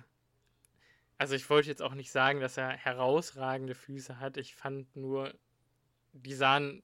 also 1.18 1.34
ich 1.34 1.49
wollte 1.51 1.68
jetzt 1.68 1.82
auch 1.82 1.94
nicht 1.94 2.11
sagen, 2.11 2.40
dass 2.40 2.57
er 2.57 2.70
herausragende 2.70 3.74
Füße 3.74 4.18
hat. 4.18 4.36
Ich 4.36 4.55
fand 4.55 4.94
nur, 4.96 5.34
die 6.12 6.34
sahen, 6.34 6.82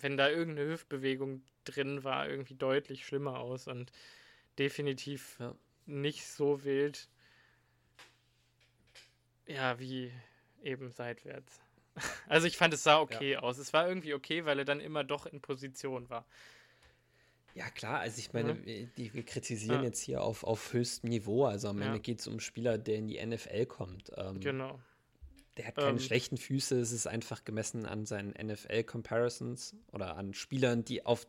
wenn 0.00 0.16
da 0.16 0.28
irgendeine 0.28 0.70
Hüftbewegung 0.70 1.42
drin 1.64 2.04
war, 2.04 2.28
irgendwie 2.28 2.54
deutlich 2.54 3.06
schlimmer 3.06 3.38
aus 3.38 3.68
und 3.68 3.92
definitiv 4.58 5.36
ja. 5.38 5.54
nicht 5.86 6.26
so 6.26 6.64
wild, 6.64 7.08
ja, 9.46 9.78
wie 9.78 10.12
eben 10.62 10.90
seitwärts. 10.90 11.60
Also 12.28 12.48
ich 12.48 12.56
fand, 12.56 12.74
es 12.74 12.82
sah 12.82 12.98
okay 12.98 13.32
ja. 13.32 13.40
aus. 13.40 13.58
Es 13.58 13.72
war 13.72 13.86
irgendwie 13.86 14.14
okay, 14.14 14.44
weil 14.44 14.58
er 14.58 14.64
dann 14.64 14.80
immer 14.80 15.04
doch 15.04 15.26
in 15.26 15.40
Position 15.40 16.10
war. 16.10 16.26
Ja, 17.54 17.70
klar, 17.70 18.00
also 18.00 18.18
ich 18.18 18.32
meine, 18.32 18.54
mhm. 18.54 18.66
wir, 18.96 19.14
wir, 19.14 19.22
kritisieren 19.22 19.82
ja. 19.82 19.84
jetzt 19.84 20.00
hier 20.00 20.22
auf, 20.22 20.42
auf 20.42 20.72
höchstem 20.72 21.10
Niveau. 21.10 21.44
Also 21.44 21.68
am. 21.68 21.80
Ende 21.80 22.00
geht 22.00 22.18
es 22.18 22.26
um 22.26 22.32
einen 22.32 22.40
Spieler, 22.40 22.78
der 22.78 22.96
in 22.96 23.06
die 23.06 23.24
NFL 23.24 23.66
kommt. 23.66 24.10
Ähm, 24.16 24.40
genau. 24.40 24.80
Der 25.56 25.66
hat 25.66 25.76
keine 25.76 25.90
ähm, 25.90 25.98
schlechten 26.00 26.36
Füße, 26.36 26.78
es 26.80 26.92
ist 26.92 27.06
einfach 27.06 27.44
gemessen 27.44 27.86
an 27.86 28.06
seinen 28.06 28.30
NFL-Comparisons 28.30 29.76
oder 29.92 30.16
an 30.16 30.34
Spielern, 30.34 30.84
die 30.84 31.06
auf, 31.06 31.26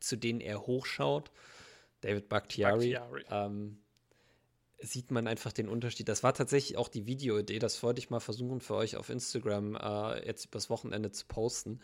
zu 0.00 0.16
denen 0.16 0.40
er 0.40 0.66
hochschaut. 0.66 1.30
David 2.00 2.28
Bakhtiari. 2.28 2.94
Bakhtiari. 2.94 3.24
Ähm, 3.30 3.78
sieht 4.80 5.10
man 5.10 5.26
einfach 5.26 5.52
den 5.52 5.68
Unterschied. 5.68 6.08
Das 6.08 6.22
war 6.22 6.34
tatsächlich 6.34 6.76
auch 6.76 6.88
die 6.88 7.06
Videoidee, 7.06 7.58
das 7.58 7.82
wollte 7.82 7.98
ich 7.98 8.10
mal 8.10 8.20
versuchen 8.20 8.60
für 8.60 8.74
euch 8.74 8.96
auf 8.96 9.10
Instagram 9.10 9.74
äh, 9.74 10.24
jetzt 10.24 10.46
übers 10.46 10.70
Wochenende 10.70 11.10
zu 11.10 11.26
posten. 11.26 11.80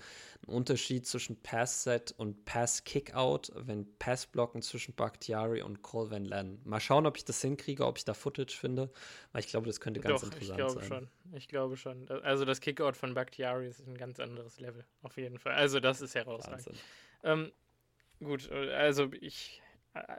Ein 0.47 0.55
Unterschied 0.55 1.07
zwischen 1.07 1.43
Pass-Set 1.43 2.15
und 2.17 2.45
Pass-Kickout, 2.45 3.53
wenn 3.55 3.99
Pass-Blocken 3.99 4.63
zwischen 4.63 4.95
Bakhtiari 4.95 5.63
und 5.63 5.83
Cole 5.83 6.11
Van 6.11 6.25
Len. 6.25 6.61
Mal 6.65 6.79
schauen, 6.79 7.07
ob 7.07 7.17
ich 7.17 7.25
das 7.25 7.41
hinkriege, 7.41 7.85
ob 7.85 7.99
ich 7.99 8.05
da 8.05 8.15
Footage 8.15 8.57
finde, 8.57 8.93
weil 9.33 9.41
ich 9.41 9.49
glaube, 9.49 9.67
das 9.67 9.81
könnte 9.81 10.01
ganz 10.01 10.21
Doch, 10.21 10.29
interessant 10.29 10.61
ich 10.61 10.67
glaube 10.67 10.81
sein. 10.81 10.89
Schon. 10.89 11.09
Ich 11.33 11.49
glaube 11.49 11.77
schon. 11.77 12.09
Also 12.23 12.45
das 12.45 12.61
Kickout 12.61 12.97
von 12.97 13.15
Bakhtiari 13.15 13.67
ist 13.67 13.85
ein 13.85 13.99
ganz 13.99 14.21
anderes 14.21 14.61
Level, 14.61 14.85
auf 15.03 15.17
jeden 15.17 15.39
Fall. 15.39 15.55
Also 15.55 15.81
das 15.81 16.01
ist 16.01 16.15
herausragend. 16.15 16.79
Ähm, 17.25 17.51
gut, 18.21 18.51
also 18.53 19.11
ich 19.21 19.63
äh, 19.95 20.19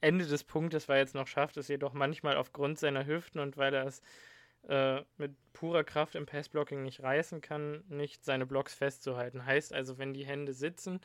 Ende 0.00 0.26
des 0.26 0.44
Punktes, 0.44 0.88
er 0.88 0.98
jetzt 0.98 1.14
noch 1.14 1.26
schafft, 1.26 1.56
es 1.56 1.68
jedoch 1.68 1.92
manchmal 1.92 2.36
aufgrund 2.36 2.78
seiner 2.78 3.06
Hüften 3.06 3.40
und 3.40 3.56
weil 3.56 3.74
er 3.74 3.86
es 3.86 4.02
äh, 4.68 5.02
mit 5.16 5.34
purer 5.52 5.84
Kraft 5.84 6.14
im 6.14 6.26
Passblocking 6.26 6.82
nicht 6.82 7.02
reißen 7.02 7.40
kann, 7.40 7.84
nicht 7.88 8.24
seine 8.24 8.46
Blocks 8.46 8.74
festzuhalten. 8.74 9.46
Heißt 9.46 9.72
also, 9.72 9.98
wenn 9.98 10.12
die 10.12 10.26
Hände 10.26 10.54
sitzen 10.54 11.00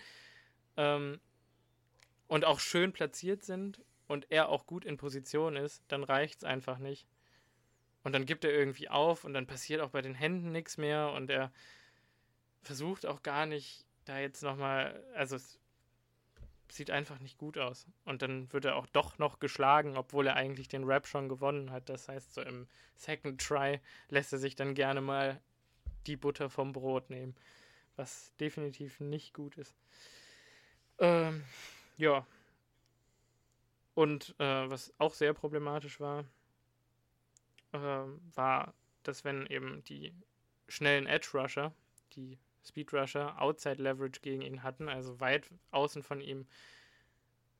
ähm, 0.77 1.19
und 2.27 2.45
auch 2.45 2.59
schön 2.59 2.91
platziert 2.91 3.43
sind 3.43 3.81
und 4.07 4.31
er 4.31 4.49
auch 4.49 4.65
gut 4.65 4.83
in 4.83 4.97
Position 4.97 5.55
ist, 5.55 5.83
dann 5.87 6.03
reicht 6.03 6.39
es 6.39 6.43
einfach 6.43 6.79
nicht. 6.79 7.07
Und 8.03 8.13
dann 8.13 8.25
gibt 8.25 8.43
er 8.43 8.51
irgendwie 8.51 8.89
auf 8.89 9.23
und 9.23 9.33
dann 9.33 9.45
passiert 9.45 9.81
auch 9.81 9.91
bei 9.91 10.01
den 10.01 10.15
Händen 10.15 10.51
nichts 10.51 10.77
mehr 10.77 11.11
und 11.11 11.29
er 11.29 11.51
versucht 12.63 13.05
auch 13.05 13.21
gar 13.21 13.45
nicht 13.45 13.85
da 14.05 14.19
jetzt 14.19 14.41
nochmal, 14.41 15.03
also 15.13 15.35
es 15.35 15.60
sieht 16.71 16.91
einfach 16.91 17.19
nicht 17.19 17.37
gut 17.37 17.57
aus. 17.57 17.85
Und 18.05 18.21
dann 18.21 18.51
wird 18.53 18.65
er 18.65 18.75
auch 18.75 18.87
doch 18.87 19.17
noch 19.17 19.39
geschlagen, 19.39 19.97
obwohl 19.97 20.27
er 20.27 20.35
eigentlich 20.35 20.67
den 20.67 20.83
Rap 20.83 21.07
schon 21.07 21.29
gewonnen 21.29 21.71
hat. 21.71 21.89
Das 21.89 22.07
heißt, 22.07 22.33
so 22.33 22.41
im 22.41 22.67
Second 22.95 23.41
Try 23.41 23.79
lässt 24.09 24.33
er 24.33 24.39
sich 24.39 24.55
dann 24.55 24.73
gerne 24.73 25.01
mal 25.01 25.41
die 26.07 26.17
Butter 26.17 26.49
vom 26.49 26.71
Brot 26.73 27.09
nehmen. 27.09 27.35
was 27.97 28.33
definitiv 28.39 28.99
nicht 28.99 29.33
gut 29.33 29.57
ist. 29.57 29.75
Ähm, 30.97 31.43
ja. 31.97 32.25
Und 33.93 34.33
äh, 34.39 34.69
was 34.69 34.93
auch 34.97 35.13
sehr 35.13 35.33
problematisch 35.33 35.99
war, 35.99 36.23
äh, 37.73 37.77
war, 37.77 38.73
dass 39.03 39.23
wenn 39.23 39.45
eben 39.47 39.83
die 39.83 40.13
schnellen 40.67 41.05
Edge 41.05 41.29
Rusher, 41.33 41.73
die 42.13 42.39
Speed 42.63 42.93
Rusher, 42.93 43.41
Outside 43.41 43.81
Leverage 43.81 44.21
gegen 44.21 44.41
ihn 44.41 44.63
hatten, 44.63 44.89
also 44.89 45.19
weit 45.19 45.49
außen 45.71 46.03
von 46.03 46.21
ihm 46.21 46.45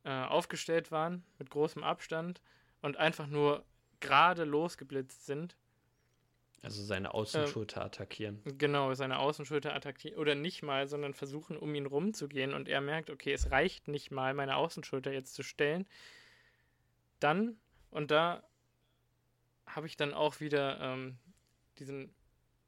äh, 0.04 0.10
aufgestellt 0.10 0.92
waren, 0.92 1.24
mit 1.40 1.50
großem 1.50 1.84
Abstand 1.84 2.42
und 2.82 2.98
einfach 2.98 3.28
nur 3.28 3.66
gerade 4.00 4.44
losgeblitzt 4.44 5.26
sind. 5.26 5.56
Also 6.64 6.84
seine 6.84 7.14
Außenschulter 7.14 7.82
äh, 7.82 7.86
attackieren. 7.86 8.40
Genau, 8.58 8.94
seine 8.94 9.18
Außenschulter 9.18 9.74
attackieren. 9.74 10.18
Oder 10.20 10.36
nicht 10.36 10.62
mal, 10.62 10.88
sondern 10.88 11.16
versuchen, 11.16 11.58
um 11.58 11.74
ihn 11.74 11.88
rumzugehen. 11.88 12.54
Und 12.54 12.70
er 12.70 12.82
merkt, 12.82 13.10
okay, 13.10 13.34
es 13.34 13.50
reicht 13.50 13.88
nicht 13.88 14.12
mal, 14.12 14.36
meine 14.36 14.56
Außenschulter 14.58 15.12
jetzt 15.12 15.34
zu 15.34 15.42
stellen. 15.42 15.88
Dann, 17.20 17.58
und 17.90 18.12
da 18.12 18.44
habe 19.66 19.88
ich 19.88 19.98
dann 19.98 20.14
auch 20.14 20.40
wieder 20.40 20.80
ähm, 20.82 21.18
diesen 21.80 22.14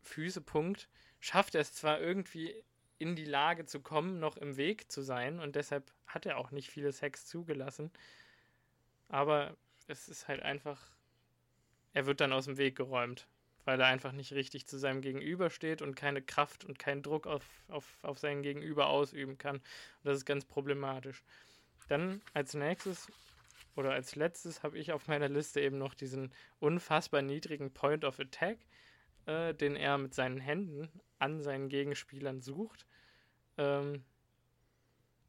Füßepunkt, 0.02 0.90
schafft 1.24 1.56
er 1.56 1.62
es 1.62 1.74
zwar 1.74 2.02
irgendwie 2.02 2.54
in 3.00 3.16
die 3.16 3.24
Lage 3.24 3.66
zu 3.66 3.80
kommen, 3.80 4.20
noch 4.20 4.36
im 4.36 4.58
Weg 4.58 4.92
zu 4.92 5.02
sein. 5.02 5.40
Und 5.40 5.56
deshalb 5.56 5.90
hat 6.06 6.26
er 6.26 6.38
auch 6.38 6.52
nicht 6.52 6.70
viele 6.70 6.92
Sex 6.92 7.28
zugelassen. 7.28 7.92
Aber 9.08 9.56
es 9.88 10.10
ist 10.10 10.28
halt 10.28 10.42
einfach, 10.42 10.92
er 11.94 12.06
wird 12.08 12.20
dann 12.20 12.34
aus 12.34 12.44
dem 12.44 12.58
Weg 12.58 12.76
geräumt, 12.76 13.26
weil 13.64 13.80
er 13.80 13.88
einfach 13.88 14.12
nicht 14.12 14.34
richtig 14.34 14.68
zu 14.68 14.78
seinem 14.78 15.00
Gegenüber 15.00 15.50
steht 15.50 15.82
und 15.82 15.96
keine 15.96 16.22
Kraft 16.22 16.66
und 16.66 16.78
keinen 16.78 17.04
Druck 17.04 17.26
auf, 17.26 17.46
auf, 17.70 17.86
auf 18.02 18.20
seinen 18.20 18.44
Gegenüber 18.44 18.88
ausüben 18.88 19.38
kann. 19.38 19.56
Und 19.56 19.64
das 20.04 20.18
ist 20.18 20.26
ganz 20.26 20.44
problematisch. 20.44 21.24
Dann 21.88 22.22
als 22.34 22.54
nächstes 22.54 23.08
oder 23.78 23.94
als 23.94 24.18
letztes 24.18 24.62
habe 24.62 24.78
ich 24.78 24.92
auf 24.92 25.08
meiner 25.08 25.30
Liste 25.30 25.62
eben 25.62 25.78
noch 25.78 25.94
diesen 25.94 26.34
unfassbar 26.60 27.22
niedrigen 27.22 27.74
Point 27.74 28.04
of 28.04 28.20
Attack, 28.20 28.58
äh, 29.26 29.54
den 29.54 29.78
er 29.78 29.98
mit 29.98 30.14
seinen 30.14 30.42
Händen 30.42 30.90
an 31.24 31.42
seinen 31.42 31.70
Gegenspielern 31.70 32.42
sucht. 32.42 32.86
Ähm, 33.58 34.04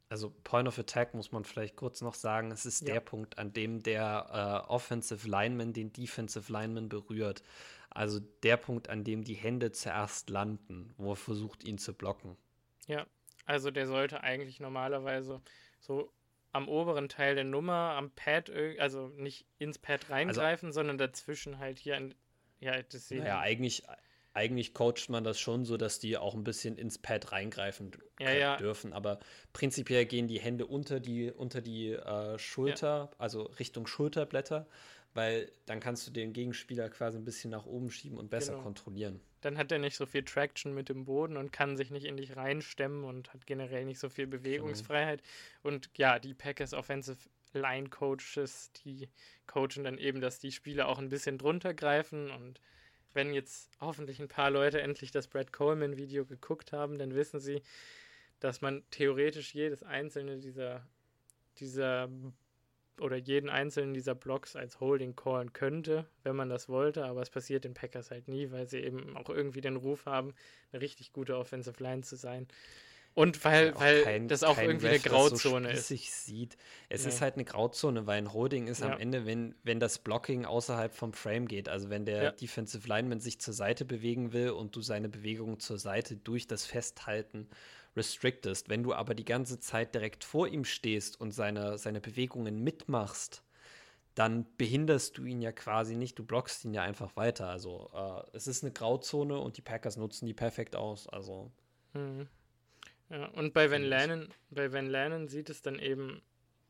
also 0.09 0.31
Point 0.45 0.69
of 0.69 0.79
Attack 0.79 1.15
muss 1.15 1.33
man 1.33 1.45
vielleicht 1.45 1.77
kurz 1.77 2.01
noch 2.01 2.15
sagen, 2.15 2.51
es 2.51 2.67
ist 2.67 2.87
ja. 2.87 2.95
der 2.95 3.01
Punkt, 3.01 3.39
an 3.39 3.53
dem 3.53 3.83
der 3.83 4.65
äh, 4.67 4.71
Offensive 4.71 5.29
Lineman 5.29 5.73
den 5.73 5.93
Defensive 5.93 6.53
Lineman 6.53 6.89
berührt. 6.89 7.43
Also 7.91 8.21
der 8.43 8.57
Punkt, 8.57 8.89
an 8.89 9.05
dem 9.05 9.23
die 9.25 9.35
Hände 9.35 9.71
zuerst 9.73 10.29
landen, 10.31 10.93
wo 10.97 11.13
er 11.13 11.17
versucht, 11.17 11.65
ihn 11.65 11.79
zu 11.79 11.95
blocken. 11.95 12.37
Ja, 12.87 13.07
also 13.47 13.71
der 13.71 13.87
sollte 13.87 14.23
eigentlich 14.23 14.59
normalerweise 14.61 15.41
so 15.81 16.13
am 16.53 16.69
oberen 16.69 17.09
Teil 17.09 17.35
der 17.35 17.45
Nummer, 17.45 17.95
am 17.97 18.11
Pad, 18.11 18.51
also 18.79 19.09
nicht 19.09 19.47
ins 19.59 19.79
Pad 19.79 20.03
also 20.03 20.13
reingreifen, 20.13 20.69
also, 20.69 20.81
sondern 20.81 20.99
dazwischen 20.99 21.59
halt 21.59 21.79
hier 21.79 21.97
in, 21.97 22.15
ja, 22.61 22.81
das 22.83 23.09
sehe 23.09 23.25
Ja, 23.25 23.41
eigentlich, 23.41 23.85
eigentlich 24.35 24.75
coacht 24.75 25.09
man 25.09 25.23
das 25.23 25.39
schon 25.39 25.65
so, 25.65 25.77
dass 25.77 26.01
die 26.01 26.19
auch 26.19 26.35
ein 26.35 26.45
bisschen 26.45 26.77
ins 26.77 26.99
Pad 26.99 27.31
reingreifen 27.31 27.93
ja, 28.21 28.33
ja. 28.33 28.57
dürfen. 28.57 28.93
Aber 28.93 29.21
prinzipiell 29.53 30.07
gehen 30.07 30.27
die 30.27 30.41
Hände 30.41 30.67
unter 30.67 30.99
die, 30.99 31.31
unter 31.31 31.61
die 31.61 31.93
äh, 31.93 32.39
Schulter, 32.39 33.11
ja. 33.11 33.19
also 33.19 33.45
Richtung 33.45 33.87
Schulterblätter, 33.87 34.67
weil 35.15 35.51
dann 35.67 35.79
kannst 35.79 36.07
du 36.09 36.11
den 36.11 36.33
Gegenspieler 36.33 36.91
quasi 36.91 37.17
ein 37.17 37.25
bisschen 37.25 37.51
nach 37.51 37.65
oben 37.65 37.93
schieben 37.93 38.19
und 38.19 38.29
besser 38.29 38.53
genau. 38.55 38.65
kontrollieren. 38.65 39.21
Dann 39.41 39.57
hat 39.57 39.71
er 39.71 39.79
nicht 39.79 39.97
so 39.97 40.05
viel 40.05 40.25
Traction 40.25 40.75
mit 40.75 40.89
dem 40.89 41.05
Boden 41.05 41.37
und 41.37 41.53
kann 41.53 41.77
sich 41.77 41.91
nicht 41.91 42.05
in 42.05 42.17
dich 42.17 42.35
reinstemmen 42.35 43.05
und 43.05 43.33
hat 43.33 43.47
generell 43.47 43.85
nicht 43.85 44.01
so 44.01 44.09
viel 44.09 44.27
Bewegungsfreiheit. 44.27 45.23
Genau. 45.63 45.75
Und 45.75 45.91
ja, 45.97 46.19
die 46.19 46.35
Packers 46.35 46.75
Offensive 46.75 47.19
Line 47.53 47.89
Coaches, 47.89 48.73
die 48.85 49.09
coachen 49.47 49.85
dann 49.85 49.99
eben, 49.99 50.21
dass 50.21 50.41
die 50.41 50.51
Spieler 50.51 50.89
auch 50.89 50.99
ein 50.99 51.09
bisschen 51.09 51.39
drunter 51.39 51.73
greifen 51.73 52.33
und 52.33 52.61
wenn 53.15 53.33
jetzt 53.33 53.71
hoffentlich 53.81 54.21
ein 54.21 54.29
paar 54.29 54.51
Leute 54.51 54.81
endlich 54.81 55.11
das 55.11 55.29
Brad 55.29 55.53
Coleman-Video 55.53 56.27
geguckt 56.27 56.73
haben, 56.73 56.99
dann 56.99 57.15
wissen 57.15 57.41
sie, 57.41 57.63
dass 58.41 58.61
man 58.61 58.83
theoretisch 58.91 59.55
jedes 59.55 59.83
einzelne 59.83 60.39
dieser, 60.39 60.87
dieser 61.59 62.11
oder 63.01 63.17
jeden 63.17 63.49
einzelnen 63.51 63.95
dieser 63.95 64.15
Blocks 64.15 64.55
als 64.57 64.81
Holding 64.81 65.17
callen 65.17 65.53
könnte, 65.53 66.07
wenn 66.23 66.37
man 66.37 66.49
das 66.49 66.69
wollte, 66.69 67.05
aber 67.05 67.23
es 67.23 67.31
passiert 67.31 67.65
den 67.65 67.75
Packers 67.75 68.11
halt 68.11 68.29
nie, 68.29 68.51
weil 68.51 68.69
sie 68.69 68.79
eben 68.79 69.17
auch 69.17 69.31
irgendwie 69.31 69.61
den 69.61 69.77
Ruf 69.77 70.07
haben, 70.07 70.35
eine 70.73 70.81
richtig 70.81 71.13
gute 71.13 71.37
Offensive 71.37 71.83
Line 71.83 72.03
zu 72.03 72.17
sein. 72.17 72.47
Und 73.15 73.45
weil, 73.45 73.69
ja, 73.69 73.81
weil 73.81 74.03
kein, 74.03 74.29
das 74.29 74.43
auch 74.43 74.59
irgendwie 74.59 74.87
Ref, 74.87 75.07
eine 75.07 75.15
Grauzone 75.15 75.77
so 75.77 75.95
ist. 75.95 76.25
sieht. 76.25 76.57
Es 76.89 77.05
ja. 77.05 77.11
ist 77.11 77.21
halt 77.21 77.35
eine 77.35 77.45
Grauzone, 77.45 78.09
weil 78.09 78.19
ein 78.19 78.33
Holding 78.33 78.67
ist 78.67 78.81
ja. 78.81 78.93
am 78.93 78.99
Ende, 78.99 79.25
wenn, 79.25 79.55
wenn 79.63 79.79
das 79.79 80.01
Blocking 80.01 80.45
außerhalb 80.45 80.93
vom 80.93 81.13
Frame 81.13 81.47
geht, 81.47 81.69
also 81.69 81.91
wenn 81.91 82.05
der 82.05 82.33
Defensive 82.33 82.89
Lineman 82.89 83.21
sich 83.21 83.41
zur 83.41 83.55
Seite 83.55 83.85
bewegen 83.85 84.33
will 84.33 84.51
und 84.51 84.75
du 84.75 84.81
seine 84.81 85.09
Bewegung 85.09 85.61
zur 85.61 85.79
Seite 85.79 86.17
durch 86.17 86.49
das 86.49 86.67
Festhalten 86.67 87.49
restrictest. 87.97 88.69
Wenn 88.69 88.83
du 88.83 88.93
aber 88.93 89.15
die 89.15 89.25
ganze 89.25 89.61
Zeit 89.61 89.95
direkt 89.95 90.25
vor 90.25 90.49
ihm 90.49 90.65
stehst 90.65 91.21
und 91.21 91.31
seine, 91.31 91.79
seine 91.79 92.01
Bewegungen 92.01 92.65
mitmachst, 92.65 93.45
dann 94.17 94.47
behinderst 94.57 95.19
du 95.19 95.25
ihn 95.25 95.41
ja 95.41 95.53
quasi 95.53 95.95
nicht, 95.95 96.19
du 96.19 96.25
blockst 96.25 96.65
ihn 96.65 96.75
ja 96.75 96.83
einfach 96.83 97.15
weiter. 97.17 97.49
Also 97.49 97.91
äh, 97.95 98.37
es 98.37 98.49
ist 98.49 98.65
eine 98.65 98.73
Grauzone 98.73 99.39
und 99.39 99.57
die 99.57 99.63
Packers 99.63 99.97
nutzen 99.97 100.27
die 100.27 100.35
perfekt 100.35 100.75
aus. 100.75 101.09
Also. 101.09 101.53
Mhm. 101.93 102.29
Ja, 103.11 103.27
und 103.27 103.53
bei 103.53 103.71
Van 103.71 103.83
Lannon, 103.83 104.29
bei 104.51 104.73
Van 104.73 104.87
Lannon 104.87 105.29
sieht 105.29 105.51
es 105.51 105.63
dann 105.63 105.79
eben 105.79 106.23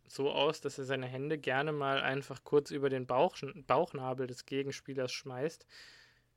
so 0.06 0.30
aus, 0.30 0.60
dass 0.60 0.78
er 0.78 0.84
seine 0.84 1.06
Hände 1.06 1.38
gerne 1.38 1.72
mal 1.72 2.00
einfach 2.00 2.44
kurz 2.44 2.70
über 2.70 2.88
den 2.88 3.06
Bauch, 3.06 3.36
Bauchnabel 3.66 4.26
des 4.26 4.46
Gegenspielers 4.46 5.12
schmeißt. 5.12 5.66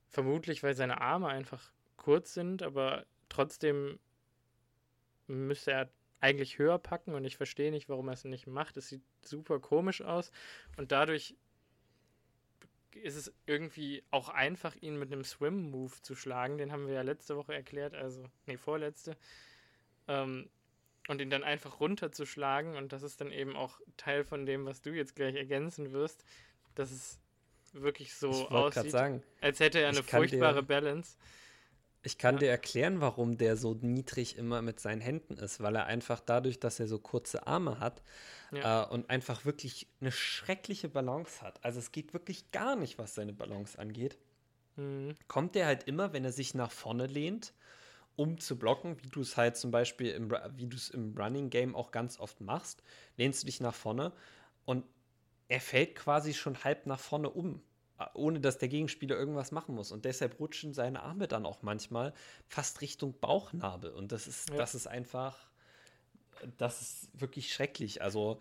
Vermutlich, 0.08 0.64
weil 0.64 0.76
seine 0.76 1.02
Arme 1.02 1.28
einfach 1.28 1.72
kurz 1.98 2.34
sind, 2.34 2.64
aber 2.64 3.06
trotzdem 3.28 4.00
müsste 5.28 5.72
er 5.72 5.90
eigentlich 6.20 6.58
höher 6.58 6.80
packen 6.80 7.14
und 7.14 7.26
ich 7.26 7.38
verstehe 7.38 7.72
nicht, 7.72 7.90
warum 7.90 8.08
er 8.08 8.14
es 8.14 8.24
nicht 8.24 8.48
macht. 8.48 8.78
Es 8.78 8.88
sieht 8.88 9.04
super 9.22 9.60
komisch 9.60 10.02
aus 10.02 10.32
und 10.78 10.92
dadurch 10.92 11.36
ist 12.96 13.16
es 13.16 13.32
irgendwie 13.46 14.04
auch 14.10 14.30
einfach, 14.30 14.76
ihn 14.78 14.98
mit 14.98 15.12
einem 15.12 15.24
Swim-Move 15.24 16.02
zu 16.02 16.16
schlagen. 16.16 16.58
Den 16.58 16.72
haben 16.72 16.88
wir 16.88 16.96
ja 16.96 17.02
letzte 17.04 17.36
Woche 17.36 17.54
erklärt, 17.54 17.94
also, 17.94 18.26
nee, 18.46 18.58
vorletzte. 18.58 19.16
Ähm, 20.08 20.50
und 21.08 21.22
ihn 21.22 21.30
dann 21.30 21.44
einfach 21.44 21.80
runterzuschlagen, 21.80 22.76
und 22.76 22.92
das 22.92 23.02
ist 23.02 23.22
dann 23.22 23.32
eben 23.32 23.56
auch 23.56 23.80
Teil 23.96 24.24
von 24.24 24.46
dem, 24.46 24.66
was 24.66 24.82
du 24.82 24.92
jetzt 24.92 25.16
gleich 25.16 25.36
ergänzen 25.36 25.94
wirst, 25.94 26.26
dass 26.76 26.92
es 26.92 27.20
wirklich 27.74 28.14
so 28.14 28.30
aussieht, 28.50 28.92
sagen, 28.92 29.24
als 29.42 29.60
hätte 29.60 29.80
er 29.80 29.90
eine 29.90 30.04
furchtbare 30.04 30.62
dir, 30.62 30.68
Balance. 30.68 31.18
Ich 32.04 32.18
kann 32.18 32.36
ja. 32.36 32.40
dir 32.40 32.50
erklären, 32.50 33.02
warum 33.02 33.38
der 33.38 33.58
so 33.58 33.74
niedrig 33.74 34.38
immer 34.38 34.62
mit 34.62 34.80
seinen 34.80 35.02
Händen 35.02 35.38
ist, 35.38 35.62
weil 35.62 35.76
er 35.76 35.86
einfach 35.86 36.20
dadurch, 36.20 36.60
dass 36.60 36.80
er 36.80 36.88
so 36.88 37.00
kurze 37.00 37.48
Arme 37.48 37.80
hat 37.80 38.02
ja. 38.52 38.84
äh, 38.84 38.88
und 38.88 39.10
einfach 39.10 39.46
wirklich 39.46 39.88
eine 40.00 40.12
schreckliche 40.12 40.90
Balance 40.90 41.42
hat. 41.42 41.64
Also 41.64 41.80
es 41.80 41.92
geht 41.92 42.14
wirklich 42.14 42.52
gar 42.52 42.76
nicht, 42.76 42.98
was 42.98 43.16
seine 43.16 43.34
Balance 43.34 43.78
angeht. 43.80 44.18
Mhm. 44.76 45.16
Kommt 45.28 45.56
er 45.56 45.66
halt 45.66 45.84
immer, 45.84 46.14
wenn 46.14 46.24
er 46.24 46.32
sich 46.32 46.54
nach 46.54 46.72
vorne 46.72 47.08
lehnt 47.08 47.54
um 48.18 48.40
zu 48.40 48.60
blocken, 48.60 49.02
wie 49.02 49.10
du 49.10 49.22
es 49.22 49.38
halt 49.38 49.56
zum 49.56 49.72
Beispiel 49.72 50.10
im, 50.10 50.32
wie 50.56 50.68
du 50.68 50.76
es 50.76 50.90
im 50.90 51.16
Running 51.18 51.50
Game 51.50 51.76
auch 51.76 51.92
ganz 51.92 52.20
oft 52.20 52.42
machst, 52.42 52.84
lehnst 53.16 53.44
du 53.44 53.46
dich 53.46 53.62
nach 53.62 53.76
vorne 53.76 54.12
und 54.66 54.84
er 55.48 55.62
fällt 55.62 55.96
quasi 55.96 56.34
schon 56.34 56.64
halb 56.64 56.88
nach 56.88 57.00
vorne 57.00 57.30
um, 57.30 57.62
ohne 58.16 58.42
dass 58.42 58.58
der 58.58 58.68
Gegenspieler 58.68 59.16
irgendwas 59.16 59.52
machen 59.52 59.76
muss. 59.76 59.92
Und 59.92 60.04
deshalb 60.04 60.40
rutschen 60.40 60.74
seine 60.74 61.04
Arme 61.04 61.28
dann 61.28 61.46
auch 61.46 61.62
manchmal 61.62 62.14
fast 62.48 62.82
Richtung 62.82 63.18
Bauchnabel. 63.20 63.92
Und 63.92 64.12
das 64.12 64.28
ist, 64.28 64.50
ja. 64.50 64.58
das 64.58 64.76
ist 64.76 64.88
einfach, 64.88 65.50
das 66.58 66.82
ist 66.82 67.22
wirklich 67.22 67.54
schrecklich. 67.54 68.02
Also 68.02 68.40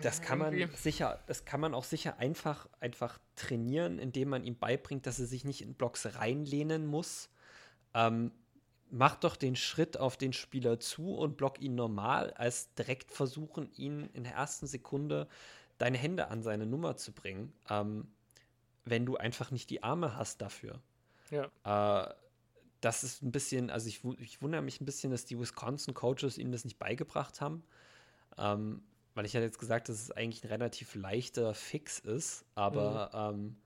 das 0.00 0.22
kann 0.22 0.38
man 0.38 0.70
sicher, 0.76 1.20
das 1.26 1.44
kann 1.44 1.60
man 1.60 1.74
auch 1.74 1.84
sicher 1.84 2.18
einfach, 2.18 2.68
einfach 2.78 3.18
trainieren, 3.34 3.98
indem 3.98 4.28
man 4.28 4.44
ihm 4.44 4.56
beibringt, 4.56 5.06
dass 5.06 5.18
er 5.18 5.26
sich 5.26 5.44
nicht 5.44 5.62
in 5.62 5.74
Blocks 5.74 6.06
reinlehnen 6.14 6.86
muss. 6.86 7.28
Ähm, 7.94 8.30
mach 8.90 9.16
doch 9.16 9.36
den 9.36 9.56
Schritt 9.56 9.98
auf 9.98 10.16
den 10.16 10.32
Spieler 10.32 10.80
zu 10.80 11.14
und 11.14 11.36
block 11.36 11.60
ihn 11.60 11.74
normal, 11.74 12.32
als 12.34 12.72
direkt 12.74 13.12
versuchen, 13.12 13.70
ihn 13.74 14.08
in 14.12 14.24
der 14.24 14.34
ersten 14.34 14.66
Sekunde 14.66 15.28
deine 15.78 15.98
Hände 15.98 16.28
an 16.28 16.42
seine 16.42 16.66
Nummer 16.66 16.96
zu 16.96 17.12
bringen, 17.12 17.52
ähm, 17.68 18.08
wenn 18.84 19.06
du 19.06 19.16
einfach 19.16 19.50
nicht 19.50 19.70
die 19.70 19.82
Arme 19.82 20.16
hast 20.16 20.40
dafür. 20.40 20.80
Ja. 21.30 22.08
Äh, 22.08 22.14
das 22.80 23.04
ist 23.04 23.22
ein 23.22 23.32
bisschen, 23.32 23.70
also 23.70 23.88
ich, 23.88 24.04
ich, 24.18 24.40
wundere 24.40 24.62
mich 24.62 24.80
ein 24.80 24.84
bisschen, 24.84 25.10
dass 25.10 25.24
die 25.24 25.38
Wisconsin-Coaches 25.38 26.38
ihnen 26.38 26.52
das 26.52 26.64
nicht 26.64 26.78
beigebracht 26.78 27.40
haben. 27.40 27.64
Ähm, 28.36 28.82
weil 29.14 29.26
ich 29.26 29.34
hatte 29.34 29.44
jetzt 29.44 29.58
gesagt, 29.58 29.88
dass 29.88 30.00
es 30.00 30.10
eigentlich 30.12 30.44
ein 30.44 30.48
relativ 30.48 30.94
leichter 30.94 31.52
Fix 31.52 31.98
ist, 31.98 32.44
aber 32.54 33.32
mhm. 33.34 33.56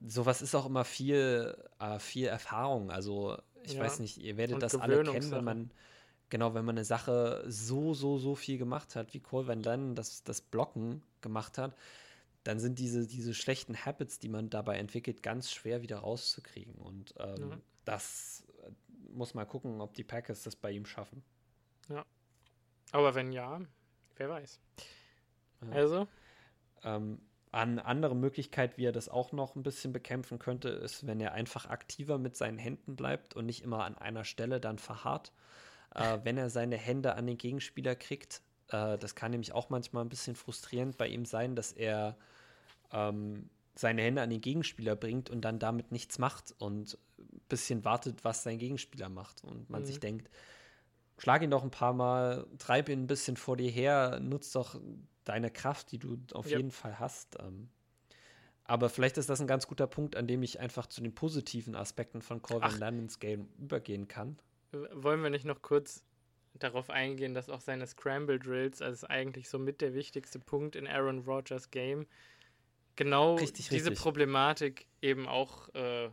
ähm, 0.00 0.08
sowas 0.10 0.42
ist 0.42 0.54
auch 0.54 0.66
immer 0.66 0.84
viel, 0.84 1.56
äh, 1.78 1.98
viel 1.98 2.26
Erfahrung. 2.26 2.90
Also 2.90 3.38
ich 3.62 3.74
ja. 3.74 3.82
weiß 3.82 3.98
nicht, 4.00 4.18
ihr 4.18 4.36
werdet 4.36 4.62
das 4.62 4.74
alle 4.74 5.02
kennen, 5.04 5.30
wenn 5.30 5.44
man, 5.44 5.70
genau, 6.28 6.54
wenn 6.54 6.64
man 6.64 6.76
eine 6.76 6.84
Sache 6.84 7.44
so, 7.46 7.94
so, 7.94 8.18
so 8.18 8.34
viel 8.34 8.58
gemacht 8.58 8.96
hat, 8.96 9.14
wie 9.14 9.20
Cole 9.20 9.46
Van 9.46 9.62
Lennon 9.62 9.94
das, 9.94 10.22
das 10.24 10.40
Blocken 10.40 11.02
gemacht 11.20 11.58
hat, 11.58 11.76
dann 12.44 12.58
sind 12.58 12.78
diese, 12.78 13.06
diese 13.06 13.34
schlechten 13.34 13.84
Habits, 13.84 14.18
die 14.18 14.28
man 14.28 14.48
dabei 14.50 14.78
entwickelt, 14.78 15.22
ganz 15.22 15.52
schwer 15.52 15.82
wieder 15.82 15.98
rauszukriegen. 15.98 16.74
Und 16.74 17.14
ähm, 17.18 17.50
ja. 17.50 17.58
das 17.84 18.46
äh, 18.62 18.70
muss 19.12 19.34
mal 19.34 19.44
gucken, 19.44 19.80
ob 19.80 19.94
die 19.94 20.04
Packers 20.04 20.42
das 20.42 20.56
bei 20.56 20.70
ihm 20.70 20.86
schaffen. 20.86 21.22
Ja. 21.88 22.04
Aber 22.92 23.14
wenn 23.14 23.32
ja, 23.32 23.60
wer 24.16 24.28
weiß. 24.30 24.60
Ja. 25.62 25.72
Also. 25.72 26.08
Ähm, 26.82 27.20
eine 27.52 27.84
andere 27.84 28.14
Möglichkeit, 28.14 28.78
wie 28.78 28.86
er 28.86 28.92
das 28.92 29.08
auch 29.08 29.32
noch 29.32 29.56
ein 29.56 29.62
bisschen 29.62 29.92
bekämpfen 29.92 30.38
könnte, 30.38 30.68
ist, 30.68 31.06
wenn 31.06 31.20
er 31.20 31.32
einfach 31.32 31.66
aktiver 31.66 32.18
mit 32.18 32.36
seinen 32.36 32.58
Händen 32.58 32.94
bleibt 32.94 33.34
und 33.34 33.46
nicht 33.46 33.62
immer 33.62 33.84
an 33.84 33.98
einer 33.98 34.24
Stelle 34.24 34.60
dann 34.60 34.78
verharrt. 34.78 35.32
Äh, 35.94 36.18
wenn 36.22 36.36
er 36.36 36.50
seine 36.50 36.76
Hände 36.76 37.14
an 37.14 37.26
den 37.26 37.38
Gegenspieler 37.38 37.96
kriegt, 37.96 38.42
äh, 38.68 38.96
das 38.98 39.16
kann 39.16 39.32
nämlich 39.32 39.52
auch 39.52 39.68
manchmal 39.68 40.04
ein 40.04 40.08
bisschen 40.08 40.36
frustrierend 40.36 40.96
bei 40.96 41.08
ihm 41.08 41.24
sein, 41.24 41.56
dass 41.56 41.72
er 41.72 42.16
ähm, 42.92 43.50
seine 43.74 44.02
Hände 44.02 44.22
an 44.22 44.30
den 44.30 44.40
Gegenspieler 44.40 44.94
bringt 44.94 45.30
und 45.30 45.40
dann 45.40 45.58
damit 45.58 45.90
nichts 45.90 46.18
macht 46.18 46.54
und 46.58 46.98
ein 47.18 47.40
bisschen 47.48 47.84
wartet, 47.84 48.24
was 48.24 48.44
sein 48.44 48.58
Gegenspieler 48.58 49.08
macht. 49.08 49.42
Und 49.42 49.68
man 49.70 49.82
mhm. 49.82 49.86
sich 49.86 49.98
denkt, 49.98 50.30
schlag 51.18 51.42
ihn 51.42 51.50
doch 51.50 51.64
ein 51.64 51.70
paar 51.70 51.94
Mal, 51.94 52.46
treib 52.58 52.88
ihn 52.88 53.02
ein 53.02 53.06
bisschen 53.08 53.36
vor 53.36 53.56
dir 53.56 53.70
her, 53.70 54.20
nutz 54.20 54.52
doch 54.52 54.80
deine 55.30 55.50
Kraft, 55.50 55.92
die 55.92 55.98
du 55.98 56.18
auf 56.32 56.46
yep. 56.46 56.56
jeden 56.56 56.70
Fall 56.72 56.98
hast. 56.98 57.38
Ähm, 57.40 57.68
aber 58.64 58.88
vielleicht 58.88 59.16
ist 59.16 59.30
das 59.30 59.40
ein 59.40 59.46
ganz 59.46 59.68
guter 59.68 59.86
Punkt, 59.86 60.16
an 60.16 60.26
dem 60.26 60.42
ich 60.42 60.58
einfach 60.58 60.86
zu 60.86 61.00
den 61.00 61.14
positiven 61.14 61.76
Aspekten 61.76 62.20
von 62.20 62.42
Colvin 62.42 62.78
Lannons 62.78 63.20
Game 63.20 63.48
übergehen 63.58 64.08
kann. 64.08 64.38
Wollen 64.72 65.22
wir 65.22 65.30
nicht 65.30 65.44
noch 65.44 65.62
kurz 65.62 66.04
darauf 66.54 66.90
eingehen, 66.90 67.32
dass 67.32 67.48
auch 67.48 67.60
seine 67.60 67.86
Scramble 67.86 68.40
Drills, 68.40 68.82
also 68.82 69.06
eigentlich 69.06 69.48
so 69.48 69.58
mit 69.58 69.80
der 69.80 69.94
wichtigste 69.94 70.40
Punkt 70.40 70.74
in 70.74 70.88
Aaron 70.88 71.20
Rodgers 71.20 71.70
Game, 71.70 72.06
genau 72.96 73.36
richtig, 73.36 73.68
diese 73.68 73.90
richtig. 73.90 74.02
Problematik 74.02 74.86
eben 75.00 75.28
auch, 75.28 75.72
äh, 75.74 76.10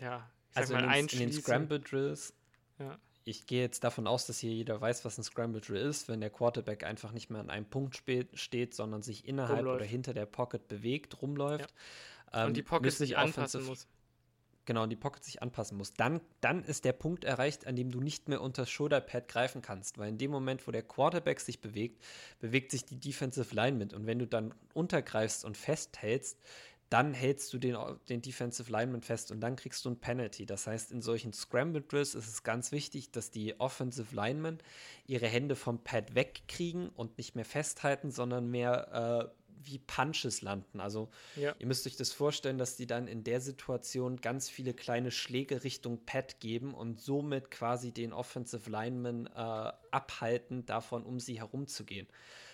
ja, 0.00 0.30
ich 0.50 0.56
also 0.56 0.74
sag 0.74 0.86
mal, 0.86 0.98
in 0.98 1.06
den, 1.08 1.20
in 1.20 1.30
den 1.30 1.42
Scramble 1.42 1.80
Drills 1.80 2.34
ja 2.78 2.98
ich 3.24 3.46
gehe 3.46 3.62
jetzt 3.62 3.84
davon 3.84 4.06
aus, 4.06 4.26
dass 4.26 4.38
hier 4.38 4.52
jeder 4.52 4.80
weiß, 4.80 5.04
was 5.04 5.18
ein 5.18 5.22
Scramble 5.22 5.60
Drill 5.60 5.76
ist, 5.76 6.08
wenn 6.08 6.20
der 6.20 6.30
Quarterback 6.30 6.84
einfach 6.84 7.12
nicht 7.12 7.30
mehr 7.30 7.40
an 7.40 7.50
einem 7.50 7.66
Punkt 7.66 7.96
steht, 8.34 8.74
sondern 8.74 9.02
sich 9.02 9.26
innerhalb 9.26 9.58
rumläuft. 9.58 9.76
oder 9.76 9.84
hinter 9.84 10.14
der 10.14 10.26
Pocket 10.26 10.66
bewegt, 10.68 11.22
rumläuft. 11.22 11.72
Ja. 12.32 12.42
Ähm, 12.42 12.48
und 12.48 12.56
die 12.56 12.62
Pocket 12.62 12.92
sich 12.92 13.16
anpassen 13.16 13.64
muss. 13.64 13.86
Genau, 14.64 14.84
und 14.84 14.90
die 14.90 14.96
Pocket 14.96 15.24
sich 15.24 15.42
anpassen 15.42 15.76
muss. 15.76 15.92
Dann, 15.94 16.20
dann 16.40 16.62
ist 16.62 16.84
der 16.84 16.92
Punkt 16.92 17.24
erreicht, 17.24 17.66
an 17.66 17.74
dem 17.74 17.90
du 17.90 18.00
nicht 18.00 18.28
mehr 18.28 18.40
unter 18.40 18.62
das 18.62 18.70
Shoulderpad 18.70 19.26
greifen 19.26 19.60
kannst, 19.60 19.98
weil 19.98 20.08
in 20.08 20.18
dem 20.18 20.30
Moment, 20.30 20.66
wo 20.68 20.70
der 20.70 20.84
Quarterback 20.84 21.40
sich 21.40 21.60
bewegt, 21.60 22.00
bewegt 22.38 22.70
sich 22.70 22.84
die 22.84 23.00
Defensive 23.00 23.52
Line 23.54 23.76
mit. 23.76 23.92
Und 23.92 24.06
wenn 24.06 24.20
du 24.20 24.26
dann 24.26 24.54
untergreifst 24.72 25.44
und 25.44 25.56
festhältst, 25.56 26.38
dann 26.92 27.14
hältst 27.14 27.52
du 27.54 27.58
den, 27.58 27.76
den 28.10 28.20
Defensive 28.20 28.70
Lineman 28.70 29.00
fest 29.00 29.30
und 29.30 29.40
dann 29.40 29.56
kriegst 29.56 29.84
du 29.84 29.90
ein 29.90 29.98
Penalty. 29.98 30.44
Das 30.44 30.66
heißt, 30.66 30.92
in 30.92 31.00
solchen 31.00 31.32
Scramble 31.32 31.80
Drills 31.80 32.14
ist 32.14 32.28
es 32.28 32.42
ganz 32.42 32.70
wichtig, 32.70 33.10
dass 33.10 33.30
die 33.30 33.58
Offensive 33.58 34.14
Linemen 34.14 34.58
ihre 35.06 35.26
Hände 35.26 35.56
vom 35.56 35.82
Pad 35.82 36.14
wegkriegen 36.14 36.90
und 36.90 37.16
nicht 37.16 37.34
mehr 37.34 37.46
festhalten, 37.46 38.10
sondern 38.10 38.50
mehr 38.50 39.30
äh, 39.30 39.42
wie 39.64 39.78
Punches 39.78 40.42
landen. 40.42 40.80
Also 40.80 41.08
ja. 41.36 41.54
ihr 41.58 41.66
müsst 41.66 41.86
euch 41.86 41.96
das 41.96 42.12
vorstellen, 42.12 42.58
dass 42.58 42.76
die 42.76 42.86
dann 42.86 43.06
in 43.06 43.24
der 43.24 43.40
Situation 43.40 44.20
ganz 44.20 44.50
viele 44.50 44.74
kleine 44.74 45.10
Schläge 45.10 45.64
Richtung 45.64 46.04
Pad 46.04 46.40
geben 46.40 46.74
und 46.74 47.00
somit 47.00 47.50
quasi 47.50 47.92
den 47.92 48.12
Offensive 48.12 48.68
Lineman 48.68 49.26
äh, 49.26 49.72
abhalten, 49.90 50.66
davon 50.66 51.04
um 51.04 51.20
sie 51.20 51.38
herumzugehen. 51.38 52.06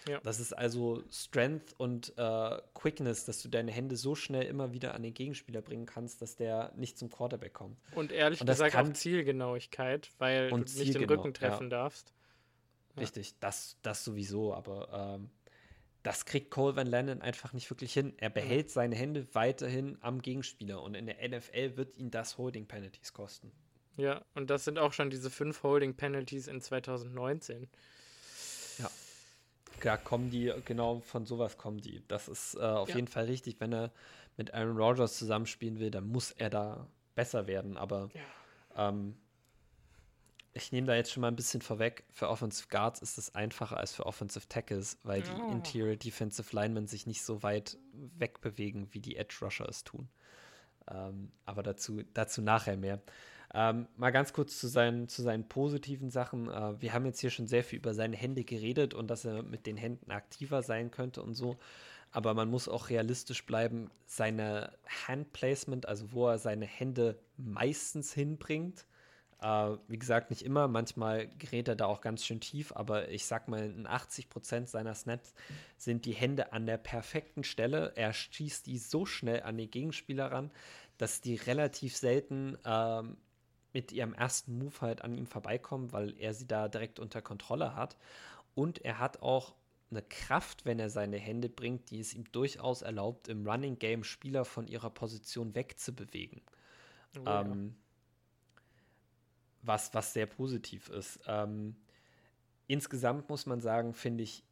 Ja. 0.09 0.21
Das 0.21 0.41
ist 0.41 0.53
also 0.53 1.03
Strength 1.11 1.75
und 1.77 2.15
äh, 2.17 2.59
Quickness, 2.75 3.25
dass 3.25 3.43
du 3.43 3.49
deine 3.49 3.71
Hände 3.71 3.97
so 3.97 4.15
schnell 4.15 4.45
immer 4.45 4.73
wieder 4.73 4.95
an 4.95 5.03
den 5.03 5.15
Gegenspieler 5.15 5.63
bringen 5.63 5.87
kannst, 5.87 6.23
dass 6.23 6.37
der 6.37 6.73
nicht 6.77 6.99
zum 6.99 7.11
Quarterback 7.11 7.53
kommt. 7.53 7.79
Und 7.95 8.13
ehrlich 8.13 8.41
und 8.41 8.47
gesagt 8.47 8.73
kann, 8.73 8.91
auch 8.91 8.93
Zielgenauigkeit, 8.93 10.11
weil 10.19 10.51
du 10.51 10.57
nicht 10.57 10.95
den 10.95 11.05
Rücken 11.05 11.35
treffen 11.35 11.65
ja. 11.65 11.79
darfst. 11.79 12.13
Ja. 12.97 13.03
Richtig, 13.03 13.39
das, 13.39 13.77
das 13.83 14.05
sowieso, 14.05 14.55
aber 14.55 15.17
ähm, 15.19 15.31
das 16.03 16.25
kriegt 16.25 16.51
Cole 16.51 16.77
Van 16.77 16.87
Lennon 16.87 17.23
einfach 17.23 17.53
nicht 17.53 17.69
wirklich 17.71 17.93
hin. 17.93 18.15
Er 18.17 18.31
behält 18.31 18.71
seine 18.71 18.97
Hände 18.97 19.27
weiterhin 19.33 19.99
am 20.01 20.23
Gegenspieler 20.23 20.83
und 20.83 20.95
in 20.95 21.07
der 21.07 21.17
NFL 21.29 21.77
wird 21.77 21.97
ihn 21.97 22.11
das 22.11 22.39
Holding 22.39 22.67
Penalties 22.67 23.13
kosten. 23.13 23.53
Ja, 23.97 24.25
und 24.35 24.49
das 24.49 24.65
sind 24.65 24.79
auch 24.79 24.93
schon 24.93 25.11
diese 25.11 25.29
fünf 25.29 25.63
Holding 25.65 25.95
Penalties 25.95 26.47
in 26.47 26.61
2019. 26.61 27.69
Ja. 29.85 29.93
Ja, 29.93 29.97
kommen 29.97 30.31
die, 30.31 30.53
genau 30.65 31.01
von 31.01 31.27
sowas 31.27 31.59
kommen 31.59 31.81
die. 31.81 32.03
Das 32.09 32.29
ist 32.29 32.55
äh, 32.55 32.61
auf 32.61 32.91
ja. 32.91 32.97
jeden 32.97 33.09
Fall 33.09 33.25
richtig. 33.25 33.61
Wenn 33.61 33.73
er 33.73 33.91
mit 34.37 34.55
Aaron 34.55 34.77
Rodgers 34.77 35.19
zusammenspielen 35.19 35.79
will, 35.79 35.91
dann 35.91 36.07
muss 36.07 36.31
er 36.31 36.51
da 36.51 36.87
besser 37.15 37.47
werden. 37.47 37.77
Aber 37.77 38.09
ja. 38.15 38.89
ähm, 38.89 39.17
ich 40.53 40.73
nehme 40.73 40.87
da 40.87 40.95
jetzt 40.95 41.13
schon 41.13 41.21
mal 41.21 41.29
ein 41.29 41.37
bisschen 41.37 41.63
vorweg. 41.63 42.05
Für 42.11 42.29
Offensive 42.29 42.69
Guards 42.69 43.01
ist 43.01 43.19
es 43.19 43.35
einfacher 43.35 43.77
als 43.77 43.95
für 43.95 44.07
Offensive 44.07 44.49
Tackles, 44.49 44.99
weil 45.03 45.23
die 45.23 45.31
oh. 45.31 45.51
Interior 45.51 45.97
Defensive 45.97 46.55
Linemen 46.55 46.87
sich 46.87 47.07
nicht 47.07 47.23
so 47.23 47.43
weit 47.43 47.79
wegbewegen, 47.93 48.93
wie 48.93 49.01
die 49.01 49.17
Edge 49.17 49.37
Rusher 49.43 49.69
es 49.69 49.85
tun. 49.85 50.09
Ähm, 50.91 51.33
aber 51.45 51.63
dazu, 51.63 52.03
dazu 52.15 52.43
nachher 52.43 52.77
mehr. 52.77 53.01
Ähm, 53.55 53.87
mal 53.97 54.11
ganz 54.11 54.33
kurz 54.33 54.59
zu 54.59 54.69
seinen, 54.69 55.09
zu 55.09 55.23
seinen 55.23 55.49
positiven 55.49 56.11
Sachen. 56.11 56.51
Äh, 56.51 56.81
wir 56.81 56.93
haben 56.93 57.07
jetzt 57.07 57.21
hier 57.21 57.31
schon 57.31 57.47
sehr 57.47 57.65
viel 57.65 57.79
über 57.79 57.95
seine 57.95 58.17
Hände 58.17 58.45
geredet 58.45 58.95
und 58.95 59.09
dass 59.09 59.25
er 59.25 59.43
mit 59.43 59.67
den 59.67 59.77
Händen 59.77 60.11
aktiver 60.11 60.63
sein 60.63 60.91
könnte 60.91 61.23
und 61.23 61.35
so. 61.35 61.57
Aber 62.11 62.35
man 62.35 62.51
muss 62.51 62.69
auch 62.69 62.91
realistisch 62.91 63.45
bleiben. 63.45 63.91
Seine 64.07 64.73
Handplacement, 65.07 65.87
also 65.87 66.13
wo 66.13 66.29
er 66.29 66.39
seine 66.39 66.67
Hände 66.67 67.19
meistens 67.37 68.13
hinbringt, 68.13 68.87
äh, 69.41 69.77
wie 69.87 69.99
gesagt, 69.99 70.31
nicht 70.31 70.45
immer. 70.45 70.69
Manchmal 70.69 71.29
gerät 71.39 71.69
er 71.69 71.77
da 71.77 71.87
auch 71.87 72.01
ganz 72.01 72.25
schön 72.25 72.41
tief, 72.41 72.73
aber 72.73 73.09
ich 73.11 73.25
sag 73.25 73.49
mal, 73.49 73.63
in 73.63 73.87
80 73.87 74.29
Prozent 74.29 74.69
seiner 74.69 74.95
Snaps 74.95 75.35
sind 75.77 76.05
die 76.05 76.13
Hände 76.13 76.53
an 76.53 76.67
der 76.67 76.79
perfekten 76.79 77.45
Stelle. 77.45 77.93
Er 77.97 78.13
schießt 78.13 78.67
die 78.67 78.79
so 78.79 79.07
schnell 79.07 79.43
an 79.43 79.57
den 79.57 79.71
Gegenspieler 79.71 80.33
ran, 80.33 80.51
dass 80.99 81.21
die 81.21 81.37
relativ 81.37 81.97
selten 81.97 82.59
ähm, 82.65 83.17
mit 83.73 83.93
ihrem 83.93 84.15
ersten 84.15 84.59
Move 84.59 84.81
halt 84.81 85.03
an 85.03 85.15
ihm 85.15 85.27
vorbeikommen, 85.27 85.93
weil 85.93 86.19
er 86.19 86.35
sie 86.35 86.47
da 86.47 86.69
direkt 86.69 86.99
unter 86.99 87.23
Kontrolle 87.23 87.75
hat. 87.75 87.97
Und 88.55 88.85
er 88.85 88.99
hat 88.99 89.23
auch 89.23 89.55
eine 89.91 90.03
Kraft, 90.03 90.65
wenn 90.65 90.79
er 90.79 90.91
seine 90.91 91.17
Hände 91.19 91.49
bringt, 91.49 91.91
die 91.91 92.01
es 92.01 92.15
ihm 92.15 92.31
durchaus 92.33 92.83
erlaubt, 92.83 93.29
im 93.29 93.47
Running 93.47 93.79
Game 93.79 94.05
Spieler 94.05 94.45
von 94.45 94.67
ihrer 94.67 94.91
Position 94.91 95.55
wegzubewegen. 95.55 96.43
Oh, 97.19 97.23
ähm, 97.27 97.75
ja. 98.57 98.63
was, 99.63 99.95
was 99.95 100.13
sehr 100.13 100.27
positiv 100.27 100.89
ist. 100.91 101.21
Ähm, 101.27 101.77
insgesamt 102.67 103.29
muss 103.29 103.47
man 103.47 103.61
sagen, 103.61 103.95
finde 103.95 104.25
ich, 104.25 104.45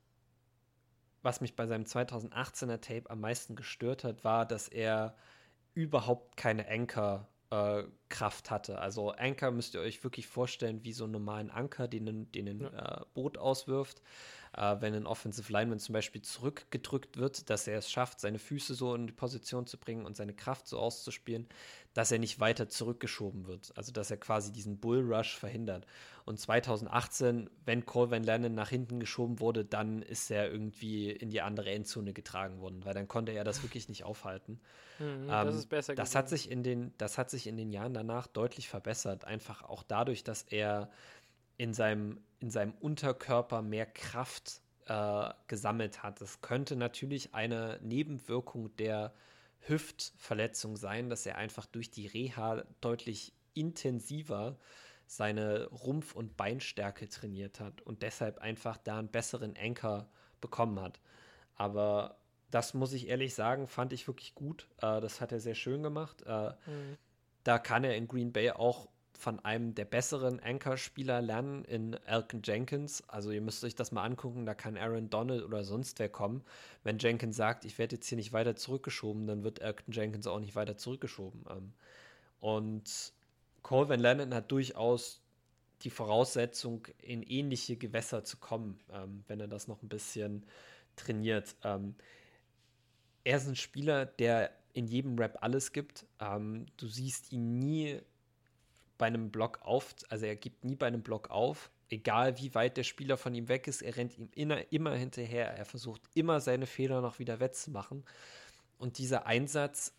was 1.23 1.41
mich 1.41 1.57
bei 1.57 1.67
seinem 1.67 1.85
2018er 1.85 2.81
Tape 2.81 3.11
am 3.11 3.21
meisten 3.21 3.57
gestört 3.57 4.05
hat, 4.05 4.25
war, 4.25 4.47
dass 4.47 4.69
er 4.69 5.17
überhaupt 5.75 6.37
keine 6.37 6.69
Anchor 6.69 7.29
äh, 7.51 7.85
Kraft 8.09 8.51
hatte. 8.51 8.79
Also 8.79 9.11
Anker 9.11 9.51
müsst 9.51 9.75
ihr 9.75 9.81
euch 9.81 10.03
wirklich 10.03 10.27
vorstellen 10.27 10.85
wie 10.85 10.93
so 10.93 11.05
einen 11.05 11.13
normalen 11.13 11.51
Anker, 11.51 11.89
den, 11.89 12.31
den 12.33 12.49
ein 12.49 12.61
ja. 12.61 13.01
äh, 13.01 13.05
Boot 13.15 13.39
auswirft 13.39 14.01
äh, 14.57 14.77
wenn 14.81 14.95
ein 14.95 15.07
Offensive 15.07 15.53
Lineman 15.53 15.79
zum 15.79 15.93
Beispiel 15.93 16.23
zurückgedrückt 16.23 17.17
wird, 17.17 17.51
dass 17.51 17.67
er 17.67 17.79
es 17.79 17.91
schafft, 17.91 18.21
seine 18.21 18.39
Füße 18.39 18.75
so 18.75 18.95
in 18.95 19.07
die 19.07 19.13
Position 19.13 19.67
zu 19.67 19.79
bringen 19.79 20.07
und 20.07 20.17
seine 20.17 20.35
Kraft 20.35 20.67
so 20.67 20.79
auszuspielen, 20.79 21.47
dass 21.95 22.11
er 22.11 22.19
nicht 22.19 22.41
weiter 22.41 22.69
zurückgeschoben 22.69 23.47
wird. 23.47 23.73
Also 23.77 23.93
dass 23.93 24.11
er 24.11 24.17
quasi 24.17 24.53
diesen 24.53 24.79
Bullrush 24.79 25.37
verhindert. 25.37 25.87
Und 26.25 26.41
2018, 26.41 27.49
wenn 27.65 27.87
Cole 27.87 28.11
Van 28.11 28.25
Lennon 28.25 28.55
nach 28.55 28.71
hinten 28.71 28.99
geschoben 28.99 29.41
wurde, 29.41 29.65
dann 29.65 30.03
ist 30.03 30.31
er 30.31 30.51
irgendwie 30.51 31.11
in 31.11 31.31
die 31.31 31.41
andere 31.41 31.71
Endzone 31.71 32.13
getragen 32.13 32.61
worden, 32.61 32.85
weil 32.85 32.95
dann 32.95 33.09
konnte 33.09 33.33
er 33.33 33.45
das 33.45 33.63
wirklich 33.63 33.89
nicht 33.89 34.05
aufhalten. 34.05 34.61
Mhm, 34.99 35.29
das 35.29 35.53
ähm, 35.53 35.59
ist 35.59 35.69
besser 35.69 35.95
das 35.95 36.15
hat 36.15 36.29
sich 36.29 36.51
in 36.51 36.63
den, 36.63 36.93
Das 36.99 37.19
hat 37.19 37.31
sich 37.31 37.47
in 37.47 37.57
den 37.57 37.71
Jahren 37.71 37.95
danach 37.95 38.27
deutlich 38.27 38.69
verbessert. 38.69 39.25
Einfach 39.25 39.63
auch 39.63 39.83
dadurch, 39.83 40.25
dass 40.25 40.43
er 40.43 40.91
in 41.59 41.73
seinem, 41.73 42.19
in 42.39 42.51
seinem 42.51 42.75
Unterkörper 42.81 43.63
mehr 43.63 43.87
Kraft 43.87 44.61
äh, 44.87 45.31
gesammelt 45.49 46.03
hat. 46.03 46.21
Das 46.21 46.41
könnte 46.41 46.77
natürlich 46.77 47.35
eine 47.35 47.79
Nebenwirkung 47.83 48.75
der 48.77 49.13
Hüftverletzung 49.61 50.77
sein, 50.77 51.11
dass 51.11 51.27
er 51.27 51.39
einfach 51.39 51.67
durch 51.67 51.91
die 51.91 52.07
Reha 52.07 52.65
deutlich 52.81 53.33
intensiver 53.55 54.59
seine 55.07 55.67
Rumpf- 55.67 56.15
und 56.15 56.37
Beinstärke 56.37 57.09
trainiert 57.09 57.61
hat 57.61 57.81
und 57.83 58.03
deshalb 58.03 58.39
einfach 58.39 58.77
da 58.77 58.99
einen 58.99 59.09
besseren 59.09 59.55
Anker 59.57 60.09
bekommen 60.41 60.81
hat. 60.81 61.01
Aber 61.55 62.19
das 62.51 62.75
muss 62.75 62.93
ich 62.93 63.09
ehrlich 63.09 63.35
sagen, 63.35 63.67
fand 63.67 63.93
ich 63.93 64.07
wirklich 64.07 64.35
gut. 64.35 64.69
Äh, 64.79 65.01
das 65.01 65.21
hat 65.21 65.33
er 65.33 65.41
sehr 65.41 65.55
schön 65.55 65.83
gemacht. 65.83 66.23
Äh, 66.27 66.51
mhm. 66.51 66.97
Da 67.45 67.59
kann 67.59 67.85
er 67.85 67.97
in 67.97 68.09
Green 68.09 68.33
Bay 68.33 68.51
auch 68.51 68.89
von 69.17 69.45
einem 69.45 69.75
der 69.75 69.85
besseren 69.85 70.41
Anchor-Spieler 70.41 71.21
lernen 71.21 71.65
in 71.65 71.95
Elkin 72.07 72.43
Jenkins. 72.45 73.03
Also 73.09 73.31
ihr 73.31 73.41
müsst 73.41 73.65
euch 73.65 73.75
das 73.75 73.93
mal 73.93 74.05
angucken, 74.05 74.47
da 74.47 74.55
kann 74.55 74.77
Aaron 74.77 75.11
Donald 75.11 75.45
oder 75.45 75.65
sonst 75.65 75.99
wer 75.99 76.09
kommen. 76.09 76.43
Wenn 76.85 76.99
Jenkins 76.99 77.37
sagt, 77.37 77.65
ich 77.65 77.79
werde 77.79 77.97
jetzt 77.97 78.09
hier 78.09 78.17
nicht 78.17 78.33
weiter 78.33 78.57
zurückgeschoben, 78.57 79.27
dann 79.27 79.45
wird 79.45 79.61
Elkin 79.61 79.93
Jenkins 79.93 80.27
auch 80.27 80.41
nicht 80.41 80.55
weiter 80.55 80.77
zurückgeschoben. 80.77 81.45
Ähm, 81.51 81.73
und 82.41 83.13
Cole 83.63 83.89
Van 83.89 84.01
Lennon 84.01 84.35
hat 84.35 84.53
durchaus 84.53 85.23
die 85.83 85.91
Voraussetzung, 85.91 86.87
in 87.03 87.23
ähnliche 87.23 87.77
Gewässer 87.77 88.25
zu 88.25 88.39
kommen, 88.39 88.79
ähm, 88.93 89.25
wenn 89.29 89.41
er 89.41 89.49
das 89.49 89.69
noch 89.69 89.83
ein 89.83 89.89
bisschen 89.89 90.47
trainiert. 90.97 91.57
Ähm, 91.65 91.95
er 93.25 93.37
ist 93.39 93.49
ein 93.49 93.57
Spieler, 93.57 94.07
der 94.07 94.53
in 94.73 94.87
jedem 94.87 95.19
Rap 95.19 95.39
alles 95.41 95.73
gibt. 95.73 96.07
Du 96.19 96.87
siehst 96.87 97.33
ihn 97.33 97.59
nie 97.59 97.99
bei 98.99 99.07
einem 99.07 99.31
Block 99.31 99.61
auf, 99.63 99.95
also 100.09 100.27
er 100.27 100.37
gibt 100.37 100.65
nie 100.65 100.77
bei 100.77 100.87
einem 100.87 101.03
Block 101.03 101.31
auf, 101.31 101.71
egal 101.89 102.39
wie 102.39 102.55
weit 102.55 102.77
der 102.77 102.85
Spieler 102.85 103.17
von 103.17 103.35
ihm 103.35 103.49
weg 103.49 103.69
ist, 103.69 103.83
er 103.83 103.97
rennt 103.97 104.17
ihm 104.19 104.29
immer, 104.35 104.73
immer 104.73 104.95
hinterher, 104.95 105.51
er 105.51 105.65
versucht 105.65 106.03
immer 106.15 106.41
seine 106.41 106.67
Fehler 106.67 107.01
noch 107.01 107.19
wieder 107.19 107.41
wettzumachen. 107.41 108.05
Und 108.79 108.99
dieser 108.99 109.27
Einsatz, 109.27 109.93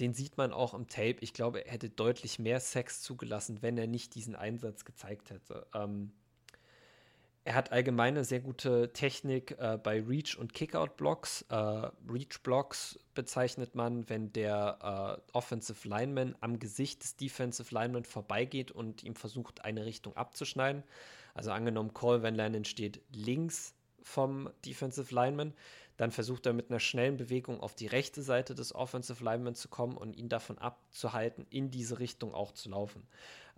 den 0.00 0.14
sieht 0.14 0.36
man 0.36 0.52
auch 0.52 0.74
im 0.74 0.88
Tape. 0.88 1.16
Ich 1.20 1.34
glaube, 1.34 1.64
er 1.64 1.72
hätte 1.72 1.88
deutlich 1.88 2.38
mehr 2.38 2.60
Sex 2.60 3.00
zugelassen, 3.02 3.62
wenn 3.62 3.78
er 3.78 3.86
nicht 3.86 4.14
diesen 4.14 4.34
Einsatz 4.34 4.84
gezeigt 4.84 5.30
hätte. 5.30 5.66
Ähm, 5.74 6.12
er 7.44 7.54
hat 7.54 7.72
allgemein 7.72 8.14
eine 8.14 8.24
sehr 8.24 8.40
gute 8.40 8.92
Technik 8.94 9.56
äh, 9.58 9.76
bei 9.76 10.00
Reach- 10.00 10.38
und 10.38 10.54
Kickout-Blocks. 10.54 11.44
Äh, 11.50 11.90
Reach-Blocks 12.08 12.98
bezeichnet 13.14 13.74
man, 13.74 14.08
wenn 14.08 14.32
der 14.32 15.20
äh, 15.28 15.36
Offensive 15.36 15.86
Lineman 15.86 16.34
am 16.40 16.58
Gesicht 16.58 17.02
des 17.02 17.16
Defensive 17.16 17.74
Lineman 17.74 18.04
vorbeigeht 18.04 18.70
und 18.70 19.04
ihm 19.04 19.14
versucht, 19.14 19.62
eine 19.62 19.84
Richtung 19.84 20.16
abzuschneiden. 20.16 20.84
Also 21.34 21.50
angenommen, 21.50 21.92
Cole 21.92 22.22
Van 22.22 22.34
Lennon 22.34 22.64
steht 22.64 23.02
links 23.10 23.74
vom 24.00 24.48
Defensive 24.64 25.14
Lineman, 25.14 25.52
dann 25.96 26.12
versucht 26.12 26.46
er 26.46 26.54
mit 26.54 26.70
einer 26.70 26.80
schnellen 26.80 27.16
Bewegung 27.18 27.60
auf 27.60 27.74
die 27.74 27.86
rechte 27.86 28.22
Seite 28.22 28.54
des 28.54 28.74
Offensive 28.74 29.22
Lineman 29.22 29.54
zu 29.54 29.68
kommen 29.68 29.96
und 29.96 30.16
ihn 30.16 30.28
davon 30.28 30.58
abzuhalten, 30.58 31.46
in 31.50 31.70
diese 31.70 31.98
Richtung 31.98 32.34
auch 32.34 32.52
zu 32.52 32.70
laufen. 32.70 33.06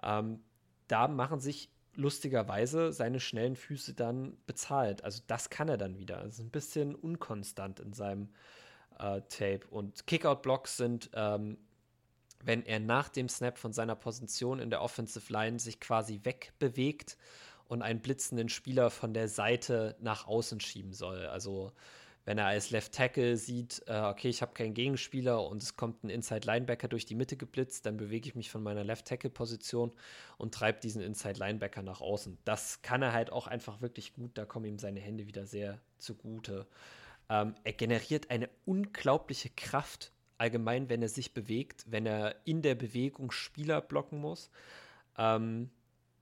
Ähm, 0.03 0.41
da 0.89 1.09
machen 1.09 1.41
sich 1.41 1.71
lustigerweise 1.97 2.93
seine 2.93 3.21
schnellen 3.21 3.57
Füße 3.57 3.95
dann 3.95 4.37
bezahlt. 4.47 5.03
Also 5.05 5.23
das 5.27 5.51
kann 5.51 5.69
er 5.69 5.79
dann 5.79 5.99
wieder. 5.99 6.23
Das 6.23 6.35
ist 6.35 6.41
ein 6.41 6.51
bisschen 6.51 6.95
unkonstant 6.95 7.81
in 7.81 7.93
seinem 7.93 8.29
äh, 8.99 9.23
Tape. 9.29 9.61
Und 9.71 10.07
Kickout-Blocks 10.07 10.77
sind, 10.77 11.11
ähm, 11.15 11.59
wenn 12.45 12.65
er 12.65 12.81
nach 12.81 13.09
dem 13.09 13.29
Snap 13.29 13.59
von 13.59 13.73
seiner 13.73 13.97
Position 13.97 14.61
in 14.61 14.71
der 14.71 14.83
Offensive 14.83 15.33
Line 15.33 15.59
sich 15.59 15.81
quasi 15.81 16.21
wegbewegt 16.23 17.17
und 17.67 17.83
einen 17.83 18.01
blitzenden 18.01 18.49
Spieler 18.49 18.91
von 18.91 19.13
der 19.15 19.29
Seite 19.29 19.97
nach 20.01 20.27
außen 20.27 20.61
schieben 20.61 20.93
soll. 20.93 21.27
Also 21.27 21.73
wenn 22.27 22.39
er 22.39 22.47
als 22.47 22.71
Left 22.71 22.93
Tackle 22.93 23.37
sieht, 23.37 23.83
äh, 23.87 24.01
okay, 24.01 24.29
ich 24.29 24.43
habe 24.43 24.53
keinen 24.53 24.75
Gegenspieler 24.75 25.47
und 25.47 25.63
es 25.63 25.77
kommt 25.77 26.03
ein 26.03 26.11
Inside 26.11 26.45
Linebacker 26.45 26.89
durch 26.89 27.07
die 27.07 27.15
Mitte 27.15 27.37
geblitzt, 27.37 27.87
dann 27.87 27.97
bewege 27.97 28.29
ich 28.29 28.35
mich 28.35 28.51
von 28.51 28.65
meiner 28.65 28.83
Left 28.83 29.07
Tackle 29.07 29.31
Position 29.31 29.93
und 30.37 30.53
treibe 30.53 30.81
diesen 30.81 31.01
Inside 31.01 31.39
Linebacker 31.39 31.83
nach 31.83 32.01
außen. 32.01 32.37
Das 32.45 32.83
kann 32.83 33.01
er 33.01 33.13
halt 33.13 33.31
auch 33.31 33.47
einfach 33.47 33.81
wirklich 33.81 34.13
gut, 34.13 34.33
da 34.35 34.45
kommen 34.45 34.67
ihm 34.67 34.79
seine 34.79 34.99
Hände 34.99 35.29
wieder 35.29 35.47
sehr 35.47 35.81
zugute. 35.99 36.67
Ähm, 37.31 37.55
er 37.63 37.73
generiert 37.73 38.29
eine 38.31 38.51
unglaubliche 38.65 39.51
Kraft, 39.51 40.11
allgemein, 40.37 40.89
wenn 40.89 41.03
er 41.03 41.09
sich 41.09 41.33
bewegt, 41.33 41.85
wenn 41.89 42.07
er 42.07 42.35
in 42.45 42.61
der 42.61 42.75
Bewegung 42.75 43.31
Spieler 43.31 43.81
blocken 43.81 44.21
muss. 44.21 44.51
Ähm, 45.17 45.71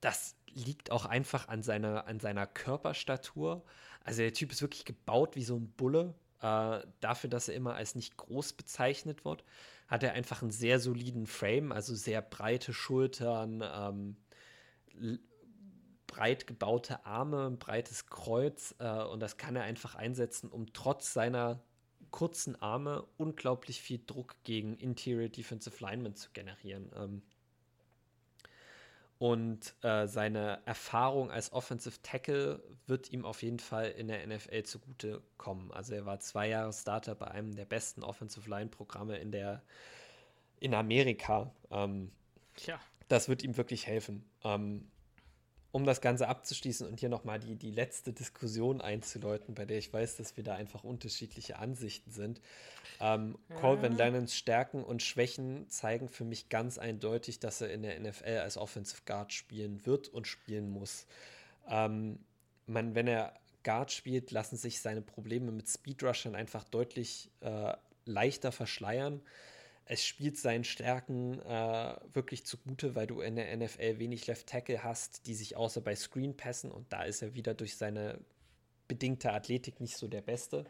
das 0.02 0.36
liegt 0.52 0.90
auch 0.90 1.06
einfach 1.06 1.48
an 1.48 1.62
seiner, 1.62 2.06
an 2.06 2.20
seiner 2.20 2.46
Körperstatur. 2.46 3.64
Also 4.04 4.22
der 4.22 4.32
Typ 4.32 4.52
ist 4.52 4.62
wirklich 4.62 4.84
gebaut 4.84 5.34
wie 5.34 5.42
so 5.42 5.56
ein 5.56 5.68
Bulle. 5.72 6.14
Äh, 6.40 6.80
dafür, 7.00 7.30
dass 7.30 7.48
er 7.48 7.54
immer 7.54 7.74
als 7.74 7.94
nicht 7.94 8.16
groß 8.16 8.52
bezeichnet 8.52 9.24
wird, 9.24 9.44
hat 9.88 10.02
er 10.02 10.12
einfach 10.12 10.42
einen 10.42 10.50
sehr 10.50 10.78
soliden 10.78 11.26
Frame, 11.26 11.72
also 11.72 11.94
sehr 11.94 12.22
breite 12.22 12.72
Schultern, 12.72 13.64
ähm, 13.64 14.16
breit 16.06 16.46
gebaute 16.46 17.04
Arme, 17.06 17.46
ein 17.46 17.58
breites 17.58 18.06
Kreuz 18.06 18.74
äh, 18.78 19.02
und 19.04 19.20
das 19.20 19.36
kann 19.36 19.56
er 19.56 19.62
einfach 19.62 19.94
einsetzen, 19.94 20.50
um 20.50 20.72
trotz 20.72 21.12
seiner 21.12 21.62
kurzen 22.10 22.60
Arme 22.62 23.04
unglaublich 23.16 23.80
viel 23.80 24.00
Druck 24.06 24.36
gegen 24.44 24.76
Interior 24.76 25.28
Defensive 25.28 25.82
Linemen 25.82 26.14
zu 26.14 26.30
generieren. 26.32 26.90
Ähm, 26.94 27.22
und 29.24 29.74
äh, 29.80 30.06
seine 30.06 30.60
Erfahrung 30.66 31.30
als 31.30 31.50
Offensive 31.50 31.96
Tackle 32.02 32.62
wird 32.86 33.10
ihm 33.10 33.24
auf 33.24 33.42
jeden 33.42 33.58
Fall 33.58 33.86
in 33.86 34.08
der 34.08 34.26
NFL 34.26 34.64
zugute 34.64 35.22
kommen. 35.38 35.72
Also 35.72 35.94
er 35.94 36.04
war 36.04 36.20
zwei 36.20 36.46
Jahre 36.50 36.74
Starter 36.74 37.14
bei 37.14 37.28
einem 37.28 37.56
der 37.56 37.64
besten 37.64 38.02
Offensive 38.02 38.50
Line-Programme 38.50 39.16
in 39.16 39.32
der 39.32 39.62
in 40.60 40.74
Amerika. 40.74 41.50
Ähm, 41.70 42.10
ja. 42.66 42.78
Das 43.08 43.30
wird 43.30 43.42
ihm 43.42 43.56
wirklich 43.56 43.86
helfen. 43.86 44.28
Ähm, 44.44 44.90
um 45.74 45.84
das 45.84 46.00
Ganze 46.00 46.28
abzuschließen 46.28 46.86
und 46.86 47.00
hier 47.00 47.08
nochmal 47.08 47.40
die, 47.40 47.56
die 47.56 47.72
letzte 47.72 48.12
Diskussion 48.12 48.80
einzuläuten, 48.80 49.56
bei 49.56 49.64
der 49.64 49.76
ich 49.76 49.92
weiß, 49.92 50.16
dass 50.18 50.36
wir 50.36 50.44
da 50.44 50.54
einfach 50.54 50.84
unterschiedliche 50.84 51.58
Ansichten 51.58 52.12
sind. 52.12 52.40
Ähm, 53.00 53.36
ja. 53.48 53.56
Colvin 53.56 53.96
Lennons 53.96 54.36
Stärken 54.36 54.84
und 54.84 55.02
Schwächen 55.02 55.68
zeigen 55.68 56.08
für 56.08 56.22
mich 56.22 56.48
ganz 56.48 56.78
eindeutig, 56.78 57.40
dass 57.40 57.60
er 57.60 57.72
in 57.72 57.82
der 57.82 57.98
NFL 57.98 58.38
als 58.38 58.56
Offensive 58.56 59.02
Guard 59.04 59.32
spielen 59.32 59.84
wird 59.84 60.06
und 60.06 60.28
spielen 60.28 60.70
muss. 60.70 61.06
Ähm, 61.68 62.20
man, 62.66 62.94
wenn 62.94 63.08
er 63.08 63.34
Guard 63.64 63.90
spielt, 63.90 64.30
lassen 64.30 64.56
sich 64.56 64.80
seine 64.80 65.02
Probleme 65.02 65.50
mit 65.50 65.68
Speedrushern 65.68 66.36
einfach 66.36 66.62
deutlich 66.62 67.32
äh, 67.40 67.72
leichter 68.04 68.52
verschleiern 68.52 69.22
es 69.86 70.04
spielt 70.04 70.38
seinen 70.38 70.64
Stärken 70.64 71.40
äh, 71.40 71.96
wirklich 72.12 72.46
zugute, 72.46 72.94
weil 72.94 73.06
du 73.06 73.20
in 73.20 73.36
der 73.36 73.54
NFL 73.56 73.98
wenig 73.98 74.26
Left 74.26 74.46
Tackle 74.46 74.82
hast, 74.82 75.26
die 75.26 75.34
sich 75.34 75.56
außer 75.56 75.80
bei 75.80 75.94
Screen 75.94 76.36
passen 76.36 76.70
und 76.70 76.92
da 76.92 77.02
ist 77.02 77.22
er 77.22 77.34
wieder 77.34 77.54
durch 77.54 77.76
seine 77.76 78.18
bedingte 78.88 79.32
Athletik 79.32 79.80
nicht 79.80 79.96
so 79.96 80.08
der 80.08 80.22
Beste, 80.22 80.64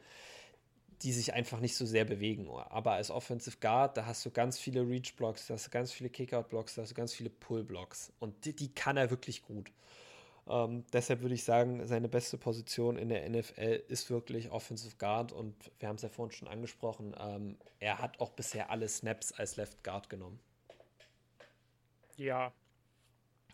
die 1.03 1.13
sich 1.13 1.35
einfach 1.35 1.61
nicht 1.61 1.77
so 1.77 1.87
sehr 1.87 2.05
bewegen. 2.05 2.49
Aber 2.49 2.93
als 2.93 3.11
Offensive 3.11 3.59
Guard, 3.61 3.97
da 3.97 4.07
hast 4.07 4.25
du 4.25 4.31
ganz 4.31 4.59
viele 4.59 4.89
Reach 4.89 5.15
Blocks, 5.17 5.47
da 5.47 5.55
hast 5.55 5.67
du 5.67 5.71
ganz 5.71 5.93
viele 5.93 6.11
Kickout 6.11 6.49
Blocks, 6.49 6.75
da 6.75 6.83
hast 6.83 6.91
du 6.91 6.95
ganz 6.95 7.15
viele 7.15 7.31
Pull 7.31 7.65
Blocks 7.65 8.13
und 8.21 8.45
die, 8.45 8.55
die 8.55 8.73
kann 8.73 8.97
er 8.97 9.11
wirklich 9.11 9.43
gut. 9.43 9.71
Ähm, 10.47 10.85
deshalb 10.93 11.23
würde 11.23 11.35
ich 11.35 11.45
sagen, 11.45 11.87
seine 11.87 12.09
beste 12.09 12.37
Position 12.37 12.99
in 12.99 13.09
der 13.09 13.29
NFL 13.29 13.83
ist 13.89 14.11
wirklich 14.11 14.51
Offensive 14.51 14.97
Guard 14.97 15.33
und 15.33 15.55
wir 15.79 15.89
haben 15.89 15.97
es 15.97 16.03
ja 16.03 16.11
vorhin 16.11 16.33
schon 16.33 16.49
angesprochen, 16.49 17.15
ähm, 17.19 17.57
er 17.81 17.99
hat 17.99 18.21
auch 18.21 18.31
bisher 18.31 18.71
alle 18.71 18.89
Snaps 18.89 19.33
als 19.33 19.57
Left 19.57 19.83
Guard 19.83 20.11
genommen. 20.11 20.39
Ja, 22.17 22.53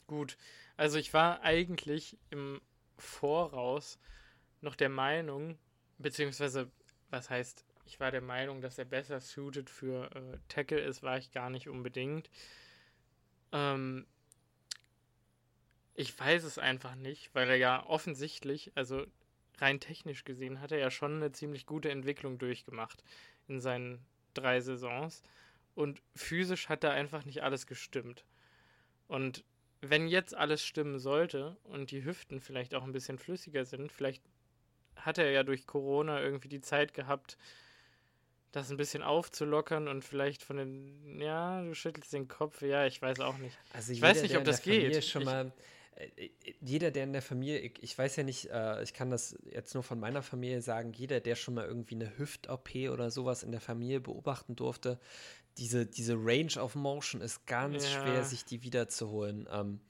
gut. 0.06 0.36
Also 0.76 0.98
ich 0.98 1.14
war 1.14 1.42
eigentlich 1.42 2.18
im 2.30 2.60
Voraus 2.98 3.98
noch 4.60 4.74
der 4.74 4.88
Meinung, 4.88 5.58
beziehungsweise, 5.98 6.70
was 7.10 7.30
heißt, 7.30 7.64
ich 7.86 8.00
war 8.00 8.10
der 8.10 8.20
Meinung, 8.20 8.60
dass 8.60 8.78
er 8.78 8.84
besser 8.84 9.20
suited 9.20 9.70
für 9.70 10.10
äh, 10.14 10.38
Tackle 10.48 10.80
ist, 10.80 11.02
war 11.02 11.18
ich 11.18 11.30
gar 11.32 11.50
nicht 11.50 11.68
unbedingt. 11.68 12.30
Ähm, 13.52 14.06
ich 16.00 16.18
weiß 16.18 16.44
es 16.44 16.56
einfach 16.56 16.94
nicht, 16.94 17.28
weil 17.34 17.50
er 17.50 17.56
ja 17.56 17.84
offensichtlich, 17.86 18.72
also 18.74 19.06
rein 19.58 19.80
technisch 19.80 20.24
gesehen, 20.24 20.62
hat 20.62 20.72
er 20.72 20.78
ja 20.78 20.90
schon 20.90 21.16
eine 21.16 21.30
ziemlich 21.32 21.66
gute 21.66 21.90
Entwicklung 21.90 22.38
durchgemacht 22.38 23.04
in 23.48 23.60
seinen 23.60 23.98
drei 24.32 24.60
Saisons. 24.60 25.22
Und 25.74 26.00
physisch 26.16 26.70
hat 26.70 26.84
da 26.84 26.90
einfach 26.90 27.26
nicht 27.26 27.42
alles 27.42 27.66
gestimmt. 27.66 28.24
Und 29.08 29.44
wenn 29.82 30.08
jetzt 30.08 30.34
alles 30.34 30.64
stimmen 30.64 30.98
sollte 30.98 31.58
und 31.64 31.90
die 31.90 32.02
Hüften 32.02 32.40
vielleicht 32.40 32.74
auch 32.74 32.84
ein 32.84 32.92
bisschen 32.92 33.18
flüssiger 33.18 33.66
sind, 33.66 33.92
vielleicht 33.92 34.22
hat 34.96 35.18
er 35.18 35.30
ja 35.30 35.42
durch 35.42 35.66
Corona 35.66 36.22
irgendwie 36.22 36.48
die 36.48 36.62
Zeit 36.62 36.94
gehabt, 36.94 37.36
das 38.52 38.70
ein 38.70 38.78
bisschen 38.78 39.02
aufzulockern 39.02 39.86
und 39.86 40.02
vielleicht 40.02 40.42
von 40.42 40.56
den, 40.56 41.20
ja, 41.20 41.62
du 41.62 41.74
schüttelst 41.74 42.14
den 42.14 42.26
Kopf, 42.26 42.62
ja, 42.62 42.86
ich 42.86 43.02
weiß 43.02 43.20
auch 43.20 43.36
nicht. 43.36 43.56
Also 43.74 43.92
ich 43.92 44.00
weiß 44.00 44.22
nicht, 44.22 44.38
ob 44.38 44.44
das 44.44 44.62
geht. 44.62 45.04
Schon 45.04 45.22
ich, 45.22 45.26
mal, 45.26 45.52
jeder, 46.60 46.90
der 46.90 47.04
in 47.04 47.12
der 47.12 47.22
Familie, 47.22 47.58
ich, 47.58 47.82
ich 47.82 47.98
weiß 47.98 48.16
ja 48.16 48.22
nicht, 48.22 48.50
äh, 48.50 48.82
ich 48.82 48.94
kann 48.94 49.10
das 49.10 49.36
jetzt 49.50 49.74
nur 49.74 49.82
von 49.82 49.98
meiner 49.98 50.22
Familie 50.22 50.62
sagen, 50.62 50.92
jeder, 50.92 51.20
der 51.20 51.36
schon 51.36 51.54
mal 51.54 51.66
irgendwie 51.66 51.94
eine 51.94 52.18
Hüft-OP 52.18 52.74
oder 52.90 53.10
sowas 53.10 53.42
in 53.42 53.52
der 53.52 53.60
Familie 53.60 54.00
beobachten 54.00 54.56
durfte, 54.56 54.98
diese, 55.58 55.86
diese 55.86 56.14
Range 56.14 56.58
of 56.58 56.74
Motion 56.74 57.20
ist 57.20 57.46
ganz 57.46 57.84
ja. 57.84 58.02
schwer, 58.02 58.24
sich 58.24 58.44
die 58.44 58.62
wiederzuholen. 58.62 59.48
Ähm, 59.52 59.80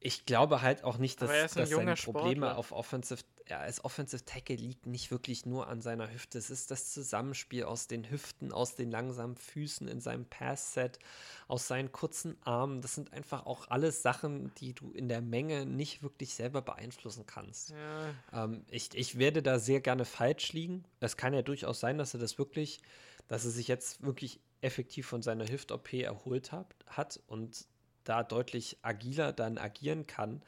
ich 0.00 0.26
glaube 0.26 0.62
halt 0.62 0.84
auch 0.84 0.98
nicht, 0.98 1.20
dass, 1.22 1.54
dass 1.54 1.70
seine 1.70 1.96
Sportler. 1.96 2.20
Probleme 2.20 2.56
auf 2.56 2.72
Offensive, 2.72 3.22
ja, 3.48 3.60
als 3.60 3.84
Offensive 3.84 4.24
Tackle 4.24 4.56
liegt 4.56 4.86
nicht 4.86 5.10
wirklich 5.10 5.46
nur 5.46 5.68
an 5.68 5.80
seiner 5.80 6.12
Hüfte. 6.12 6.36
Es 6.38 6.50
ist 6.50 6.70
das 6.70 6.92
Zusammenspiel 6.92 7.64
aus 7.64 7.86
den 7.86 8.10
Hüften, 8.10 8.52
aus 8.52 8.74
den 8.74 8.90
langsamen 8.90 9.36
Füßen 9.36 9.86
in 9.86 10.00
seinem 10.00 10.24
Pass-Set, 10.24 10.98
aus 11.46 11.68
seinen 11.68 11.92
kurzen 11.92 12.36
Armen. 12.42 12.80
Das 12.80 12.96
sind 12.96 13.12
einfach 13.12 13.46
auch 13.46 13.68
alles 13.68 14.02
Sachen, 14.02 14.52
die 14.56 14.74
du 14.74 14.90
in 14.90 15.08
der 15.08 15.20
Menge 15.20 15.64
nicht 15.64 16.02
wirklich 16.02 16.34
selber 16.34 16.60
beeinflussen 16.60 17.24
kannst. 17.26 17.70
Ja. 17.70 18.44
Ähm, 18.44 18.64
ich, 18.68 18.94
ich 18.94 19.18
werde 19.18 19.42
da 19.42 19.60
sehr 19.60 19.80
gerne 19.80 20.04
falsch 20.04 20.52
liegen. 20.52 20.84
Es 20.98 21.16
kann 21.16 21.32
ja 21.32 21.42
durchaus 21.42 21.78
sein, 21.78 21.98
dass 21.98 22.14
er 22.14 22.20
das 22.20 22.38
wirklich, 22.38 22.80
dass 23.28 23.44
er 23.44 23.52
sich 23.52 23.68
jetzt 23.68 24.02
wirklich 24.02 24.40
effektiv 24.60 25.06
von 25.06 25.22
seiner 25.22 25.46
Hüft-OP 25.46 25.92
erholt 25.92 26.50
hat, 26.50 26.74
hat 26.86 27.20
und 27.28 27.66
da 28.02 28.24
deutlich 28.24 28.78
agiler 28.82 29.32
dann 29.32 29.56
agieren 29.58 30.06
kann. 30.08 30.42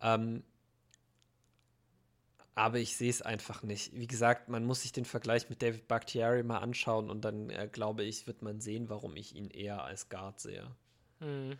Ähm, 0.00 0.42
aber 2.54 2.78
ich 2.78 2.96
sehe 2.96 3.10
es 3.10 3.22
einfach 3.22 3.62
nicht. 3.62 3.92
Wie 3.94 4.06
gesagt, 4.06 4.48
man 4.48 4.64
muss 4.64 4.82
sich 4.82 4.92
den 4.92 5.04
Vergleich 5.04 5.48
mit 5.50 5.62
David 5.62 5.88
Bakhtiari 5.88 6.42
mal 6.42 6.58
anschauen 6.58 7.10
und 7.10 7.24
dann 7.24 7.50
äh, 7.50 7.68
glaube 7.70 8.04
ich, 8.04 8.26
wird 8.26 8.42
man 8.42 8.60
sehen, 8.60 8.88
warum 8.88 9.16
ich 9.16 9.34
ihn 9.34 9.50
eher 9.50 9.82
als 9.82 10.08
Guard 10.08 10.40
sehe. 10.40 10.70
Mhm. 11.20 11.58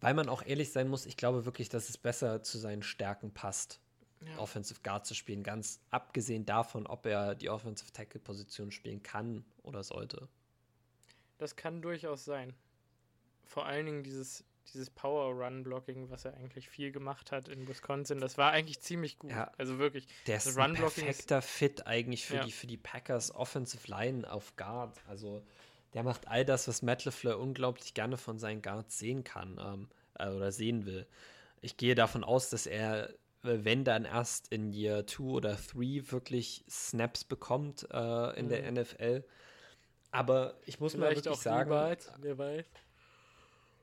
Weil 0.00 0.14
man 0.14 0.28
auch 0.28 0.42
ehrlich 0.44 0.72
sein 0.72 0.88
muss, 0.88 1.06
ich 1.06 1.16
glaube 1.16 1.44
wirklich, 1.44 1.68
dass 1.68 1.88
es 1.88 1.98
besser 1.98 2.42
zu 2.42 2.58
seinen 2.58 2.82
Stärken 2.82 3.32
passt, 3.32 3.80
Ja. 4.26 4.38
Offensive 4.38 4.80
Guard 4.82 5.04
zu 5.06 5.14
spielen. 5.14 5.42
Ganz 5.42 5.80
abgesehen 5.90 6.46
davon, 6.46 6.86
ob 6.86 7.04
er 7.06 7.34
die 7.34 7.50
Offensive 7.50 7.92
Tackle 7.92 8.20
Position 8.20 8.70
spielen 8.70 9.02
kann 9.02 9.44
oder 9.62 9.82
sollte. 9.82 10.28
Das 11.38 11.56
kann 11.56 11.82
durchaus 11.82 12.24
sein. 12.24 12.54
Vor 13.44 13.66
allen 13.66 13.84
Dingen 13.86 14.02
dieses, 14.04 14.44
dieses 14.72 14.90
Power-Run-Blocking, 14.90 16.10
was 16.10 16.24
er 16.24 16.34
eigentlich 16.34 16.68
viel 16.68 16.92
gemacht 16.92 17.32
hat 17.32 17.48
in 17.48 17.66
Wisconsin, 17.68 18.18
das 18.18 18.38
war 18.38 18.52
eigentlich 18.52 18.80
ziemlich 18.80 19.18
gut. 19.18 19.30
Ja. 19.30 19.50
Also 19.58 19.78
wirklich. 19.78 20.06
Der 20.26 20.36
Das 20.36 20.46
ist 20.46 20.56
ein 20.58 20.62
Run-Blocking 20.70 21.06
ist- 21.06 21.26
perfekter 21.28 21.42
Fit 21.42 21.86
eigentlich 21.86 22.24
für, 22.26 22.36
Ja. 22.36 22.44
die, 22.44 22.52
für 22.52 22.66
die 22.66 22.76
Packers 22.76 23.34
Offensive 23.34 23.88
Line 23.90 24.30
auf 24.30 24.56
Guard. 24.56 24.98
Also 25.08 25.42
der 25.92 26.02
macht 26.02 26.26
all 26.28 26.44
das, 26.44 26.66
was 26.68 26.82
Matt 26.82 27.04
LeFleur 27.04 27.38
unglaublich 27.38 27.94
gerne 27.94 28.16
von 28.16 28.38
seinen 28.38 28.62
Guards 28.62 28.98
sehen 28.98 29.22
kann 29.24 29.58
ähm, 29.60 29.88
äh, 30.18 30.28
oder 30.28 30.50
sehen 30.52 30.86
will. 30.86 31.06
Ich 31.60 31.76
gehe 31.76 31.94
davon 31.94 32.24
aus, 32.24 32.50
dass 32.50 32.66
er, 32.66 33.10
äh, 33.10 33.14
wenn 33.42 33.84
dann 33.84 34.04
erst 34.04 34.48
in 34.52 34.72
Year 34.72 35.06
2 35.06 35.22
oder 35.24 35.54
3 35.54 36.02
wirklich 36.10 36.64
Snaps 36.68 37.24
bekommt 37.24 37.86
äh, 37.92 38.38
in 38.38 38.48
der 38.48 38.70
NFL. 38.70 39.24
Aber 40.10 40.56
ich 40.64 40.78
muss 40.78 40.96
mal 40.96 41.06
Vielleicht 41.08 41.24
wirklich 41.26 41.38
auch 41.38 41.42
sagen, 41.42 41.70
niemals, 41.70 42.12
wer 42.20 42.38
weiß. 42.38 42.66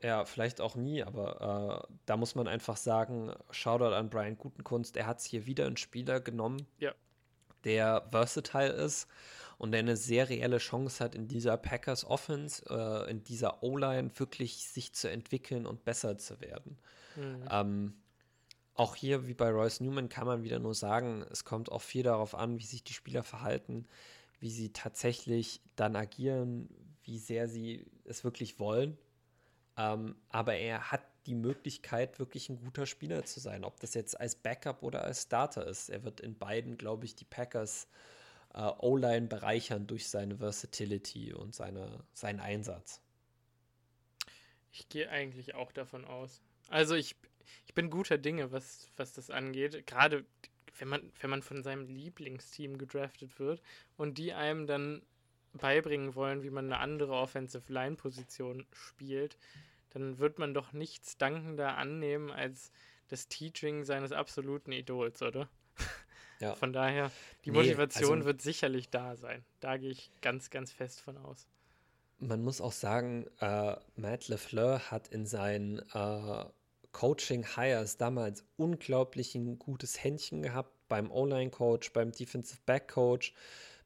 Ja, 0.01 0.25
vielleicht 0.25 0.61
auch 0.61 0.75
nie, 0.75 1.03
aber 1.03 1.85
äh, 1.87 1.93
da 2.05 2.17
muss 2.17 2.35
man 2.35 2.47
einfach 2.47 2.77
sagen, 2.77 3.33
Shoutout 3.51 3.93
an 3.95 4.09
Brian 4.09 4.37
Gutenkunst, 4.37 4.97
er 4.97 5.05
hat 5.07 5.19
es 5.19 5.25
hier 5.25 5.45
wieder 5.45 5.65
einen 5.67 5.77
Spieler 5.77 6.19
genommen, 6.19 6.65
Ja. 6.79 6.93
der 7.63 8.07
versatile 8.11 8.69
ist 8.71 9.07
und 9.57 9.71
der 9.71 9.79
eine 9.79 9.95
sehr 9.97 10.29
reelle 10.29 10.57
Chance 10.57 11.03
hat, 11.03 11.13
in 11.15 11.27
dieser 11.27 11.57
Packers 11.57 12.03
Offense, 12.05 12.63
äh, 12.69 13.09
in 13.11 13.23
dieser 13.23 13.61
O-Line 13.63 14.11
wirklich 14.15 14.67
sich 14.67 14.93
zu 14.93 15.09
entwickeln 15.09 15.65
und 15.65 15.83
besser 15.85 16.17
zu 16.17 16.41
werden. 16.41 16.77
Mhm. 17.15 17.47
Ähm, 17.51 17.93
auch 18.73 18.95
hier, 18.95 19.27
wie 19.27 19.33
bei 19.35 19.49
Royce 19.51 19.81
Newman, 19.81 20.09
kann 20.09 20.25
man 20.25 20.43
wieder 20.43 20.57
nur 20.57 20.73
sagen, 20.73 21.23
es 21.29 21.45
kommt 21.45 21.71
auch 21.71 21.81
viel 21.81 22.03
darauf 22.03 22.33
an, 22.33 22.57
wie 22.57 22.65
sich 22.65 22.83
die 22.83 22.93
Spieler 22.93 23.21
verhalten, 23.21 23.85
wie 24.39 24.49
sie 24.49 24.73
tatsächlich 24.73 25.61
dann 25.75 25.95
agieren, 25.95 26.69
wie 27.03 27.19
sehr 27.19 27.47
sie 27.47 27.85
es 28.05 28.23
wirklich 28.23 28.59
wollen. 28.59 28.97
Ähm, 29.81 30.15
aber 30.29 30.55
er 30.55 30.91
hat 30.91 31.01
die 31.25 31.35
Möglichkeit, 31.35 32.19
wirklich 32.19 32.49
ein 32.49 32.57
guter 32.57 32.85
Spieler 32.85 33.25
zu 33.25 33.39
sein. 33.39 33.63
Ob 33.63 33.79
das 33.79 33.93
jetzt 33.93 34.19
als 34.19 34.35
Backup 34.35 34.83
oder 34.83 35.03
als 35.03 35.23
Starter 35.23 35.65
ist. 35.67 35.89
Er 35.89 36.03
wird 36.03 36.19
in 36.19 36.37
beiden, 36.37 36.77
glaube 36.77 37.05
ich, 37.05 37.15
die 37.15 37.25
Packers 37.25 37.87
äh, 38.53 38.71
O-Line 38.79 39.27
bereichern 39.27 39.87
durch 39.87 40.09
seine 40.09 40.37
Versatility 40.37 41.33
und 41.33 41.55
seine, 41.55 42.03
seinen 42.13 42.39
Einsatz. 42.39 43.01
Ich 44.71 44.89
gehe 44.89 45.09
eigentlich 45.09 45.55
auch 45.55 45.71
davon 45.71 46.05
aus. 46.05 46.41
Also 46.69 46.95
ich, 46.95 47.15
ich 47.65 47.73
bin 47.73 47.89
guter 47.89 48.17
Dinge, 48.17 48.51
was, 48.51 48.89
was 48.97 49.13
das 49.13 49.29
angeht. 49.29 49.85
Gerade 49.85 50.25
wenn 50.79 50.87
man, 50.87 51.11
wenn 51.19 51.29
man 51.29 51.43
von 51.43 51.61
seinem 51.61 51.87
Lieblingsteam 51.87 52.77
gedraftet 52.77 53.39
wird 53.39 53.61
und 53.97 54.17
die 54.17 54.33
einem 54.33 54.65
dann 54.67 55.01
beibringen 55.53 56.15
wollen, 56.15 56.43
wie 56.43 56.49
man 56.49 56.65
eine 56.65 56.79
andere 56.79 57.13
Offensive 57.13 57.71
Line 57.71 57.95
Position 57.95 58.65
spielt, 58.71 59.37
dann 59.91 60.19
wird 60.19 60.39
man 60.39 60.53
doch 60.53 60.73
nichts 60.73 61.17
dankender 61.17 61.77
annehmen 61.77 62.31
als 62.31 62.71
das 63.07 63.27
Teaching 63.27 63.83
seines 63.83 64.11
absoluten 64.11 64.71
Idols, 64.71 65.21
oder? 65.21 65.47
Ja. 66.39 66.55
Von 66.55 66.73
daher, 66.73 67.11
die 67.45 67.51
Nee, 67.51 67.57
Motivation 67.57 68.19
also- 68.19 68.25
wird 68.25 68.41
sicherlich 68.41 68.89
da 68.89 69.15
sein. 69.15 69.43
Da 69.59 69.77
gehe 69.77 69.91
ich 69.91 70.11
ganz, 70.21 70.49
ganz 70.49 70.71
fest 70.71 71.01
von 71.01 71.17
aus. 71.17 71.47
Man 72.19 72.43
muss 72.43 72.61
auch 72.61 72.71
sagen, 72.71 73.25
äh, 73.39 73.75
Matt 73.95 74.27
LeFleur 74.27 74.91
hat 74.91 75.07
in 75.07 75.25
seinen 75.25 75.79
äh, 75.93 76.45
Coaching-Hires 76.91 77.97
damals 77.97 78.45
unglaublich 78.57 79.33
ein 79.35 79.57
gutes 79.57 80.03
Händchen 80.03 80.41
gehabt 80.43 80.71
beim 80.87 81.09
O-Line-Coach, 81.09 81.93
beim 81.93 82.11
Defensive 82.11 82.59
Back-Coach, 82.65 83.33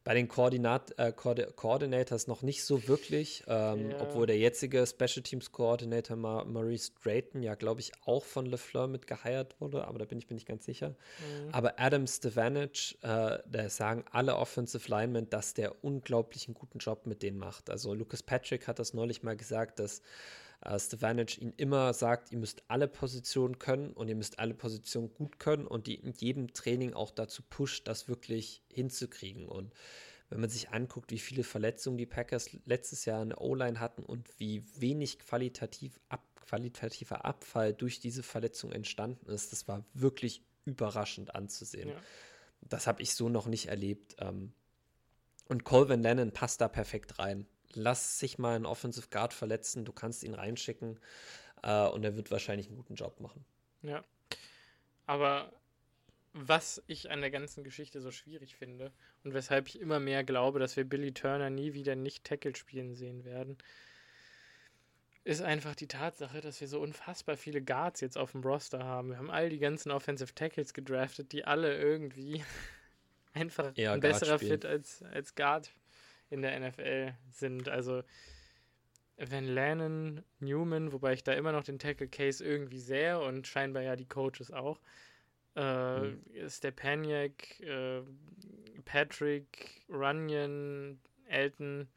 bei 0.06 0.14
den 0.14 0.28
Koordinat 0.28 0.98
äh, 1.00 1.12
Coordinators 1.12 2.28
noch 2.28 2.44
nicht 2.44 2.64
so 2.64 2.88
wirklich, 2.88 3.44
ähm, 3.48 3.90
Ja. 3.90 4.02
obwohl 4.02 4.28
der 4.28 4.38
jetzige 4.38 4.86
Special 4.86 5.24
Teams 5.24 5.52
Coordinator 5.52 6.16
Ma 6.16 6.46
Maurice 6.46 6.92
Drayton 7.04 7.42
ja, 7.42 7.56
glaube 7.56 7.82
ich, 7.82 7.92
auch 8.06 8.24
von 8.24 8.46
LeFleur 8.46 8.88
mit 8.88 9.08
geheiert 9.08 9.60
wurde, 9.60 9.86
aber 9.88 9.98
da 9.98 10.06
bin 10.06 10.20
ich 10.20 10.30
mir 10.30 10.36
nicht 10.36 10.48
ganz 10.48 10.64
sicher. 10.64 10.90
Mhm. 10.90 11.50
Aber 11.52 11.80
Adam 11.80 12.06
Stevanich, 12.06 12.98
äh, 13.02 13.40
da 13.46 13.70
sagen 13.70 14.06
alle 14.12 14.36
Offensive 14.38 14.88
Linemen, 14.90 15.28
dass 15.30 15.56
der 15.56 15.84
unglaublich 15.84 16.48
einen 16.48 16.54
guten 16.54 16.78
Job 16.78 17.08
mit 17.08 17.24
denen 17.24 17.40
macht. 17.40 17.72
Also 17.72 17.96
Lucas 17.96 18.22
Patrick 18.22 18.68
hat 18.68 18.78
das 18.78 18.94
neulich 18.94 19.24
mal 19.24 19.36
gesagt, 19.36 19.80
dass 19.80 20.04
äh, 20.62 20.80
Stevanich 20.80 21.42
ihn 21.42 21.54
immer 21.58 21.94
sagt, 21.94 22.32
ihr 22.32 22.38
müsst 22.38 22.64
alle 22.68 22.88
Positionen 22.88 23.60
können 23.60 23.92
und 23.92 24.08
ihr 24.08 24.16
müsst 24.16 24.40
alle 24.40 24.54
Positionen 24.54 25.14
gut 25.14 25.40
können 25.40 25.68
und 25.68 25.88
die 25.88 25.96
in 25.96 26.14
jedem 26.14 26.54
Training 26.54 26.94
auch 26.94 27.12
dazu 27.12 27.44
pusht, 27.50 27.88
das 27.88 28.08
wirklich 28.08 28.64
hinzukriegen. 28.72 29.48
Und 29.48 29.74
wenn 30.30 30.40
man 30.40 30.50
sich 30.50 30.70
anguckt, 30.70 31.12
wie 31.12 31.20
viele 31.20 31.44
Verletzungen 31.44 31.98
die 31.98 32.06
Packers 32.06 32.52
letztes 32.66 33.06
Jahr 33.06 33.22
in 33.22 33.30
der 33.30 33.42
O-Line 33.42 33.80
hatten 33.80 34.04
und 34.04 34.40
wie 34.40 34.64
wenig 34.80 35.20
qualitativ 35.20 36.00
ab, 36.10 36.24
qualitativer 36.48 37.26
Abfall 37.26 37.74
durch 37.74 38.00
diese 38.00 38.24
Verletzung 38.24 38.72
entstanden 38.72 39.30
ist, 39.30 39.52
das 39.52 39.68
war 39.68 39.86
wirklich 39.94 40.44
überraschend 40.66 41.36
anzusehen. 41.36 41.90
Ja. 41.90 41.96
Das 42.62 42.88
habe 42.88 43.02
ich 43.02 43.14
so 43.14 43.30
noch 43.30 43.46
nicht 43.46 43.68
erlebt. 43.68 44.16
Ähm, 44.20 44.54
und 45.48 45.64
Colvin 45.64 46.02
Lennon 46.02 46.32
passt 46.32 46.62
da 46.62 46.68
perfekt 46.68 47.20
rein. 47.20 47.46
Lass 47.76 48.20
sich 48.20 48.38
mal 48.38 48.56
einen 48.56 48.66
Offensive 48.66 49.08
Guard 49.10 49.34
verletzen, 49.34 49.86
du 49.86 49.94
kannst 49.94 50.24
ihn 50.24 50.34
reinschicken 50.34 51.00
äh, 51.64 51.88
und 51.88 52.04
er 52.04 52.16
wird 52.16 52.32
wahrscheinlich 52.32 52.68
einen 52.68 52.78
guten 52.78 52.96
Job 52.96 53.20
machen. 53.20 53.46
Ja. 53.82 54.04
Aber 55.06 55.52
was 56.34 56.84
ich 56.88 57.12
an 57.12 57.22
der 57.22 57.32
ganzen 57.32 57.64
Geschichte 57.64 58.02
so 58.02 58.12
schwierig 58.12 58.56
finde 58.56 58.92
und 59.24 59.34
weshalb 59.34 59.68
ich 59.68 59.80
immer 59.80 60.00
mehr 60.00 60.24
glaube, 60.24 60.60
dass 60.60 60.76
wir 60.76 60.84
Billy 60.84 61.14
Turner 61.14 61.50
nie 61.50 61.74
wieder 61.74 61.96
nicht 61.96 62.26
Tackle 62.26 62.56
spielen 62.56 62.94
sehen 62.94 63.24
werden, 63.24 63.58
ist 65.24 65.42
einfach 65.42 65.76
die 65.76 65.88
Tatsache, 65.88 66.42
dass 66.42 66.62
wir 66.62 66.68
so 66.68 66.80
unfassbar 66.82 67.38
viele 67.38 67.62
Guards 67.62 68.02
jetzt 68.02 68.18
auf 68.18 68.34
dem 68.34 68.42
Roster 68.42 68.84
haben. 68.84 69.10
Wir 69.10 69.18
haben 69.18 69.32
all 69.32 69.50
die 69.50 69.60
ganzen 69.60 69.92
Offensive 69.92 70.36
Tackles 70.36 70.74
gedraftet, 70.74 71.32
die 71.32 71.46
alle 71.46 71.76
irgendwie 71.78 72.44
einfach 73.34 73.72
Eher 73.76 73.94
ein 73.94 74.02
besserer. 74.02 74.38
Fit 74.38 74.66
als, 74.66 75.02
als 75.04 75.36
Guard 75.36 75.72
in 76.30 76.42
der 76.42 76.60
NFL 76.60 77.14
sind. 77.32 77.70
Also 77.70 78.04
wenn 79.18 79.46
Lannon, 79.48 80.24
Newman, 80.40 80.92
wobei 80.92 81.14
ich 81.14 81.24
da 81.24 81.34
immer 81.34 81.52
noch 81.52 81.64
den 81.64 81.80
Tackle 81.80 82.08
Case 82.08 82.44
irgendwie 82.44 82.80
sehe 82.80 83.20
und 83.20 83.48
scheinbar 83.48 83.84
ja 83.84 83.96
die 83.96 84.08
Coaches 84.08 84.52
auch, 84.52 84.80
äh, 85.56 86.00
Mhm. 86.02 86.50
Stepaniak, 86.50 87.60
äh, 87.62 88.02
Patrick, 88.84 89.86
Runyon, 89.90 91.00
Elton, 91.28 91.88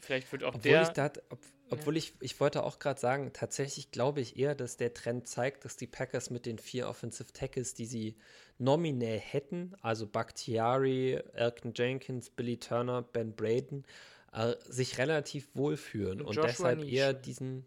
vielleicht 0.00 0.30
wird 0.30 0.44
auch 0.44 0.54
Obwohl 0.54 0.72
der. 0.72 0.82
ich 0.82 0.88
da, 0.90 1.10
ob, 1.30 1.40
obwohl 1.70 1.96
ich, 1.96 2.14
ich 2.20 2.38
wollte 2.40 2.62
auch 2.64 2.78
gerade 2.78 3.00
sagen, 3.00 3.32
tatsächlich 3.32 3.90
glaube 3.90 4.20
ich 4.20 4.38
eher, 4.38 4.54
dass 4.54 4.76
der 4.76 4.94
Trend 4.94 5.26
zeigt, 5.28 5.64
dass 5.64 5.76
die 5.76 5.86
Packers 5.86 6.30
mit 6.30 6.46
den 6.46 6.58
vier 6.58 6.88
Offensive 6.88 7.32
Tackles, 7.32 7.74
die 7.74 7.86
sie 7.86 8.16
nominell 8.58 9.18
hätten, 9.18 9.74
also 9.82 10.06
Bakhtiari, 10.06 11.14
Elton 11.32 11.72
Jenkins, 11.74 12.30
Billy 12.30 12.58
Turner, 12.58 13.02
Ben 13.02 13.34
Braden, 13.34 13.84
äh, 14.32 14.54
sich 14.68 14.98
relativ 14.98 15.48
wohlfühlen 15.54 16.20
Und 16.20 16.28
und, 16.28 16.44
deshalb 16.44 16.78
Nische. 16.80 16.92
eher 16.92 17.12
diesen, 17.14 17.66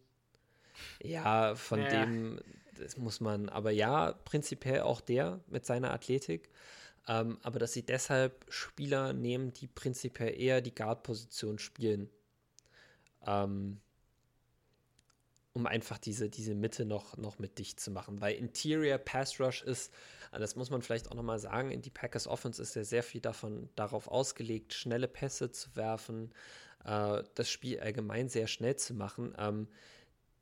ja, 1.02 1.56
von 1.56 1.82
Ja. 1.82 1.88
dem, 1.88 2.40
das 2.74 2.98
muss 2.98 3.20
man, 3.20 3.50
aber 3.50 3.72
ja, 3.72 4.14
prinzipiell 4.14 4.82
auch 4.82 5.02
der 5.02 5.42
mit 5.48 5.66
seiner 5.66 5.92
Athletik. 5.94 6.50
Ähm, 7.08 7.40
aber 7.44 7.60
dass 7.60 7.74
sie 7.74 7.84
deshalb 7.86 8.46
Spieler 8.50 9.14
nehmen, 9.14 9.54
die 9.54 9.68
prinzipiell 9.68 10.40
eher 10.40 10.62
die 10.62 10.76
Guard-Position 10.76 11.58
spielen. 11.60 12.10
Ähm, 13.26 13.80
um 15.58 15.66
einfach 15.66 15.98
diese, 15.98 16.30
diese 16.30 16.54
Mitte 16.54 16.86
noch, 16.86 17.18
noch 17.18 17.40
mit 17.40 17.58
dicht 17.58 17.80
zu 17.80 17.90
machen. 17.90 18.22
Weil 18.22 18.36
Interior 18.36 19.00
Pass 19.00 19.40
Rush 19.40 19.64
ist, 19.64 19.92
äh, 20.32 20.38
das 20.40 20.56
muss 20.56 20.70
man 20.70 20.84
vielleicht 20.84 21.10
auch 21.10 21.16
nochmal 21.16 21.40
sagen, 21.40 21.72
in 21.72 21.82
die 21.82 21.90
Packers 21.90 22.28
Offense 22.28 22.62
ist 22.62 22.76
ja 22.76 22.84
sehr 22.84 23.02
viel 23.02 23.22
davon 23.22 23.70
darauf 23.76 24.08
ausgelegt, 24.08 24.76
schnelle 24.76 25.08
Pässe 25.08 25.50
zu 25.52 25.76
werfen, 25.76 26.32
äh, 26.86 27.24
das 27.34 27.50
Spiel 27.50 27.80
allgemein 27.80 28.30
sehr 28.30 28.46
schnell 28.46 28.76
zu 28.76 28.94
machen. 28.94 29.34
Ähm, 29.40 29.68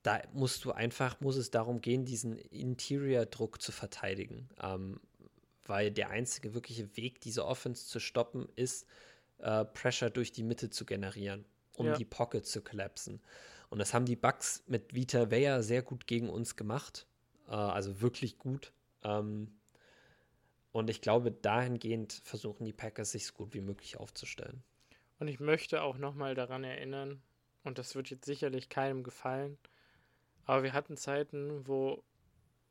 da 0.03 0.21
musst 0.33 0.65
du 0.65 0.73
einfach, 0.73 1.21
muss 1.21 1.37
es 1.37 1.49
darum 1.49 1.79
gehen, 1.79 2.03
diesen 2.03 2.37
Interior-Druck 2.37 3.61
zu 3.61 3.71
verteidigen. 3.71 4.49
Ähm, 4.61 4.99
weil 5.65 5.91
der 5.91 6.09
einzige 6.09 6.53
wirkliche 6.53 6.97
Weg, 6.97 7.21
diese 7.21 7.45
Offense 7.45 7.87
zu 7.87 8.01
stoppen, 8.01 8.49
ist, 8.57 8.85
äh, 9.39 9.63
Pressure 9.63 10.09
durch 10.09 10.33
die 10.33 10.43
Mitte 10.43 10.69
zu 10.69 10.85
generieren, 10.85 11.45
um 11.73 11.87
ja. 11.87 11.95
die 11.95 12.05
Pocket 12.05 12.45
zu 12.45 12.61
collapsen. 12.61 13.21
Und 13.69 13.79
das 13.79 13.93
haben 13.93 14.05
die 14.05 14.15
Bucks 14.15 14.63
mit 14.67 14.93
Vita 14.93 15.31
Vea 15.31 15.61
sehr 15.61 15.81
gut 15.81 16.07
gegen 16.07 16.29
uns 16.29 16.55
gemacht. 16.55 17.07
Äh, 17.47 17.51
also 17.53 18.01
wirklich 18.01 18.37
gut. 18.37 18.71
Ähm, 19.03 19.51
und 20.71 20.89
ich 20.89 21.01
glaube, 21.01 21.31
dahingehend 21.31 22.21
versuchen 22.23 22.65
die 22.65 22.73
Packers 22.73 23.11
sich 23.11 23.25
so 23.27 23.33
gut 23.33 23.53
wie 23.53 23.61
möglich 23.61 23.97
aufzustellen. 23.97 24.63
Und 25.19 25.27
ich 25.29 25.39
möchte 25.39 25.81
auch 25.81 25.97
nochmal 25.97 26.35
daran 26.35 26.63
erinnern, 26.63 27.21
und 27.63 27.77
das 27.77 27.95
wird 27.95 28.09
jetzt 28.09 28.25
sicherlich 28.25 28.69
keinem 28.69 29.03
gefallen, 29.03 29.57
aber 30.45 30.63
wir 30.63 30.73
hatten 30.73 30.97
Zeiten, 30.97 31.65
wo 31.67 32.03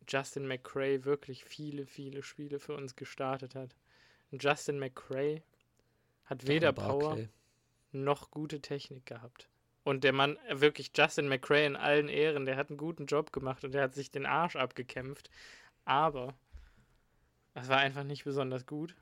Justin 0.08 0.46
McCray 0.46 1.04
wirklich 1.04 1.44
viele, 1.44 1.86
viele 1.86 2.22
Spiele 2.22 2.60
für 2.60 2.76
uns 2.76 2.94
gestartet 2.94 3.54
hat. 3.54 3.74
Und 4.30 4.42
Justin 4.42 4.78
McCray 4.78 5.42
hat 6.24 6.46
weder 6.46 6.72
Power 6.72 7.18
noch 7.92 8.30
gute 8.30 8.60
Technik 8.60 9.06
gehabt. 9.06 9.48
Und 9.84 10.02
der 10.02 10.12
Mann, 10.12 10.38
äh, 10.48 10.60
wirklich 10.60 10.90
Justin 10.96 11.28
McRae 11.28 11.66
in 11.66 11.76
allen 11.76 12.08
Ehren, 12.08 12.46
der 12.46 12.56
hat 12.56 12.70
einen 12.70 12.78
guten 12.78 13.06
Job 13.06 13.32
gemacht 13.32 13.64
und 13.64 13.72
der 13.72 13.82
hat 13.82 13.94
sich 13.94 14.10
den 14.10 14.26
Arsch 14.26 14.56
abgekämpft. 14.56 15.30
Aber 15.84 16.34
das 17.52 17.68
war 17.68 17.78
einfach 17.78 18.02
nicht 18.02 18.24
besonders 18.24 18.66
gut. 18.66 18.96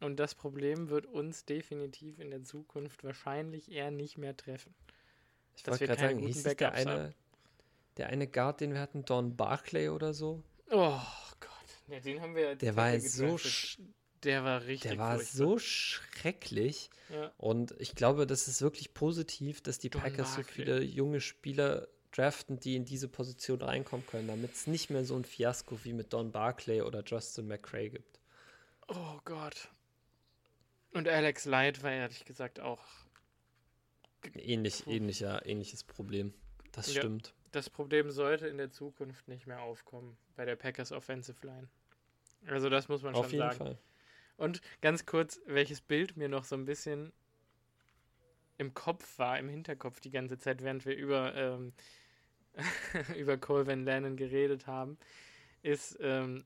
Und 0.00 0.16
das 0.20 0.34
Problem 0.34 0.90
wird 0.90 1.06
uns 1.06 1.46
definitiv 1.46 2.18
in 2.20 2.30
der 2.30 2.42
Zukunft 2.44 3.02
wahrscheinlich 3.02 3.70
eher 3.72 3.90
nicht 3.90 4.18
mehr 4.18 4.36
treffen. 4.36 4.74
Ich 5.56 5.66
wollte 5.66 5.86
gerade 5.86 6.00
sagen, 6.00 6.18
hieß 6.18 6.42
der 6.42 6.72
eine, 6.72 7.14
der 7.96 8.08
eine 8.08 8.26
Guard, 8.28 8.60
den 8.60 8.74
wir 8.74 8.80
hatten, 8.80 9.06
Don 9.06 9.36
Barclay 9.36 9.88
oder 9.88 10.12
so? 10.12 10.42
Oh 10.70 11.00
Gott, 11.40 11.50
ja, 11.88 11.98
den 11.98 12.20
haben 12.20 12.34
wir. 12.34 12.56
Der 12.56 12.76
war 12.76 13.00
so, 13.00 13.38
der 14.24 14.44
war 14.44 14.64
richtig. 14.66 14.90
Der 14.90 14.98
war 14.98 15.16
furchtbar. 15.16 15.36
so 15.36 15.58
schrecklich. 15.58 16.90
Ja. 17.10 17.32
Und 17.38 17.74
ich 17.78 17.94
glaube, 17.94 18.26
das 18.26 18.48
ist 18.48 18.62
wirklich 18.62 18.94
positiv, 18.94 19.60
dass 19.62 19.78
die 19.78 19.90
Don 19.90 20.02
Packers 20.02 20.34
so 20.34 20.42
viele 20.42 20.82
junge 20.82 21.20
Spieler 21.20 21.88
draften, 22.12 22.58
die 22.58 22.76
in 22.76 22.84
diese 22.84 23.08
Position 23.08 23.60
reinkommen 23.60 24.06
können, 24.06 24.28
damit 24.28 24.54
es 24.54 24.66
nicht 24.66 24.90
mehr 24.90 25.04
so 25.04 25.16
ein 25.16 25.24
Fiasko 25.24 25.78
wie 25.84 25.92
mit 25.92 26.12
Don 26.12 26.32
Barclay 26.32 26.82
oder 26.82 27.02
Justin 27.04 27.46
McCray 27.46 27.90
gibt. 27.90 28.20
Oh 28.88 29.18
Gott. 29.24 29.68
Und 30.92 31.08
Alex 31.08 31.44
Light 31.44 31.82
war 31.82 31.92
ehrlich 31.92 32.24
gesagt 32.24 32.60
auch. 32.60 32.82
Ähnlich, 34.34 34.86
ähnlicher, 34.86 35.44
ähnliches 35.44 35.84
Problem. 35.84 36.32
Das 36.72 36.92
ja, 36.92 37.00
stimmt. 37.00 37.34
Das 37.52 37.70
Problem 37.70 38.10
sollte 38.10 38.48
in 38.48 38.58
der 38.58 38.70
Zukunft 38.70 39.28
nicht 39.28 39.46
mehr 39.46 39.62
aufkommen 39.62 40.16
bei 40.36 40.44
der 40.44 40.56
Packers 40.56 40.92
Offensive 40.92 41.46
Line. 41.46 41.68
Also 42.46 42.68
das 42.68 42.88
muss 42.88 43.02
man 43.02 43.14
Auf 43.14 43.30
schon 43.30 43.38
sagen. 43.38 43.50
Auf 43.50 43.58
jeden 43.58 43.76
Fall. 43.76 43.78
Und 44.36 44.60
ganz 44.82 45.06
kurz, 45.06 45.40
welches 45.46 45.80
Bild 45.80 46.16
mir 46.16 46.28
noch 46.28 46.44
so 46.44 46.56
ein 46.56 46.64
bisschen 46.64 47.12
im 48.58 48.74
Kopf 48.74 49.18
war, 49.18 49.38
im 49.38 49.48
Hinterkopf 49.48 50.00
die 50.00 50.10
ganze 50.10 50.38
Zeit, 50.38 50.62
während 50.62 50.84
wir 50.86 50.96
über, 50.96 51.34
ähm, 51.34 51.72
über 53.16 53.36
Cole 53.36 53.66
Van 53.66 53.84
Lannon 53.84 54.16
geredet 54.16 54.66
haben, 54.66 54.98
ist 55.62 55.98
ähm, 56.00 56.44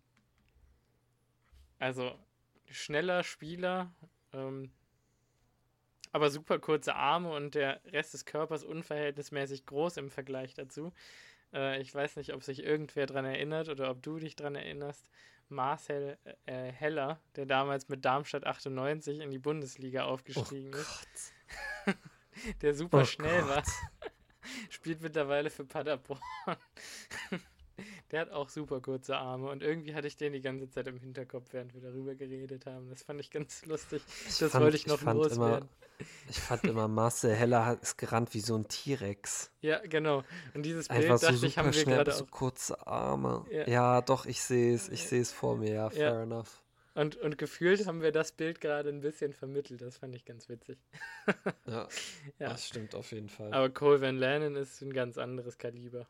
also 1.78 2.18
schneller 2.70 3.22
Spieler, 3.22 3.92
ähm, 4.32 4.70
aber 6.12 6.30
super 6.30 6.58
kurze 6.58 6.94
Arme 6.94 7.32
und 7.32 7.54
der 7.54 7.80
Rest 7.86 8.14
des 8.14 8.24
Körpers 8.24 8.64
unverhältnismäßig 8.64 9.66
groß 9.66 9.96
im 9.96 10.10
Vergleich 10.10 10.54
dazu. 10.54 10.92
Äh, 11.52 11.80
ich 11.80 11.94
weiß 11.94 12.16
nicht, 12.16 12.34
ob 12.34 12.42
sich 12.42 12.62
irgendwer 12.62 13.06
daran 13.06 13.24
erinnert 13.24 13.68
oder 13.68 13.90
ob 13.90 14.02
du 14.02 14.18
dich 14.18 14.36
daran 14.36 14.56
erinnerst. 14.56 15.08
Marcel 15.50 16.18
äh, 16.46 16.72
Heller, 16.72 17.20
der 17.36 17.46
damals 17.46 17.88
mit 17.88 18.04
Darmstadt 18.04 18.46
98 18.46 19.20
in 19.20 19.30
die 19.30 19.38
Bundesliga 19.38 20.04
aufgestiegen 20.04 20.72
oh 20.74 20.78
ist. 20.78 21.34
der 22.62 22.74
super 22.74 23.02
oh 23.02 23.04
schnell 23.04 23.42
Gott. 23.42 23.48
war. 23.48 23.62
Spielt 24.70 25.00
mittlerweile 25.02 25.50
für 25.50 25.64
Paderborn. 25.64 26.20
der 28.10 28.22
hat 28.22 28.30
auch 28.30 28.48
super 28.48 28.80
kurze 28.80 29.16
Arme 29.16 29.50
und 29.50 29.62
irgendwie 29.62 29.94
hatte 29.94 30.06
ich 30.06 30.16
den 30.16 30.32
die 30.32 30.40
ganze 30.40 30.68
Zeit 30.68 30.86
im 30.86 30.98
Hinterkopf, 30.98 31.52
während 31.52 31.74
wir 31.74 31.80
darüber 31.80 32.14
geredet 32.14 32.66
haben. 32.66 32.88
Das 32.88 33.02
fand 33.02 33.20
ich 33.20 33.30
ganz 33.30 33.64
lustig. 33.66 34.02
Ich 34.28 34.38
das 34.38 34.52
fand, 34.52 34.64
wollte 34.64 34.76
ich 34.76 34.86
noch 34.86 35.00
ich 35.00 35.06
loswerden. 35.06 35.68
Immer, 35.68 36.06
ich 36.28 36.38
fand 36.38 36.64
immer, 36.64 36.88
Marcel 36.88 37.34
Heller 37.34 37.78
ist 37.80 37.98
gerannt 37.98 38.34
wie 38.34 38.40
so 38.40 38.56
ein 38.56 38.66
T-Rex. 38.66 39.52
Ja, 39.60 39.78
genau. 39.86 40.24
Und 40.54 40.64
dieses 40.64 40.88
Bild, 40.88 41.04
Einfach 41.04 41.20
dachte 41.20 41.36
so 41.36 41.46
ich, 41.46 41.58
haben 41.58 41.72
wir 41.72 41.84
gerade 41.84 42.12
so 42.12 42.26
kurze 42.26 42.86
Arme. 42.86 43.44
Ja. 43.50 43.68
ja, 43.68 44.00
doch, 44.00 44.26
ich 44.26 44.42
sehe 44.42 44.74
es. 44.74 44.88
Ich 44.88 45.06
sehe 45.06 45.20
es 45.20 45.32
vor 45.32 45.56
mir. 45.56 45.72
Ja, 45.72 45.90
fair 45.90 46.14
ja. 46.14 46.22
enough. 46.22 46.62
Und, 46.94 47.16
und 47.16 47.38
gefühlt 47.38 47.86
haben 47.86 48.02
wir 48.02 48.12
das 48.12 48.32
Bild 48.32 48.60
gerade 48.60 48.88
ein 48.88 49.00
bisschen 49.00 49.32
vermittelt. 49.32 49.80
Das 49.80 49.98
fand 49.98 50.14
ich 50.14 50.24
ganz 50.24 50.48
witzig. 50.48 50.78
ja, 51.66 51.88
ja, 52.38 52.48
das 52.48 52.66
stimmt 52.66 52.94
auf 52.94 53.12
jeden 53.12 53.28
Fall. 53.28 53.52
Aber 53.52 53.70
Cole 53.70 54.00
Van 54.00 54.16
Lannon 54.16 54.56
ist 54.56 54.80
ein 54.82 54.92
ganz 54.92 55.16
anderes 55.16 55.58
Kaliber. 55.58 56.08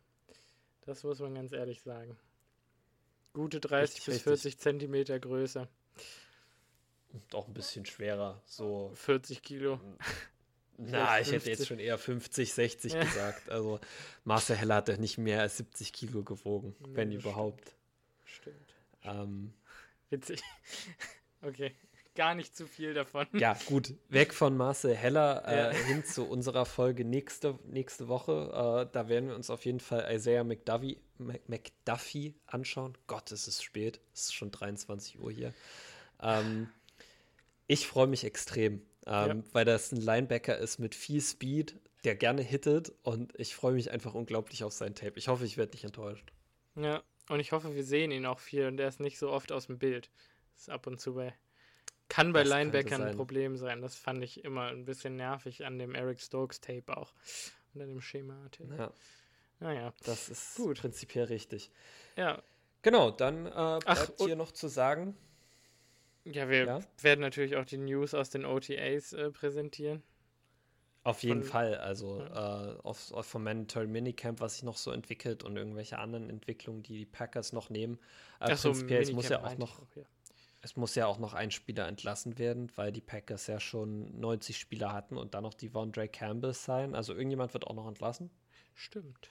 Das 0.83 1.03
muss 1.05 1.21
man 1.21 1.35
ganz 1.35 1.53
ehrlich 1.53 1.83
sagen. 1.83 2.17
Gute 3.33 3.61
30 3.61 3.97
richtig, 3.97 4.05
bis 4.07 4.23
40 4.23 4.45
richtig. 4.47 4.59
Zentimeter 4.61 5.19
größer. 5.19 5.69
Und 7.13 7.35
auch 7.35 7.47
ein 7.49 7.55
bisschen 7.55 7.85
schwerer, 7.87 8.41
so. 8.45 8.93
40 8.95 9.43
Kilo. 9.43 9.81
Na, 10.79 11.21
ich 11.21 11.31
hätte 11.31 11.51
jetzt 11.51 11.67
schon 11.67 11.79
eher 11.79 11.99
50, 11.99 12.55
60 12.55 12.93
ja. 12.95 13.05
gesagt. 13.05 13.51
Also 13.51 13.81
Marcel 14.25 14.57
Heller 14.57 14.77
hat 14.77 14.89
ja 14.89 14.97
nicht 14.97 15.19
mehr 15.19 15.43
als 15.43 15.59
70 15.59 15.93
Kilo 15.93 16.23
gewogen, 16.23 16.75
ja, 16.81 16.87
wenn 16.95 17.13
überhaupt. 17.13 17.77
Stimmt. 18.25 18.75
Ähm, 19.05 19.53
Witzig. 20.09 20.43
Okay 21.43 21.75
gar 22.21 22.35
nicht 22.35 22.55
zu 22.55 22.67
viel 22.67 22.93
davon. 22.93 23.27
Ja, 23.33 23.57
gut. 23.65 23.95
Weg 24.11 24.35
von 24.35 24.55
Marcel 24.55 24.95
Heller 24.95 25.43
äh, 25.47 25.57
ja. 25.57 25.71
hin 25.87 26.05
zu 26.05 26.29
unserer 26.29 26.67
Folge 26.67 27.07
nächste, 27.07 27.59
nächste 27.65 28.09
Woche. 28.09 28.85
Äh, 28.91 28.93
da 28.93 29.09
werden 29.09 29.31
wir 29.31 29.35
uns 29.35 29.49
auf 29.49 29.65
jeden 29.65 29.81
Fall 29.81 30.07
Isaiah 30.15 30.45
McDuffie, 30.45 30.99
McDuffie 31.17 32.35
anschauen. 32.45 32.99
Gott, 33.07 33.33
es 33.33 33.49
ist 33.49 33.65
spät. 33.65 34.03
Es 34.13 34.25
ist 34.25 34.35
schon 34.35 34.51
23 34.51 35.19
Uhr 35.19 35.33
hier. 35.33 35.55
Ähm, 36.21 36.69
ich 37.67 37.87
freue 37.87 38.07
mich 38.07 38.25
extrem, 38.25 38.83
ähm, 39.07 39.39
ja. 39.39 39.43
weil 39.53 39.65
das 39.65 39.91
ein 39.91 40.03
Linebacker 40.03 40.59
ist 40.59 40.79
mit 40.79 40.95
viel 40.95 41.23
Speed, 41.23 41.75
der 42.05 42.17
gerne 42.17 42.43
hittet 42.43 42.93
und 43.03 43.33
ich 43.41 43.55
freue 43.55 43.73
mich 43.73 43.93
einfach 43.93 44.13
unglaublich 44.13 44.63
auf 44.63 44.75
sein 44.75 44.95
Tape. 44.95 45.15
Ich 45.17 45.29
hoffe, 45.29 45.47
ich 45.47 45.57
werde 45.57 45.73
nicht 45.73 45.85
enttäuscht. 45.85 46.35
Ja, 46.77 47.03
und 47.31 47.41
ich 47.41 47.53
hoffe, 47.53 47.75
wir 47.75 47.85
sehen 47.85 48.11
ihn 48.11 48.27
auch 48.27 48.41
viel 48.41 48.67
und 48.67 48.79
er 48.79 48.89
ist 48.89 49.01
nicht 49.01 49.19
so 49.19 49.31
oft 49.31 49.53
aus 49.53 49.69
dem 49.69 49.79
Bild. 49.79 50.11
Das 50.53 50.65
ist 50.65 50.69
ab 50.69 50.87
und 50.87 51.01
zu 51.01 51.15
bei 51.15 51.33
kann 52.11 52.33
bei 52.33 52.41
das 52.41 52.51
Linebackern 52.51 53.03
ein 53.03 53.17
Problem 53.17 53.57
sein. 53.57 53.81
Das 53.81 53.95
fand 53.95 54.23
ich 54.23 54.45
immer 54.45 54.67
ein 54.67 54.85
bisschen 54.85 55.17
nervig 55.17 55.65
an 55.65 55.79
dem 55.79 55.95
Eric 55.95 56.21
Stokes 56.21 56.61
Tape 56.61 56.95
auch. 56.95 57.15
Und 57.73 57.81
an 57.81 57.89
dem 57.89 58.01
Schema. 58.03 58.37
Ja. 58.77 58.93
Naja. 59.61 59.95
Das 60.05 60.29
ist 60.29 60.57
gut. 60.57 60.81
prinzipiell 60.81 61.27
richtig. 61.27 61.71
Ja. 62.17 62.43
Genau, 62.83 63.11
dann 63.11 63.47
äh, 63.47 63.51
bleibt 63.51 63.85
Ach, 63.87 64.11
hier 64.19 64.35
noch 64.35 64.51
zu 64.53 64.69
sagen. 64.69 65.17
Ja, 66.25 66.49
wir 66.49 66.65
ja? 66.65 66.81
werden 67.01 67.21
natürlich 67.21 67.57
auch 67.57 67.65
die 67.65 67.79
News 67.79 68.13
aus 68.13 68.29
den 68.29 68.45
OTAs 68.45 69.13
äh, 69.13 69.31
präsentieren. 69.31 70.03
Auf 71.05 71.23
jeden 71.23 71.43
Von, 71.43 71.51
Fall, 71.51 71.77
also 71.77 72.21
ja. 72.21 72.73
äh, 72.73 72.79
auf, 72.81 73.13
auf 73.13 73.27
vom 73.27 73.45
Mandatory 73.45 73.87
Minicamp, 73.87 74.41
was 74.41 74.55
sich 74.55 74.65
noch 74.65 74.77
so 74.77 74.91
entwickelt 74.91 75.45
und 75.45 75.57
irgendwelche 75.57 75.99
anderen 75.99 76.29
Entwicklungen, 76.29 76.83
die 76.83 76.99
die 76.99 77.07
Packers 77.07 77.53
noch 77.53 77.71
nehmen. 77.71 77.95
Äh, 78.41 78.51
Ach 78.53 78.61
prinzipiell, 78.61 79.05
so, 79.05 79.11
es 79.11 79.15
muss 79.15 79.29
ja 79.29 79.43
auch 79.43 79.57
noch, 79.57 79.81
auch, 79.81 79.97
ja 79.97 80.03
es 80.63 80.77
muss 80.77 80.95
ja 80.95 81.07
auch 81.07 81.19
noch 81.19 81.35
ein 81.35 81.51
Spieler 81.51 81.89
entlassen 81.89 82.39
werden, 82.39 82.71
weil 82.77 82.93
die 82.93 83.01
Packers 83.01 83.47
ja 83.47 83.61
schon 83.61 84.19
90 84.21 84.59
Spieler 84.59 84.93
hatten 84.93 85.17
und 85.17 85.35
dann 85.35 85.43
noch 85.43 85.55
die 85.55 85.71
Von 85.71 85.93
Drake 85.93 86.13
Campbell 86.13 86.53
sein. 86.53 86.95
Also 86.95 87.15
irgendjemand 87.15 87.55
wird 87.55 87.67
auch 87.67 87.75
noch 87.75 87.89
entlassen. 87.89 88.31
Stimmt. 88.75 89.31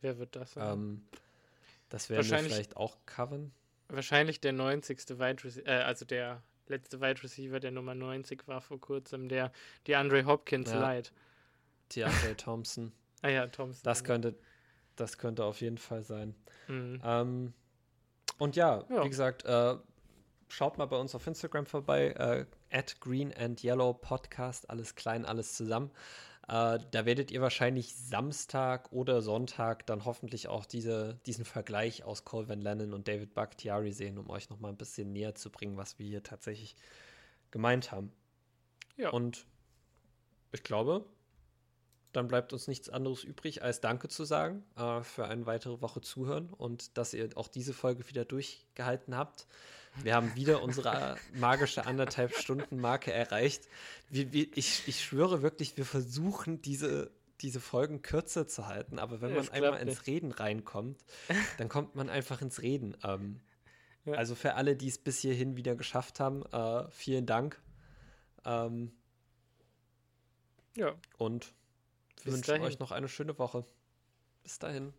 Wer 0.00 0.18
wird 0.18 0.34
das 0.34 0.52
sein? 0.52 0.72
Ähm, 0.72 1.06
das 1.90 2.08
werden 2.08 2.28
wir 2.28 2.38
vielleicht 2.38 2.76
auch 2.76 2.96
covern. 3.04 3.52
Wahrscheinlich 3.88 4.40
der 4.40 4.52
90. 4.52 4.98
Wide 5.18 5.44
Receiver, 5.44 5.68
äh, 5.68 5.82
also 5.82 6.06
der 6.06 6.42
letzte 6.68 7.00
Wide 7.00 7.22
Receiver, 7.22 7.60
der 7.60 7.70
Nummer 7.70 7.94
90 7.94 8.48
war 8.48 8.62
vor 8.62 8.80
kurzem, 8.80 9.28
der 9.28 9.52
die 9.86 9.94
Andre 9.94 10.24
Hopkins 10.24 10.70
ja. 10.70 10.80
Light. 10.80 11.12
Die 11.92 12.04
Andre 12.04 12.34
Thompson. 12.36 12.92
ah 13.20 13.28
ja, 13.28 13.46
Thompson. 13.46 13.82
Das 13.84 14.04
könnte, 14.04 14.34
das 14.96 15.18
könnte 15.18 15.44
auf 15.44 15.60
jeden 15.60 15.78
Fall 15.78 16.02
sein. 16.02 16.34
Mhm. 16.68 17.02
Ähm, 17.04 17.52
und 18.38 18.56
ja, 18.56 18.84
ja, 18.88 19.04
wie 19.04 19.08
gesagt, 19.10 19.44
äh, 19.44 19.76
schaut 20.52 20.76
mal 20.76 20.86
bei 20.86 20.98
uns 20.98 21.14
auf 21.14 21.26
Instagram 21.26 21.66
vorbei, 21.66 22.08
äh, 22.10 22.76
at 22.76 23.00
Green 23.00 23.32
and 23.32 23.64
Yellow 23.64 23.94
Podcast, 23.94 24.68
alles 24.68 24.94
klein, 24.94 25.24
alles 25.24 25.54
zusammen. 25.54 25.90
Äh, 26.46 26.78
da 26.90 27.06
werdet 27.06 27.30
ihr 27.30 27.40
wahrscheinlich 27.40 27.94
Samstag 27.94 28.92
oder 28.92 29.22
Sonntag 29.22 29.86
dann 29.86 30.04
hoffentlich 30.04 30.48
auch 30.48 30.66
diese, 30.66 31.18
diesen 31.24 31.46
Vergleich 31.46 32.04
aus 32.04 32.24
Cole 32.24 32.48
Van 32.48 32.60
Lennon 32.60 32.92
und 32.92 33.08
David 33.08 33.32
Bakhtiari 33.32 33.92
sehen, 33.92 34.18
um 34.18 34.28
euch 34.28 34.50
nochmal 34.50 34.72
ein 34.72 34.76
bisschen 34.76 35.12
näher 35.12 35.34
zu 35.34 35.50
bringen, 35.50 35.78
was 35.78 35.98
wir 35.98 36.06
hier 36.06 36.22
tatsächlich 36.22 36.76
gemeint 37.50 37.90
haben. 37.90 38.12
Ja. 38.96 39.10
Und 39.10 39.46
ich 40.52 40.62
glaube, 40.62 41.06
dann 42.12 42.28
bleibt 42.28 42.52
uns 42.52 42.68
nichts 42.68 42.90
anderes 42.90 43.24
übrig, 43.24 43.62
als 43.62 43.80
Danke 43.80 44.08
zu 44.08 44.24
sagen 44.24 44.64
äh, 44.76 45.02
für 45.02 45.26
eine 45.28 45.46
weitere 45.46 45.80
Woche 45.80 46.02
Zuhören 46.02 46.50
und 46.50 46.98
dass 46.98 47.14
ihr 47.14 47.30
auch 47.36 47.48
diese 47.48 47.72
Folge 47.72 48.06
wieder 48.08 48.26
durchgehalten 48.26 49.16
habt. 49.16 49.46
Wir 50.02 50.14
haben 50.14 50.34
wieder 50.34 50.62
unsere 50.62 51.16
magische 51.34 51.86
anderthalb 51.86 52.34
Stunden 52.34 52.80
Marke 52.80 53.12
erreicht. 53.12 53.68
Wir, 54.08 54.32
wir, 54.32 54.46
ich, 54.56 54.88
ich 54.88 55.04
schwöre 55.04 55.42
wirklich, 55.42 55.76
wir 55.76 55.84
versuchen 55.84 56.62
diese, 56.62 57.10
diese 57.40 57.60
Folgen 57.60 58.02
kürzer 58.02 58.48
zu 58.48 58.66
halten, 58.66 58.98
aber 58.98 59.20
wenn 59.20 59.34
man 59.34 59.48
einmal 59.50 59.80
ins 59.80 59.98
nicht. 59.98 60.06
Reden 60.06 60.32
reinkommt, 60.32 60.98
dann 61.58 61.68
kommt 61.68 61.94
man 61.94 62.08
einfach 62.08 62.40
ins 62.40 62.62
Reden. 62.62 62.96
Ähm, 63.04 63.40
ja. 64.04 64.14
Also 64.14 64.34
für 64.34 64.54
alle, 64.54 64.76
die 64.76 64.88
es 64.88 64.98
bis 64.98 65.20
hierhin 65.20 65.56
wieder 65.56 65.76
geschafft 65.76 66.20
haben, 66.20 66.44
äh, 66.46 66.90
vielen 66.90 67.26
Dank. 67.26 67.60
Ähm, 68.44 68.92
ja. 70.76 70.94
Und 71.18 71.52
wir 72.24 72.32
wünschen 72.32 72.48
dahin. 72.48 72.62
euch 72.62 72.78
noch 72.78 72.92
eine 72.92 73.08
schöne 73.08 73.38
Woche. 73.38 73.64
Bis 74.42 74.58
dahin. 74.58 74.92